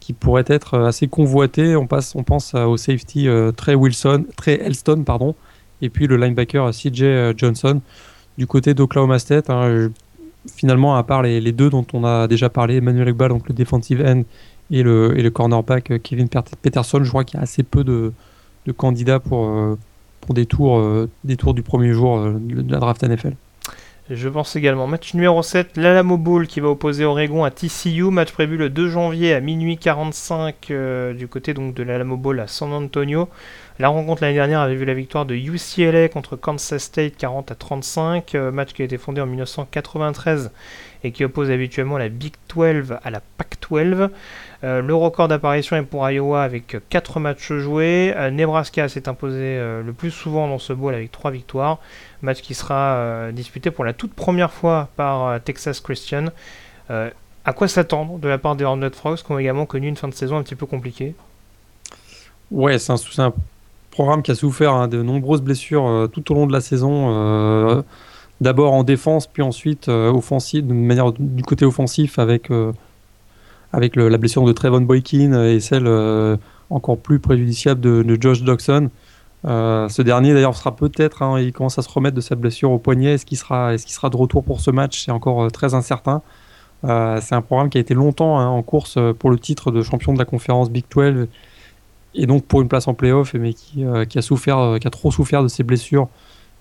qui 0.00 0.12
pourraient 0.12 0.44
être 0.46 0.78
assez 0.78 1.08
convoités. 1.08 1.74
On, 1.74 1.88
on 2.14 2.22
pense 2.22 2.54
au 2.54 2.76
safety 2.76 3.28
euh, 3.28 3.50
Trey 3.52 3.74
Wilson, 3.74 4.26
Trey 4.36 4.60
Elston, 4.62 5.04
pardon, 5.04 5.34
et 5.80 5.88
puis 5.88 6.06
le 6.06 6.16
linebacker 6.16 6.70
CJ 6.70 7.02
euh, 7.02 7.34
Johnson. 7.36 7.80
Du 8.38 8.46
côté 8.46 8.74
d'Oklahoma 8.74 9.18
State, 9.18 9.50
hein, 9.50 9.90
finalement, 10.54 10.96
à 10.96 11.02
part 11.02 11.22
les, 11.22 11.52
deux 11.52 11.70
dont 11.70 11.86
on 11.92 12.04
a 12.04 12.26
déjà 12.28 12.48
parlé, 12.48 12.76
Emmanuel 12.76 13.08
Agba, 13.08 13.28
donc 13.28 13.48
le 13.48 13.54
defensive 13.54 14.02
end, 14.04 14.22
et 14.70 14.82
le, 14.82 15.28
cornerback 15.30 16.02
Kevin 16.02 16.28
Peterson, 16.62 17.04
je 17.04 17.08
crois 17.08 17.24
qu'il 17.24 17.38
y 17.38 17.40
a 17.40 17.42
assez 17.42 17.62
peu 17.62 17.84
de 17.84 18.12
candidats 18.74 19.18
pour 19.20 19.76
pour 20.22 20.34
des 20.34 20.46
tours, 20.46 20.78
euh, 20.78 21.10
des 21.24 21.36
tours 21.36 21.52
du 21.52 21.62
premier 21.62 21.92
jour 21.92 22.16
euh, 22.16 22.36
de 22.38 22.72
la 22.72 22.78
draft 22.78 23.02
NFL. 23.02 23.34
Je 24.10 24.28
pense 24.28 24.56
également. 24.56 24.86
Match 24.86 25.14
numéro 25.14 25.42
7, 25.42 25.76
l'Alamo 25.76 26.16
Bowl 26.16 26.46
qui 26.46 26.60
va 26.60 26.68
opposer 26.68 27.04
Oregon 27.04 27.44
à 27.44 27.50
TCU. 27.50 28.04
Match 28.04 28.32
prévu 28.32 28.56
le 28.56 28.68
2 28.68 28.88
janvier 28.88 29.34
à 29.34 29.40
minuit 29.40 29.78
45 29.78 30.70
euh, 30.70 31.14
du 31.14 31.28
côté 31.28 31.54
donc 31.54 31.74
de 31.74 31.82
l'Alamo 31.82 32.16
Bowl 32.16 32.38
à 32.40 32.46
San 32.46 32.72
Antonio. 32.72 33.28
La 33.78 33.88
rencontre 33.88 34.22
l'année 34.22 34.34
dernière 34.34 34.60
avait 34.60 34.74
vu 34.74 34.84
la 34.84 34.94
victoire 34.94 35.24
de 35.24 35.34
UCLA 35.34 36.08
contre 36.08 36.36
Kansas 36.36 36.82
State 36.82 37.16
40 37.16 37.50
à 37.52 37.54
35. 37.54 38.34
match 38.52 38.72
qui 38.74 38.82
a 38.82 38.84
été 38.84 38.98
fondé 38.98 39.20
en 39.20 39.26
1993 39.26 40.50
et 41.04 41.10
qui 41.10 41.24
oppose 41.24 41.50
habituellement 41.50 41.98
la 41.98 42.08
Big 42.08 42.34
12 42.54 42.96
à 43.02 43.10
la 43.10 43.20
Pac 43.38 43.56
12. 43.70 44.08
Euh, 44.64 44.80
le 44.80 44.94
record 44.94 45.26
d'apparition 45.26 45.76
est 45.76 45.82
pour 45.82 46.08
Iowa 46.08 46.42
avec 46.42 46.76
4 46.88 47.18
matchs 47.18 47.52
joués. 47.52 48.14
Euh, 48.16 48.30
Nebraska 48.30 48.88
s'est 48.88 49.08
imposé 49.08 49.38
euh, 49.40 49.82
le 49.82 49.92
plus 49.92 50.12
souvent 50.12 50.46
dans 50.46 50.60
ce 50.60 50.72
bowl 50.72 50.94
avec 50.94 51.10
3 51.10 51.32
victoires. 51.32 51.78
Match 52.22 52.40
qui 52.42 52.54
sera 52.54 53.32
disputé 53.32 53.72
pour 53.72 53.84
la 53.84 53.92
toute 53.92 54.14
première 54.14 54.52
fois 54.52 54.88
par 54.96 55.40
Texas 55.40 55.80
Christian. 55.80 56.26
à 56.88 57.52
quoi 57.52 57.66
s'attendre 57.66 58.18
de 58.20 58.28
la 58.28 58.38
part 58.38 58.54
des 58.54 58.62
Hornet 58.62 58.90
Frogs 58.90 59.16
qui 59.16 59.32
ont 59.32 59.40
également 59.40 59.66
connu 59.66 59.88
une 59.88 59.96
fin 59.96 60.06
de 60.06 60.14
saison 60.14 60.36
un 60.36 60.42
petit 60.44 60.54
peu 60.54 60.66
compliquée? 60.66 61.16
Ouais, 62.52 62.78
c'est 62.78 62.92
un, 62.92 63.32
programme 63.90 64.22
qui 64.22 64.30
a 64.30 64.36
souffert 64.36 64.72
hein, 64.72 64.86
de 64.86 65.02
nombreuses 65.02 65.42
blessures 65.42 66.08
tout 66.12 66.30
au 66.30 66.34
long 66.36 66.46
de 66.46 66.52
la 66.52 66.60
saison. 66.60 67.84
D'abord 68.40 68.72
en 68.72 68.84
défense, 68.84 69.26
puis 69.26 69.42
ensuite 69.42 69.88
offensive, 69.88 70.64
de 70.64 70.72
manière 70.72 71.10
du 71.10 71.42
côté 71.42 71.64
offensif 71.64 72.20
avec 72.20 72.50
avec 73.72 73.96
la 73.96 74.18
blessure 74.18 74.44
de 74.44 74.52
Trevon 74.52 74.82
Boykin 74.82 75.44
et 75.44 75.60
celle 75.60 75.86
euh, 75.86 76.36
encore 76.70 76.98
plus 76.98 77.18
préjudiciable 77.18 77.80
de, 77.80 78.18
Josh 78.20 78.42
Doxson. 78.42 78.90
Euh, 79.44 79.88
ce 79.88 80.02
dernier 80.02 80.34
d'ailleurs 80.34 80.54
sera 80.54 80.76
peut-être, 80.76 81.22
hein, 81.22 81.40
il 81.40 81.52
commence 81.52 81.78
à 81.78 81.82
se 81.82 81.88
remettre 81.88 82.14
de 82.14 82.20
sa 82.20 82.34
blessure 82.36 82.70
au 82.70 82.78
poignet. 82.78 83.14
Est-ce 83.14 83.26
qu'il 83.26 83.38
sera, 83.38 83.72
de 83.74 84.16
retour 84.16 84.44
pour 84.44 84.60
ce 84.60 84.70
match? 84.70 85.04
C'est 85.04 85.10
encore 85.10 85.44
euh, 85.44 85.48
très 85.48 85.74
incertain. 85.74 86.22
c'est 86.82 87.34
un 87.34 87.42
programme 87.42 87.70
qui 87.70 87.78
a 87.78 87.80
été 87.80 87.94
longtemps 87.94 88.38
hein, 88.38 88.46
en 88.46 88.62
course 88.62 88.98
pour 89.18 89.30
le 89.30 89.38
titre 89.38 89.70
de 89.70 89.82
champion 89.82 90.12
de 90.12 90.18
la 90.18 90.24
conférence 90.24 90.70
Big 90.70 90.84
12 90.94 91.28
et 92.14 92.26
donc 92.26 92.44
pour 92.44 92.60
une 92.60 92.68
place 92.68 92.88
en 92.88 92.94
playoff, 92.94 93.32
mais 93.34 93.54
qui, 93.54 93.84
a 93.84 94.90
trop 94.90 95.10
souffert 95.10 95.42
de 95.42 95.48
ses 95.48 95.62
blessures 95.62 96.08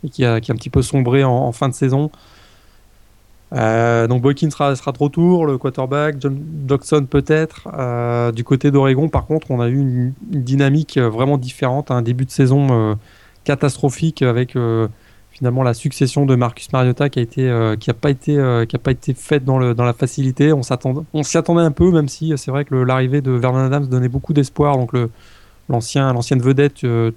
et 0.06 0.10
qui 0.10 0.24
a, 0.24 0.40
qui 0.40 0.52
a 0.52 0.54
un 0.54 0.58
petit 0.58 0.70
peu 0.70 0.82
sombré 0.82 1.26
en 1.26 1.52
fin 1.52 1.68
de 1.68 1.74
saison. 1.74 2.10
Euh, 3.54 4.08
donc 4.08 4.22
Boykin 4.22 4.50
sera, 4.50 4.76
sera 4.76 4.92
de 4.92 4.98
retour, 4.98 5.46
le 5.46 5.58
quarterback, 5.58 6.16
John 6.20 6.38
Dodson 6.40 7.06
peut-être. 7.10 7.68
Euh, 7.78 8.32
du 8.32 8.44
côté 8.44 8.72
d'Oregon, 8.72 9.10
par 9.10 9.26
contre, 9.26 9.52
on 9.52 9.60
a 9.60 9.68
eu 9.68 9.80
une, 9.80 10.14
dynamique 10.22 10.98
vraiment 10.98 11.38
différente, 11.38 11.92
un 11.92 12.02
début 12.02 12.26
de 12.26 12.32
saison 12.32 12.68
euh, 12.72 12.96
catastrophique 13.44 14.22
avec 14.22 14.56
finalement 15.32 15.64
la 15.64 15.74
succession 15.74 16.26
de 16.26 16.36
Marcus 16.36 16.72
Mariota 16.72 17.10
qui 17.10 17.20
a 17.20 17.94
pas 17.94 18.10
été 18.10 18.66
qui 18.70 18.76
a 18.76 18.80
pas 18.80 18.92
été 18.92 19.14
faite 19.14 19.44
dans 19.44 19.74
dans 19.74 19.86
la 19.86 19.94
facilité. 19.94 20.54
On 20.54 20.62
s'attendait 20.62 21.02
s'y 21.24 21.38
attendait 21.38 21.64
un 21.64 21.72
peu, 21.72 21.92
même 21.92 22.08
si 22.08 22.34
c'est 22.38 22.52
vrai 22.52 22.66
que 22.66 22.76
l'arrivée 22.76 23.22
de 23.22 23.32
Vernon 23.32 23.66
Adams 23.66 23.88
donnait 23.88 24.10
beaucoup 24.10 24.34
d'espoir. 24.34 24.78
Donc 24.78 24.92
l'ancien 25.70 26.14
l'ancienne 26.14 26.42
vedette 26.42 26.86
de 26.86 27.14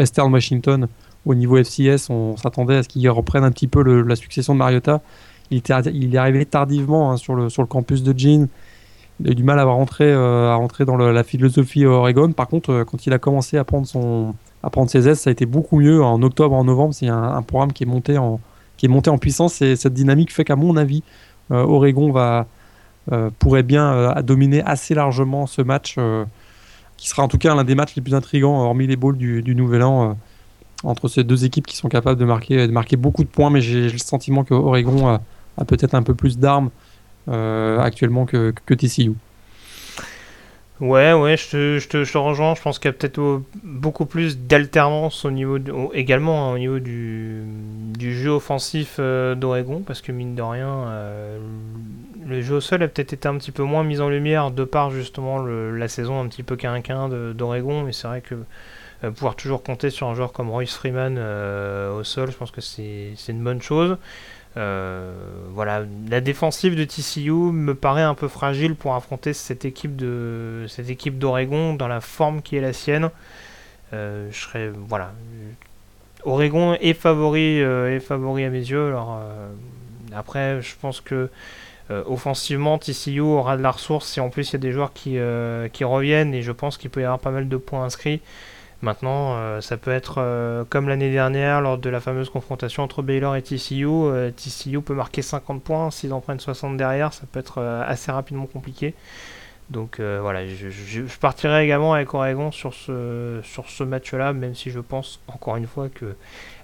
Eastern 0.00 0.32
Washington 0.32 0.88
au 1.26 1.34
niveau 1.34 1.56
FCS, 1.56 2.10
on 2.10 2.36
s'attendait 2.36 2.76
à 2.76 2.82
ce 2.82 2.88
qu'il 2.88 3.08
reprenne 3.10 3.44
un 3.44 3.52
petit 3.52 3.68
peu 3.68 3.82
la 4.02 4.16
succession 4.16 4.54
de 4.54 4.58
Mariota. 4.58 5.00
Il, 5.50 6.14
est 6.14 6.18
arrivé 6.18 6.46
tardivement 6.46 7.10
hein, 7.10 7.16
sur, 7.16 7.34
le, 7.34 7.48
campus 7.66 8.02
de 8.02 8.16
Jean. 8.16 8.48
Il 9.20 9.28
a 9.28 9.32
eu 9.32 9.34
du 9.34 9.42
mal 9.42 9.58
à 9.58 9.64
rentrer, 9.64 10.10
euh, 10.10 10.56
dans 10.86 10.96
la 10.96 11.24
philosophie 11.24 11.84
Oregon. 11.84 12.32
Par 12.32 12.48
contre, 12.48 12.70
euh, 12.70 12.84
quand 12.84 13.06
il 13.06 13.12
a 13.12 13.18
commencé 13.18 13.58
à 13.58 13.64
prendre, 13.64 13.86
ses 14.88 15.08
aises, 15.08 15.20
ça 15.20 15.30
a 15.30 15.32
été 15.32 15.46
beaucoup 15.46 15.80
mieux. 15.80 16.02
En 16.02 16.22
octobre, 16.22 16.54
en 16.54 16.64
novembre, 16.64 16.94
c'est 16.94 17.08
un, 17.08 17.42
programme 17.42 17.72
qui 17.72 17.82
est 17.82 17.86
monté 17.86 18.16
en, 18.16 19.18
puissance. 19.18 19.60
Et 19.60 19.76
cette 19.76 19.94
dynamique 19.94 20.32
fait 20.32 20.44
qu'à 20.44 20.56
mon 20.56 20.76
avis, 20.76 21.02
euh, 21.50 21.62
Oregon 21.62 22.44
pourrait 23.40 23.64
bien 23.64 24.14
dominer 24.22 24.62
assez 24.62 24.94
largement 24.94 25.48
ce 25.48 25.62
match, 25.62 25.96
qui 26.96 27.08
sera 27.08 27.24
en 27.24 27.28
tout 27.28 27.38
cas 27.38 27.56
l'un 27.56 27.64
des 27.64 27.74
matchs 27.74 27.96
les 27.96 28.02
plus 28.02 28.14
intrigants, 28.14 28.60
hormis 28.60 28.86
les 28.86 28.96
du, 28.96 29.42
du 29.42 29.54
Nouvel 29.56 29.82
An 29.82 30.16
entre 30.84 31.08
ces 31.08 31.24
deux 31.24 31.44
équipes 31.44 31.66
qui 31.66 31.76
sont 31.76 31.88
capables 31.88 32.18
de 32.18 32.24
marquer, 32.24 32.66
de 32.66 32.72
marquer 32.72 32.96
beaucoup 32.96 33.24
de 33.24 33.28
points, 33.28 33.50
mais 33.50 33.60
j'ai 33.60 33.90
le 33.90 33.98
sentiment 33.98 34.44
que 34.44 34.54
Oregon 34.54 35.18
a, 35.56 35.64
peut-être 35.64 35.94
un 35.94 36.02
peu 36.02 36.14
plus 36.14 36.38
d'armes 36.38 36.70
euh, 37.28 37.78
actuellement 37.78 38.26
que, 38.26 38.52
que 38.66 38.74
TCU. 38.74 39.12
Ouais, 40.80 41.12
ouais, 41.12 41.36
je 41.36 41.50
te, 41.50 41.78
je 41.78 41.88
te, 41.88 42.04
je 42.04 42.16
rejoins. 42.16 42.54
Je 42.54 42.62
pense 42.62 42.78
qu'il 42.78 42.88
y 42.88 42.94
a 42.94 42.94
peut-être 42.94 43.42
beaucoup 43.62 44.06
plus 44.06 44.38
d'alternance 44.38 45.26
au 45.26 45.30
niveau, 45.30 45.58
également 45.92 46.48
hein, 46.48 46.54
au 46.54 46.58
niveau 46.58 46.78
du, 46.78 47.42
du 47.98 48.16
jeu 48.16 48.30
offensif 48.30 48.96
euh, 48.98 49.34
d'Oregon, 49.34 49.82
parce 49.86 50.00
que 50.00 50.10
mine 50.10 50.34
de 50.34 50.42
rien, 50.42 50.68
euh, 50.68 51.38
le 52.26 52.36
le 52.36 52.42
jeu 52.42 52.56
au 52.56 52.60
sol 52.60 52.82
a 52.82 52.88
peut-être 52.88 53.12
été 53.12 53.28
un 53.28 53.36
petit 53.36 53.50
peu 53.50 53.62
moins 53.62 53.84
mis 53.84 54.00
en 54.00 54.08
lumière 54.08 54.50
de 54.52 54.64
par 54.64 54.90
justement 54.90 55.38
la 55.38 55.88
saison 55.88 56.20
un 56.20 56.28
petit 56.28 56.44
peu 56.44 56.56
quinquin 56.56 57.08
d'Oregon, 57.34 57.82
mais 57.82 57.92
c'est 57.92 58.06
vrai 58.06 58.22
que 58.22 58.36
pouvoir 59.10 59.34
toujours 59.34 59.62
compter 59.64 59.90
sur 59.90 60.06
un 60.06 60.14
joueur 60.14 60.32
comme 60.32 60.48
Royce 60.48 60.74
Freeman 60.74 61.18
au 61.18 62.04
sol, 62.04 62.30
je 62.30 62.36
pense 62.36 62.52
que 62.52 62.60
c'est 62.60 63.14
une 63.28 63.42
bonne 63.42 63.60
chose. 63.60 63.96
Voilà, 64.54 65.84
la 66.08 66.20
défensive 66.20 66.76
de 66.76 66.84
TCU 66.84 67.30
me 67.30 67.74
paraît 67.74 68.02
un 68.02 68.14
peu 68.14 68.28
fragile 68.28 68.74
pour 68.74 68.94
affronter 68.94 69.32
cette 69.32 69.64
équipe 69.64 69.96
d'Oregon 69.96 71.74
dans 71.74 71.88
la 71.88 72.00
forme 72.00 72.42
qui 72.42 72.56
est 72.56 72.60
la 72.60 72.72
sienne. 72.72 73.10
voilà, 73.92 75.12
Oregon 76.24 76.74
est 76.74 76.94
favori, 76.94 77.62
euh, 77.62 77.96
est 77.96 78.00
favori 78.00 78.44
à 78.44 78.50
mes 78.50 78.58
yeux. 78.58 78.94
Euh, 78.94 79.48
après, 80.14 80.60
je 80.60 80.74
pense 80.80 81.00
que 81.00 81.30
euh, 81.90 82.02
offensivement, 82.06 82.78
TCU 82.78 83.20
aura 83.20 83.56
de 83.56 83.62
la 83.62 83.70
ressource 83.70 84.06
si 84.06 84.20
en 84.20 84.30
plus 84.30 84.50
il 84.50 84.52
y 84.54 84.56
a 84.56 84.58
des 84.58 84.72
joueurs 84.72 84.92
qui 84.92 85.18
reviennent 85.84 86.34
et 86.34 86.42
je 86.42 86.52
pense 86.52 86.76
qu'il 86.78 86.90
peut 86.90 87.00
y 87.00 87.04
avoir 87.04 87.18
pas 87.18 87.30
mal 87.30 87.48
de 87.48 87.56
points 87.56 87.84
inscrits. 87.84 88.20
Maintenant, 88.82 89.60
ça 89.60 89.76
peut 89.76 89.90
être 89.90 90.64
comme 90.70 90.88
l'année 90.88 91.12
dernière 91.12 91.60
lors 91.60 91.76
de 91.76 91.90
la 91.90 92.00
fameuse 92.00 92.30
confrontation 92.30 92.82
entre 92.82 93.02
Baylor 93.02 93.36
et 93.36 93.42
TCU. 93.42 93.86
TCU 94.36 94.80
peut 94.80 94.94
marquer 94.94 95.22
50 95.22 95.62
points, 95.62 95.90
s'ils 95.90 96.12
en 96.12 96.20
prennent 96.20 96.40
60 96.40 96.76
derrière, 96.76 97.12
ça 97.12 97.24
peut 97.30 97.40
être 97.40 97.60
assez 97.62 98.10
rapidement 98.10 98.46
compliqué. 98.46 98.94
Donc 99.70 100.00
euh, 100.00 100.18
voilà, 100.20 100.46
je, 100.48 101.02
partirai 101.20 101.64
également 101.64 101.94
avec 101.94 102.12
Oregon 102.12 102.50
sur 102.50 102.74
ce, 102.74 103.82
match-là, 103.84 104.32
même 104.32 104.56
si 104.56 104.70
je 104.70 104.80
pense 104.80 105.20
encore 105.28 105.56
une 105.56 105.68
fois 105.68 105.88
que 105.88 106.16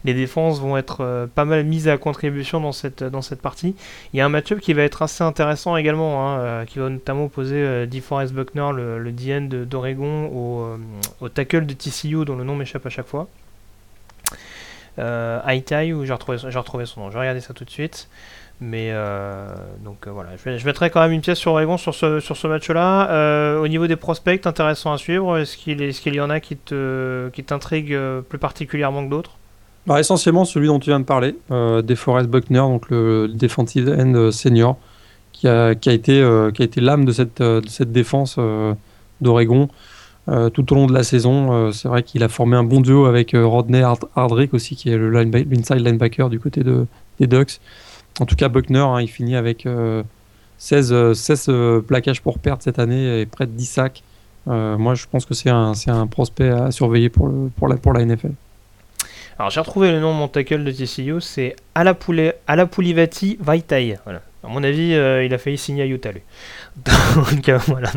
les 0.05 0.13
défenses 0.13 0.61
vont 0.61 0.77
être 0.77 1.03
euh, 1.03 1.27
pas 1.29 1.45
mal 1.45 1.65
mises 1.65 1.87
à 1.87 1.99
contribution 1.99 2.61
dans 2.61 2.73
cette, 2.73 3.41
partie. 3.41 3.77
Il 4.13 4.17
y 4.17 4.21
a 4.21 4.27
un 4.27 4.29
match-up 4.29 4.59
qui 4.59 4.73
va 4.73 4.83
être 4.83 5.03
assez 5.03 5.23
intéressant 5.23 5.77
également, 5.77 6.27
hein, 6.27 6.39
euh, 6.41 6.65
qui 6.65 6.81
va 6.81 6.89
notamment 6.89 7.27
opposer 7.27 7.87
DeForest 7.87 8.35
Buckner, 8.35 8.71
le, 8.75 9.13
DN 9.13 9.49
d'Oregon, 9.49 10.77
au, 11.21 11.29
tackle 11.29 11.67
de 11.67 11.75
TCU 11.75 12.25
dont 12.25 12.37
le 12.37 12.43
nom 12.43 12.57
m'échappe 12.57 12.87
à 12.87 12.91
chaque 12.91 13.07
fois. 13.07 13.29
Euh, 14.99 15.41
ou 15.95 16.05
j'ai 16.05 16.13
retrouvé 16.13 16.87
son 16.87 17.01
nom, 17.01 17.11
je 17.11 17.15
vais 17.15 17.21
regarder 17.21 17.41
ça 17.41 17.55
tout 17.55 17.65
de 17.65 17.71
suite. 17.71 18.09
Mais 18.61 18.89
euh, 18.91 19.49
donc 19.85 20.07
euh, 20.07 20.11
voilà, 20.11 20.31
je, 20.43 20.65
mettrai 20.65 20.89
quand 20.89 21.01
même 21.01 21.13
une 21.13 21.21
pièce 21.21 21.39
sur 21.39 21.53
Oregon 21.53 21.77
sur 21.77 21.95
ce, 21.95 22.21
sur 22.21 22.37
ce 22.39 22.47
match-là. 22.47 23.11
Euh, 23.11 23.61
au 23.61 23.69
niveau 23.69 23.87
des 23.87 23.97
prospects, 23.97 24.47
intéressant 24.47 24.93
à 24.93 24.99
suivre. 24.99 25.37
Est-ce 25.37 25.59
qu'il 25.59 25.83
est, 25.83 26.07
y 26.07 26.21
en 26.21 26.31
a 26.31 26.41
qui, 26.41 26.57
te, 26.57 27.29
qui 27.31 27.45
t'intriguent 27.45 27.99
plus 28.29 28.39
particulièrement 28.39 29.05
que 29.05 29.11
d'autres? 29.11 29.33
Bah, 29.87 30.01
Essentiellement 30.01 30.47
celui 30.47 30.69
dont 30.69 30.79
tu 30.79 30.89
viens 30.91 31.01
de 31.01 31.05
parler, 31.05 31.37
euh, 31.51 31.83
DeForest 31.83 32.29
Buckner, 32.29 32.61
donc 32.61 32.89
le 32.89 33.29
defensive 33.29 33.89
end 33.91 34.31
senior, 34.33 34.79
qui 35.33 35.49
a, 35.49 35.75
qui 35.75 35.91
a 35.91 35.93
été, 35.93 36.49
été 36.59 36.81
l'âme 36.81 37.05
de 37.05 37.13
cette, 37.13 37.43
de 37.43 37.69
cette 37.69 37.93
défense 37.93 38.39
d'Oregon. 39.21 39.69
tout 40.55 40.73
au 40.73 40.75
long 40.75 40.87
de 40.87 40.95
la 40.95 41.03
saison, 41.03 41.71
c'est 41.73 41.89
vrai 41.89 42.03
qu'il 42.03 42.23
a 42.23 42.29
formé 42.29 42.57
un 42.57 42.65
bon 42.65 42.81
duo 42.81 43.05
avec 43.05 43.33
Rodney 43.35 43.83
Hardrick 44.17 44.55
aussi, 44.55 44.77
qui 44.77 44.89
est 44.89 44.97
le 44.97 45.15
inside 45.15 45.87
linebacker 45.87 46.31
du 46.31 46.41
côté 46.41 46.65
de, 46.65 46.87
des 47.21 47.27
Ducks. 47.27 47.61
En 48.21 48.27
tout 48.27 48.37
cas, 48.37 48.49
Buckner, 48.49 48.79
hein, 48.79 49.01
il 49.01 49.09
finit 49.09 49.37
avec 49.37 49.67
16, 50.59 50.93
euh, 50.93 51.15
16 51.15 51.49
euh, 51.49 51.53
euh, 51.53 51.81
plaquages 51.81 52.23
pour 52.23 52.39
perdre 52.39 52.63
cette 52.63 52.79
année 52.79 53.21
et 53.21 53.27
près 53.27 53.47
de 53.47 53.53
10 53.53 53.67
sacs. 53.67 54.03
moi, 54.47 54.95
je 54.95 55.07
pense 55.11 55.27
que 55.27 55.35
c'est 55.35 55.51
un, 55.51 55.73
un, 55.89 56.07
prospect 56.07 56.49
à 56.49 56.71
surveiller 56.71 57.11
pour, 57.11 57.29
le, 57.29 57.51
pour, 57.57 57.69
la, 57.69 57.77
pour 57.77 57.93
la 57.93 58.05
NFL. 58.05 58.33
Alors, 59.39 59.51
j'ai 59.51 59.61
retrouvé 59.61 59.93
le 59.93 60.01
nom 60.01 60.15
de 60.15 60.19
mon 60.19 60.29
tackle 60.29 60.65
de 60.65 60.73
TCU, 60.73 61.21
c'est 61.21 61.57
Alapulivati 61.75 63.37
Vaitai. 63.39 63.99
À 64.07 64.49
mon 64.49 64.63
avis, 64.63 64.93
il 64.93 65.35
a 65.35 65.39
failli 65.39 65.59
signer 65.59 65.83
à 65.83 65.87
Utah, 65.87 66.13
lui. 66.13 66.23
donc, 66.87 67.51
voilà. 67.67 67.91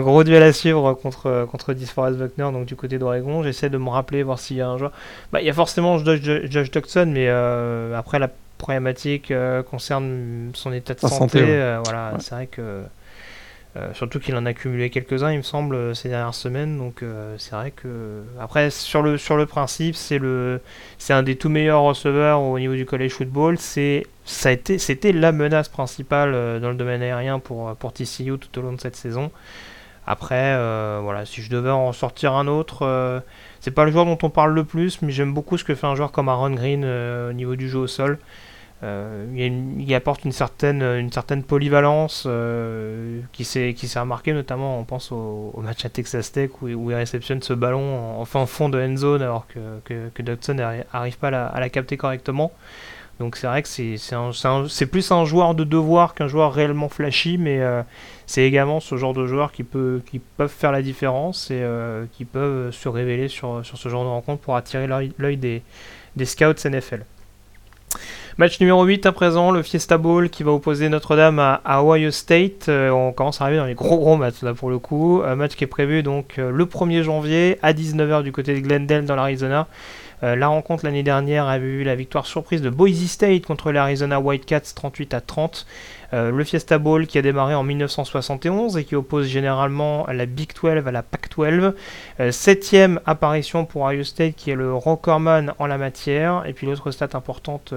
gros 0.00 0.24
duel 0.24 0.42
à 0.42 0.52
suivre 0.52 0.94
contre, 0.94 1.46
contre 1.48 1.74
Disforest 1.74 2.18
Buckner, 2.18 2.50
donc 2.50 2.64
du 2.64 2.74
côté 2.74 2.98
d'Oregon. 2.98 3.42
J'essaie 3.44 3.68
de 3.68 3.78
me 3.78 3.90
rappeler, 3.90 4.22
voir 4.24 4.40
s'il 4.40 4.56
y 4.56 4.62
a 4.62 4.68
un 4.68 4.78
joueur. 4.78 4.90
Bah, 5.30 5.42
il 5.42 5.46
y 5.46 5.50
a 5.50 5.52
forcément 5.52 5.98
Josh, 5.98 6.20
Josh 6.22 6.70
Duxon, 6.72 7.06
mais 7.06 7.28
après, 7.28 8.18
la 8.18 8.30
problématique 8.62 9.32
euh, 9.32 9.62
concerne 9.62 10.52
son 10.54 10.72
état 10.72 10.94
de 10.94 11.00
santé. 11.00 11.40
Euh, 11.42 11.80
voilà, 11.84 12.14
c'est 12.20 12.34
vrai 12.34 12.46
que 12.46 12.84
euh, 13.76 13.92
surtout 13.92 14.20
qu'il 14.20 14.36
en 14.36 14.46
a 14.46 14.52
cumulé 14.52 14.88
quelques-uns, 14.88 15.32
il 15.32 15.38
me 15.38 15.42
semble, 15.42 15.96
ces 15.96 16.08
dernières 16.08 16.34
semaines. 16.34 16.78
Donc 16.78 17.02
c'est 17.38 17.56
vrai 17.56 17.72
que 17.72 18.22
après 18.40 18.70
sur 18.70 19.02
le 19.02 19.18
sur 19.18 19.36
le 19.36 19.46
principe, 19.46 19.96
c'est 19.96 20.18
le 20.18 20.60
c'est 20.98 21.12
un 21.12 21.24
des 21.24 21.36
tout 21.36 21.48
meilleurs 21.48 21.82
receveurs 21.82 22.40
au 22.40 22.58
niveau 22.58 22.74
du 22.74 22.86
college 22.86 23.12
football. 23.12 23.58
C'est 23.58 24.06
ça 24.24 24.50
a 24.50 24.52
été 24.52 24.78
c'était 24.78 25.12
la 25.12 25.32
menace 25.32 25.68
principale 25.68 26.32
dans 26.60 26.70
le 26.70 26.76
domaine 26.76 27.02
aérien 27.02 27.40
pour 27.40 27.74
pour 27.76 27.92
TCU 27.92 28.38
tout 28.38 28.58
au 28.58 28.62
long 28.62 28.72
de 28.72 28.80
cette 28.80 28.96
saison. 28.96 29.30
Après, 30.06 30.56
voilà, 31.00 31.24
si 31.24 31.42
je 31.42 31.50
devais 31.50 31.70
en 31.70 31.92
sortir 31.92 32.34
un 32.34 32.46
autre, 32.46 33.22
c'est 33.60 33.70
pas 33.70 33.84
le 33.84 33.92
joueur 33.92 34.04
dont 34.04 34.18
on 34.22 34.30
parle 34.30 34.52
le 34.52 34.64
plus, 34.64 35.00
mais 35.02 35.12
j'aime 35.12 35.32
beaucoup 35.32 35.56
ce 35.58 35.64
que 35.64 35.74
fait 35.74 35.86
un 35.86 35.94
joueur 35.94 36.12
comme 36.12 36.28
Aaron 36.28 36.50
Green 36.50 36.84
au 36.84 37.32
niveau 37.32 37.56
du 37.56 37.68
jeu 37.68 37.78
au 37.78 37.86
sol. 37.86 38.18
Euh, 38.84 39.26
il, 39.78 39.94
apporte 39.94 40.24
une 40.24 40.32
certaine, 40.32 40.82
polyvalence 41.46 42.24
euh, 42.26 43.20
qui 43.32 43.44
s'est 43.44 43.74
remarquée, 43.96 44.32
notamment 44.32 44.78
on 44.80 44.84
pense 44.84 45.12
au, 45.12 45.52
match 45.62 45.84
à 45.84 45.88
Texas 45.88 46.32
Tech 46.32 46.50
où, 46.62 46.90
il 46.90 46.94
réceptionne 46.94 47.40
ce 47.42 47.52
ballon 47.52 48.20
en, 48.20 48.24
fin 48.24 48.44
fond 48.46 48.68
de 48.68 48.82
end 48.82 48.96
zone 48.96 49.22
alors 49.22 49.46
que, 49.46 50.10
que, 50.12 50.22
Dodson 50.22 50.54
n'arrive 50.54 51.16
pas 51.18 51.28
à 51.28 51.60
la, 51.60 51.68
capter 51.68 51.96
correctement. 51.96 52.50
Donc 53.20 53.36
c'est 53.36 53.46
vrai 53.46 53.62
que 53.62 53.68
c'est 53.68 54.86
plus 54.86 55.12
un 55.12 55.24
joueur 55.24 55.54
de 55.54 55.62
devoir 55.62 56.14
qu'un 56.14 56.26
joueur 56.26 56.52
réellement 56.52 56.88
flashy, 56.88 57.38
mais 57.38 57.60
euh, 57.60 57.82
c'est 58.26 58.42
également 58.42 58.80
ce 58.80 58.96
genre 58.96 59.14
de 59.14 59.26
joueurs 59.26 59.52
qui, 59.52 59.62
peuvent 59.62 60.48
faire 60.48 60.72
la 60.72 60.82
différence 60.82 61.52
et 61.52 61.64
qui 62.14 62.24
peuvent 62.24 62.72
se 62.72 62.88
révéler 62.88 63.28
sur, 63.28 63.62
ce 63.62 63.88
genre 63.88 64.02
de 64.02 64.08
rencontre 64.08 64.42
pour 64.42 64.56
attirer 64.56 64.88
l'œil 64.88 65.36
des 65.36 66.24
scouts 66.24 66.68
NFL. 66.68 67.04
Match 68.38 68.60
numéro 68.60 68.82
8 68.82 69.04
à 69.04 69.12
présent, 69.12 69.50
le 69.50 69.62
Fiesta 69.62 69.98
Bowl 69.98 70.30
qui 70.30 70.42
va 70.42 70.52
opposer 70.52 70.88
Notre-Dame 70.88 71.38
à, 71.38 71.84
Ohio 71.84 72.10
State. 72.10 72.70
Euh, 72.70 72.88
on 72.88 73.12
commence 73.12 73.42
à 73.42 73.44
arriver 73.44 73.58
dans 73.58 73.66
les 73.66 73.74
gros 73.74 73.98
gros 73.98 74.16
matchs 74.16 74.40
là 74.42 74.54
pour 74.54 74.70
le 74.70 74.78
coup. 74.78 75.20
Un 75.22 75.34
match 75.34 75.54
qui 75.54 75.64
est 75.64 75.66
prévu 75.66 76.02
donc 76.02 76.38
euh, 76.38 76.50
le 76.50 76.64
1er 76.64 77.02
janvier 77.02 77.58
à 77.60 77.74
19h 77.74 78.22
du 78.22 78.32
côté 78.32 78.54
de 78.54 78.60
Glendale 78.60 79.04
dans 79.04 79.16
l'Arizona. 79.16 79.68
Euh, 80.22 80.34
la 80.34 80.48
rencontre 80.48 80.86
l'année 80.86 81.02
dernière 81.02 81.46
a 81.46 81.58
vu 81.58 81.84
la 81.84 81.94
victoire 81.94 82.24
surprise 82.24 82.62
de 82.62 82.70
Boise 82.70 83.04
State 83.06 83.44
contre 83.44 83.70
l'Arizona 83.70 84.18
Whitecats 84.18 84.72
38 84.74 85.12
à 85.12 85.20
30. 85.20 85.66
Euh, 86.12 86.30
le 86.30 86.44
Fiesta 86.44 86.78
Bowl 86.78 87.06
qui 87.06 87.16
a 87.18 87.22
démarré 87.22 87.54
en 87.54 87.62
1971 87.62 88.76
et 88.76 88.84
qui 88.84 88.96
oppose 88.96 89.26
généralement 89.26 90.06
la 90.08 90.26
Big 90.26 90.50
12 90.54 90.86
à 90.86 90.90
la 90.90 91.02
Pac 91.02 91.28
12. 91.34 91.72
Euh, 92.20 92.32
septième 92.32 93.00
apparition 93.06 93.64
pour 93.64 93.82
Ohio 93.82 94.04
State 94.04 94.34
qui 94.36 94.50
est 94.50 94.54
le 94.54 94.74
recordman 94.74 95.54
en 95.58 95.66
la 95.66 95.78
matière. 95.78 96.44
Et 96.46 96.52
puis 96.52 96.66
l'autre 96.66 96.90
stat 96.90 97.08
importante, 97.14 97.72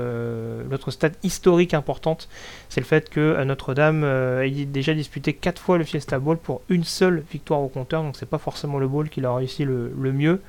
l'autre 0.70 0.92
stat 0.92 1.12
historique 1.24 1.74
importante, 1.74 2.28
c'est 2.70 2.82
le 2.82 2.86
fait 2.86 3.10
que 3.10 3.44
Notre-Dame 3.44 4.04
ait 4.04 4.66
déjà 4.66 4.94
disputé 4.94 5.34
4 5.34 5.62
fois 5.62 5.78
le 5.78 5.84
Fiesta 5.84 6.20
Bowl 6.20 6.38
pour 6.38 6.62
une 6.70 6.84
seule 6.84 7.24
victoire 7.32 7.62
au 7.62 7.68
compteur. 7.68 8.04
Donc 8.04 8.16
c'est 8.18 8.30
pas 8.30 8.38
forcément 8.38 8.80
le 8.80 8.88
bowl 8.88 9.10
qui 9.10 9.24
a 9.24 9.34
réussi 9.34 9.64
le, 9.64 9.94
le 9.98 10.12
mieux. 10.12 10.42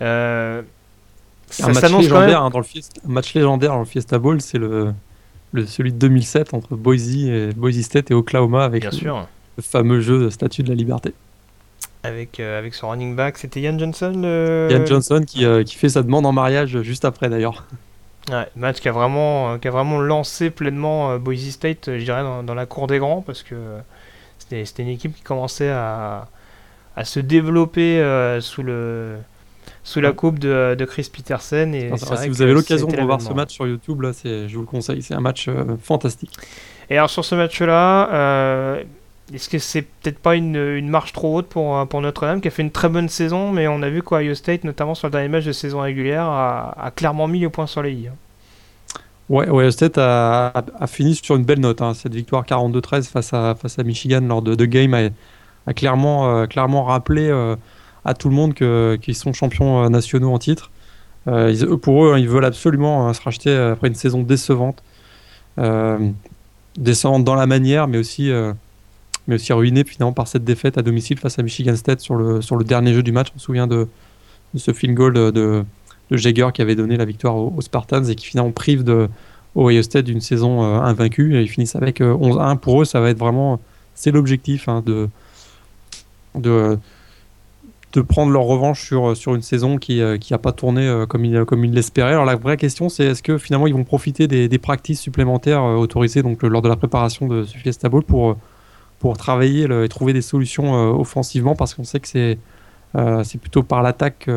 Ça 0.00 1.66
un, 1.66 1.72
match 1.72 1.82
légendaire, 1.82 2.42
hein, 2.42 2.50
dans 2.50 2.58
le 2.58 2.64
Fiesta, 2.64 3.00
un 3.06 3.12
match 3.12 3.34
légendaire 3.34 3.70
dans 3.72 3.78
le 3.80 3.84
Fiesta 3.84 4.18
Bowl, 4.18 4.40
c'est 4.40 4.58
le, 4.58 4.92
le, 5.54 5.66
celui 5.66 5.92
de 5.92 5.98
2007 5.98 6.52
entre 6.52 6.76
Boise, 6.76 7.16
et, 7.16 7.52
Boise 7.54 7.80
State 7.80 8.10
et 8.10 8.14
Oklahoma 8.14 8.64
avec 8.64 8.84
le, 8.84 9.12
fameux 9.62 10.00
jeu 10.00 10.24
de 10.24 10.28
Statue 10.28 10.64
de 10.64 10.68
la 10.68 10.74
Liberté. 10.74 11.14
Avec, 12.02 12.38
euh, 12.38 12.58
avec 12.58 12.74
son 12.74 12.90
running 12.90 13.16
back, 13.16 13.38
c'était 13.38 13.60
Ian 13.60 13.78
Johnson 13.78 14.68
Ian 14.70 14.84
Johnson 14.84 15.22
qui, 15.26 15.46
euh, 15.46 15.62
qui, 15.62 15.76
fait 15.76 15.88
sa 15.88 16.02
demande 16.02 16.26
en 16.26 16.32
mariage 16.32 16.82
juste 16.82 17.04
après 17.04 17.30
d'ailleurs. 17.30 17.64
Ouais, 18.30 18.46
match 18.56 18.80
qui 18.80 18.88
a 18.88 18.92
vraiment, 18.92 19.52
euh, 19.52 19.58
qui 19.58 19.68
a 19.68 19.70
vraiment 19.70 20.00
lancé 20.00 20.50
pleinement 20.50 21.18
Boise 21.18 21.48
State, 21.50 21.84
je 21.86 22.04
dirais, 22.04 22.22
dans, 22.22 22.42
dans, 22.42 22.54
la 22.54 22.66
cour 22.66 22.88
des 22.88 22.98
grands, 22.98 23.22
parce 23.22 23.42
que 23.42 23.54
c'était 24.38 24.82
une 24.82 24.88
équipe 24.88 25.14
qui 25.14 25.22
commençait 25.22 25.70
à, 25.70 26.26
à 26.96 27.04
se 27.04 27.20
développer 27.20 28.02
sous 28.40 28.62
le 28.62 29.16
sous 29.84 30.00
la 30.00 30.12
coupe 30.12 30.38
de, 30.38 30.74
de 30.76 30.84
Chris 30.84 31.08
Peterson. 31.12 31.72
Et 31.74 31.90
si 31.96 32.28
vous 32.28 32.42
avez 32.42 32.52
l'occasion 32.52 32.88
de 32.88 32.96
revoir 32.96 33.20
ce 33.20 33.32
match 33.32 33.52
sur 33.52 33.66
YouTube, 33.66 34.00
là, 34.00 34.12
je 34.24 34.54
vous 34.54 34.62
le 34.62 34.66
conseille, 34.66 35.02
c'est 35.02 35.14
un 35.14 35.20
match 35.20 35.46
euh, 35.48 35.76
fantastique. 35.82 36.32
Et 36.90 36.96
alors 36.96 37.10
sur 37.10 37.24
ce 37.24 37.34
match-là, 37.34 38.10
euh, 38.12 38.82
est-ce 39.32 39.48
que 39.48 39.58
c'est 39.58 39.82
peut-être 39.82 40.18
pas 40.18 40.36
une, 40.36 40.56
une, 40.56 40.88
marche 40.88 41.12
trop 41.12 41.36
haute 41.36 41.46
pour, 41.46 41.78
euh, 41.78 41.84
pour 41.84 42.00
Notre-Dame 42.00 42.40
qui 42.40 42.48
a 42.48 42.50
fait 42.50 42.62
une 42.62 42.70
très 42.70 42.88
bonne 42.88 43.08
saison, 43.08 43.52
mais 43.52 43.68
on 43.68 43.82
a 43.82 43.90
vu 43.90 44.02
qu'Ohio 44.02 44.34
State, 44.34 44.64
notamment 44.64 44.94
sur 44.94 45.08
le 45.08 45.12
dernier 45.12 45.28
match 45.28 45.44
de 45.44 45.52
saison 45.52 45.80
régulière, 45.80 46.24
a, 46.26 46.90
clairement 46.96 47.26
mis 47.26 47.40
le 47.40 47.50
point 47.50 47.66
sur 47.66 47.82
les 47.82 47.92
i. 47.92 48.08
Hein. 48.08 48.14
Ouais, 49.30 49.48
Ohio 49.48 49.70
State 49.70 49.96
a, 49.96 50.52
a, 50.78 50.86
fini 50.86 51.14
sur 51.14 51.36
une 51.36 51.44
belle 51.44 51.60
note. 51.60 51.80
Hein. 51.80 51.94
Cette 51.94 52.14
victoire 52.14 52.44
42-13 52.44 53.10
face 53.10 53.32
à, 53.32 53.54
face 53.54 53.78
à 53.78 53.82
Michigan 53.82 54.20
lors 54.20 54.42
de, 54.42 54.54
de 54.54 54.64
game 54.66 54.94
a, 54.94 55.72
clairement, 55.72 56.46
clairement 56.46 56.84
rappelé 56.84 57.30
à 58.04 58.14
tout 58.14 58.28
le 58.28 58.34
monde 58.34 58.54
qu'ils 58.54 59.14
sont 59.14 59.32
champions 59.32 59.84
euh, 59.84 59.88
nationaux 59.88 60.32
en 60.32 60.38
titre. 60.38 60.70
Euh, 61.26 61.76
pour 61.78 62.04
eux, 62.04 62.18
ils 62.18 62.28
veulent 62.28 62.44
absolument 62.44 63.08
euh, 63.08 63.12
se 63.12 63.22
racheter 63.22 63.54
après 63.54 63.88
une 63.88 63.94
saison 63.94 64.22
décevante. 64.22 64.82
décevante 66.76 67.24
dans 67.24 67.34
la 67.34 67.46
manière, 67.46 67.88
mais 67.88 67.98
aussi, 67.98 68.30
mais 69.26 69.36
aussi 69.36 69.52
ruinée 69.52 69.84
finalement 69.84 70.12
par 70.12 70.28
cette 70.28 70.44
défaite 70.44 70.76
à 70.76 70.82
domicile 70.82 71.18
face 71.18 71.38
à 71.38 71.42
Michigan 71.42 71.76
State 71.76 72.00
sur 72.00 72.16
le, 72.16 72.42
sur 72.42 72.56
le 72.56 72.64
dernier 72.64 72.92
jeu 72.92 73.02
du 73.02 73.12
match. 73.12 73.28
On 73.34 73.38
se 73.38 73.44
souvient 73.44 73.66
de, 73.66 73.88
ce 74.56 74.72
field 74.72 74.94
goal 74.94 75.14
de, 75.14 75.30
de, 75.30 75.64
Jaeger 76.10 76.52
qui 76.52 76.62
avait 76.62 76.74
donné 76.74 76.96
la 76.96 77.04
victoire 77.04 77.36
aux, 77.36 77.60
Spartans 77.60 78.04
et 78.04 78.14
qui 78.16 78.26
finalement 78.26 78.50
prive 78.50 78.84
de 78.84 79.08
Ohio 79.56 79.82
State 79.82 80.04
d'une 80.04 80.20
saison 80.20 80.62
invaincue. 80.62 81.36
Et 81.36 81.42
ils 81.42 81.48
finissent 81.48 81.76
avec 81.76 82.00
11-1. 82.00 82.58
Pour 82.58 82.82
eux, 82.82 82.84
ça 82.84 83.00
va 83.00 83.10
être 83.10 83.18
vraiment, 83.18 83.60
c'est 83.94 84.10
l'objectif 84.10 84.68
hein, 84.68 84.82
de, 84.84 85.08
de 86.34 86.76
de 87.94 88.00
prendre 88.00 88.32
leur 88.32 88.42
revanche 88.42 88.84
sur, 88.84 89.16
sur 89.16 89.34
une 89.34 89.42
saison 89.42 89.78
qui 89.78 90.00
n'a 90.00 90.18
qui 90.18 90.36
pas 90.36 90.52
tourné 90.52 90.86
euh, 90.86 91.06
comme 91.06 91.24
ils 91.24 91.44
comme 91.44 91.64
il 91.64 91.72
l'espéraient. 91.72 92.12
Alors 92.12 92.24
la 92.24 92.34
vraie 92.34 92.56
question, 92.56 92.88
c'est 92.88 93.04
est-ce 93.04 93.22
que 93.22 93.38
finalement 93.38 93.68
ils 93.68 93.74
vont 93.74 93.84
profiter 93.84 94.26
des, 94.26 94.48
des 94.48 94.58
practices 94.58 95.00
supplémentaires 95.00 95.62
euh, 95.62 95.76
autorisées 95.76 96.22
donc, 96.22 96.42
lors 96.42 96.60
de 96.60 96.68
la 96.68 96.76
préparation 96.76 97.28
de 97.28 97.44
ce 97.44 97.56
Fiesta 97.56 97.88
Bowl 97.88 98.02
pour, 98.02 98.36
pour 98.98 99.16
travailler 99.16 99.68
et 99.70 99.88
trouver 99.88 100.12
des 100.12 100.22
solutions 100.22 100.74
euh, 100.74 100.92
offensivement? 100.92 101.54
Parce 101.54 101.74
qu'on 101.74 101.84
sait 101.84 102.00
que 102.00 102.08
c'est 102.08 102.38
plutôt 103.40 103.62
par 103.62 103.82
l'attaque. 103.82 104.28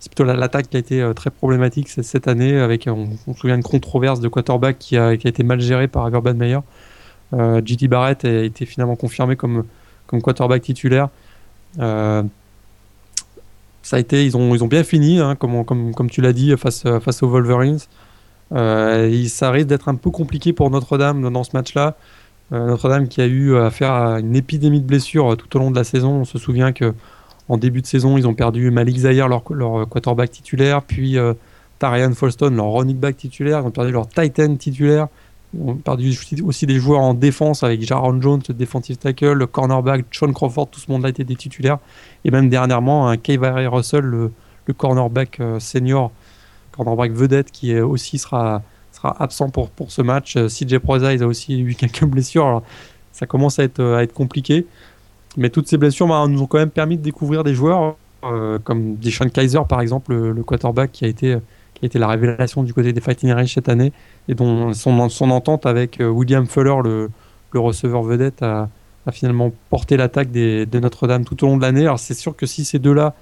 c'est 0.00 0.12
plutôt 0.12 0.24
l'attaque 0.24 0.68
qui 0.68 0.76
a 0.76 0.80
été 0.80 1.12
très 1.14 1.30
problématique 1.30 1.88
cette 1.88 2.26
année 2.26 2.58
avec, 2.58 2.88
on, 2.88 3.10
se 3.32 3.40
souvient, 3.40 3.56
une 3.56 3.62
controverse 3.62 4.20
de 4.20 4.28
quarterback 4.28 4.78
qui 4.78 4.96
a, 4.96 5.16
qui 5.16 5.26
a 5.28 5.30
été 5.30 5.44
mal 5.44 5.60
gérée 5.60 5.88
par 5.88 6.08
Urban 6.08 6.34
Meyer. 6.34 6.60
JT 7.32 7.88
Barrett 7.88 8.24
a 8.24 8.42
été 8.42 8.66
finalement 8.66 8.96
confirmé 8.96 9.36
comme, 9.36 9.64
comme 10.06 10.20
quarterback 10.22 10.62
titulaire. 10.62 11.08
Euh, 11.78 12.22
ça 13.88 13.96
a 13.96 14.00
été, 14.00 14.26
ils 14.26 14.36
ont, 14.36 14.54
ils 14.54 14.62
ont 14.62 14.66
bien 14.66 14.84
fini, 14.84 15.18
hein, 15.18 15.34
comme, 15.34 15.64
comme, 15.64 15.94
comme, 15.94 16.10
tu 16.10 16.20
l'as 16.20 16.34
dit, 16.34 16.54
face, 16.58 16.82
face 17.00 17.22
aux 17.22 17.28
Wolverines. 17.28 17.78
Euh, 18.52 19.26
ça 19.28 19.50
risque 19.50 19.68
d'être 19.68 19.88
un 19.88 19.94
peu 19.94 20.10
compliqué 20.10 20.52
pour 20.52 20.70
Notre-Dame 20.70 21.32
dans 21.32 21.42
ce 21.42 21.50
match-là. 21.54 21.96
Euh, 22.52 22.66
Notre-Dame 22.66 23.08
qui 23.08 23.22
a 23.22 23.26
eu 23.26 23.56
affaire 23.56 23.92
à 23.92 24.20
une 24.20 24.36
épidémie 24.36 24.82
de 24.82 24.86
blessures 24.86 25.38
tout 25.38 25.56
au 25.56 25.58
long 25.58 25.70
de 25.70 25.76
la 25.76 25.84
saison. 25.84 26.10
On 26.10 26.24
se 26.26 26.36
souvient 26.36 26.72
que 26.72 26.92
en 27.48 27.56
début 27.56 27.80
de 27.80 27.86
saison, 27.86 28.18
ils 28.18 28.28
ont 28.28 28.34
perdu 28.34 28.70
Malik 28.70 28.98
Zahir, 28.98 29.26
leur, 29.26 29.42
leur 29.48 29.88
quarterback 29.88 30.32
titulaire, 30.32 30.82
puis 30.82 31.16
euh, 31.16 31.32
Tarian 31.78 32.12
Folston, 32.12 32.50
leur 32.50 32.70
running 32.70 32.98
back 32.98 33.16
titulaire. 33.16 33.60
Ils 33.60 33.68
ont 33.68 33.70
perdu 33.70 33.92
leur 33.92 34.06
Titan 34.06 34.54
titulaire. 34.56 35.08
On 35.56 35.72
a 35.72 35.76
perdu 35.76 36.14
aussi 36.44 36.66
des 36.66 36.78
joueurs 36.78 37.00
en 37.00 37.14
défense 37.14 37.62
avec 37.62 37.80
Jaron 37.82 38.20
Jones, 38.20 38.42
le 38.48 38.54
defensive 38.54 38.98
tackle, 38.98 39.32
le 39.32 39.46
cornerback, 39.46 40.04
Sean 40.10 40.32
Crawford, 40.32 40.68
tout 40.68 40.80
ce 40.80 40.90
monde-là 40.90 41.08
était 41.08 41.24
des 41.24 41.36
titulaires. 41.36 41.78
Et 42.24 42.30
même 42.30 42.50
dernièrement, 42.50 43.08
un 43.08 43.16
Kayvary 43.16 43.66
Russell, 43.66 44.04
le, 44.04 44.32
cornerback 44.76 45.40
euh, 45.40 45.58
senior, 45.58 46.12
cornerback 46.72 47.12
vedette, 47.12 47.50
qui 47.50 47.78
aussi 47.80 48.18
sera, 48.18 48.62
sera 48.92 49.16
absent 49.22 49.48
pour, 49.48 49.70
pour 49.70 49.90
ce 49.90 50.02
match. 50.02 50.36
Euh, 50.36 50.48
CJ 50.48 50.78
Prozise 50.78 51.22
a 51.22 51.26
aussi 51.26 51.58
eu 51.58 51.74
quelques 51.78 52.04
blessures. 52.04 52.46
Alors, 52.46 52.62
ça 53.12 53.24
commence 53.24 53.58
à 53.58 53.64
être, 53.64 53.82
à 53.82 54.02
être 54.02 54.12
compliqué. 54.12 54.66
Mais 55.38 55.48
toutes 55.48 55.68
ces 55.68 55.78
blessures 55.78 56.06
bah, 56.06 56.26
nous 56.28 56.42
ont 56.42 56.46
quand 56.46 56.58
même 56.58 56.70
permis 56.70 56.98
de 56.98 57.02
découvrir 57.02 57.42
des 57.42 57.54
joueurs 57.54 57.96
euh, 58.24 58.58
comme 58.62 58.96
Deshaun 58.96 59.30
Kaiser, 59.30 59.60
par 59.66 59.80
exemple, 59.80 60.14
le 60.14 60.42
quarterback 60.42 60.92
qui 60.92 61.06
a 61.06 61.08
été 61.08 61.38
qui 61.78 61.86
été 61.86 61.98
la 61.98 62.08
révélation 62.08 62.62
du 62.62 62.74
côté 62.74 62.92
des 62.92 63.00
Fighting 63.00 63.30
Irish 63.30 63.54
cette 63.54 63.68
année, 63.68 63.92
et 64.28 64.34
dont 64.34 64.72
son, 64.72 65.08
son 65.08 65.30
entente 65.30 65.66
avec 65.66 66.00
euh, 66.00 66.08
William 66.08 66.46
Fuller, 66.46 66.76
le, 66.82 67.10
le 67.52 67.60
receveur 67.60 68.02
vedette, 68.02 68.42
a, 68.42 68.68
finalement 69.10 69.50
porté 69.70 69.96
l'attaque 69.96 70.30
de 70.30 70.78
Notre-Dame 70.80 71.24
tout 71.24 71.42
au 71.42 71.46
long 71.46 71.56
de 71.56 71.62
l'année. 71.62 71.80
Alors 71.80 71.98
c'est 71.98 72.12
sûr 72.12 72.36
que 72.36 72.44
si 72.44 72.66
ces 72.66 72.78
deux-là 72.78 73.14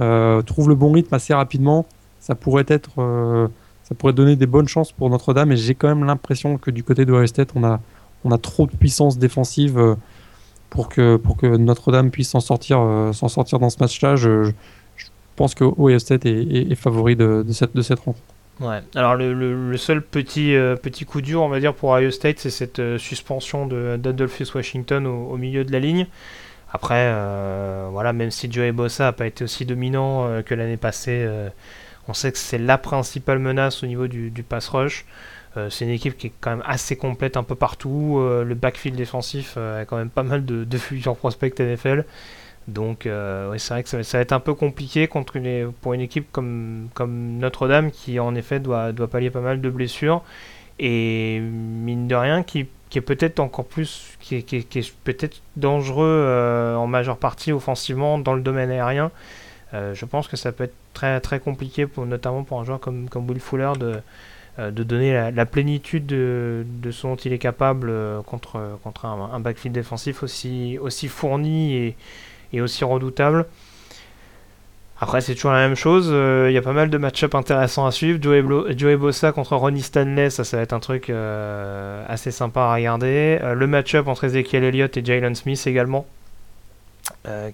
euh, 0.00 0.42
trouvent 0.42 0.68
le 0.68 0.74
bon 0.74 0.90
rythme 0.90 1.14
assez 1.14 1.32
rapidement, 1.32 1.86
ça 2.18 2.34
pourrait 2.34 2.64
être, 2.66 2.90
euh, 2.98 3.46
ça 3.84 3.94
pourrait 3.94 4.14
donner 4.14 4.34
des 4.34 4.46
bonnes 4.46 4.66
chances 4.66 4.90
pour 4.90 5.08
Notre-Dame. 5.08 5.52
Et 5.52 5.56
j'ai 5.56 5.76
quand 5.76 5.86
même 5.86 6.02
l'impression 6.02 6.58
que 6.58 6.72
du 6.72 6.82
côté 6.82 7.04
de 7.04 7.12
Ohio 7.12 7.28
State, 7.28 7.50
on 7.54 7.62
a, 7.62 7.78
on 8.24 8.32
a 8.32 8.38
trop 8.38 8.66
de 8.66 8.72
puissance 8.72 9.16
défensive 9.16 9.96
pour 10.70 10.88
que, 10.88 11.14
pour 11.14 11.36
que 11.36 11.46
Notre-Dame 11.46 12.10
puisse 12.10 12.30
s'en 12.30 12.40
sortir, 12.40 12.80
sortir 13.12 13.60
dans 13.60 13.70
ce 13.70 13.76
match-là. 13.78 14.16
Pense 15.36 15.54
que 15.54 15.64
Ohio 15.64 15.98
State 15.98 16.26
est, 16.26 16.74
favori 16.74 17.14
de, 17.14 17.44
cette, 17.50 17.98
rencontre. 17.98 18.18
Ouais. 18.60 18.80
Alors 18.94 19.16
le, 19.16 19.76
seul 19.76 20.02
petit, 20.02 20.56
euh, 20.56 20.76
petit 20.76 21.04
coup 21.04 21.20
dur, 21.20 21.42
on 21.42 21.48
va 21.48 21.60
dire, 21.60 21.74
pour 21.74 21.90
Ohio 21.90 22.10
State, 22.10 22.38
c'est 22.38 22.50
cette 22.50 22.78
euh, 22.78 22.98
suspension 22.98 23.66
d'Adolphus 23.66 24.46
Washington 24.54 25.06
au, 25.06 25.36
milieu 25.36 25.64
de 25.64 25.72
la 25.72 25.78
ligne. 25.78 26.06
Après, 26.72 27.10
euh, 27.12 27.88
voilà, 27.92 28.12
même 28.12 28.30
si 28.30 28.50
Joey 28.50 28.72
Bossa 28.72 29.04
n'a 29.04 29.12
pas 29.12 29.26
été 29.26 29.44
aussi 29.44 29.64
dominant 29.64 30.42
que 30.42 30.54
l'année 30.54 30.76
passée, 30.76 31.26
on 32.08 32.14
sait 32.14 32.32
que 32.32 32.38
c'est 32.38 32.58
la 32.58 32.76
principale 32.76 33.38
menace 33.38 33.82
au 33.82 33.86
niveau 33.86 34.08
du, 34.08 34.42
pass 34.42 34.68
rush. 34.68 35.06
c'est 35.70 35.84
une 35.84 35.90
équipe 35.90 36.16
qui 36.18 36.28
est 36.28 36.32
quand 36.40 36.50
même 36.50 36.64
assez 36.66 36.96
complète 36.96 37.36
un 37.36 37.44
peu 37.44 37.54
partout. 37.54 38.18
le 38.20 38.54
backfield 38.54 38.96
défensif 38.96 39.56
a 39.56 39.84
quand 39.84 39.96
même 39.96 40.10
pas 40.10 40.22
mal 40.22 40.44
de 40.44 40.78
futurs 40.78 41.16
prospects 41.16 41.58
NFL. 41.58 42.04
Donc 42.68 43.06
euh, 43.06 43.56
c'est 43.58 43.74
vrai 43.74 43.82
que 43.84 44.02
ça, 44.02 44.18
va 44.18 44.22
être 44.22 44.32
un 44.32 44.40
peu 44.40 44.54
compliqué 44.54 45.06
contre 45.06 45.36
une, 45.36 45.72
pour 45.80 45.94
une 45.94 46.00
équipe 46.00 46.26
comme, 46.32 46.88
comme 46.94 47.38
Notre-Dame 47.38 47.90
qui 47.92 48.18
en 48.18 48.34
effet 48.34 48.58
doit, 48.58 48.92
doit 48.92 49.08
pallier 49.08 49.30
pas 49.30 49.40
mal 49.40 49.60
de 49.60 49.70
blessures 49.70 50.22
et 50.80 51.38
mine 51.40 52.08
de 52.08 52.14
rien 52.16 52.42
qui, 52.42 52.66
qui 52.90 52.98
est 52.98 53.02
peut-être 53.02 53.38
encore 53.38 53.66
plus 53.66 54.16
qui, 54.20 54.42
qui, 54.42 54.56
est 54.56 54.94
peut-être 55.04 55.40
dangereux 55.54 56.06
euh, 56.06 56.74
en 56.74 56.88
majeure 56.88 57.18
partie 57.18 57.52
offensivement 57.52 58.18
dans 58.18 58.34
le 58.34 58.42
domaine 58.42 58.70
aérien. 58.70 59.12
Euh, 59.72 59.94
je 59.94 60.04
pense 60.04 60.26
que 60.26 60.36
ça 60.36 60.50
peut 60.50 60.64
être 60.64 60.74
très 60.92 61.20
très 61.20 61.38
compliqué 61.38 61.86
pour 61.86 62.04
notamment 62.04 62.42
pour 62.42 62.60
un 62.60 62.64
joueur 62.64 62.80
comme, 62.80 63.08
comme 63.08 63.28
Will 63.28 63.40
Fuller 63.40 63.72
de, 63.78 64.00
de 64.58 64.82
donner 64.82 65.30
la, 65.30 65.46
plénitude 65.46 66.06
de, 66.06 66.66
de, 66.66 66.90
ce 66.90 67.06
dont 67.06 67.16
il 67.16 67.32
est 67.32 67.38
capable 67.38 67.92
contre, 68.24 68.78
contre 68.82 69.04
un, 69.04 69.30
un 69.32 69.38
backfield 69.38 69.74
défensif 69.74 70.22
aussi, 70.22 70.78
aussi 70.80 71.08
fourni 71.08 71.74
et 71.74 71.96
aussi 72.60 72.84
redoutable. 72.84 73.46
Après, 74.98 75.20
c'est 75.20 75.34
toujours 75.34 75.52
la 75.52 75.58
même 75.58 75.74
chose. 75.76 76.08
Euh, 76.10 76.46
il 76.48 76.54
y 76.54 76.58
a 76.58 76.62
pas 76.62 76.72
mal 76.72 76.88
de 76.88 76.96
match-up 76.96 77.34
intéressants 77.34 77.86
à 77.86 77.90
suivre. 77.90 78.18
Joey, 78.22 78.96
Bossa 78.96 79.30
contre 79.30 79.54
Ronnie 79.54 79.82
Stanley, 79.82 80.30
ça, 80.30 80.42
ça 80.42 80.56
va 80.56 80.62
être 80.62 80.72
un 80.72 80.80
truc 80.80 81.10
euh, 81.10 82.02
assez 82.08 82.30
sympa 82.30 82.62
à 82.62 82.74
regarder. 82.74 83.38
Euh, 83.42 83.54
le 83.54 83.66
match-up 83.66 84.08
entre 84.08 84.24
Ezekiel 84.24 84.64
Elliott 84.64 84.96
et 84.96 85.04
Jalen 85.04 85.34
Smith 85.34 85.62
également, 85.66 86.06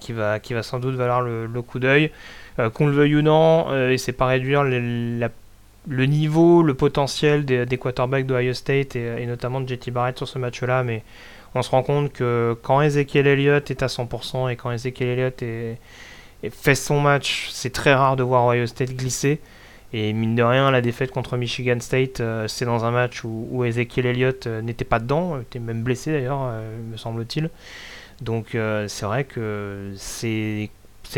qui, 0.00 0.12
va, 0.12 0.38
sans 0.62 0.78
doute 0.78 0.94
valoir 0.94 1.22
le, 1.22 1.62
coup 1.62 1.80
d'œil. 1.80 2.12
Qu'on 2.74 2.86
le 2.86 2.92
veuille 2.92 3.16
ou 3.16 3.22
non, 3.22 3.74
et 3.88 3.98
c'est 3.98 4.12
pas 4.12 4.26
réduire 4.26 4.62
le 4.62 6.06
niveau, 6.06 6.62
le 6.62 6.74
potentiel 6.74 7.44
des, 7.44 7.66
des 7.66 7.78
quarterbacks 7.78 8.26
d'Ohio 8.26 8.52
State 8.52 8.94
et, 8.94 9.22
et, 9.22 9.26
notamment 9.26 9.60
de 9.60 9.68
JT 9.68 9.90
Barrett 9.90 10.16
sur 10.16 10.28
ce 10.28 10.38
match-là, 10.38 10.84
mais 10.84 11.02
on 11.54 11.62
se 11.62 11.70
rend 11.70 11.82
compte 11.82 12.12
que 12.12 12.56
quand 12.62 12.80
Ezekiel 12.80 13.26
Elliott 13.26 13.70
est 13.70 13.82
à 13.82 13.86
100% 13.86 14.50
et 14.50 14.56
quand 14.56 14.70
Ezekiel 14.70 15.08
Elliott 15.10 15.44
fait 16.50 16.74
son 16.74 17.00
match, 17.00 17.48
c'est 17.52 17.72
très 17.72 17.94
rare 17.94 18.16
de 18.16 18.22
voir 18.22 18.46
Ohio 18.46 18.66
State 18.66 18.94
glisser. 18.96 19.40
Et 19.94 20.12
mine 20.14 20.34
de 20.34 20.42
rien, 20.42 20.70
la 20.70 20.80
défaite 20.80 21.10
contre 21.10 21.36
Michigan 21.36 21.78
State, 21.80 22.20
euh, 22.20 22.48
c'est 22.48 22.64
dans 22.64 22.84
un 22.86 22.90
match 22.90 23.24
où, 23.24 23.64
Ezekiel 23.64 24.06
Elliott 24.06 24.46
euh, 24.46 24.62
n'était 24.62 24.86
pas 24.86 24.98
dedans, 24.98 25.38
était 25.40 25.58
même 25.58 25.82
blessé 25.82 26.12
d'ailleurs, 26.12 26.40
euh, 26.44 26.78
me 26.90 26.96
semble-t-il. 26.96 27.50
Donc 28.22 28.56
c'est 28.86 29.04
vrai 29.04 29.24
que 29.24 29.92
c'est 29.96 30.70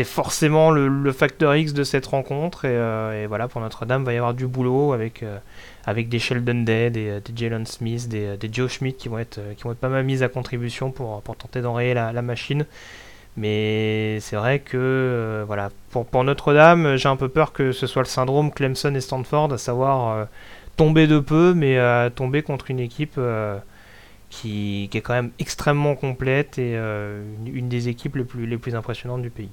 forcément 0.03 0.71
le, 0.71 1.11
facteur 1.11 1.55
X 1.55 1.73
de 1.73 1.83
cette 1.83 2.05
rencontre. 2.05 2.65
Et, 2.65 3.27
voilà, 3.27 3.47
pour 3.47 3.61
Notre-Dame, 3.61 4.03
va 4.03 4.13
y 4.13 4.17
avoir 4.17 4.33
du 4.33 4.47
boulot 4.47 4.93
avec 4.93 5.23
avec 5.85 6.09
des 6.09 6.19
Sheldon 6.19 6.63
Day, 6.63 6.89
des, 6.89 7.21
Jalen 7.35 7.65
Smith, 7.65 8.07
des, 8.09 8.37
Joe 8.51 8.71
Schmidt 8.71 8.97
qui 8.97 9.07
vont, 9.07 9.19
être, 9.19 9.39
qui 9.55 9.63
vont 9.63 9.75
pas 9.75 9.89
mal 9.89 10.03
mis 10.03 10.23
à 10.23 10.29
contribution 10.29 10.91
pour, 10.91 11.21
tenter 11.21 11.61
d'enrayer 11.61 11.93
la, 11.93 12.21
machine. 12.21 12.65
Mais 13.37 14.19
c'est 14.21 14.37
vrai 14.37 14.59
que 14.59 14.77
euh, 14.77 15.43
voilà, 15.45 15.69
pour, 15.91 16.23
Notre-Dame, 16.23 16.95
j'ai 16.95 17.09
un 17.09 17.17
peu 17.17 17.29
peur 17.29 17.53
que 17.53 17.71
ce 17.71 17.85
soit 17.85 18.01
le 18.01 18.07
syndrome 18.07 18.51
Clemson 18.51 18.95
et 18.95 19.01
Stanford, 19.01 19.53
à 19.53 19.57
savoir 19.57 20.17
euh, 20.17 20.25
tomber 20.77 21.05
de 21.05 21.19
peu, 21.19 21.53
mais 21.53 21.77
euh, 21.77 22.09
tomber 22.09 22.41
contre 22.41 22.71
une 22.71 22.79
équipe 22.79 23.19
qui, 24.29 24.89
est 24.91 25.01
quand 25.01 25.13
même 25.13 25.31
extrêmement 25.37 25.95
complète 25.95 26.57
et 26.57 26.75
une, 26.75 27.69
des 27.69 27.89
équipes 27.89 28.15
les 28.15 28.57
plus 28.57 28.75
impressionnantes 28.75 29.21
du 29.21 29.29
pays. 29.29 29.51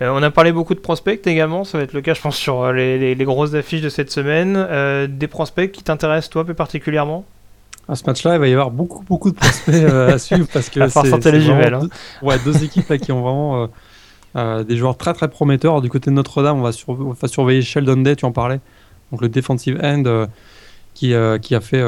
Euh, 0.00 0.10
on 0.12 0.22
a 0.22 0.30
parlé 0.30 0.52
beaucoup 0.52 0.74
de 0.74 0.80
prospects 0.80 1.26
également, 1.26 1.64
ça 1.64 1.78
va 1.78 1.84
être 1.84 1.92
le 1.92 2.00
cas 2.00 2.14
je 2.14 2.20
pense 2.20 2.36
sur 2.36 2.62
euh, 2.62 2.72
les, 2.72 3.16
grosses 3.24 3.54
affiches 3.54 3.80
de 3.80 3.88
cette 3.88 4.10
semaine. 4.10 4.54
Euh, 4.56 5.08
des 5.08 5.26
prospects 5.26 5.72
qui 5.72 5.82
t'intéressent 5.82 6.30
toi 6.30 6.44
plus 6.44 6.54
particulièrement? 6.54 7.24
À 7.88 7.96
ce 7.96 8.04
match-là, 8.06 8.34
il 8.34 8.38
va 8.38 8.48
y 8.48 8.52
avoir 8.52 8.70
beaucoup, 8.70 9.02
beaucoup 9.02 9.30
de 9.30 9.36
prospects 9.36 9.74
à 9.74 10.18
suivre 10.18 10.46
parce 10.52 10.68
que 10.68 10.88
c'est 10.88 11.32
les 11.32 11.40
jumelles, 11.40 11.74
hein. 11.74 11.80
deux, 11.80 12.26
ouais, 12.26 12.38
deux 12.44 12.62
équipes 12.62 12.96
qui 12.98 13.12
ont 13.12 13.22
vraiment 13.22 13.68
des 14.64 14.76
joueurs 14.76 14.96
très 14.96 15.14
très 15.14 15.28
prometteurs. 15.28 15.80
Du 15.80 15.88
côté 15.88 16.10
de 16.10 16.14
Notre-Dame, 16.14 16.58
on, 16.58 17.12
va 17.12 17.28
surveiller 17.28 17.62
Sheldon 17.62 17.96
Day, 17.96 18.14
tu 18.14 18.24
en 18.24 18.32
parlais, 18.32 18.60
donc 19.10 19.22
le 19.22 19.28
defensive 19.28 19.80
end 19.82 20.26
qui, 20.94 21.14
qui 21.40 21.54
a 21.54 21.60
fait 21.60 21.82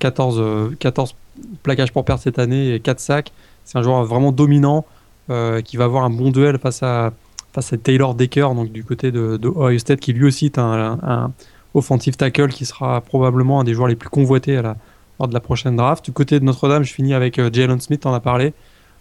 14, 0.00 0.74
14 0.80 1.14
plaquages 1.62 1.92
pour 1.92 2.04
perdre 2.04 2.20
cette 2.20 2.40
année 2.40 2.74
et 2.74 2.80
4 2.80 2.98
sacs. 2.98 3.32
C'est 3.64 3.78
un 3.78 3.82
joueur 3.82 4.04
vraiment 4.04 4.32
dominant 4.32 4.84
qui 5.28 5.76
va 5.76 5.84
avoir 5.84 6.02
un 6.02 6.10
bon 6.10 6.32
duel 6.32 6.58
face 6.58 6.82
à 6.82 7.12
face 7.54 7.72
à 7.72 7.76
Taylor 7.76 8.16
Decker, 8.16 8.52
donc 8.54 8.72
du 8.72 8.82
côté 8.82 9.12
de, 9.12 9.38
Ohio 9.44 9.78
State, 9.78 10.00
qui 10.00 10.12
lui 10.12 10.26
aussi 10.26 10.46
est 10.46 10.58
un, 10.58 11.32
offensive 11.72 12.16
tackle 12.16 12.48
qui 12.48 12.66
sera 12.66 13.00
probablement 13.00 13.60
un 13.60 13.64
des 13.64 13.74
joueurs 13.74 13.88
les 13.88 13.96
plus 13.96 14.08
convoités 14.08 14.60
lors 14.60 15.28
de 15.28 15.34
la 15.34 15.40
prochaine 15.40 15.76
draft. 15.76 16.04
Du 16.04 16.12
côté 16.12 16.40
de 16.40 16.44
Notre-Dame, 16.44 16.82
je 16.82 16.92
finis 16.92 17.14
avec 17.14 17.40
Jalen 17.52 17.80
Smith, 17.80 18.04
on 18.06 18.12
a 18.12 18.20
parlé, 18.20 18.54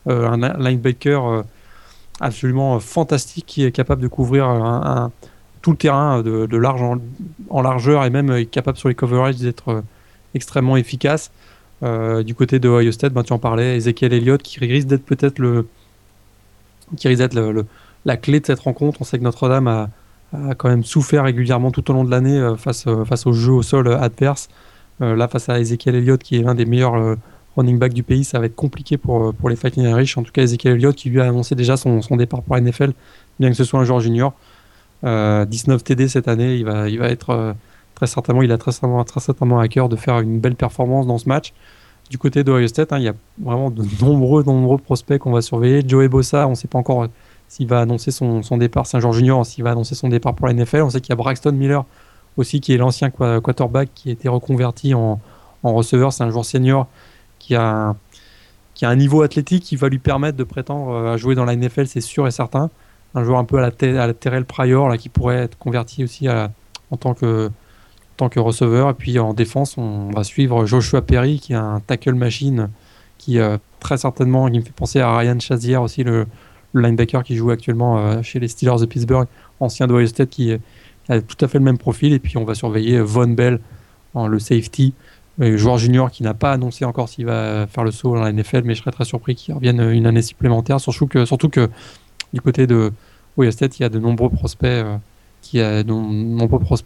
un 0.08 0.38
linebacker 0.60 1.44
absolument 2.20 2.80
fantastique 2.80 3.46
qui 3.48 3.64
est 3.64 3.72
capable 3.72 4.02
de 4.02 4.08
couvrir 4.08 4.46
un, 4.46 5.12
tout 5.64 5.72
le 5.72 5.78
terrain 5.78 6.22
de, 6.22 6.58
large 6.58 6.84
en, 7.50 7.62
largeur 7.62 8.06
et 8.06 8.12
même 8.12 8.46
capable 8.46 8.78
sur 8.78 8.88
les 8.88 8.96
coverages 8.96 9.38
d'être 9.38 9.84
extrêmement 10.36 10.78
efficace. 10.78 11.32
du 11.82 12.36
côté 12.36 12.60
de 12.60 12.70
Ohio 12.70 12.92
State, 12.92 13.14
ben, 13.14 13.24
tu 13.24 13.34
en 13.34 13.40
parlais, 13.40 13.78
Ezekiel 13.78 14.14
Elliott 14.14 14.44
qui 14.44 14.60
risque 14.60 14.88
d'être 14.88 15.06
peut-être 15.06 15.40
le, 15.40 15.68
qui 16.98 17.08
risque 17.08 17.20
d'être 17.20 17.36
le, 17.36 17.66
la 18.06 18.18
clé 18.18 18.40
de 18.40 18.46
cette 18.46 18.60
rencontre. 18.60 19.02
On 19.02 19.04
sait 19.04 19.18
que 19.18 19.24
Notre-Dame 19.24 19.68
a, 19.68 19.90
quand 20.58 20.70
même 20.70 20.84
souffert 20.84 21.24
régulièrement 21.24 21.72
tout 21.72 21.90
au 21.92 21.94
long 21.94 22.04
de 22.04 22.10
l'année 22.10 22.40
euh, 22.40 22.56
face, 22.56 22.88
euh, 22.88 23.06
face 23.06 23.28
au 23.28 23.34
jeu 23.34 23.52
au 23.52 23.62
sol 23.62 23.88
euh, 23.88 24.00
adverse. 24.00 24.50
là, 25.00 25.28
face 25.28 25.48
à 25.50 25.60
Ezekiel 25.60 25.96
Elliott, 25.96 26.22
qui 26.22 26.38
est 26.38 26.42
l'un 26.42 26.56
des 26.56 26.66
meilleurs 26.66 27.18
running 27.58 27.78
backs 27.78 27.94
du 27.94 28.04
pays, 28.04 28.24
ça 28.24 28.40
va 28.40 28.46
être 28.46 28.56
compliqué 28.56 28.98
pour, 28.98 29.34
pour 29.34 29.50
les 29.50 29.56
Fighting 29.56 29.84
Irish. 29.84 30.18
En 30.18 30.24
tout 30.24 30.32
cas, 30.32 30.44
Ezekiel 30.44 30.76
Elliott 30.76 30.96
qui 30.96 31.10
lui 31.10 31.20
a 31.20 31.26
annoncé 31.26 31.56
déjà 31.56 31.78
son, 31.78 32.02
son 32.02 32.16
départ 32.16 32.42
pour 32.42 32.56
la 32.56 32.62
NFL, 32.62 32.94
bien 33.40 33.50
que 33.50 33.56
ce 33.56 33.64
soit 33.64 33.80
un 33.80 33.84
joueur 33.84 34.00
junior. 34.00 34.34
19 35.04 35.84
TD 35.84 36.08
cette 36.08 36.30
année, 36.30 36.56
il 36.56 36.64
va, 36.64 36.88
il 36.88 36.98
va 36.98 37.08
être 37.08 37.56
très 37.96 38.08
certainement, 38.08 38.42
il 38.42 38.52
a 38.54 38.58
très 38.58 38.72
certainement, 38.72 39.04
très 39.04 39.20
certainement 39.20 39.60
à 39.60 39.68
cœur 39.68 39.90
de 39.90 39.98
faire 39.98 40.20
une 40.20 40.40
belle 40.40 40.56
performance 40.56 41.06
dans 41.06 41.18
ce 41.18 41.28
match. 41.28 41.54
Du 42.10 42.18
côté 42.18 42.44
d'Ohio 42.44 42.68
State, 42.68 42.94
hein, 42.94 43.00
il 43.00 43.04
y 43.04 43.10
a 43.10 43.16
vraiment 43.42 43.72
de 43.72 43.84
nombreux, 44.02 44.44
nombreux 44.44 44.78
prospects 44.78 45.20
qu'on 45.20 45.32
va 45.32 45.42
surveiller. 45.42 45.84
Joey 45.86 46.08
Bossa, 46.08 46.48
on 46.48 46.52
ne 46.52 46.56
sait 46.56 46.68
pas 46.68 46.78
encore 46.78 47.08
s'il 47.54 47.68
va 47.68 47.82
annoncer 47.82 48.10
son, 48.10 48.42
départ, 48.58 48.88
Saint-Jean 48.88 49.12
Junior, 49.12 49.46
s'il 49.46 49.64
va 49.64 49.70
annoncer 49.70 49.94
son 49.94 50.10
départ 50.10 50.34
pour 50.34 50.48
la 50.48 50.54
NFL. 50.54 50.82
On 50.82 50.90
sait 50.90 51.02
qu'il 51.02 51.12
y 51.12 51.14
a 51.14 51.16
Braxton 51.16 51.52
Miller 51.52 51.86
aussi, 52.36 52.62
qui 52.62 52.74
est 52.74 52.78
l'ancien 52.78 53.12
quarterback 53.12 53.90
qui 53.94 54.10
a 54.10 54.12
été 54.12 54.28
reconverti 54.28 54.96
en, 54.96 55.20
receveur. 55.62 56.12
C'est 56.12 56.24
un 56.24 56.32
joueur 56.32 56.46
senior 56.46 56.88
qui 57.38 57.54
a, 57.54 57.96
qui 58.74 58.86
a 58.86 58.90
un 58.90 58.96
niveau 58.96 59.22
athlétique 59.22 59.64
qui 59.64 59.76
va 59.76 59.88
lui 59.88 60.00
permettre 60.00 60.36
de 60.36 60.44
prétendre 60.44 60.90
euh, 60.94 61.14
à 61.14 61.18
jouer 61.18 61.36
dans 61.36 61.46
la 61.46 61.56
NFL, 61.56 61.86
c'est 61.86 62.02
sûr 62.02 62.26
et 62.26 62.32
certain. 62.32 62.72
Un 63.14 63.24
joueur 63.24 63.38
un 63.38 63.46
peu 63.46 63.60
à 63.60 63.62
la, 63.62 64.04
à 64.04 64.14
Terrell 64.14 64.46
Pryor, 64.46 64.90
là, 64.90 64.98
qui 64.98 65.10
pourrait 65.10 65.44
être 65.44 65.56
converti 65.60 66.04
aussi 66.04 66.28
en 66.28 66.98
tant 66.98 67.14
que, 67.14 67.52
tant 68.18 68.30
que 68.30 68.40
receveur. 68.40 68.90
Et 68.90 68.96
puis 68.96 69.20
en 69.20 69.36
défense, 69.36 69.78
on 69.78 70.10
va 70.10 70.24
suivre 70.24 70.66
Joshua 70.66 71.04
Perry, 71.04 71.40
qui 71.40 71.54
est 71.54 71.58
un 71.58 71.82
tackle 71.86 72.16
machine, 72.16 72.70
qui 73.20 73.38
euh, 73.38 73.60
très 73.80 73.98
certainement, 73.98 74.50
qui 74.50 74.58
me 74.58 74.64
fait 74.64 74.74
penser 74.74 75.02
à 75.02 75.16
Ryan 75.16 75.40
Chazier 75.40 75.78
aussi, 75.78 76.04
le, 76.04 76.26
le 76.74 76.82
linebacker 76.82 77.24
qui 77.24 77.36
joue 77.36 77.52
actuellement 77.52 77.98
euh, 77.98 78.22
chez 78.22 78.40
les 78.40 78.48
Steelers 78.48 78.80
de 78.80 78.86
Pittsburgh, 78.86 79.28
ancien 79.60 79.88
d'Ohio 79.88 80.08
State, 80.08 80.30
qui 80.30 80.54
a 81.10 81.22
tout 81.22 81.38
à 81.44 81.48
fait 81.48 81.58
le 81.58 81.64
même 81.64 81.78
profil. 81.78 82.14
Et 82.14 82.20
puis 82.20 82.38
on 82.38 82.44
va 82.44 82.56
surveiller 82.56 83.00
Von 83.00 83.30
Bell, 83.30 83.60
le 84.16 84.40
safety, 84.40 84.94
joueur 85.40 85.78
junior 85.78 86.12
qui 86.12 86.24
n'a 86.24 86.34
pas 86.34 86.52
annoncé 86.52 86.86
encore 86.86 87.10
s'il 87.10 87.26
va 87.26 87.66
faire 87.68 87.84
le 87.84 87.92
saut 87.92 88.16
dans 88.16 88.22
la 88.22 88.32
NFL, 88.32 88.64
mais 88.64 88.76
je 88.76 88.82
serais 88.82 88.92
très 88.92 89.06
surpris 89.06 89.36
qu'il 89.36 89.54
revienne 89.54 89.80
une 89.80 90.06
année 90.06 90.22
supplémentaire. 90.22 90.80
Surtout 90.80 91.08
que, 91.08 91.70
du 92.34 92.42
côté 92.42 92.68
de 92.68 92.92
Ohio 93.38 93.52
il 93.52 93.82
y 93.82 93.84
a 93.84 93.90
de 93.90 94.00
nombreux 94.00 94.30
prospects, 94.30 94.68
euh, 94.68 94.98
qui 95.42 95.60
a 95.60 95.84
de 95.84 95.92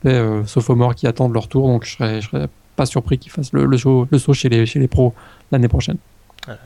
euh, 0.07 0.45
sophomores 0.45 0.95
qui 0.95 1.07
attendent 1.07 1.33
leur 1.33 1.47
tour. 1.47 1.67
Donc 1.67 1.85
je 1.85 1.95
serais, 1.95 2.21
serais 2.21 2.47
pas 2.75 2.85
surpris 2.85 3.17
qu'ils 3.17 3.31
fassent 3.31 3.53
le, 3.53 3.65
le 3.65 3.77
saut 3.77 4.33
chez 4.33 4.49
les, 4.49 4.65
chez 4.65 4.79
les 4.79 4.87
pros 4.87 5.13
l'année 5.51 5.67
prochaine. 5.67 5.97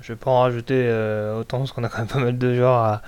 Je 0.02 0.14
vais 0.14 0.18
pas 0.18 0.32
en 0.32 0.42
rajouter 0.42 0.86
euh, 0.88 1.40
autant 1.40 1.60
parce 1.60 1.72
qu'on 1.72 1.84
a 1.84 1.90
quand 1.90 2.00
même 2.00 2.08
pas 2.08 2.20
mal 2.20 2.38
de 2.38 2.56
joueurs 2.56 3.02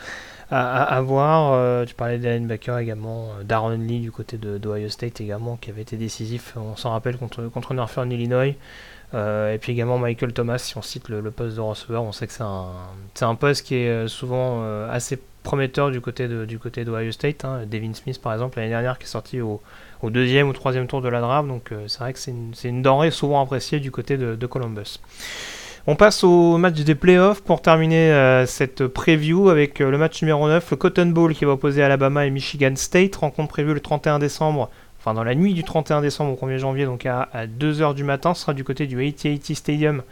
à, 0.52 1.02
voir. 1.02 1.54
Euh, 1.54 1.86
tu 1.86 1.96
parlais 1.96 2.20
des 2.20 2.30
linebackers 2.30 2.78
également, 2.78 3.30
euh, 3.40 3.44
Darren 3.44 3.78
Lee 3.78 4.00
du 4.00 4.12
côté 4.12 4.38
de 4.38 4.58
d'Ohio 4.58 4.90
State 4.90 5.20
également 5.22 5.58
qui 5.58 5.72
avait 5.72 5.82
été 5.82 5.98
décisif, 5.98 6.54
on 6.58 6.76
s'en 6.76 6.92
rappelle, 6.92 7.18
contre, 7.18 7.44
contre 7.48 7.74
Northern 7.74 8.12
Illinois. 8.12 8.56
et 9.14 9.58
puis 9.60 9.72
également 9.72 9.98
Michael 9.98 10.34
Thomas, 10.34 10.60
si 10.60 10.78
on 10.78 10.82
cite 10.82 11.10
le, 11.10 11.32
poste 11.32 11.56
de 11.56 11.62
receveur, 11.62 12.04
on 12.04 12.12
sait 12.12 12.28
que 12.28 12.34
c'est 12.34 12.44
un, 12.44 12.68
un 13.22 13.36
poste 13.36 13.66
qui 13.66 13.76
est 13.76 14.08
souvent 14.08 14.64
assez 14.90 15.20
prometteur 15.44 15.92
du 15.92 16.02
côté 16.02 16.28
de 16.28 16.46
du 16.46 16.58
côté 16.60 16.86
d'Ohio 16.86 17.12
State. 17.12 17.46
Hein. 17.46 17.66
Devin 17.66 17.94
Smith 17.94 18.22
par 18.22 18.34
exemple 18.34 18.58
l'année 18.58 18.70
dernière 18.70 18.98
qui 18.98 19.06
est 19.06 19.08
sorti 19.08 19.42
au, 19.42 19.62
deuxième 20.04 20.50
ou 20.50 20.54
troisième 20.54 20.86
tour 20.88 21.02
de 21.02 21.10
la 21.10 21.22
draft, 21.22 21.48
donc 21.48 21.74
c'est 21.88 22.00
vrai 22.00 22.14
que 22.14 22.20
c'est 22.20 22.32
une, 22.70 22.82
denrée 22.82 23.10
souvent 23.10 23.42
appréciée 23.42 23.80
du 23.80 23.90
côté 23.90 24.18
de 24.18 24.46
Columbus. 24.46 25.00
On 25.86 25.98
passe 25.98 26.24
au 26.24 26.58
match 26.58 26.76
des 26.76 26.96
playoffs 26.96 27.42
pour 27.42 27.62
terminer 27.62 28.10
euh, 28.14 28.46
cette 28.46 28.88
preview 28.88 29.50
avec 29.50 29.82
euh, 29.82 29.92
le 29.92 29.98
match 29.98 30.22
numéro 30.22 30.48
9, 30.48 30.72
le 30.72 30.78
Cotton 30.78 31.08
Bowl 31.08 31.34
qui 31.34 31.44
va 31.44 31.52
opposer 31.52 31.84
Alabama 31.84 32.26
et 32.26 32.30
Michigan 32.30 32.72
State. 32.78 33.18
Rencontre 33.18 33.50
prévue 33.50 33.74
le 33.74 33.82
31 33.82 34.18
décembre, 34.20 34.70
enfin 34.98 35.14
dans 35.14 35.26
la 35.26 35.36
nuit 35.36 35.54
du 35.54 35.66
31 35.66 36.00
décembre 36.00 36.42
au 36.42 36.48
1er 36.48 36.58
janvier, 36.58 36.86
donc 36.86 37.06
à, 37.06 37.28
2h 37.60 37.96
du 37.96 38.06
matin. 38.06 38.34
Ce 38.34 38.44
sera 38.44 38.54
du 38.54 38.64
côté 38.64 38.88
du 38.88 39.06
AT&T 39.06 39.56
Stadium 39.56 40.04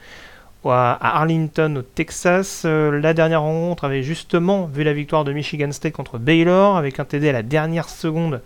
à 0.66 1.20
Arlington 1.20 1.74
au 1.78 1.84
Texas. 1.84 2.64
Euh, 2.66 3.00
la 3.00 3.14
dernière 3.14 3.44
rencontre 3.44 3.86
avait 3.86 4.04
justement 4.04 4.66
vu 4.66 4.84
la 4.84 4.92
victoire 4.92 5.24
de 5.24 5.32
Michigan 5.32 5.72
State 5.72 5.94
contre 5.94 6.18
Baylor 6.18 6.76
avec 6.76 7.00
un 7.00 7.06
TD 7.06 7.30
à 7.30 7.32
la 7.32 7.44
dernière 7.44 7.88
seconde 7.88 8.42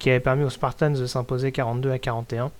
qui 0.00 0.08
avait 0.08 0.18
permis 0.18 0.44
aux 0.44 0.50
Spartans 0.50 0.92
de 0.92 1.04
s'imposer 1.04 1.52
42 1.52 1.90
à 1.90 1.98
41. 1.98 2.50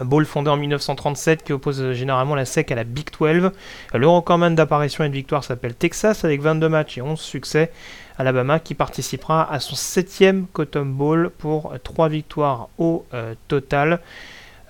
Bowl 0.00 0.24
fondé 0.26 0.50
en 0.50 0.56
1937 0.56 1.44
qui 1.44 1.52
oppose 1.52 1.92
généralement 1.92 2.34
la 2.34 2.44
SEC 2.44 2.72
à 2.72 2.74
la 2.74 2.84
Big 2.84 3.06
12. 3.18 3.50
Le 3.94 4.08
recordman 4.08 4.54
d'apparition 4.54 5.04
et 5.04 5.08
de 5.08 5.14
victoire 5.14 5.44
s'appelle 5.44 5.74
Texas 5.74 6.24
avec 6.24 6.40
22 6.40 6.68
matchs 6.68 6.98
et 6.98 7.02
11 7.02 7.20
succès. 7.20 7.70
Alabama 8.18 8.60
qui 8.60 8.74
participera 8.74 9.50
à 9.50 9.60
son 9.60 9.74
7 9.74 10.46
Cotton 10.52 10.86
Bowl 10.86 11.30
pour 11.36 11.74
3 11.82 12.08
victoires 12.08 12.68
au 12.78 13.04
euh, 13.12 13.34
total. 13.48 14.00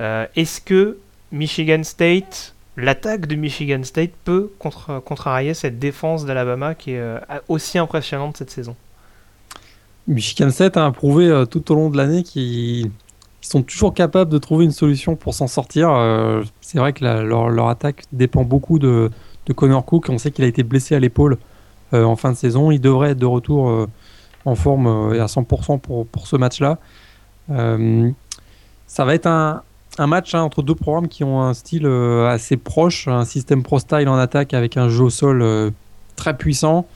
Euh, 0.01 0.26
est-ce 0.34 0.60
que 0.60 0.98
Michigan 1.30 1.82
State, 1.82 2.55
l'attaque 2.76 3.26
de 3.26 3.34
Michigan 3.34 3.82
State 3.82 4.12
peut 4.24 4.51
contrarier 4.59 5.55
cette 5.55 5.78
défense 5.78 6.24
d'Alabama 6.24 6.74
qui 6.74 6.92
est 6.92 7.01
euh, 7.01 7.18
aussi 7.48 7.78
impressionnante 7.78 8.36
cette 8.36 8.51
saison? 8.51 8.76
Michigan 10.06 10.51
State 10.51 10.76
a 10.76 10.90
prouvé 10.90 11.44
tout 11.51 11.72
au 11.72 11.74
long 11.74 11.88
de 11.88 11.96
l'année 11.96 12.22
qu'il 12.22 12.90
ils 13.44 13.48
sont 13.48 13.62
toujours 13.62 13.92
capables 13.92 14.30
de 14.30 14.38
trouver 14.38 14.64
une 14.64 14.72
solution 14.72 15.16
pour 15.16 15.34
s'en 15.34 15.46
sortir. 15.46 15.90
Euh, 15.90 16.42
c'est 16.62 16.78
vrai 16.78 16.94
que 16.94 17.04
leur, 17.04 17.68
attaque 17.68 18.04
dépend 18.10 18.42
beaucoup 18.42 18.78
de, 18.78 19.10
Connor 19.54 19.84
Cook. 19.84 20.08
On 20.08 20.16
sait 20.16 20.30
qu'il 20.30 20.46
a 20.46 20.48
été 20.48 20.62
blessé 20.62 20.94
à 20.94 20.98
l'épaule 20.98 21.36
euh, 21.92 22.04
en 22.04 22.16
fin 22.16 22.32
de 22.32 22.36
saison. 22.36 22.70
Il 22.70 22.80
devrait 22.80 23.10
être 23.10 23.18
de 23.18 23.26
retour 23.26 23.68
euh, 23.68 23.86
en 24.46 24.54
forme 24.54 25.14
et 25.14 25.20
à 25.20 25.26
100% 25.26 25.78
pour, 25.78 26.26
ce 26.26 26.36
match-là. 26.36 26.78
ça 28.86 29.04
va 29.04 29.14
être 29.14 29.26
un, 29.26 29.62
match 29.98 30.34
hein, 30.34 30.40
entre 30.40 30.62
deux 30.62 30.74
programmes 30.74 31.08
qui 31.08 31.22
ont 31.22 31.42
un 31.42 31.52
style 31.52 31.86
assez 31.86 32.56
proche, 32.56 33.08
un 33.08 33.26
système 33.26 33.62
pro-style 33.62 34.08
en 34.08 34.16
attaque 34.16 34.54
avec 34.54 34.78
un 34.78 34.88
jeu 34.88 35.04
au 35.04 35.10
sol 35.10 35.72
très 36.16 36.34
puissant. 36.34 36.86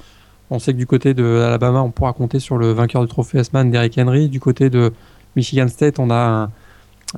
On 0.51 0.59
sait 0.59 0.73
que 0.73 0.79
du 0.79 0.87
côté 0.87 1.13
de 1.13 1.43
Alabama, 1.47 1.83
on 1.83 1.91
pourra 1.91 2.15
compter 2.15 2.41
sur 2.41 2.57
le 2.57 2.73
vainqueur 2.73 3.03
du 3.03 3.09
trophée 3.09 3.39
S-Man, 3.39 3.71
Derrick 3.71 3.99
Henry. 3.99 4.31
Du 4.31 4.41
côté 4.41 4.71
de 4.71 4.93
Michigan 5.39 5.69
State, 5.69 5.99
on 5.99 6.11
a 6.11 6.17
un 6.17 6.51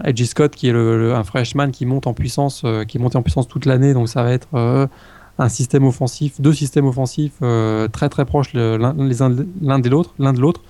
Edgy 0.05 0.27
Scott 0.27 0.55
qui 0.55 0.69
est 0.69 0.73
un 0.73 1.25
freshman 1.25 1.71
qui 1.71 1.87
monte 1.87 2.07
en 2.07 2.15
puissance, 2.15 2.63
euh, 2.65 2.85
qui 2.85 2.99
est 2.99 3.01
monté 3.01 3.17
en 3.17 3.23
puissance 3.23 3.49
toute 3.49 3.67
l'année, 3.67 3.95
donc 3.95 4.09
ça 4.09 4.23
va 4.23 4.33
être 4.33 4.49
euh, 4.55 4.87
un 5.39 5.49
système 5.49 5.85
offensif, 5.85 6.41
deux 6.41 6.53
systèmes 6.53 6.87
offensifs 6.87 7.33
euh, 7.43 7.89
très 7.89 8.09
très 8.09 8.25
proches 8.25 8.53
l'un 8.53 8.93
de 8.95 9.89
l'autre, 9.89 10.15
l'un 10.19 10.33
de 10.33 10.41
l'autre. 10.41 10.61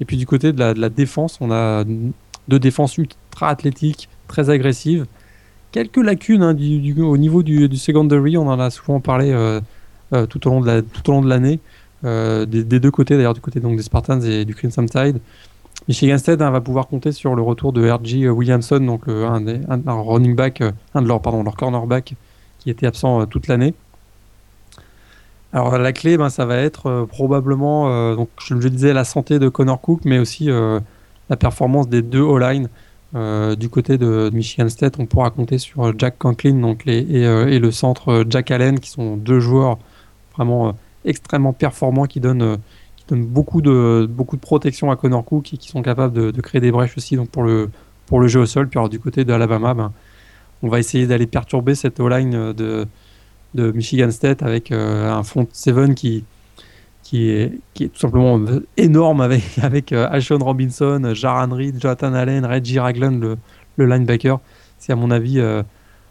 Et 0.00 0.04
puis 0.04 0.16
du 0.16 0.26
côté 0.26 0.52
de 0.52 0.60
la, 0.60 0.88
défense, 0.90 1.38
on 1.40 1.50
a 1.50 1.84
deux 2.46 2.58
défenses 2.60 2.98
ultra 2.98 3.48
athlétiques, 3.48 4.08
très 4.28 4.48
agressives. 4.48 5.06
Quelques 5.72 5.96
lacunes 5.96 6.42
hein, 6.42 6.56
au 6.98 7.16
niveau 7.16 7.42
du, 7.42 7.76
secondary, 7.76 8.36
on 8.36 8.46
en 8.46 8.60
a 8.60 8.70
souvent 8.70 9.00
parlé 9.00 9.34
tout 10.28 10.46
au 10.46 10.50
long 10.50 10.60
de 10.60 11.28
l'année. 11.28 11.58
Des, 12.04 12.46
des, 12.46 12.78
deux 12.78 12.92
côtés 12.92 13.16
d'ailleurs, 13.16 13.34
du 13.34 13.40
côté 13.40 13.58
donc 13.58 13.76
des 13.76 13.82
Spartans 13.82 14.20
et 14.20 14.44
du 14.44 14.54
Crimson 14.54 14.86
Tide. 14.86 15.18
Michigan 15.88 16.18
State 16.18 16.42
hein, 16.42 16.50
va 16.50 16.60
pouvoir 16.60 16.86
compter 16.86 17.12
sur 17.12 17.34
le 17.34 17.40
retour 17.40 17.72
de 17.72 17.88
R.J. 17.88 18.28
Williamson, 18.28 18.78
donc 18.78 19.08
un, 19.08 19.40
running 19.86 20.36
back, 20.36 20.60
euh, 20.60 20.70
un 20.94 21.00
de 21.00 21.08
leurs 21.08 21.22
pardon, 21.22 21.42
qui 22.58 22.70
était 22.70 22.86
absent 22.86 23.22
euh, 23.22 23.24
toute 23.24 23.48
l'année. 23.48 23.72
Alors 25.54 25.78
la 25.78 25.92
clé, 25.94 26.18
ben, 26.18 26.28
ça 26.28 26.44
va 26.44 26.58
être 26.58 26.86
euh, 26.86 27.06
probablement, 27.06 27.88
je 28.38 28.68
disais, 28.68 28.92
la 28.92 29.04
santé 29.04 29.38
de 29.38 29.48
Connor 29.48 29.80
Cook, 29.80 30.02
mais 30.04 30.18
aussi 30.18 30.50
la 31.30 31.36
performance 31.36 31.88
des 31.88 32.02
deux 32.02 32.20
O-line. 32.20 32.68
du 33.14 33.68
côté 33.70 33.96
de, 33.96 34.30
Michigan 34.34 34.68
State, 34.68 34.96
on 34.98 35.06
pourra 35.06 35.30
compter 35.30 35.56
sur 35.56 35.98
Jack 35.98 36.18
Conklin 36.18 36.76
et, 36.86 37.58
le 37.58 37.70
centre 37.70 38.26
Jack 38.28 38.50
Allen, 38.50 38.78
qui 38.78 38.90
sont 38.90 39.16
deux 39.16 39.40
joueurs 39.40 39.78
vraiment 40.36 40.74
extrêmement 41.06 41.54
performants 41.54 42.04
qui 42.04 42.20
donnent 42.20 42.58
donne 43.08 43.24
beaucoup 43.24 43.62
de, 43.62 44.06
beaucoup 44.08 44.36
de 44.36 44.40
protection 44.40 44.90
à 44.90 44.96
Connor 44.96 45.24
Cook 45.24 45.52
et 45.54 45.56
qui 45.56 45.68
sont 45.68 45.82
capables 45.82 46.32
de, 46.32 46.40
créer 46.40 46.60
des 46.60 46.70
brèches 46.70 46.96
aussi 46.96 47.16
donc 47.16 47.30
pour, 47.30 47.42
le, 47.42 47.70
pour 48.06 48.20
le 48.20 48.28
jeu 48.28 48.40
au 48.40 48.46
sol. 48.46 48.68
Puis 48.68 48.78
alors, 48.78 48.88
du 48.88 49.00
côté 49.00 49.24
de 49.24 49.32
Alabama, 49.32 49.74
ben, 49.74 49.92
on 50.62 50.68
va 50.68 50.78
essayer 50.78 51.06
d'aller 51.06 51.26
perturber 51.26 51.74
cette 51.74 52.00
O-line 52.00 52.52
de, 52.52 52.86
de 53.54 53.72
Michigan 53.72 54.10
State 54.10 54.42
avec 54.42 54.72
euh, 54.72 55.10
un 55.10 55.22
front 55.22 55.46
7 55.50 55.94
qui, 55.94 56.24
qui, 57.02 57.30
est, 57.30 57.52
qui 57.74 57.84
est 57.84 57.88
tout 57.88 57.98
simplement 57.98 58.40
énorme 58.76 59.20
avec, 59.20 59.42
avec 59.62 59.92
euh, 59.92 60.08
Ashon 60.10 60.38
Robinson, 60.38 61.12
Jaran 61.14 61.54
Reed, 61.54 61.80
Jonathan 61.80 62.14
Allen, 62.14 62.44
Reggie 62.44 62.78
Ragland, 62.78 63.20
le, 63.20 63.36
le 63.76 63.86
linebacker. 63.86 64.40
C'est 64.78 64.92
à 64.92 64.96
mon 64.96 65.10
avis 65.10 65.40
euh, 65.40 65.62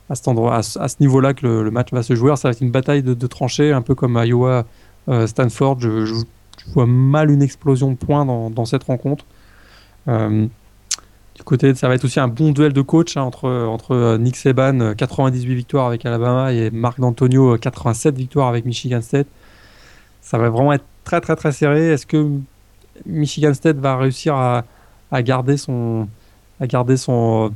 à, 0.09 0.15
cet 0.15 0.27
endroit, 0.27 0.55
à, 0.57 0.61
ce 0.61 0.95
niveau-là 0.99 1.33
que 1.33 1.45
le, 1.45 1.71
match 1.71 1.91
va 1.91 2.03
se 2.03 2.15
jouer. 2.15 2.35
ça 2.35 2.49
va 2.49 2.51
être 2.53 2.61
une 2.61 2.71
bataille 2.71 3.03
de, 3.03 3.27
tranchées, 3.27 3.71
un 3.71 3.81
peu 3.81 3.95
comme 3.95 4.21
Iowa 4.23 4.65
Stanford. 5.25 5.79
Je, 5.79 6.23
vois 6.67 6.85
mal 6.85 7.31
une 7.31 7.41
explosion 7.41 7.91
de 7.91 7.95
points 7.95 8.25
dans, 8.25 8.65
cette 8.65 8.83
rencontre. 8.83 9.25
du 10.07 11.43
côté, 11.43 11.73
ça 11.75 11.87
va 11.87 11.95
être 11.95 12.05
aussi 12.05 12.19
un 12.19 12.27
bon 12.27 12.51
duel 12.51 12.73
de 12.73 12.81
coach 12.81 13.17
hein, 13.17 13.21
entre, 13.21 13.49
entre 13.49 14.17
Nick 14.17 14.35
Saban, 14.35 14.93
98 14.95 15.55
victoires 15.55 15.87
avec 15.87 16.05
Alabama, 16.05 16.53
et 16.53 16.71
Marc 16.71 16.99
D'Antonio, 16.99 17.57
87 17.57 18.15
victoires 18.15 18.47
avec 18.47 18.65
Michigan 18.65 19.01
State. 19.01 19.27
Ça 20.21 20.37
va 20.37 20.49
vraiment 20.49 20.73
être 20.73 20.83
très 21.05 21.21
très 21.21 21.37
très 21.37 21.53
serré. 21.53 21.87
Est-ce 21.87 22.05
que 22.05 22.29
Michigan 23.05 23.53
State 23.53 23.77
va 23.77 23.95
réussir 23.97 24.35
à, 24.35 24.63
garder 25.21 25.55
son 25.55 26.09
à 26.59 26.67
garder 26.67 26.97
son 26.97 27.53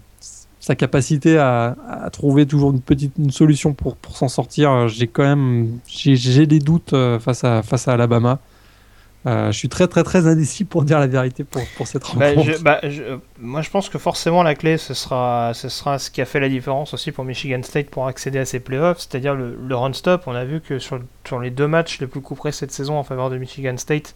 sa 0.59 0.75
capacité 0.75 1.37
à, 1.37 1.75
trouver 2.13 2.45
toujours 2.45 2.71
une 2.71 2.81
petite 2.81 3.13
une 3.17 3.31
solution 3.31 3.73
pour, 3.73 3.97
pour 3.97 4.15
s'en 4.15 4.29
sortir? 4.29 4.87
J'ai 4.87 5.07
quand 5.07 5.23
même 5.23 5.79
j'ai 5.87 6.47
des 6.47 6.59
doutes 6.59 6.93
euh, 6.93 7.19
face 7.19 7.43
à 7.43 7.61
face 7.61 7.89
à 7.89 7.93
Alabama 7.93 8.39
euh, 9.27 9.51
je 9.51 9.57
suis 9.57 9.69
très 9.69 9.87
très 9.87 10.03
très 10.03 10.25
indécis 10.25 10.65
pour 10.65 10.83
dire 10.83 10.99
la 10.99 11.05
vérité 11.05 11.43
pour, 11.43 11.61
pour 11.77 11.85
cette 11.85 12.01
bah, 12.15 12.29
rencontre. 12.29 12.63
Bah, 12.63 12.81
moi 13.39 13.61
je 13.61 13.69
pense 13.69 13.87
que 13.87 13.99
forcément 13.99 14.41
la 14.41 14.55
clé 14.55 14.79
ce 14.79 14.95
sera, 14.95 15.51
ce 15.53 15.69
sera 15.69 15.99
ce 15.99 16.09
qui 16.09 16.21
a 16.21 16.25
fait 16.25 16.39
la 16.39 16.49
différence 16.49 16.95
aussi 16.95 17.11
pour 17.11 17.23
Michigan 17.23 17.61
State 17.61 17.91
pour 17.91 18.07
accéder 18.07 18.39
à 18.39 18.45
ces 18.45 18.59
playoffs, 18.59 18.97
c'est-à-dire 18.97 19.35
le, 19.35 19.55
le 19.55 19.75
run-stop. 19.75 20.23
On 20.25 20.33
a 20.33 20.43
vu 20.43 20.59
que 20.59 20.79
sur, 20.79 20.99
sur, 21.27 21.39
les 21.39 21.51
deux 21.51 21.67
matchs 21.67 21.99
les 21.99 22.07
plus 22.07 22.21
couperés 22.21 22.51
cette 22.51 22.71
saison 22.71 22.97
en 22.97 23.03
faveur 23.03 23.29
de 23.29 23.37
Michigan 23.37 23.77
State, 23.77 24.15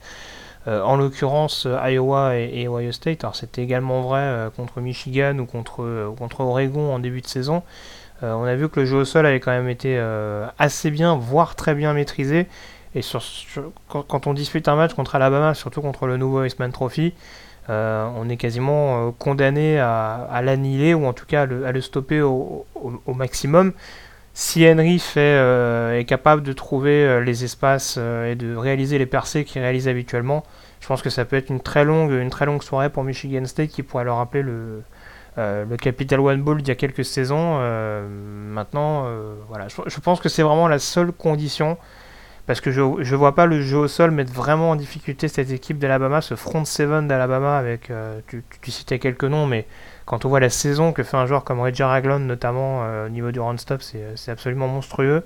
euh, 0.67 0.81
en 0.81 0.95
l'occurrence 0.95 1.67
euh, 1.67 1.77
Iowa 1.87 2.37
et, 2.37 2.67
Ohio 2.67 2.91
State, 2.91 3.23
alors 3.23 3.35
c'était 3.35 3.61
également 3.61 4.01
vrai 4.01 4.49
contre 4.55 4.81
Michigan 4.81 5.37
ou 5.37 5.45
contre, 5.45 6.15
contre 6.17 6.39
Oregon 6.39 6.91
en 6.91 6.97
début 6.97 7.21
de 7.21 7.27
saison, 7.27 7.61
on 8.23 8.45
a 8.45 8.55
vu 8.55 8.69
que 8.69 8.79
le 8.79 8.85
jeu 8.87 8.97
au 8.97 9.05
sol 9.05 9.27
avait 9.27 9.39
quand 9.41 9.51
même 9.51 9.69
été 9.69 9.99
assez 10.57 10.89
bien, 10.89 11.15
voire 11.15 11.55
très 11.55 11.75
bien 11.75 11.93
maîtrisé. 11.93 12.47
Et 12.95 13.01
quand, 13.89 14.27
on 14.27 14.33
dispute 14.33 14.67
un 14.69 14.75
match 14.75 14.93
contre 14.93 15.15
Alabama, 15.15 15.53
surtout 15.53 15.81
contre 15.81 16.07
le 16.07 16.15
nouveau 16.15 16.45
Iceman 16.45 16.71
Trophy, 16.71 17.13
euh, 17.69 18.07
on 18.15 18.29
est 18.29 18.37
quasiment 18.37 19.07
euh, 19.07 19.11
condamné 19.17 19.79
à, 19.79 20.41
l'annihiler 20.41 20.93
ou 20.93 21.05
en 21.05 21.13
tout 21.13 21.25
cas 21.25 21.41
à 21.41 21.45
le, 21.45 21.81
stopper 21.81 22.21
au, 22.21 22.65
maximum. 23.07 23.73
Si 24.33 24.67
Henry 24.67 25.01
euh, 25.17 25.97
est 25.97 26.05
capable 26.05 26.41
de 26.41 26.53
trouver 26.53 27.21
les 27.23 27.43
espaces 27.43 27.97
et 27.97 28.35
de 28.35 28.55
réaliser 28.55 28.97
les 28.97 29.05
percées 29.05 29.43
qu'il 29.43 29.61
réalise 29.61 29.89
habituellement, 29.89 30.43
je 30.79 30.87
pense 30.87 31.01
que 31.01 31.09
ça 31.09 31.25
peut 31.25 31.35
être 31.35 31.49
une 31.49 31.61
très 31.61 31.83
longue, 31.83 32.11
une 32.11 32.29
très 32.29 32.45
longue 32.45 32.63
soirée 32.63 32.89
pour 32.89 33.03
Michigan 33.03 33.45
State 33.45 33.69
qui 33.69 33.83
pourrait 33.83 34.05
leur 34.05 34.17
rappeler 34.17 34.41
le, 34.41 34.83
Capital 35.81 36.21
One 36.21 36.41
Bowl 36.41 36.61
d'il 36.61 36.69
y 36.69 36.71
a 36.71 36.75
quelques 36.75 37.03
saisons. 37.03 37.59
maintenant, 37.59 39.05
voilà, 39.49 39.67
je, 39.67 39.99
pense 39.99 40.21
que 40.21 40.29
c'est 40.29 40.43
vraiment 40.43 40.69
la 40.69 40.79
seule 40.79 41.11
condition 41.11 41.77
parce 42.47 42.61
que 42.61 42.71
je 42.71 42.81
ne 42.81 43.15
vois 43.15 43.33
pas 43.33 43.47
le 43.47 43.61
jeu 43.61 43.77
au 43.77 43.87
sol 43.87 44.11
mettre 44.11 44.31
vraiment 44.31 44.71
en 44.71 44.75
difficulté 44.75 45.27
cette 45.27 45.51
équipe 45.51 45.79
d'Alabama, 45.79 46.21
ce 46.21 46.35
front 46.35 46.63
seven 46.63 47.07
d'Alabama 47.07 47.57
avec, 47.57 47.89
euh, 47.89 48.19
tu, 48.27 48.71
citais 48.71 48.99
quelques 48.99 49.23
noms, 49.23 49.47
mais 49.47 49.65
quand 50.05 50.25
on 50.25 50.29
voit 50.29 50.39
la 50.39 50.51
saison 50.51 50.93
que 50.93 51.01
fait 51.01 51.17
un 51.17 51.25
joueur 51.25 51.43
comme 51.43 51.59
Reggie 51.59 51.81
Ragland 51.81 52.19
notamment 52.19 52.83
euh, 52.83 53.07
au 53.07 53.09
niveau 53.09 53.31
du 53.31 53.39
run-stop, 53.39 53.81
c'est 53.81 54.31
absolument 54.31 54.67
monstrueux. 54.67 55.23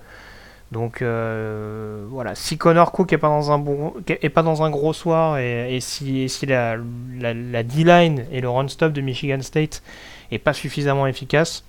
Donc 0.72 1.02
euh, 1.02 2.06
voilà, 2.10 2.36
si 2.36 2.58
Connor 2.58 2.92
Cook 2.92 3.12
est 3.12 3.18
pas 3.18 3.28
dans 3.28 3.52
un 3.52 3.58
bon, 3.58 3.96
est 4.08 4.30
pas 4.30 4.44
dans 4.44 4.64
un 4.64 4.70
gros 4.70 4.94
soir 4.94 5.40
et, 5.40 5.80
si, 5.82 6.30
si 6.30 6.46
la, 6.46 6.78
la, 7.20 7.64
D-line 7.64 8.26
et 8.32 8.40
le 8.40 8.50
run-stop 8.50 8.94
de 8.94 9.02
Michigan 9.02 9.42
State 9.42 9.82
est 10.32 10.38
pas 10.38 10.54
suffisamment 10.54 11.08
efficace, 11.08 11.66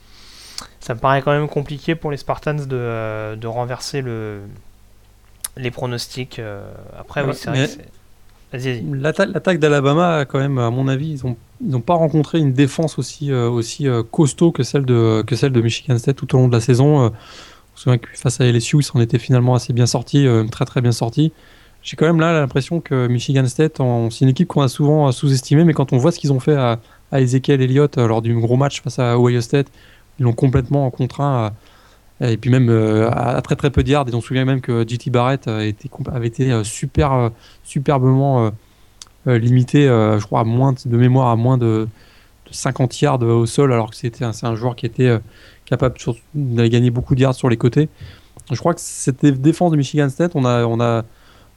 ça 0.81 0.95
me 0.95 1.01
paraît 1.01 1.23
quand 1.23 1.33
même 1.33 1.49
compliqué 1.49 1.95
pour 1.95 2.11
les 2.11 2.19
Spartans 2.19 2.55
de, 2.55 3.35
de 3.37 3.47
renverser 3.47 4.03
le, 4.03 4.43
les 5.61 5.71
pronostics. 5.71 6.39
Euh, 6.39 6.63
après, 6.99 7.23
oui, 7.23 7.33
c'est 7.35 7.51
vrai. 7.51 7.69
Vas-y, 8.53 8.83
L'attaque 8.83 9.61
d'Alabama, 9.61 10.25
quand 10.25 10.41
même, 10.41 10.59
à 10.59 10.71
mon 10.71 10.89
avis, 10.89 11.13
ils 11.13 11.27
n'ont 11.27 11.37
ils 11.65 11.77
ont 11.77 11.81
pas 11.81 11.95
rencontré 11.95 12.39
une 12.39 12.53
défense 12.53 12.99
aussi, 12.99 13.31
euh, 13.31 13.49
aussi 13.49 13.87
euh, 13.87 14.03
costaud 14.03 14.51
que 14.51 14.65
celle, 14.65 14.85
de, 14.85 15.23
que 15.25 15.37
celle 15.37 15.53
de 15.53 15.61
Michigan 15.61 15.97
State 15.99 16.17
tout 16.17 16.35
au 16.35 16.39
long 16.39 16.49
de 16.49 16.53
la 16.53 16.61
saison. 16.61 17.05
on 17.05 17.11
se 17.77 17.83
souvient 17.85 17.99
que 17.99 18.09
face 18.15 18.41
à 18.41 18.51
LSU, 18.51 18.79
ils 18.79 18.83
s'en 18.83 18.99
étaient 19.01 19.19
finalement 19.19 19.55
assez 19.55 19.73
bien 19.73 19.87
sortis, 19.87 20.27
très 20.51 20.65
très 20.65 20.81
bien 20.81 20.91
sortis. 20.91 21.33
J'ai 21.83 21.97
quand 21.97 22.07
même 22.07 22.21
là 22.21 22.33
l'impression 22.33 22.81
que 22.81 23.07
Michigan 23.07 23.47
State, 23.47 23.81
c'est 24.11 24.21
une 24.25 24.31
équipe 24.31 24.49
qu'on 24.49 24.63
a 24.63 24.69
souvent 24.69 25.13
sous-estimée, 25.13 25.65
mais 25.65 25.73
quand 25.73 25.93
on 25.93 25.99
voit 25.99 26.11
ce 26.11 26.19
qu'ils 26.19 26.33
ont 26.33 26.41
fait 26.41 26.57
à, 26.57 26.81
à 27.13 27.21
Ezekiel 27.21 27.63
Elliott 27.63 27.97
lors 27.99 28.21
du 28.21 28.35
gros 28.35 28.57
match 28.57 28.83
face 28.83 28.99
à 28.99 29.19
Ohio 29.19 29.41
State, 29.41 29.69
ils 30.19 30.25
l'ont 30.25 30.33
complètement 30.33 30.91
contraint 30.91 31.47
à, 31.47 31.53
et 32.21 32.37
puis 32.37 32.51
même 32.51 32.69
euh, 32.69 33.11
à 33.11 33.41
très 33.43 33.57
très 33.57 33.71
peu 33.71 33.83
de 33.83 33.89
yards. 33.89 34.09
Et 34.09 34.15
on 34.15 34.21
se 34.21 34.29
souvient 34.29 34.45
même 34.45 34.61
que 34.61 34.87
JT 34.87 35.11
Barrett 35.11 35.49
euh, 35.49 35.73
avait 36.13 36.27
été 36.27 36.53
euh, 36.53 36.65
super, 36.65 37.31
superbement 37.65 38.51
limité, 39.27 39.85
je 39.87 40.25
crois, 40.25 40.41
à 40.41 40.45
moins 40.45 40.73
de, 40.73 40.97
mémoire 40.97 41.29
à 41.29 41.37
moins 41.37 41.59
de, 41.59 41.87
50 42.51 43.01
yards 43.01 43.23
au 43.23 43.47
sol, 43.47 43.73
alors 43.73 43.91
que 43.91 43.97
c'était 43.97 44.25
un, 44.25 44.33
un 44.43 44.55
joueur 44.57 44.75
qui 44.75 44.87
était 44.87 45.21
capable 45.67 45.95
d'aller 46.35 46.71
gagner 46.71 46.91
beaucoup 46.91 47.15
de 47.15 47.21
yards 47.21 47.35
sur 47.35 47.49
les 47.49 47.57
côtés. 47.57 47.89
Je 48.51 48.59
crois 48.59 48.75
que 48.75 48.81
cette 48.81 49.25
défense 49.25 49.71
de 49.71 49.77
Michigan 49.77 50.09
State, 50.09 50.33
on 50.35 50.45
a, 50.45 50.65
on 50.65 50.81
a, 50.81 51.05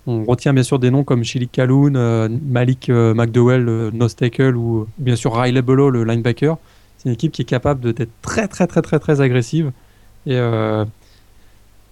on 0.06 0.24
retient 0.26 0.54
bien 0.54 0.62
sûr 0.62 0.78
des 0.78 0.92
noms 0.92 1.04
comme 1.04 1.24
Chili 1.24 1.48
Kaloun, 1.48 1.98
Malik 2.46 2.90
McDowell, 2.90 3.90
nose 3.94 4.16
tackle, 4.16 4.56
ou 4.56 4.86
bien 5.00 5.16
sûr 5.16 5.34
Riley 5.34 5.62
Bello, 5.62 5.90
le 5.90 6.04
linebacker. 6.04 6.58
C'est 6.98 7.10
une 7.10 7.14
équipe 7.14 7.32
qui 7.32 7.42
est 7.42 7.46
capable 7.46 7.94
d'être 7.94 8.12
très 8.22 8.48
très 8.48 8.68
très 8.68 8.82
très 8.82 9.00
très 9.00 9.22
agressive 9.22 9.72
et 10.26 10.38
euh, 10.38 10.86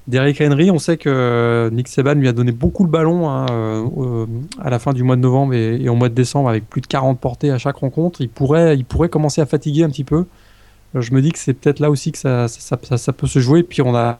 Derrick 0.08 0.41
Henry, 0.41 0.72
on 0.72 0.80
sait 0.80 0.98
que 0.98 1.70
Nick 1.72 1.88
Saban 1.88 2.16
lui 2.16 2.28
a 2.28 2.34
donné 2.34 2.52
beaucoup 2.52 2.84
le 2.84 2.90
ballon 2.90 3.30
hein, 3.30 3.45
euh, 3.49 4.26
à 4.60 4.70
la 4.70 4.80
fin 4.80 4.94
du 4.94 5.03
mois 5.03 5.16
de 5.16 5.22
novembre 5.22 5.53
et, 5.53 5.88
au 5.90 5.95
mois 5.95 6.10
de 6.10 6.14
décembre 6.14 6.49
avec 6.49 6.70
plus 6.70 6.82
de 6.82 6.88
40 6.88 7.20
portées 7.20 7.52
à 7.52 7.58
chaque 7.58 7.78
rencontre. 7.78 8.22
Il 8.22 8.30
pourrait, 8.30 8.76
il 8.76 8.86
pourrait 8.86 9.10
commencer 9.10 9.41
à 9.41 9.45
fatiguer 9.45 9.84
un 9.84 9.90
petit 9.90 10.03
peu. 10.03 10.26
Euh, 10.95 11.02
je 11.02 11.14
me 11.14 11.22
dis 11.22 11.32
que 11.32 11.40
c'est 11.40 11.53
peut-être 11.53 11.80
là 11.80 11.90
aussi 11.90 12.12
que 12.12 12.18
ça, 12.18 12.48
peut 12.78 13.28
se 13.28 13.40
jouer. 13.40 13.64
Puis 13.64 13.82
on 13.82 13.95
a, 13.95 14.20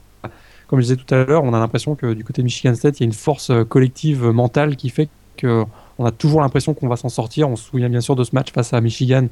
comme 0.68 0.78
je 0.80 0.84
disais 0.84 0.96
tout 0.96 1.14
à 1.14 1.24
l'heure, 1.24 1.42
on 1.42 1.54
a 1.54 1.58
l'impression 1.58 1.94
que 1.94 2.12
du 2.12 2.24
côté 2.24 2.42
de 2.42 2.44
Michigan 2.44 2.74
State, 2.74 3.00
il 3.00 3.02
y 3.02 3.04
a 3.04 3.06
une 3.06 3.12
force 3.12 3.50
collective 3.68 4.26
mentale 4.26 4.76
qui 4.76 4.90
fait 4.90 5.08
qu'on 5.40 5.66
a 6.04 6.10
toujours 6.10 6.42
l'impression 6.42 6.74
qu'on 6.74 6.88
va 6.88 6.96
s'en 6.96 7.08
sortir. 7.08 7.48
On 7.48 7.56
se 7.56 7.64
souvient 7.64 7.88
bien 7.88 8.00
sûr 8.00 8.14
de 8.14 8.24
ce 8.24 8.34
match 8.34 8.52
face 8.52 8.72
à 8.72 8.80
Michigan 8.80 9.26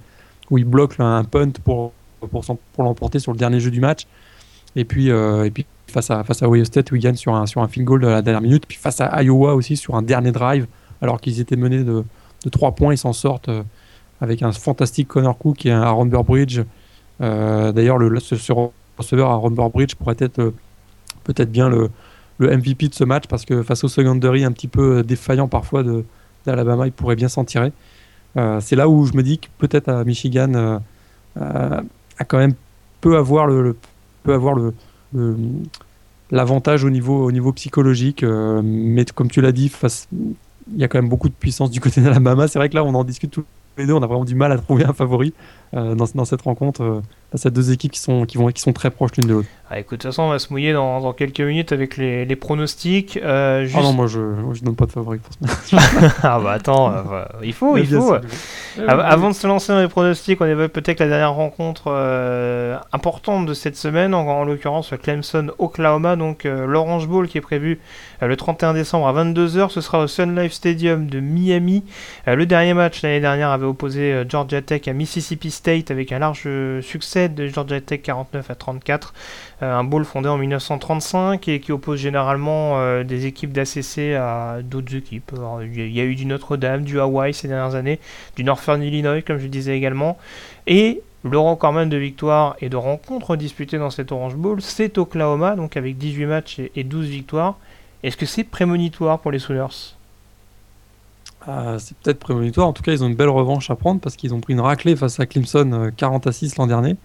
où 0.51 0.59
il 0.59 0.65
bloque 0.65 0.99
un 0.99 1.23
punt 1.25 1.53
pour, 1.65 1.93
pour 2.21 2.83
l'emporter 2.83 3.19
sur 3.21 3.33
le 3.33 3.39
dernier 3.39 3.61
jeu 3.61 3.71
du 3.71 3.81
match. 3.81 4.07
Et 4.77 4.85
puis, 4.85 5.11
euh, 5.11 5.45
et 5.45 5.51
puis 5.51 5.67
face 5.87 6.11
à, 6.11 6.23
face 6.25 6.43
à 6.43 6.49
Ohio 6.49 6.65
State, 6.65 6.91
où 6.93 6.97
ils 6.97 7.03
gagnent 7.03 7.17
sur 7.17 7.35
un, 7.35 7.47
sur 7.47 7.63
un 7.63 7.69
field 7.69 7.87
goal 7.87 8.01
de 8.01 8.07
la 8.07 8.23
dernière 8.23 8.43
minute. 8.43 8.65
Puis 8.67 8.79
face 8.79 9.01
à 9.01 9.23
Iowa 9.23 9.55
aussi, 9.55 9.77
sur 9.77 9.95
un 9.97 10.03
dernier 10.03 10.33
drive, 10.33 10.67
alors 11.03 11.21
qu'ils 11.21 11.41
étaient 11.41 11.57
menés 11.57 11.83
de, 11.83 12.05
de 12.45 12.51
3 12.51 12.73
points, 12.73 12.95
ils 12.95 12.99
s'en 12.99 13.13
sortent 13.13 13.49
euh, 13.49 13.63
avec 14.21 14.43
un 14.43 14.53
fantastique 14.53 15.09
Connor 15.09 15.37
Cook 15.37 15.67
et 15.67 15.73
un 15.73 15.83
Aaron 15.83 16.07
Burbridge. 16.07 16.61
Euh, 17.21 17.73
d'ailleurs, 17.73 17.99
le, 17.99 18.19
ce, 18.21 18.53
receveur 18.97 19.31
Aaron 19.31 19.51
Burbridge 19.51 19.95
pourrait 19.95 20.17
être 20.19 20.53
peut-être 21.25 21.51
bien 21.51 21.69
le, 21.69 21.91
le, 22.39 22.57
MVP 22.57 22.89
de 22.89 22.95
ce 22.95 23.05
match 23.05 23.25
parce 23.29 23.45
que 23.45 23.63
face 23.63 23.83
au 23.85 23.89
secondary 23.89 24.45
un 24.45 24.53
petit 24.53 24.69
peu 24.69 25.03
défaillant 25.03 25.49
parfois 25.49 25.83
d'Alabama, 26.47 26.87
il 26.87 26.93
pourrait 26.93 27.17
bien 27.17 27.29
s'en 27.29 27.45
tirer. 27.45 27.73
c'est 28.61 28.77
là 28.77 28.89
où 28.89 29.05
je 29.07 29.13
me 29.15 29.23
dis 29.23 29.39
que 29.39 29.49
peut-être 29.59 29.89
à 29.89 30.05
Michigan 30.05 30.81
a 31.37 32.25
quand 32.27 32.39
même 32.39 32.55
peut 33.01 33.17
avoir 33.17 33.47
le, 33.47 33.77
peut 34.23 34.35
avoir 34.35 34.55
le, 34.55 34.75
l'avantage 36.31 36.85
au 36.85 36.91
niveau, 36.91 37.25
au 37.25 37.33
niveau 37.33 37.53
psychologique. 37.53 38.23
Euh, 38.23 38.61
mais 38.65 39.05
comme 39.05 39.31
tu 39.31 39.41
l'as 39.41 39.53
dit, 39.53 39.71
il 40.13 40.79
y 40.79 40.85
a 40.85 40.89
quand 40.89 40.99
même 40.99 41.09
beaucoup 41.09 41.29
de 41.29 41.35
puissance 41.35 41.71
du 41.71 41.81
côté 41.81 42.01
d'Alabama. 42.01 42.49
C'est 42.49 42.59
vrai 42.59 42.69
que 42.69 42.75
là, 42.75 42.85
on 42.85 42.95
en 42.95 43.05
discute 43.05 43.31
tous 43.31 43.45
les 43.77 43.87
deux. 43.87 43.95
On 43.95 44.03
a 44.03 44.07
vraiment 44.07 44.25
du 44.25 44.35
mal 44.35 44.53
à 44.53 44.59
trouver 44.59 44.85
un 44.85 44.93
favori 44.93 45.33
euh, 45.75 45.95
dans, 45.95 46.07
dans, 46.15 46.25
cette 46.25 46.43
rencontre. 46.43 47.03
Face 47.31 47.47
à 47.47 47.51
deux 47.51 47.71
équipes 47.71 47.93
qui 47.93 48.01
sont, 48.01 48.27
qui 48.27 48.39
vont, 48.39 48.49
qui 48.49 48.61
sont 48.61 48.73
très 48.73 48.91
proches 48.91 49.13
l'une 49.17 49.29
de 49.29 49.35
l'autre. 49.35 49.49
Ah, 49.73 49.79
écoute, 49.79 49.99
de 49.99 50.03
toute 50.03 50.11
façon, 50.11 50.25
on 50.25 50.31
va 50.31 50.41
se 50.41 50.53
mouiller 50.53 50.73
dans, 50.73 51.01
dans 51.01 51.13
quelques 51.13 51.41
minutes 51.41 51.71
avec 51.71 51.97
les, 51.97 52.25
les 52.25 52.35
pronostics. 52.35 53.17
Euh, 53.23 53.63
juste... 53.67 53.77
Ah 53.79 53.83
non, 53.83 53.93
moi 53.93 54.09
je, 54.09 54.19
ne 54.19 54.65
donne 54.65 54.75
pas 54.75 54.87
de 54.87 54.91
favori 54.91 55.19
pour 55.19 55.33
ce 55.33 55.77
ah 56.25 56.41
bah 56.41 56.51
attends, 56.51 56.93
euh, 56.93 57.23
il 57.45 57.53
faut, 57.53 57.77
il 57.77 57.87
faut. 57.87 58.17
Avant 58.89 59.29
de 59.29 59.35
se 59.35 59.47
lancer 59.47 59.73
dans 59.73 59.81
les 59.81 59.87
pronostics, 59.87 60.41
on 60.41 60.47
évoque 60.47 60.73
peut-être 60.73 60.99
la 60.99 61.07
dernière 61.07 61.35
rencontre 61.35 61.85
euh, 61.87 62.79
importante 62.93 63.47
de 63.47 63.55
cette 63.55 63.77
semaine, 63.77 64.13
en, 64.13 64.27
en 64.27 64.45
l'occurrence 64.45 64.93
Clemson 65.01 65.53
Oklahoma, 65.59 66.17
donc 66.17 66.43
l'Orange 66.43 67.07
Bowl 67.07 67.29
qui 67.29 67.39
est 67.39 67.41
prévu 67.41 67.79
le 68.21 68.37
31 68.37 68.75
décembre 68.75 69.07
à 69.07 69.13
22h. 69.25 69.71
Ce 69.71 69.81
sera 69.81 70.01
au 70.01 70.09
Sun 70.09 70.37
Life 70.37 70.53
Stadium 70.53 71.07
de 71.07 71.21
Miami. 71.21 71.85
le 72.27 72.45
dernier 72.45 72.75
match 72.75 73.03
l'année 73.03 73.21
dernière 73.21 73.51
avait 73.51 73.67
opposé 73.67 74.25
Georgia 74.29 74.63
Tech 74.63 74.89
à 74.89 74.93
Mississippi 74.93 75.53
State 75.53 75.93
avec 75.93 76.11
un 76.11 76.19
large 76.19 76.49
succès 76.81 77.20
de 77.29 77.47
Georgia 77.47 77.81
Tech 77.81 78.03
49 78.03 78.51
à 78.51 78.55
34. 78.55 79.15
Euh, 79.63 79.75
un 79.75 79.85
bowl 79.85 80.05
fondé 80.05 80.29
en 80.29 80.39
1935 80.39 81.49
et 81.49 81.61
qui 81.61 81.73
oppose 81.73 81.99
généralement 81.99 82.79
euh, 82.79 83.05
des 83.05 83.27
équipes 83.27 83.53
d'ACC 83.53 84.15
à 84.19 84.59
d'autres 84.63 84.95
équipes. 84.95 85.33
il 85.63 85.93
y 85.93 86.01
a 86.01 86.05
eu 86.05 86.15
du 86.15 86.27
Notre-Dame, 86.27 86.83
du 86.83 87.01
Hawaii 87.01 87.35
ces 87.35 87.49
dernières 87.49 87.75
années, 87.75 88.01
du 88.37 88.45
Northern 88.45 88.83
Illinois, 88.83 89.23
comme 89.23 89.39
je 89.39 89.47
disais 89.47 89.77
également. 89.77 90.19
Et 90.67 91.03
le 91.23 91.39
record 91.39 91.73
même 91.73 91.91
de 91.91 91.97
victoires 91.97 92.57
et 92.61 92.69
de 92.69 92.77
rencontres 92.77 93.37
disputées 93.37 93.79
dans 93.79 93.91
cet 93.91 94.11
Orange 94.11 94.37
Bowl, 94.37 94.63
c'est 94.63 94.97
Oklahoma, 94.97 95.55
donc 95.55 95.77
avec 95.77 95.99
18 95.99 96.27
matchs 96.27 96.61
et 96.75 96.85
12 96.85 97.07
victoires. 97.07 97.59
Est-ce 98.03 98.17
que 98.17 98.27
c'est 98.27 98.45
prémonitoire 98.45 99.19
pour 99.19 99.31
les 99.31 99.39
Sooners? 99.39 99.95
Ah, 101.47 101.77
C'est 101.79 101.97
peut-être 101.99 102.19
prémonitoire. 102.19 102.69
En 102.69 102.73
tout 102.73 102.83
cas, 102.83 102.93
ils 102.93 103.03
ont 103.05 103.09
une 103.09 103.15
belle 103.15 103.29
revanche 103.29 103.71
à 103.71 103.77
prendre 103.77 104.01
parce 104.01 104.17
qu'ils 104.17 104.35
ont 104.35 104.41
pris 104.41 104.53
une 104.53 104.61
raclée 104.61 104.97
face 104.97 105.21
à 105.21 105.27
Clemson 105.27 105.91
40 105.97 106.27
euh, 106.27 106.31
à 106.31 106.33
6 106.33 106.57
l'an 106.57 106.67
dernier. 106.67 106.97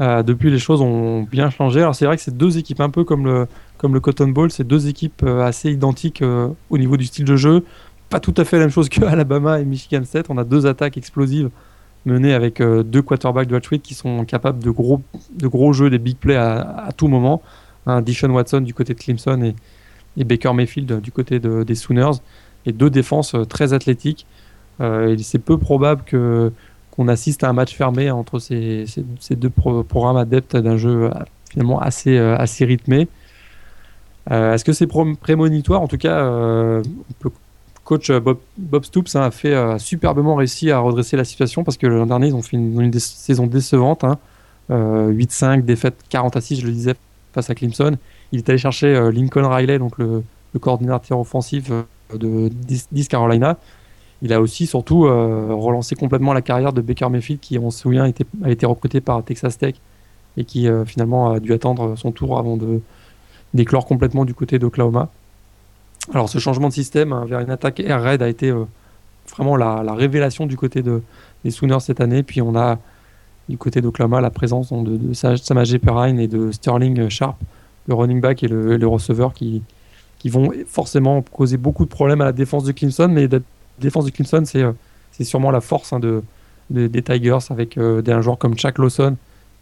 Euh, 0.00 0.22
depuis, 0.22 0.50
les 0.50 0.58
choses 0.58 0.82
ont 0.82 1.22
bien 1.22 1.50
changé. 1.50 1.80
Alors, 1.80 1.94
c'est 1.94 2.06
vrai 2.06 2.16
que 2.16 2.22
c'est 2.22 2.36
deux 2.36 2.58
équipes 2.58 2.80
un 2.80 2.90
peu 2.90 3.04
comme 3.04 3.24
le, 3.24 3.46
comme 3.78 3.94
le 3.94 4.00
Cotton 4.00 4.28
Bowl. 4.28 4.50
C'est 4.50 4.66
deux 4.66 4.88
équipes 4.88 5.22
euh, 5.24 5.42
assez 5.42 5.70
identiques 5.70 6.22
au 6.70 6.78
niveau 6.78 6.96
du 6.96 7.04
style 7.04 7.24
de 7.24 7.36
jeu. 7.36 7.64
Pas 8.10 8.20
tout 8.20 8.34
à 8.36 8.44
fait 8.44 8.56
la 8.56 8.64
même 8.64 8.70
chose 8.70 8.88
que 8.90 9.04
Alabama 9.04 9.60
et 9.60 9.64
Michigan 9.64 10.04
State. 10.04 10.26
On 10.28 10.38
a 10.38 10.44
deux 10.44 10.66
attaques 10.66 10.96
explosives 10.96 11.50
menées 12.04 12.34
avec 12.34 12.62
deux 12.62 13.02
quarterbacks 13.02 13.48
de 13.48 13.56
Hatchwick 13.56 13.82
qui 13.82 13.94
sont 13.94 14.24
capables 14.24 14.62
de 14.62 14.70
gros, 14.70 15.02
de 15.34 15.48
gros 15.48 15.72
jeux, 15.72 15.90
des 15.90 15.98
big 15.98 16.16
plays 16.16 16.36
à, 16.36 16.90
tout 16.96 17.08
moment. 17.08 17.42
Un 17.84 18.00
Dishon 18.00 18.30
Watson 18.30 18.60
du 18.60 18.74
côté 18.74 18.94
de 18.94 18.98
Clemson 19.00 19.42
et, 19.42 19.56
et 20.16 20.24
Baker 20.24 20.52
Mayfield 20.52 21.00
du 21.00 21.10
côté 21.10 21.40
des 21.40 21.74
Sooners, 21.74 22.20
et 22.66 22.72
deux 22.72 22.90
défenses 22.90 23.34
euh, 23.34 23.44
très 23.44 23.72
athlétiques. 23.72 24.26
Euh, 24.80 25.16
c'est 25.22 25.38
peu 25.38 25.56
probable 25.56 26.02
que 26.04 26.52
qu'on 26.96 27.08
assiste 27.08 27.44
à 27.44 27.48
un 27.48 27.52
match 27.52 27.74
fermé 27.74 28.10
entre 28.10 28.38
ces, 28.38 28.86
deux 29.30 29.50
programmes 29.50 30.16
adeptes 30.16 30.56
d'un 30.56 30.76
jeu 30.76 31.04
euh, 31.04 31.10
finalement 31.50 31.80
assez, 31.80 32.18
assez 32.18 32.64
rythmé. 32.64 33.08
Est-ce 34.28 34.64
que 34.64 34.72
c'est 34.72 34.88
prémonitoire? 34.88 35.80
En 35.82 35.86
tout 35.86 35.98
cas, 35.98 36.20
le 36.20 36.82
coach 37.84 38.10
Bob, 38.10 38.84
Stoops 38.84 39.14
hein, 39.14 39.22
a 39.22 39.30
fait 39.30 39.54
superbement 39.78 40.34
réussi 40.34 40.72
à 40.72 40.80
redresser 40.80 41.16
la 41.16 41.22
situation 41.22 41.62
parce 41.62 41.76
que 41.76 41.86
l'an 41.86 42.06
dernier, 42.06 42.26
ils 42.28 42.34
ont 42.34 42.42
fait 42.42 42.56
une, 42.56 42.92
saison 42.98 43.46
décevante. 43.46 44.02
Hein, 44.02 44.18
8-5, 44.68 45.62
défaite 45.62 45.94
40 46.08 46.36
à 46.36 46.40
6, 46.40 46.60
je 46.60 46.66
le 46.66 46.72
disais, 46.72 46.96
face 47.32 47.48
à 47.50 47.54
Clemson. 47.54 47.96
Il 48.32 48.38
est 48.38 48.48
allé 48.48 48.58
chercher 48.58 48.88
euh, 48.88 49.10
Lincoln 49.10 49.48
Riley, 49.48 49.78
donc 49.78 49.98
le, 49.98 50.22
coordinateur 50.60 51.20
offensif 51.20 51.70
euh, 51.70 51.82
de 52.16 52.48
10, 52.48 53.08
Carolina. 53.08 53.58
Il 54.22 54.32
a 54.32 54.40
aussi 54.40 54.66
surtout 54.66 55.04
euh, 55.04 55.48
relancé 55.50 55.94
complètement 55.94 56.32
la 56.32 56.42
carrière 56.42 56.72
de 56.72 56.80
Baker 56.80 57.08
Mayfield, 57.08 57.40
qui, 57.40 57.58
on 57.58 57.70
se 57.70 57.80
souvient, 57.80 58.10
a 58.42 58.50
été 58.50 58.66
recruté 58.66 59.00
par 59.00 59.22
Texas 59.22 59.58
Tech 59.58 59.74
et 60.38 60.44
qui 60.44 60.68
finalement 60.84 61.32
a 61.32 61.40
dû 61.40 61.54
attendre 61.54 61.96
son 61.96 62.12
tour 62.12 62.38
avant 62.38 62.58
de 62.58 62.80
d'éclore 63.54 63.86
complètement 63.86 64.26
du 64.26 64.34
côté 64.34 64.58
d'Oklahoma. 64.58 65.08
Alors 66.12 66.28
ce 66.28 66.36
changement 66.38 66.68
de 66.68 66.74
système 66.74 67.14
hein, 67.14 67.24
vers 67.26 67.40
une 67.40 67.48
attaque 67.48 67.80
air 67.80 68.02
raid 68.02 68.20
a 68.20 68.28
été 68.28 68.52
vraiment 69.30 69.56
la, 69.56 69.94
révélation 69.94 70.44
du 70.44 70.58
côté 70.58 70.82
de, 70.82 71.02
des 71.42 71.50
Sooners 71.50 71.80
cette 71.80 72.02
année. 72.02 72.22
Puis 72.22 72.42
on 72.42 72.54
a 72.54 72.78
du 73.48 73.56
côté 73.56 73.80
d'Oklahoma 73.80 74.20
la 74.20 74.28
présence 74.28 74.70
de, 74.74 74.98
de 74.98 75.14
Samaje 75.14 75.78
Perrine 75.78 76.20
et 76.20 76.28
de 76.28 76.52
Sterling 76.52 77.08
Sharp 77.08 77.38
le 77.86 77.94
running 77.94 78.20
back 78.20 78.42
et 78.42 78.48
le, 78.48 78.86
receveur 78.86 79.32
qui, 79.32 79.62
qui 80.18 80.28
vont 80.28 80.52
forcément 80.66 81.22
causer 81.22 81.56
beaucoup 81.56 81.84
de 81.84 81.90
problèmes 81.90 82.20
à 82.20 82.24
la 82.24 82.32
défense 82.32 82.64
de 82.64 82.72
Clemson. 82.72 83.08
Mais 83.08 83.28
défense 83.78 84.04
de 84.04 84.10
Clemson, 84.10 84.42
c'est 84.44 84.62
euh, 84.62 84.72
c'est 85.12 85.24
sûrement 85.24 85.50
la 85.50 85.60
force 85.60 85.92
hein, 85.92 86.00
de, 86.00 86.22
des 86.70 87.02
Tigers 87.02 87.38
avec 87.50 87.78
euh, 87.78 88.02
des 88.02 88.20
joueurs 88.22 88.38
comme 88.38 88.54
Chuck 88.54 88.78
Lawson 88.78 89.16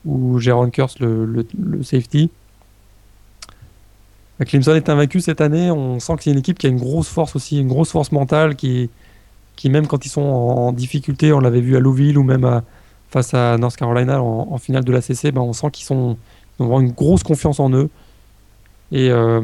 ou 0.04 0.38
Jaron 0.40 0.70
Curse, 0.70 0.98
le, 0.98 1.24
le, 1.24 1.82
safety. 1.82 2.30
Clemson 4.40 4.74
est 4.74 4.88
invaincu 4.88 5.20
cette 5.20 5.40
année. 5.40 5.70
On 5.70 6.00
sent 6.00 6.16
que 6.16 6.24
c'est 6.24 6.32
une 6.32 6.38
équipe 6.38 6.58
qui 6.58 6.66
a 6.66 6.70
une 6.70 6.80
grosse 6.80 7.08
force 7.08 7.36
aussi, 7.36 7.60
une 7.60 7.68
grosse 7.68 7.92
force 7.92 8.10
mentale 8.10 8.56
qui, 8.56 8.90
qui 9.54 9.70
même 9.70 9.86
quand 9.86 10.04
ils 10.04 10.08
sont 10.08 10.22
en, 10.22 10.72
difficulté, 10.72 11.32
on 11.32 11.40
l'avait 11.40 11.60
vu 11.60 11.76
à 11.76 11.80
Louisville 11.80 12.18
ou 12.18 12.24
même 12.24 12.62
face 13.10 13.32
à 13.32 13.56
North 13.56 13.76
Carolina 13.76 14.20
en, 14.20 14.58
finale 14.58 14.84
de 14.84 14.92
la 14.92 15.00
CC, 15.00 15.30
ben 15.30 15.40
on 15.40 15.52
sent 15.52 15.70
qu'ils 15.70 15.90
ont 15.92 16.18
une 16.58 16.90
grosse 16.90 17.22
confiance 17.22 17.60
en 17.60 17.70
eux. 17.72 17.88
Et 18.92 19.10
euh, 19.10 19.42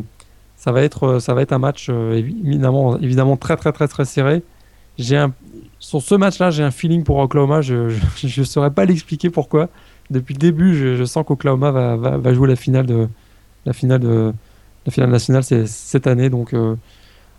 ça, 0.57 0.73
va 0.73 0.83
être, 0.83 1.19
ça 1.19 1.35
va 1.35 1.43
être 1.43 1.53
un 1.53 1.59
match 1.59 1.89
euh, 1.91 2.15
évidemment, 2.15 2.99
évidemment 2.99 3.37
très 3.37 3.57
très 3.57 3.73
très 3.73 3.89
très 3.89 4.05
serré. 4.05 4.43
J'ai 5.01 5.25
sur 5.79 6.03
ce 6.03 6.15
match-là, 6.15 6.51
j'ai 6.51 6.63
un 6.63 6.71
feeling 6.71 7.03
pour 7.05 7.17
Oklahoma. 7.17 7.63
Je 7.63 7.95
ne 8.23 8.45
saurais 8.45 8.71
pas 8.71 8.85
l'expliquer 8.85 9.31
pourquoi. 9.31 9.71
Depuis 10.11 10.35
le 10.35 10.39
début, 10.39 10.75
je, 10.75 11.05
sens 11.05 11.25
qu'Oklahoma 11.27 11.71
va, 11.71 12.35
jouer 12.35 12.49
la 12.49 12.57
finale 12.57 12.87
de 12.87 13.09
la 13.65 13.73
finale 13.73 14.03
nationale 15.11 15.43
cette 15.43 16.07
année. 16.07 16.29
Donc 16.29 16.53
euh, 16.53 16.77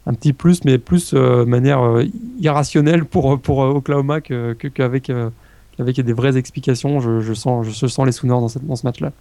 un 0.07 0.13
petit 0.13 0.33
plus, 0.33 0.65
mais 0.65 0.79
plus 0.79 1.13
de 1.13 1.43
manière 1.43 1.81
irrationnelle 2.39 3.05
pour, 3.05 3.39
pour 3.39 3.59
Oklahoma 3.59 4.21
qu'avec 4.21 5.11
des 5.77 6.13
vraies 6.13 6.37
explications. 6.37 6.99
Je, 6.99 7.33
sens, 7.33 7.65
les 8.05 8.11
Sooners 8.11 8.47
dans 8.63 8.75
ce 8.75 8.85
match-là. 8.85 9.11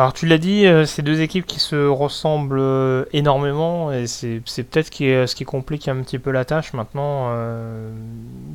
Alors 0.00 0.14
tu 0.14 0.24
l'as 0.24 0.38
dit, 0.38 0.64
euh, 0.64 0.86
c'est 0.86 1.02
deux 1.02 1.20
équipes 1.20 1.44
qui 1.44 1.60
se 1.60 1.86
ressemblent 1.86 2.58
euh, 2.58 3.04
énormément 3.12 3.92
et 3.92 4.06
c'est 4.06 4.40
peut-être 4.40 4.86
ce 4.94 5.34
qui 5.34 5.44
complique 5.44 5.88
un 5.88 5.96
petit 5.96 6.18
peu 6.18 6.30
la 6.30 6.46
tâche. 6.46 6.72
Maintenant, 6.72 7.26
euh, 7.32 7.92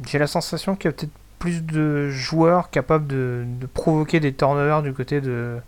j'ai 0.08 0.18
la 0.18 0.26
sensation 0.26 0.76
qu'il 0.76 0.90
y 0.90 0.94
a 0.96 0.98
peut-être 0.98 1.12
plus 1.38 1.64
de 1.64 2.10
joueurs 2.10 2.72
capables 2.72 3.06
de, 3.06 3.46
provoquer 3.76 4.20
des 4.20 4.34
turnovers 4.34 4.82
du 4.82 4.92
côté 4.92 5.22
de, 5.22 5.60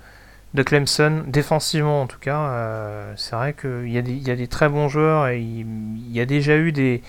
Clemson, 0.65 1.21
défensivement 1.27 2.01
en 2.01 2.07
tout 2.07 2.17
cas. 2.17 3.13
c'est 3.15 3.35
vrai 3.35 3.53
qu'il 3.53 3.91
y, 3.91 3.99
a 4.31 4.35
des 4.35 4.47
très 4.47 4.69
bons 4.69 4.89
joueurs 4.89 5.27
et 5.27 5.39
il, 5.39 6.11
y 6.11 6.19
a 6.19 6.25
déjà 6.25 6.57
eu 6.57 6.71
des, 6.71 7.03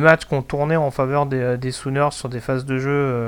matchs 0.00 0.24
qui 0.24 0.34
ont 0.34 0.42
tourné 0.42 0.76
en 0.76 0.90
faveur 0.90 1.26
des, 1.26 1.70
Sooners 1.70 2.10
sur 2.10 2.28
des 2.28 2.40
phases 2.40 2.64
de 2.64 2.78
jeu 2.78 3.22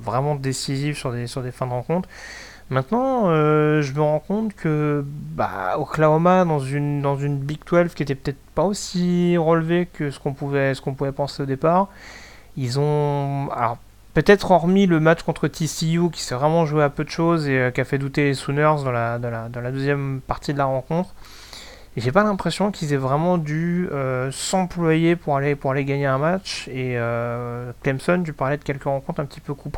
vraiment 0.00 0.36
décisives 0.36 0.96
sur 0.96 1.10
des 1.10 1.50
fins 1.50 1.66
de 1.66 1.72
rencontre. 1.72 2.08
Maintenant, 2.70 3.24
euh, 3.26 3.82
je 3.82 3.92
me 3.92 4.00
rends 4.00 4.20
compte 4.20 4.54
que 4.54 5.04
bah, 5.06 5.76
Oklahoma, 5.78 6.44
dans 6.44 6.60
une, 6.60 7.02
dans 7.02 7.16
une 7.16 7.38
Big 7.38 7.58
12 7.66 7.94
qui 7.94 8.02
était 8.02 8.14
peut-être 8.14 8.38
pas 8.54 8.64
aussi 8.64 9.36
relevée 9.36 9.86
que 9.92 10.10
ce 10.10 10.18
qu'on 10.18 10.32
pouvait, 10.32 10.72
pouvait 10.96 11.12
penser 11.12 11.42
au 11.42 11.46
départ, 11.46 11.88
ils 12.56 12.80
ont. 12.80 13.50
Alors, 13.50 13.78
peut-être 14.14 14.50
hormis 14.50 14.86
le 14.86 14.98
match 14.98 15.22
contre 15.22 15.46
TCU 15.48 16.10
qui 16.10 16.22
s'est 16.22 16.34
vraiment 16.34 16.64
joué 16.64 16.82
à 16.82 16.88
peu 16.88 17.04
de 17.04 17.10
choses 17.10 17.48
et 17.48 17.58
euh, 17.58 17.70
qui 17.70 17.80
a 17.82 17.84
fait 17.84 17.98
douter 17.98 18.24
les 18.24 18.34
Sooners 18.34 18.76
dans 18.82 18.92
la, 18.92 19.18
dans 19.18 19.30
la, 19.30 19.48
dans 19.50 19.60
la 19.60 19.70
deuxième 19.70 20.20
partie 20.26 20.54
de 20.54 20.58
la 20.58 20.64
rencontre. 20.64 21.14
J'ai 21.96 22.12
pas 22.12 22.24
l'impression 22.24 22.72
qu'ils 22.72 22.92
aient 22.92 22.96
vraiment 22.96 23.38
dû 23.38 23.88
euh, 23.92 24.30
s'employer 24.32 25.16
pour 25.16 25.36
aller, 25.36 25.54
pour 25.54 25.70
aller 25.70 25.84
gagner 25.84 26.06
un 26.06 26.18
match. 26.18 26.66
Et 26.68 26.98
Clemson, 27.82 28.22
tu 28.24 28.32
parlais 28.32 28.56
de 28.56 28.64
quelques 28.64 28.84
rencontres 28.84 29.20
un 29.20 29.26
petit 29.26 29.40
peu 29.40 29.54
coup. 29.54 29.70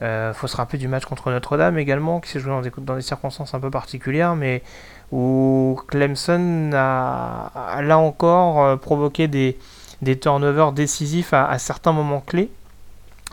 Il 0.00 0.04
euh, 0.04 0.32
faut 0.32 0.46
se 0.46 0.56
rappeler 0.56 0.78
du 0.78 0.86
match 0.86 1.04
contre 1.04 1.30
Notre-Dame 1.30 1.76
également, 1.76 2.20
qui 2.20 2.30
s'est 2.30 2.38
joué 2.38 2.52
dans 2.52 2.94
des, 2.94 3.02
circonstances 3.02 3.54
un 3.54 3.60
peu 3.60 3.70
particulières, 3.70 4.36
mais 4.36 4.62
où 5.10 5.80
Clemson 5.88 6.70
a, 6.72 7.80
là 7.82 7.98
encore 7.98 8.62
euh, 8.62 8.76
provoqué 8.76 9.26
des, 9.26 9.56
turnovers 10.20 10.70
décisifs 10.70 11.32
à, 11.32 11.58
certains 11.58 11.92
moments 11.92 12.20
clés 12.20 12.50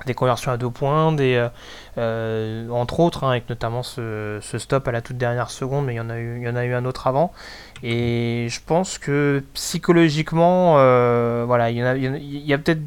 des 0.07 0.13
conversions 0.13 0.51
à 0.51 0.57
deux 0.57 0.69
points, 0.69 1.15
euh, 1.19 2.69
entre 2.69 2.99
autres, 2.99 3.23
hein, 3.23 3.29
avec 3.29 3.47
notamment 3.47 3.81
ce, 3.81 4.39
stop 4.57 4.87
à 4.87 4.91
la 4.91 5.01
toute 5.01 5.17
dernière 5.17 5.49
seconde, 5.49 5.85
mais 5.85 5.93
il 5.93 5.97
y 5.97 5.99
en 6.01 6.09
a 6.09 6.19
eu, 6.19 6.73
un 6.73 6.85
autre 6.85 7.07
avant. 7.07 7.31
Et 7.81 8.47
je 8.49 8.59
pense 8.65 8.97
que 8.97 9.41
psychologiquement, 9.53 10.73
voilà, 11.45 11.69
il 11.69 11.77
y 11.77 12.53
a 12.53 12.57
peut-être 12.57 12.81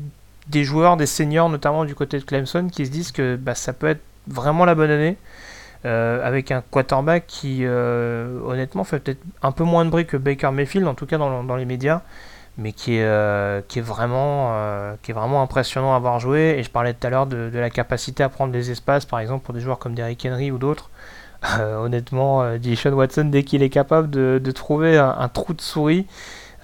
des 0.48 0.64
joueurs, 0.64 0.96
des 0.96 1.06
seniors 1.06 1.48
notamment 1.48 1.84
du 1.84 1.94
côté 1.94 2.18
de 2.18 2.24
Clemson, 2.24 2.68
qui 2.70 2.86
se 2.86 2.90
disent 2.90 3.12
que 3.12 3.36
bah, 3.36 3.54
ça 3.54 3.72
peut 3.72 3.88
être 3.88 4.02
vraiment 4.26 4.64
la 4.64 4.74
bonne 4.74 4.90
année. 4.90 5.16
Euh, 5.84 6.26
avec 6.26 6.50
un 6.50 6.60
quarterback 6.60 7.24
qui 7.28 7.60
euh, 7.62 8.40
honnêtement 8.44 8.82
fait 8.82 8.98
peut-être 8.98 9.22
un 9.42 9.52
peu 9.52 9.62
moins 9.62 9.84
de 9.84 9.90
bruit 9.90 10.06
que 10.06 10.16
Baker 10.16 10.50
Mayfield, 10.50 10.88
en 10.88 10.94
tout 10.94 11.06
cas 11.06 11.18
dans, 11.18 11.56
les 11.56 11.64
médias, 11.66 12.02
mais 12.56 12.72
qui 12.72 12.96
est, 12.96 13.04
euh, 13.04 13.60
vraiment, 13.76 14.52
impressionnant 15.40 15.94
à 15.94 15.98
voir 16.00 16.18
jouer. 16.18 16.56
Et 16.58 16.64
je 16.64 16.70
parlais 16.70 16.94
tout 16.94 17.06
à 17.06 17.10
l'heure 17.10 17.26
de, 17.26 17.50
la 17.54 17.70
capacité 17.70 18.24
à 18.24 18.28
prendre 18.28 18.52
des 18.52 18.72
espaces, 18.72 19.04
par 19.04 19.20
exemple 19.20 19.44
pour 19.44 19.54
des 19.54 19.60
joueurs 19.60 19.78
comme 19.78 19.94
Derrick 19.94 20.26
Henry 20.28 20.50
ou 20.50 20.58
d'autres. 20.58 20.90
honnêtement, 21.60 22.58
Jason 22.60 22.92
Watson, 22.94 23.26
dès 23.26 23.44
qu'il 23.44 23.62
est 23.62 23.70
capable 23.70 24.10
de, 24.10 24.50
trouver 24.50 24.98
un, 24.98 25.28
trou 25.28 25.54
de 25.54 25.60
souris, 25.60 26.06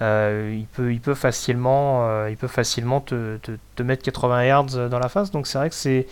il, 0.01 0.65
peut, 0.73 0.91
il, 0.91 0.99
peut 0.99 1.13
facilement, 1.13 2.07
euh, 2.07 2.29
il 2.29 2.37
peut 2.37 2.47
facilement 2.47 3.01
te, 3.01 3.39
mettre 3.81 4.03
80 4.03 4.45
yards 4.45 4.89
dans 4.89 4.99
la 4.99 5.09
face. 5.09 5.31
Donc 5.31 5.47
c'est 5.47 5.57
vrai 5.57 5.69
que 5.69 5.75
c'est, 5.75 6.05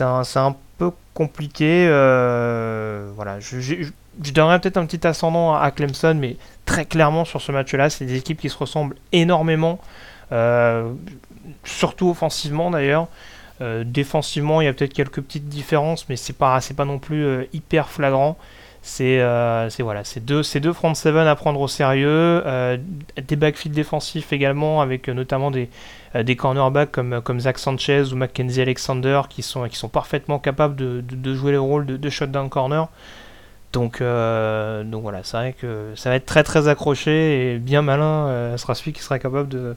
un, 0.00 0.56
peu 0.78 0.90
compliqué. 1.14 1.86
Euh, 1.88 3.10
voilà, 3.14 3.40
je, 3.40 3.60
je, 3.60 3.84
donnerais 4.32 4.60
peut-être 4.60 4.76
un 4.76 4.86
petit 4.86 5.06
ascendant 5.06 5.54
à 5.54 5.70
Clemson, 5.70 6.16
mais 6.18 6.36
très 6.66 6.84
clairement 6.84 7.24
sur 7.24 7.40
ce 7.40 7.52
match-là, 7.52 7.90
c'est 7.90 8.04
des 8.04 8.16
équipes 8.16 8.40
qui 8.40 8.50
se 8.50 8.58
ressemblent 8.58 8.96
énormément, 9.12 9.78
surtout 11.64 12.10
offensivement 12.10 12.70
d'ailleurs. 12.70 13.08
défensivement, 13.60 14.60
il 14.60 14.64
y 14.64 14.68
a 14.68 14.72
peut-être 14.72 14.92
quelques 14.92 15.20
petites 15.22 15.48
différences, 15.48 16.08
mais 16.08 16.16
c'est 16.16 16.32
pas, 16.32 16.58
pas 16.76 16.84
non 16.84 16.98
plus 16.98 17.48
hyper 17.52 17.88
flagrant 17.88 18.36
C'est 18.86 19.18
voilà, 19.80 20.04
c'est 20.04 20.22
deux, 20.22 20.42
deux 20.60 20.72
front 20.74 20.94
seven 20.94 21.26
à 21.26 21.34
prendre 21.34 21.58
au 21.58 21.68
sérieux, 21.68 22.44
des 23.16 23.36
backfields 23.36 23.74
défensifs 23.74 24.30
également, 24.32 24.82
avec 24.82 25.08
notamment 25.08 25.50
des, 25.50 25.70
des 26.14 26.36
cornerbacks 26.36 26.92
comme, 26.92 27.40
Zach 27.40 27.58
Sanchez 27.58 28.12
ou 28.12 28.16
Mackenzie 28.16 28.60
Alexander 28.60 29.22
qui 29.30 29.40
sont, 29.40 29.66
qui 29.68 29.76
sont 29.76 29.88
parfaitement 29.88 30.38
capables 30.38 30.76
de, 30.76 31.34
jouer 31.34 31.52
le 31.52 31.60
rôle 31.60 31.86
de, 31.86 32.10
shutdown 32.10 32.50
corner. 32.50 32.88
Donc, 33.72 34.02
voilà, 34.02 35.20
c'est 35.22 35.36
vrai 35.38 35.54
que 35.58 35.92
ça 35.96 36.10
va 36.10 36.16
être 36.16 36.26
très 36.26 36.42
très 36.42 36.68
accroché 36.68 37.54
et 37.54 37.58
bien 37.58 37.80
malin 37.80 38.54
sera 38.58 38.74
celui 38.74 38.92
qui 38.92 39.02
sera 39.02 39.18
capable 39.18 39.48
de, 39.48 39.76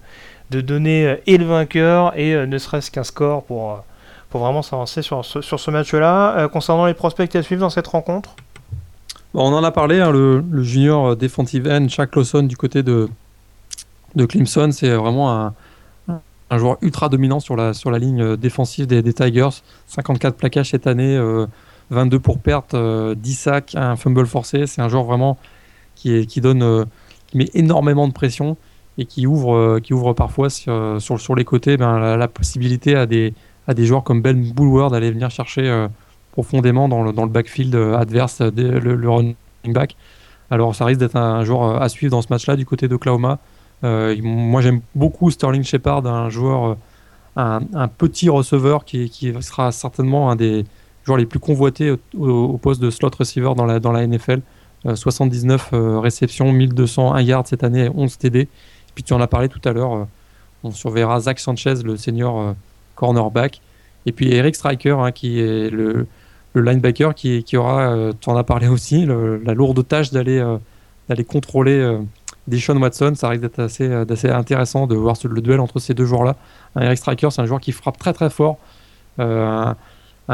de 0.52 0.60
donner 0.60 1.16
et 1.28 1.38
le 1.38 1.46
vainqueur 1.46 2.12
et 2.20 2.46
ne 2.46 2.58
serait-ce 2.58 2.92
qu'un 2.92 3.06
score 3.06 3.44
pour 3.44 3.84
pour 4.30 4.42
vraiment 4.42 4.62
s'avancer 4.62 5.02
sur, 5.02 5.24
sur, 5.24 5.60
ce 5.60 5.72
match-là. 5.72 6.38
Euh, 6.38 6.48
concernant 6.48 6.86
les 6.86 6.94
prospects 6.94 7.34
à 7.36 7.44
suivre 7.44 7.62
dans 7.62 7.70
cette 7.70 7.88
rencontre 7.88 8.36
On 9.34 9.54
en 9.54 9.64
a 9.64 9.72
parlé, 9.72 10.00
hein, 10.00 10.12
le, 10.12 10.44
junior 10.64 11.16
defensive 11.16 11.68
end, 11.68 11.88
Shaq 11.90 12.16
Lawson 12.16 12.44
du 12.44 12.58
côté 12.58 12.82
de, 12.84 13.08
de 14.16 14.26
Clemson, 14.26 14.70
c'est 14.72 14.90
vraiment 14.96 15.32
un, 15.32 15.54
un, 16.50 16.58
joueur 16.58 16.78
ultra 16.82 17.10
dominant 17.10 17.40
sur 17.40 17.56
la, 17.56 17.74
sur 17.74 17.92
la 17.92 18.00
ligne 18.00 18.36
défensive 18.36 18.88
des, 18.88 19.14
Tigers. 19.14 19.62
54 19.88 20.36
plaquages 20.36 20.72
cette 20.72 20.88
année, 20.88 21.20
22 21.90 22.18
euh, 22.18 22.20
pour 22.20 22.40
perte, 22.40 22.72
10 22.72 22.78
euh, 22.78 23.16
sacs, 23.34 23.76
un 23.76 23.96
fumble 23.96 24.26
forcé. 24.26 24.66
C'est 24.66 24.82
un 24.82 24.90
joueur 24.90 25.04
vraiment 25.04 25.38
qui, 25.96 26.26
qui 26.26 26.42
donne, 26.42 26.86
qui 27.28 27.38
met 27.38 27.50
énormément 27.54 28.08
de 28.08 28.14
pression 28.14 28.58
et 28.98 29.06
qui 29.06 29.28
ouvre, 29.28 29.80
qui 29.80 29.94
ouvre 29.94 30.14
parfois 30.14 30.50
sur, 30.50 31.00
sur, 31.00 31.36
les 31.36 31.46
côtés 31.46 31.78
ben, 31.78 32.18
la 32.18 32.28
possibilité 32.28 32.96
à 32.96 33.06
des 33.06 33.34
à 33.68 33.74
des 33.74 33.86
joueurs 33.86 34.04
comme 34.04 34.22
Ben 34.22 34.52
Bullward 34.54 34.92
d'aller 34.92 35.12
venir 35.12 35.30
chercher 35.30 35.70
euh, 35.70 35.88
profondément 36.38 36.88
dans 36.88 37.02
le, 37.02 37.14
dans 37.14 37.24
le 37.24 37.32
backfield 37.32 37.74
euh, 37.74 37.98
adverse 37.98 38.42
euh, 38.42 38.52
le, 38.52 39.10
running 39.10 39.36
back. 39.66 39.96
Alors 40.52 40.76
ça 40.76 40.86
risque 40.86 41.00
d'être 41.00 41.16
un, 41.16 41.44
joueur 41.44 41.82
à 41.82 41.90
suivre 41.90 42.12
dans 42.12 42.22
ce 42.22 42.28
match-là 42.30 42.56
du 42.56 42.64
côté 42.64 42.88
d'Oklahoma. 42.88 43.40
moi 43.82 44.62
j'aime 44.62 44.82
beaucoup 44.94 45.32
Sterling 45.32 45.64
Shepard, 45.64 46.06
un 46.06 46.30
joueur, 46.30 46.78
un, 47.36 47.88
petit 47.88 48.30
receveur 48.30 48.86
qui, 48.86 49.10
qui, 49.10 49.34
sera 49.42 49.72
certainement 49.72 50.30
un 50.30 50.36
des 50.36 50.64
joueurs 51.06 51.18
les 51.18 51.26
plus 51.26 51.40
convoités 51.40 51.96
au, 52.16 52.58
poste 52.60 52.82
de 52.82 52.92
slot 52.92 53.10
receiver 53.18 53.54
dans 53.58 53.66
la, 53.66 53.80
dans 53.80 53.92
la 53.92 54.06
NFL. 54.06 54.42
79 54.94 55.72
réceptions, 56.02 56.54
1201 56.54 57.22
yards 57.22 57.48
cette 57.48 57.64
année, 57.64 57.90
11 57.94 58.18
TD. 58.20 58.48
Puis 58.94 59.04
tu 59.04 59.14
en 59.14 59.20
as 59.20 59.28
parlé 59.28 59.50
tout 59.50 59.62
à 59.66 59.74
l'heure, 59.74 60.08
on 60.64 60.72
surveillera 60.72 61.20
Zach 61.20 61.40
Sanchez, 61.40 61.74
le 61.84 61.98
senior 61.98 62.56
cornerback. 62.96 63.60
Et 64.06 64.14
puis 64.14 64.32
Eric 64.34 64.56
Striker, 64.56 64.98
hein, 65.00 65.12
qui 65.12 65.42
est 65.42 65.70
le, 65.70 66.08
linebacker 66.62 67.14
qui, 67.16 67.58
aura, 67.58 67.92
euh, 67.92 68.14
tu 68.20 68.30
en 68.30 68.36
as 68.36 68.44
parlé 68.44 68.68
aussi, 68.68 69.06
la 69.06 69.54
lourde 69.54 69.88
tâche 69.88 70.12
d'aller 70.12 70.40
euh, 70.40 70.58
d'aller 71.10 71.24
contrôler 71.24 71.80
euh, 71.80 72.00
Deshaun 72.48 72.78
Watson. 72.78 73.14
Ça 73.16 73.30
risque 73.30 73.42
d'être 73.42 73.60
assez, 73.60 73.92
assez 73.92 74.30
intéressant 74.30 74.88
de 74.88 74.96
voir 74.96 75.16
le 75.24 75.42
duel 75.42 75.60
entre 75.60 75.80
ces 75.80 75.94
deux 75.94 76.06
joueurs-là. 76.06 76.36
Eric 76.80 76.98
Striker, 76.98 77.30
c'est 77.32 77.42
un 77.42 77.46
joueur 77.46 77.62
qui 77.62 77.72
frappe 77.72 77.98
très 77.98 78.14
très 78.14 78.30
fort. 78.30 78.58
Un, 79.20 79.76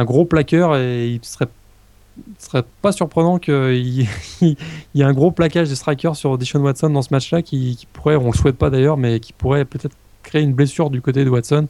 gros 0.06 0.26
plaqueur 0.26 0.76
et 0.76 1.08
il 1.08 1.24
serait 1.24 1.48
serait 2.38 2.64
pas 2.82 2.92
surprenant 2.92 3.40
qu'il 3.40 4.08
y, 4.42 5.02
ait 5.02 5.04
un 5.04 5.14
gros 5.14 5.32
plaquage 5.32 5.70
de 5.70 5.76
striker 5.76 6.14
sur 6.14 6.38
Deshaun 6.38 6.62
Watson 6.62 6.92
dans 6.92 7.02
ce 7.02 7.12
match-là 7.12 7.42
qui, 7.42 7.76
qui, 7.76 7.88
pourrait, 7.88 8.16
on 8.16 8.28
le 8.28 8.38
souhaite 8.38 8.58
pas 8.58 8.70
d'ailleurs, 8.70 8.98
mais 8.98 9.20
qui 9.20 9.34
pourrait 9.34 9.66
peut-être 9.66 9.96
créer 10.22 10.44
une 10.44 10.54
blessure 10.54 10.90
du 10.90 11.02
côté 11.02 11.26
de 11.26 11.30
Watson. 11.30 11.68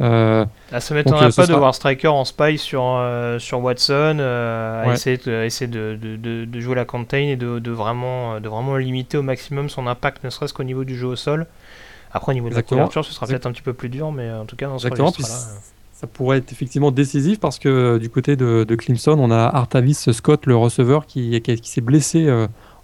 Euh, 0.00 0.44
ah, 0.72 0.80
ça 0.80 0.94
m'étonnerait 0.94 1.26
euh, 1.26 1.30
pas 1.30 1.46
de 1.46 1.54
voir 1.54 1.74
Striker 1.74 2.08
en 2.08 2.24
spy 2.24 2.58
sur, 2.58 2.82
euh, 2.84 3.38
sur 3.38 3.62
Watson, 3.62 4.16
euh, 4.18 4.92
essayer, 4.92 5.18
de, 5.18 5.44
essayer 5.44 5.70
de, 5.70 5.96
de, 6.00 6.44
de, 6.44 6.60
jouer 6.60 6.74
la 6.74 6.84
contain 6.84 7.18
et 7.18 7.36
de, 7.36 7.70
vraiment, 7.70 8.40
de 8.40 8.48
vraiment 8.48 8.76
limiter 8.76 9.18
au 9.18 9.22
maximum 9.22 9.68
son 9.68 9.86
impact, 9.86 10.24
ne 10.24 10.30
serait-ce 10.30 10.52
qu'au 10.52 10.64
niveau 10.64 10.84
du 10.84 10.96
jeu 10.96 11.06
au 11.06 11.16
sol. 11.16 11.46
Après, 12.12 12.32
au 12.32 12.34
niveau 12.34 12.48
de 12.48 12.54
la 12.54 12.62
couverture, 12.62 13.04
ce 13.04 13.12
sera 13.12 13.26
peut-être 13.26 13.46
un 13.46 13.52
petit 13.52 13.62
peu 13.62 13.72
plus 13.72 13.88
dur, 13.88 14.10
mais 14.10 14.30
en 14.32 14.46
tout 14.46 14.56
cas, 14.56 14.66
dans 14.66 14.78
ce 14.78 14.88
là 14.88 14.94
ça 15.92 16.08
pourrait 16.08 16.38
être 16.38 16.50
effectivement 16.50 16.90
décisif 16.90 17.38
parce 17.38 17.60
que 17.60 17.98
du 17.98 18.10
côté 18.10 18.34
de, 18.34 18.64
de 18.64 18.74
Clemson, 18.74 19.16
on 19.16 19.30
a 19.30 19.38
Artavis 19.38 19.94
Scott, 19.94 20.44
le 20.46 20.56
receveur, 20.56 21.06
qui, 21.06 21.40
qui, 21.40 21.54
qui 21.54 21.70
s'est 21.70 21.80
blessé 21.80 22.28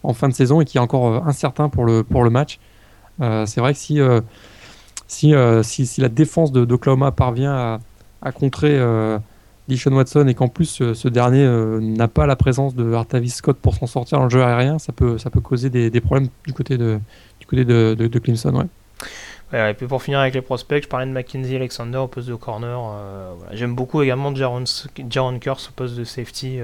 en 0.05 0.15
fin 0.15 0.28
de 0.28 0.32
saison 0.32 0.61
et 0.61 0.65
qui 0.65 0.78
est 0.78 0.81
encore 0.81 1.27
incertain 1.27 1.69
pour 1.69 1.85
le, 1.85 2.05
pour 2.05 2.23
le 2.23 2.31
match. 2.31 2.61
c'est 3.19 3.59
vrai 3.59 3.73
que 3.73 3.81
si 3.81 3.99
euh, 5.24 5.62
si, 5.62 6.01
la 6.01 6.09
défense 6.09 6.53
d'Oklahoma 6.53 7.12
parvient 7.12 7.81
à, 8.23 8.32
contrer 8.32 8.77
euh, 8.78 9.19
Watson 9.87 10.27
et 10.28 10.35
qu'en 10.35 10.49
plus 10.49 10.82
euh, 10.82 10.95
ce 10.95 11.09
dernier 11.09 11.47
n'a 11.81 12.09
pas 12.09 12.27
la 12.27 12.37
présence 12.37 12.74
de 12.74 12.93
Artavis 12.93 13.31
Scott 13.31 13.57
pour 13.61 13.74
s'en 13.74 13.87
sortir 13.87 14.19
dans 14.19 14.24
le 14.24 14.31
jeu 14.31 14.43
aérien, 14.43 14.78
ça 14.78 14.93
peut, 14.93 15.16
causer 15.43 15.70
des, 15.70 16.01
problèmes 16.01 16.28
du 16.47 16.53
côté 16.53 16.77
de, 16.77 17.01
de, 17.53 17.95
de, 17.95 18.19
Clemson. 18.19 18.69
Et 19.53 19.74
puis 19.77 19.87
pour 19.87 20.03
finir 20.03 20.20
avec 20.20 20.35
les 20.35 20.43
prospects, 20.43 20.82
je 20.82 20.89
parlais 20.89 21.07
de 21.07 21.11
Mackenzie 21.11 21.57
Alexander 21.57 21.99
au 21.99 22.07
poste 22.07 22.28
de 22.28 22.35
corner. 22.35 22.78
J'aime 23.53 23.74
beaucoup 23.74 24.03
également 24.03 24.35
Jaron, 24.35 24.65
Jaron 25.09 25.39
Curse 25.39 25.70
au 25.70 25.73
poste 25.73 25.97
de 25.97 26.05
safety. 26.05 26.59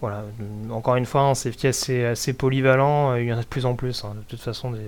voilà. 0.00 0.24
Encore 0.70 0.96
une 0.96 1.06
fois, 1.06 1.22
un 1.22 1.34
safety 1.34 1.68
assez, 1.68 2.04
assez 2.04 2.32
polyvalent. 2.32 3.14
Il 3.14 3.26
y 3.26 3.32
en 3.32 3.38
a 3.38 3.42
de 3.42 3.46
plus 3.46 3.66
en 3.66 3.74
plus. 3.74 4.04
Hein. 4.04 4.14
De 4.16 4.24
toute 4.28 4.40
façon, 4.40 4.72
des, 4.72 4.80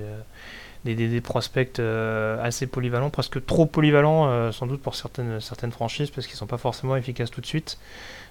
des, 0.85 1.21
prospects 1.21 1.79
euh, 1.79 2.43
assez 2.43 2.67
polyvalents, 2.67 3.11
presque 3.11 3.45
trop 3.45 3.67
polyvalents 3.67 4.27
euh, 4.27 4.53
sans 4.53 4.67
doute 4.67 4.83
pour 4.83 4.95
certaines, 4.95 5.41
certaines 5.41 5.73
franchises 5.73 6.11
parce 6.11 6.27
qu'ils 6.27 6.37
sont 6.37 6.47
pas 6.47 6.59
forcément 6.59 6.97
efficaces 6.97 7.31
tout 7.31 7.41
de 7.41 7.47
suite. 7.47 7.79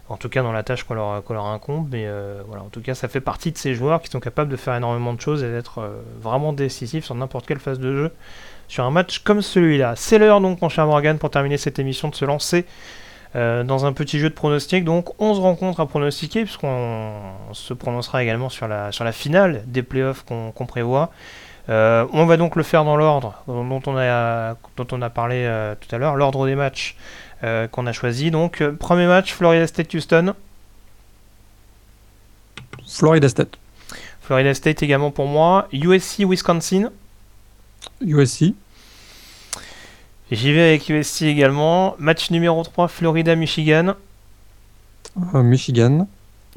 En 0.09 0.17
tout 0.17 0.27
cas 0.27 0.43
dans 0.43 0.51
la 0.51 0.63
tâche 0.63 0.83
qu'on 0.83 0.95
leur, 0.95 1.23
leur, 1.29 1.45
incombe, 1.45 1.87
mais 1.89 2.05
euh, 2.05 2.41
voilà, 2.45 2.63
en 2.63 2.69
tout 2.69 2.81
cas 2.81 2.93
ça 2.93 3.07
fait 3.07 3.21
partie 3.21 3.53
de 3.53 3.57
ces 3.57 3.73
joueurs 3.73 4.01
qui 4.01 4.09
sont 4.09 4.19
capables 4.19 4.51
de 4.51 4.57
faire 4.57 4.75
énormément 4.75 5.13
de 5.13 5.21
choses 5.21 5.43
et 5.43 5.49
d'être 5.49 5.89
vraiment 6.19 6.51
décisifs 6.51 7.05
sur 7.05 7.15
n'importe 7.15 7.47
quelle 7.47 7.59
phase 7.59 7.79
de 7.79 7.95
jeu 7.95 8.11
sur 8.67 8.83
un 8.83 8.91
match 8.91 9.19
comme 9.19 9.41
celui-là. 9.41 9.93
C'est 9.95 10.17
l'heure 10.17 10.41
donc 10.41 10.61
mon 10.61 10.67
cher 10.67 10.85
Morgan 10.85 11.17
pour 11.17 11.29
terminer 11.29 11.57
cette 11.57 11.79
émission 11.79 12.09
de 12.09 12.15
se 12.15 12.25
lancer 12.25 12.65
dans 13.33 13.85
un 13.85 13.93
petit 13.93 14.19
jeu 14.19 14.29
de 14.29 14.33
pronostics. 14.33 14.83
Donc 14.83 15.09
11 15.21 15.39
rencontres 15.39 15.79
à 15.79 15.85
pronostiquer, 15.87 16.43
puisqu'on 16.43 17.13
se 17.53 17.73
prononcera 17.73 18.21
également 18.21 18.49
sur 18.49 18.67
la, 18.67 18.91
sur 18.91 19.05
la 19.05 19.13
finale 19.13 19.63
des 19.67 19.83
playoffs 19.83 20.25
qu'on 20.25 20.65
prévoit. 20.65 21.11
Euh, 21.72 22.06
on 22.11 22.26
va 22.26 22.35
donc 22.35 22.57
le 22.57 22.64
faire 22.64 22.84
dans 22.84 22.98
l'ordre 22.98 23.41
dont 23.48 23.81
on 23.85 23.98
a, 23.98 24.56
dont 24.76 24.88
on 24.91 25.02
a 25.02 25.10
parlé 25.10 25.45
euh, 25.45 25.73
tout 25.80 25.95
à 25.95 25.98
l'heure, 25.98 26.18
l'ordre 26.18 26.45
des 26.45 26.56
matchs 26.56 26.98
euh, 27.45 27.68
qu'on 27.68 27.88
a 27.88 27.93
choisi. 27.93 28.30
Donc, 28.30 28.61
premier 28.77 29.07
match, 29.07 29.34
Florida 29.34 29.65
State-Houston. 29.65 30.34
Florida 32.85 33.30
State. 33.30 33.57
Florida 34.22 34.53
State 34.53 34.84
également 34.84 35.11
pour 35.11 35.27
moi. 35.27 35.69
USC-Wisconsin. 35.72 36.91
USC. 38.02 38.53
J'y 40.30 40.53
vais 40.53 40.61
avec 40.61 40.89
USC 40.89 41.22
également. 41.23 41.95
Match 41.99 42.31
numéro 42.31 42.61
3, 42.64 42.89
Florida-Michigan. 42.89 43.95
Michigan. 45.34 46.07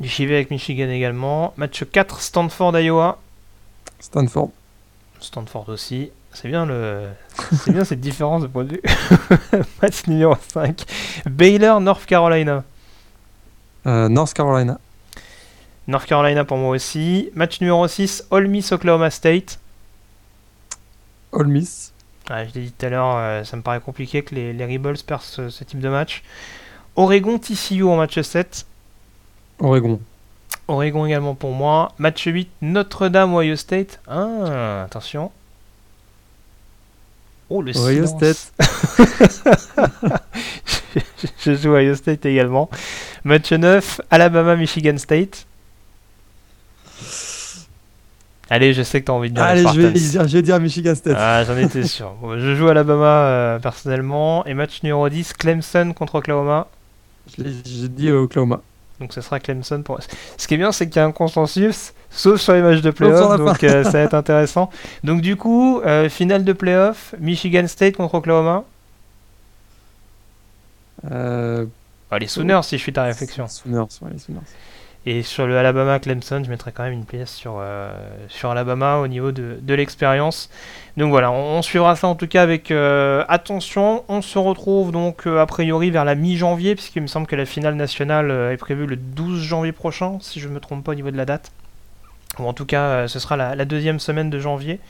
J'y 0.01 0.27
vais 0.27 0.35
avec 0.35 0.51
Michigan 0.51 0.89
également. 0.89 1.55
Match 1.57 1.85
4, 1.85 2.21
Stanford-Iowa. 2.21 3.19
Stanford. 4.01 4.51
Stanford 5.25 5.69
aussi. 5.69 6.11
C'est 6.33 6.49
bien, 6.49 6.67
le... 6.67 7.09
c'est 7.53 7.73
bien 7.73 7.85
cette 7.85 8.01
différence 8.01 8.43
de 8.43 8.49
point 8.49 8.65
de 8.65 8.73
vue. 8.73 8.83
Match 9.83 10.07
numéro 10.07 10.35
5. 10.49 10.85
Baylor, 11.27 11.81
North 11.81 12.07
Carolina. 12.07 12.65
Euh, 13.87 14.09
North 14.09 14.35
Carolina. 14.35 14.79
North 15.87 16.07
Carolina 16.07 16.45
pour 16.45 16.57
moi 16.57 16.71
aussi. 16.71 17.31
Match 17.35 17.61
numéro 17.61 17.87
6. 17.87 18.27
Ole 18.31 18.49
Miss, 18.49 18.73
Oklahoma 18.73 19.11
State. 19.11 19.59
Ole 21.33 21.49
Miss. 21.49 21.93
je 22.29 22.35
l'ai 22.55 22.67
dit 22.67 22.73
tout 22.73 22.87
à 22.87 22.89
l'heure, 22.89 23.17
euh, 23.17 23.45
ça 23.45 23.57
me 23.57 23.63
paraît 23.63 23.81
compliqué 23.81 24.23
que 24.23 24.35
les, 24.35 24.53
les 24.53 24.65
Rebels 24.65 25.03
perdent 25.07 25.23
ce, 25.23 25.51
ce, 25.51 25.65
type 25.65 25.81
de 25.81 25.89
match. 25.89 26.23
Oregon, 26.97 27.39
TCU 27.39 27.83
en 27.85 27.97
match 27.97 28.21
7. 28.21 28.67
Oregon. 29.59 30.01
Oregon 30.69 31.07
également 31.07 31.35
pour 31.35 31.53
moi. 31.53 31.93
Match 31.99 32.25
8, 32.25 32.49
Notre-Dame, 32.63 33.35
Ohio 33.35 33.57
State. 33.57 34.01
Ah, 34.09 34.85
attention. 34.85 35.31
Oh, 37.51 37.61
le 37.61 37.77
Ohio 37.77 38.07
State. 38.07 38.53
je, 41.45 41.55
joue 41.55 41.75
Ohio 41.75 41.95
State 41.95 42.25
également. 42.25 42.71
Match 43.25 43.53
9, 43.53 44.01
Alabama, 44.11 44.57
Michigan 44.57 44.97
State. 44.97 45.47
Allez, 48.51 48.73
je 48.75 48.83
sais 48.83 49.01
que 49.01 49.07
tu 49.07 49.11
as 49.11 49.15
envie 49.15 49.31
de 49.31 49.35
dire 49.35 49.45
Allez, 49.45 49.65
je 49.75 49.81
vais, 49.81 49.91
dire, 49.91 50.29
je 50.29 50.37
vais 50.37 50.43
dire 50.43 50.61
Michigan 50.61 50.95
State. 50.95 51.17
Ah, 51.19 51.45
j'en 51.45 51.57
étais 51.57 51.83
sûr. 51.87 52.15
je 52.39 52.55
joue 52.55 52.69
Alabama 52.69 53.27
euh, 53.27 53.59
personnellement. 53.59 54.45
Et 54.47 54.55
match 54.55 54.83
numéro 54.83 55.09
10, 55.09 55.35
Clemson 55.35 55.93
contre 55.95 56.17
Oklahoma. 56.17 56.69
J'ai 57.39 57.89
dit 57.89 58.11
Oklahoma. 58.11 58.61
Donc 59.05 59.13
ce 59.13 59.21
sera 59.21 59.39
Clemson 59.39 59.83
pour. 59.83 60.01
Ce 60.39 60.49
qui 60.49 60.55
est 60.55 60.57
bien, 60.57 60.73
c'est 60.73 60.87
qu'il 60.89 60.97
y 60.97 61.01
a 61.01 61.05
un 61.05 61.13
consensus, 61.13 61.93
sauf 62.09 62.41
sur 62.41 62.55
les 62.55 62.63
matchs 62.63 62.81
de 62.81 62.91
playoff, 62.91 63.37
donc 63.37 63.63
euh, 63.63 63.85
ça 63.85 63.91
va 63.91 63.99
être 63.99 64.15
intéressant. 64.15 64.71
Donc 65.03 65.21
du 65.21 65.37
coup, 65.37 65.83
euh, 65.85 66.09
finale 66.09 66.43
de 66.43 66.55
playoff, 66.55 67.15
Michigan 67.21 67.67
State 67.67 67.99
contre 67.99 68.15
Oklahoma. 68.15 68.65
Euh... 71.11 71.67
Ah, 72.11 72.19
les 72.19 72.29
Sooners, 72.29 72.63
si 72.63 72.79
je 72.79 72.83
suis 72.83 72.95
ta 72.95 73.03
réflexion. 73.03 73.47
Sooners, 73.47 73.89
ouais, 74.01 74.11
les 74.11 74.19
Sooners. 74.19 74.41
Et 75.07 75.23
sur 75.23 75.47
le 75.47 75.59
Alabama 75.59 75.99
Clemson, 75.99 76.43
je 76.45 76.49
mettrais 76.49 76.73
quand 76.73 76.85
même 76.85 76.95
une 76.95 77.05
pièce 77.05 77.31
sur, 77.31 77.63
sur 78.29 78.51
Alabama 78.51 78.97
au 78.97 79.07
niveau 79.07 79.33
de, 79.33 79.59
de 79.61 79.75
l'expérience. 79.75 80.49
Donc 80.97 81.11
voilà, 81.11 81.31
on, 81.31 81.61
suivra 81.61 81.95
ça 81.95 82.09
en 82.09 82.15
tout 82.15 82.27
cas 82.27 82.43
avec 82.43 82.71
attention. 82.71 84.03
On 84.09 84.23
se 84.23 84.39
retrouve 84.39 84.93
donc 84.93 85.27
a 85.27 85.45
priori 85.45 85.91
vers 85.91 86.07
la 86.07 86.15
mi-janvier, 86.15 86.75
puisqu'il 86.75 87.03
me 87.03 87.07
semble 87.07 87.27
que 87.27 87.37
la 87.37 87.45
finale 87.45 87.75
nationale 87.75 88.31
est 88.53 88.57
prévue 88.57 88.87
le 88.87 88.97
12 88.97 89.43
janvier 89.43 89.73
prochain, 89.73 90.17
si 90.23 90.41
je 90.41 90.49
ne 90.49 90.55
me 90.55 90.61
trompe 90.61 90.83
pas 90.83 90.93
au 90.93 90.95
niveau 90.95 91.11
de 91.11 91.19
la 91.19 91.27
date. 91.27 91.53
Ou 92.39 92.45
en 92.45 92.55
tout 92.55 92.65
cas, 92.65 93.07
ce 93.07 93.19
sera 93.19 93.37
la 93.37 93.65
deuxième 93.67 94.01
semaine 94.01 94.31
de 94.31 94.39
janvier. 94.39 94.81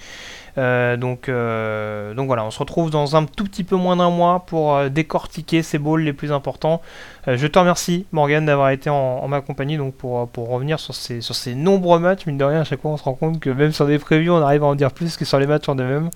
Euh, 0.56 0.97
donc, 0.97 1.28
euh, 1.28 2.14
donc 2.14 2.26
voilà, 2.26 2.44
on 2.44 2.51
se 2.51 2.59
retrouve 2.59 2.90
dans 2.90 3.16
un 3.16 3.24
tout 3.24 3.44
petit 3.44 3.64
peu 3.64 3.76
moins 3.76 3.97
d'un 3.97 4.10
mois 4.10 4.44
pour 4.47 4.76
euh, 4.76 4.89
décortiquer 4.89 5.62
ces 5.62 5.78
bowls 5.78 6.02
les 6.02 6.12
plus 6.12 6.32
importants. 6.32 6.81
je 7.26 7.47
te 7.47 7.59
remercie 7.59 8.06
Morgan 8.12 8.44
d'avoir 8.47 8.70
été 8.70 8.90
en, 8.90 9.26
ma 9.28 9.40
compagnie 9.40 9.76
donc 9.76 9.94
pour, 9.94 10.28
revenir 10.36 10.78
sur 10.78 10.94
ces, 10.94 11.20
sur 11.20 11.35
ces 11.35 11.55
nombreux 11.55 11.98
matchs. 11.98 12.26
Mine 12.26 12.39
de 12.39 12.44
rien, 12.44 12.60
à 12.60 12.64
chaque 12.64 12.81
fois 12.81 12.93
on 12.93 12.97
se 12.97 13.05
rend 13.05 13.14
compte 13.14 13.40
que 13.40 13.51
même 13.51 13.72
sur 13.72 13.86
des 13.86 13.98
previews, 13.98 14.32
on 14.32 14.43
arrive 14.43 14.62
à 14.62 14.66
en 14.66 14.74
dire 14.74 14.93
plus 14.93 15.16
que 15.16 15.24
sur 15.24 15.39
les 15.39 15.47
matchs 15.47 15.68
en 15.68 15.74
eux-mêmes. 15.74 16.10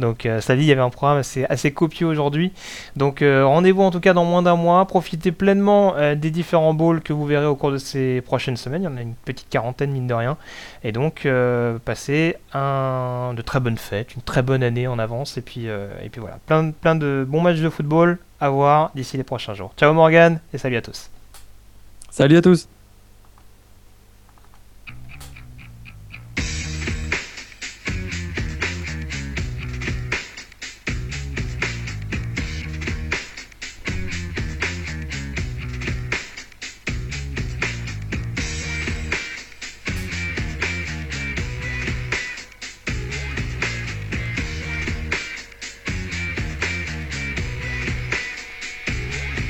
Donc 0.00 0.26
euh, 0.26 0.40
ça 0.40 0.56
dit, 0.56 0.62
il 0.62 0.66
y 0.66 0.72
avait 0.72 0.80
un 0.80 0.90
programme 0.90 1.18
assez, 1.18 1.72
copieux 1.72 2.06
aujourd'hui. 2.06 2.52
Donc 2.96 3.22
euh, 3.22 3.46
rendez-vous 3.46 3.82
en 3.82 3.90
tout 3.90 4.00
cas 4.00 4.12
dans 4.12 4.24
moins 4.24 4.42
d'un 4.42 4.56
mois. 4.56 4.84
Profitez 4.86 5.30
pleinement 5.30 5.94
euh, 5.96 6.14
des 6.14 6.30
différents 6.30 6.74
bowls 6.74 7.00
que 7.02 7.12
vous 7.12 7.26
verrez 7.26 7.46
au 7.46 7.54
cours 7.54 7.70
de 7.70 7.78
ces 7.78 8.20
prochaines 8.22 8.56
semaines. 8.56 8.82
Il 8.82 8.86
y 8.86 8.88
en 8.88 8.96
a 8.96 9.02
une 9.02 9.14
petite 9.14 9.48
quarantaine 9.48 9.92
mine 9.92 10.06
de 10.06 10.14
rien. 10.14 10.36
Et 10.82 10.92
donc 10.92 11.28
passez 11.84 12.36
un, 12.54 13.34
de 13.36 13.42
très 13.42 13.60
bonnes 13.60 13.78
fêtes, 13.78 14.14
une 14.14 14.22
très 14.22 14.42
bonne 14.42 14.62
année 14.62 14.86
en 14.86 14.98
avance. 14.98 15.36
Et 15.36 15.42
puis, 15.42 15.66
et 15.66 16.08
puis 16.10 16.20
voilà, 16.20 16.38
plein, 16.46 16.70
plein 16.70 16.94
de 16.94 17.26
bons 17.28 17.42
matchs 17.42 17.60
de 17.60 17.68
football 17.68 18.18
à 18.40 18.48
voir 18.48 18.90
d'ici 18.94 19.16
les 19.16 19.24
prochains 19.24 19.54
jours. 19.54 19.72
Ciao 19.76 19.92
Morgan 19.92 20.40
et 20.54 20.58
salut 20.58 20.76
à 20.76 20.82
tous. 20.82 21.10
Salut 22.10 22.38
à 22.38 22.42
tous. 22.42 22.79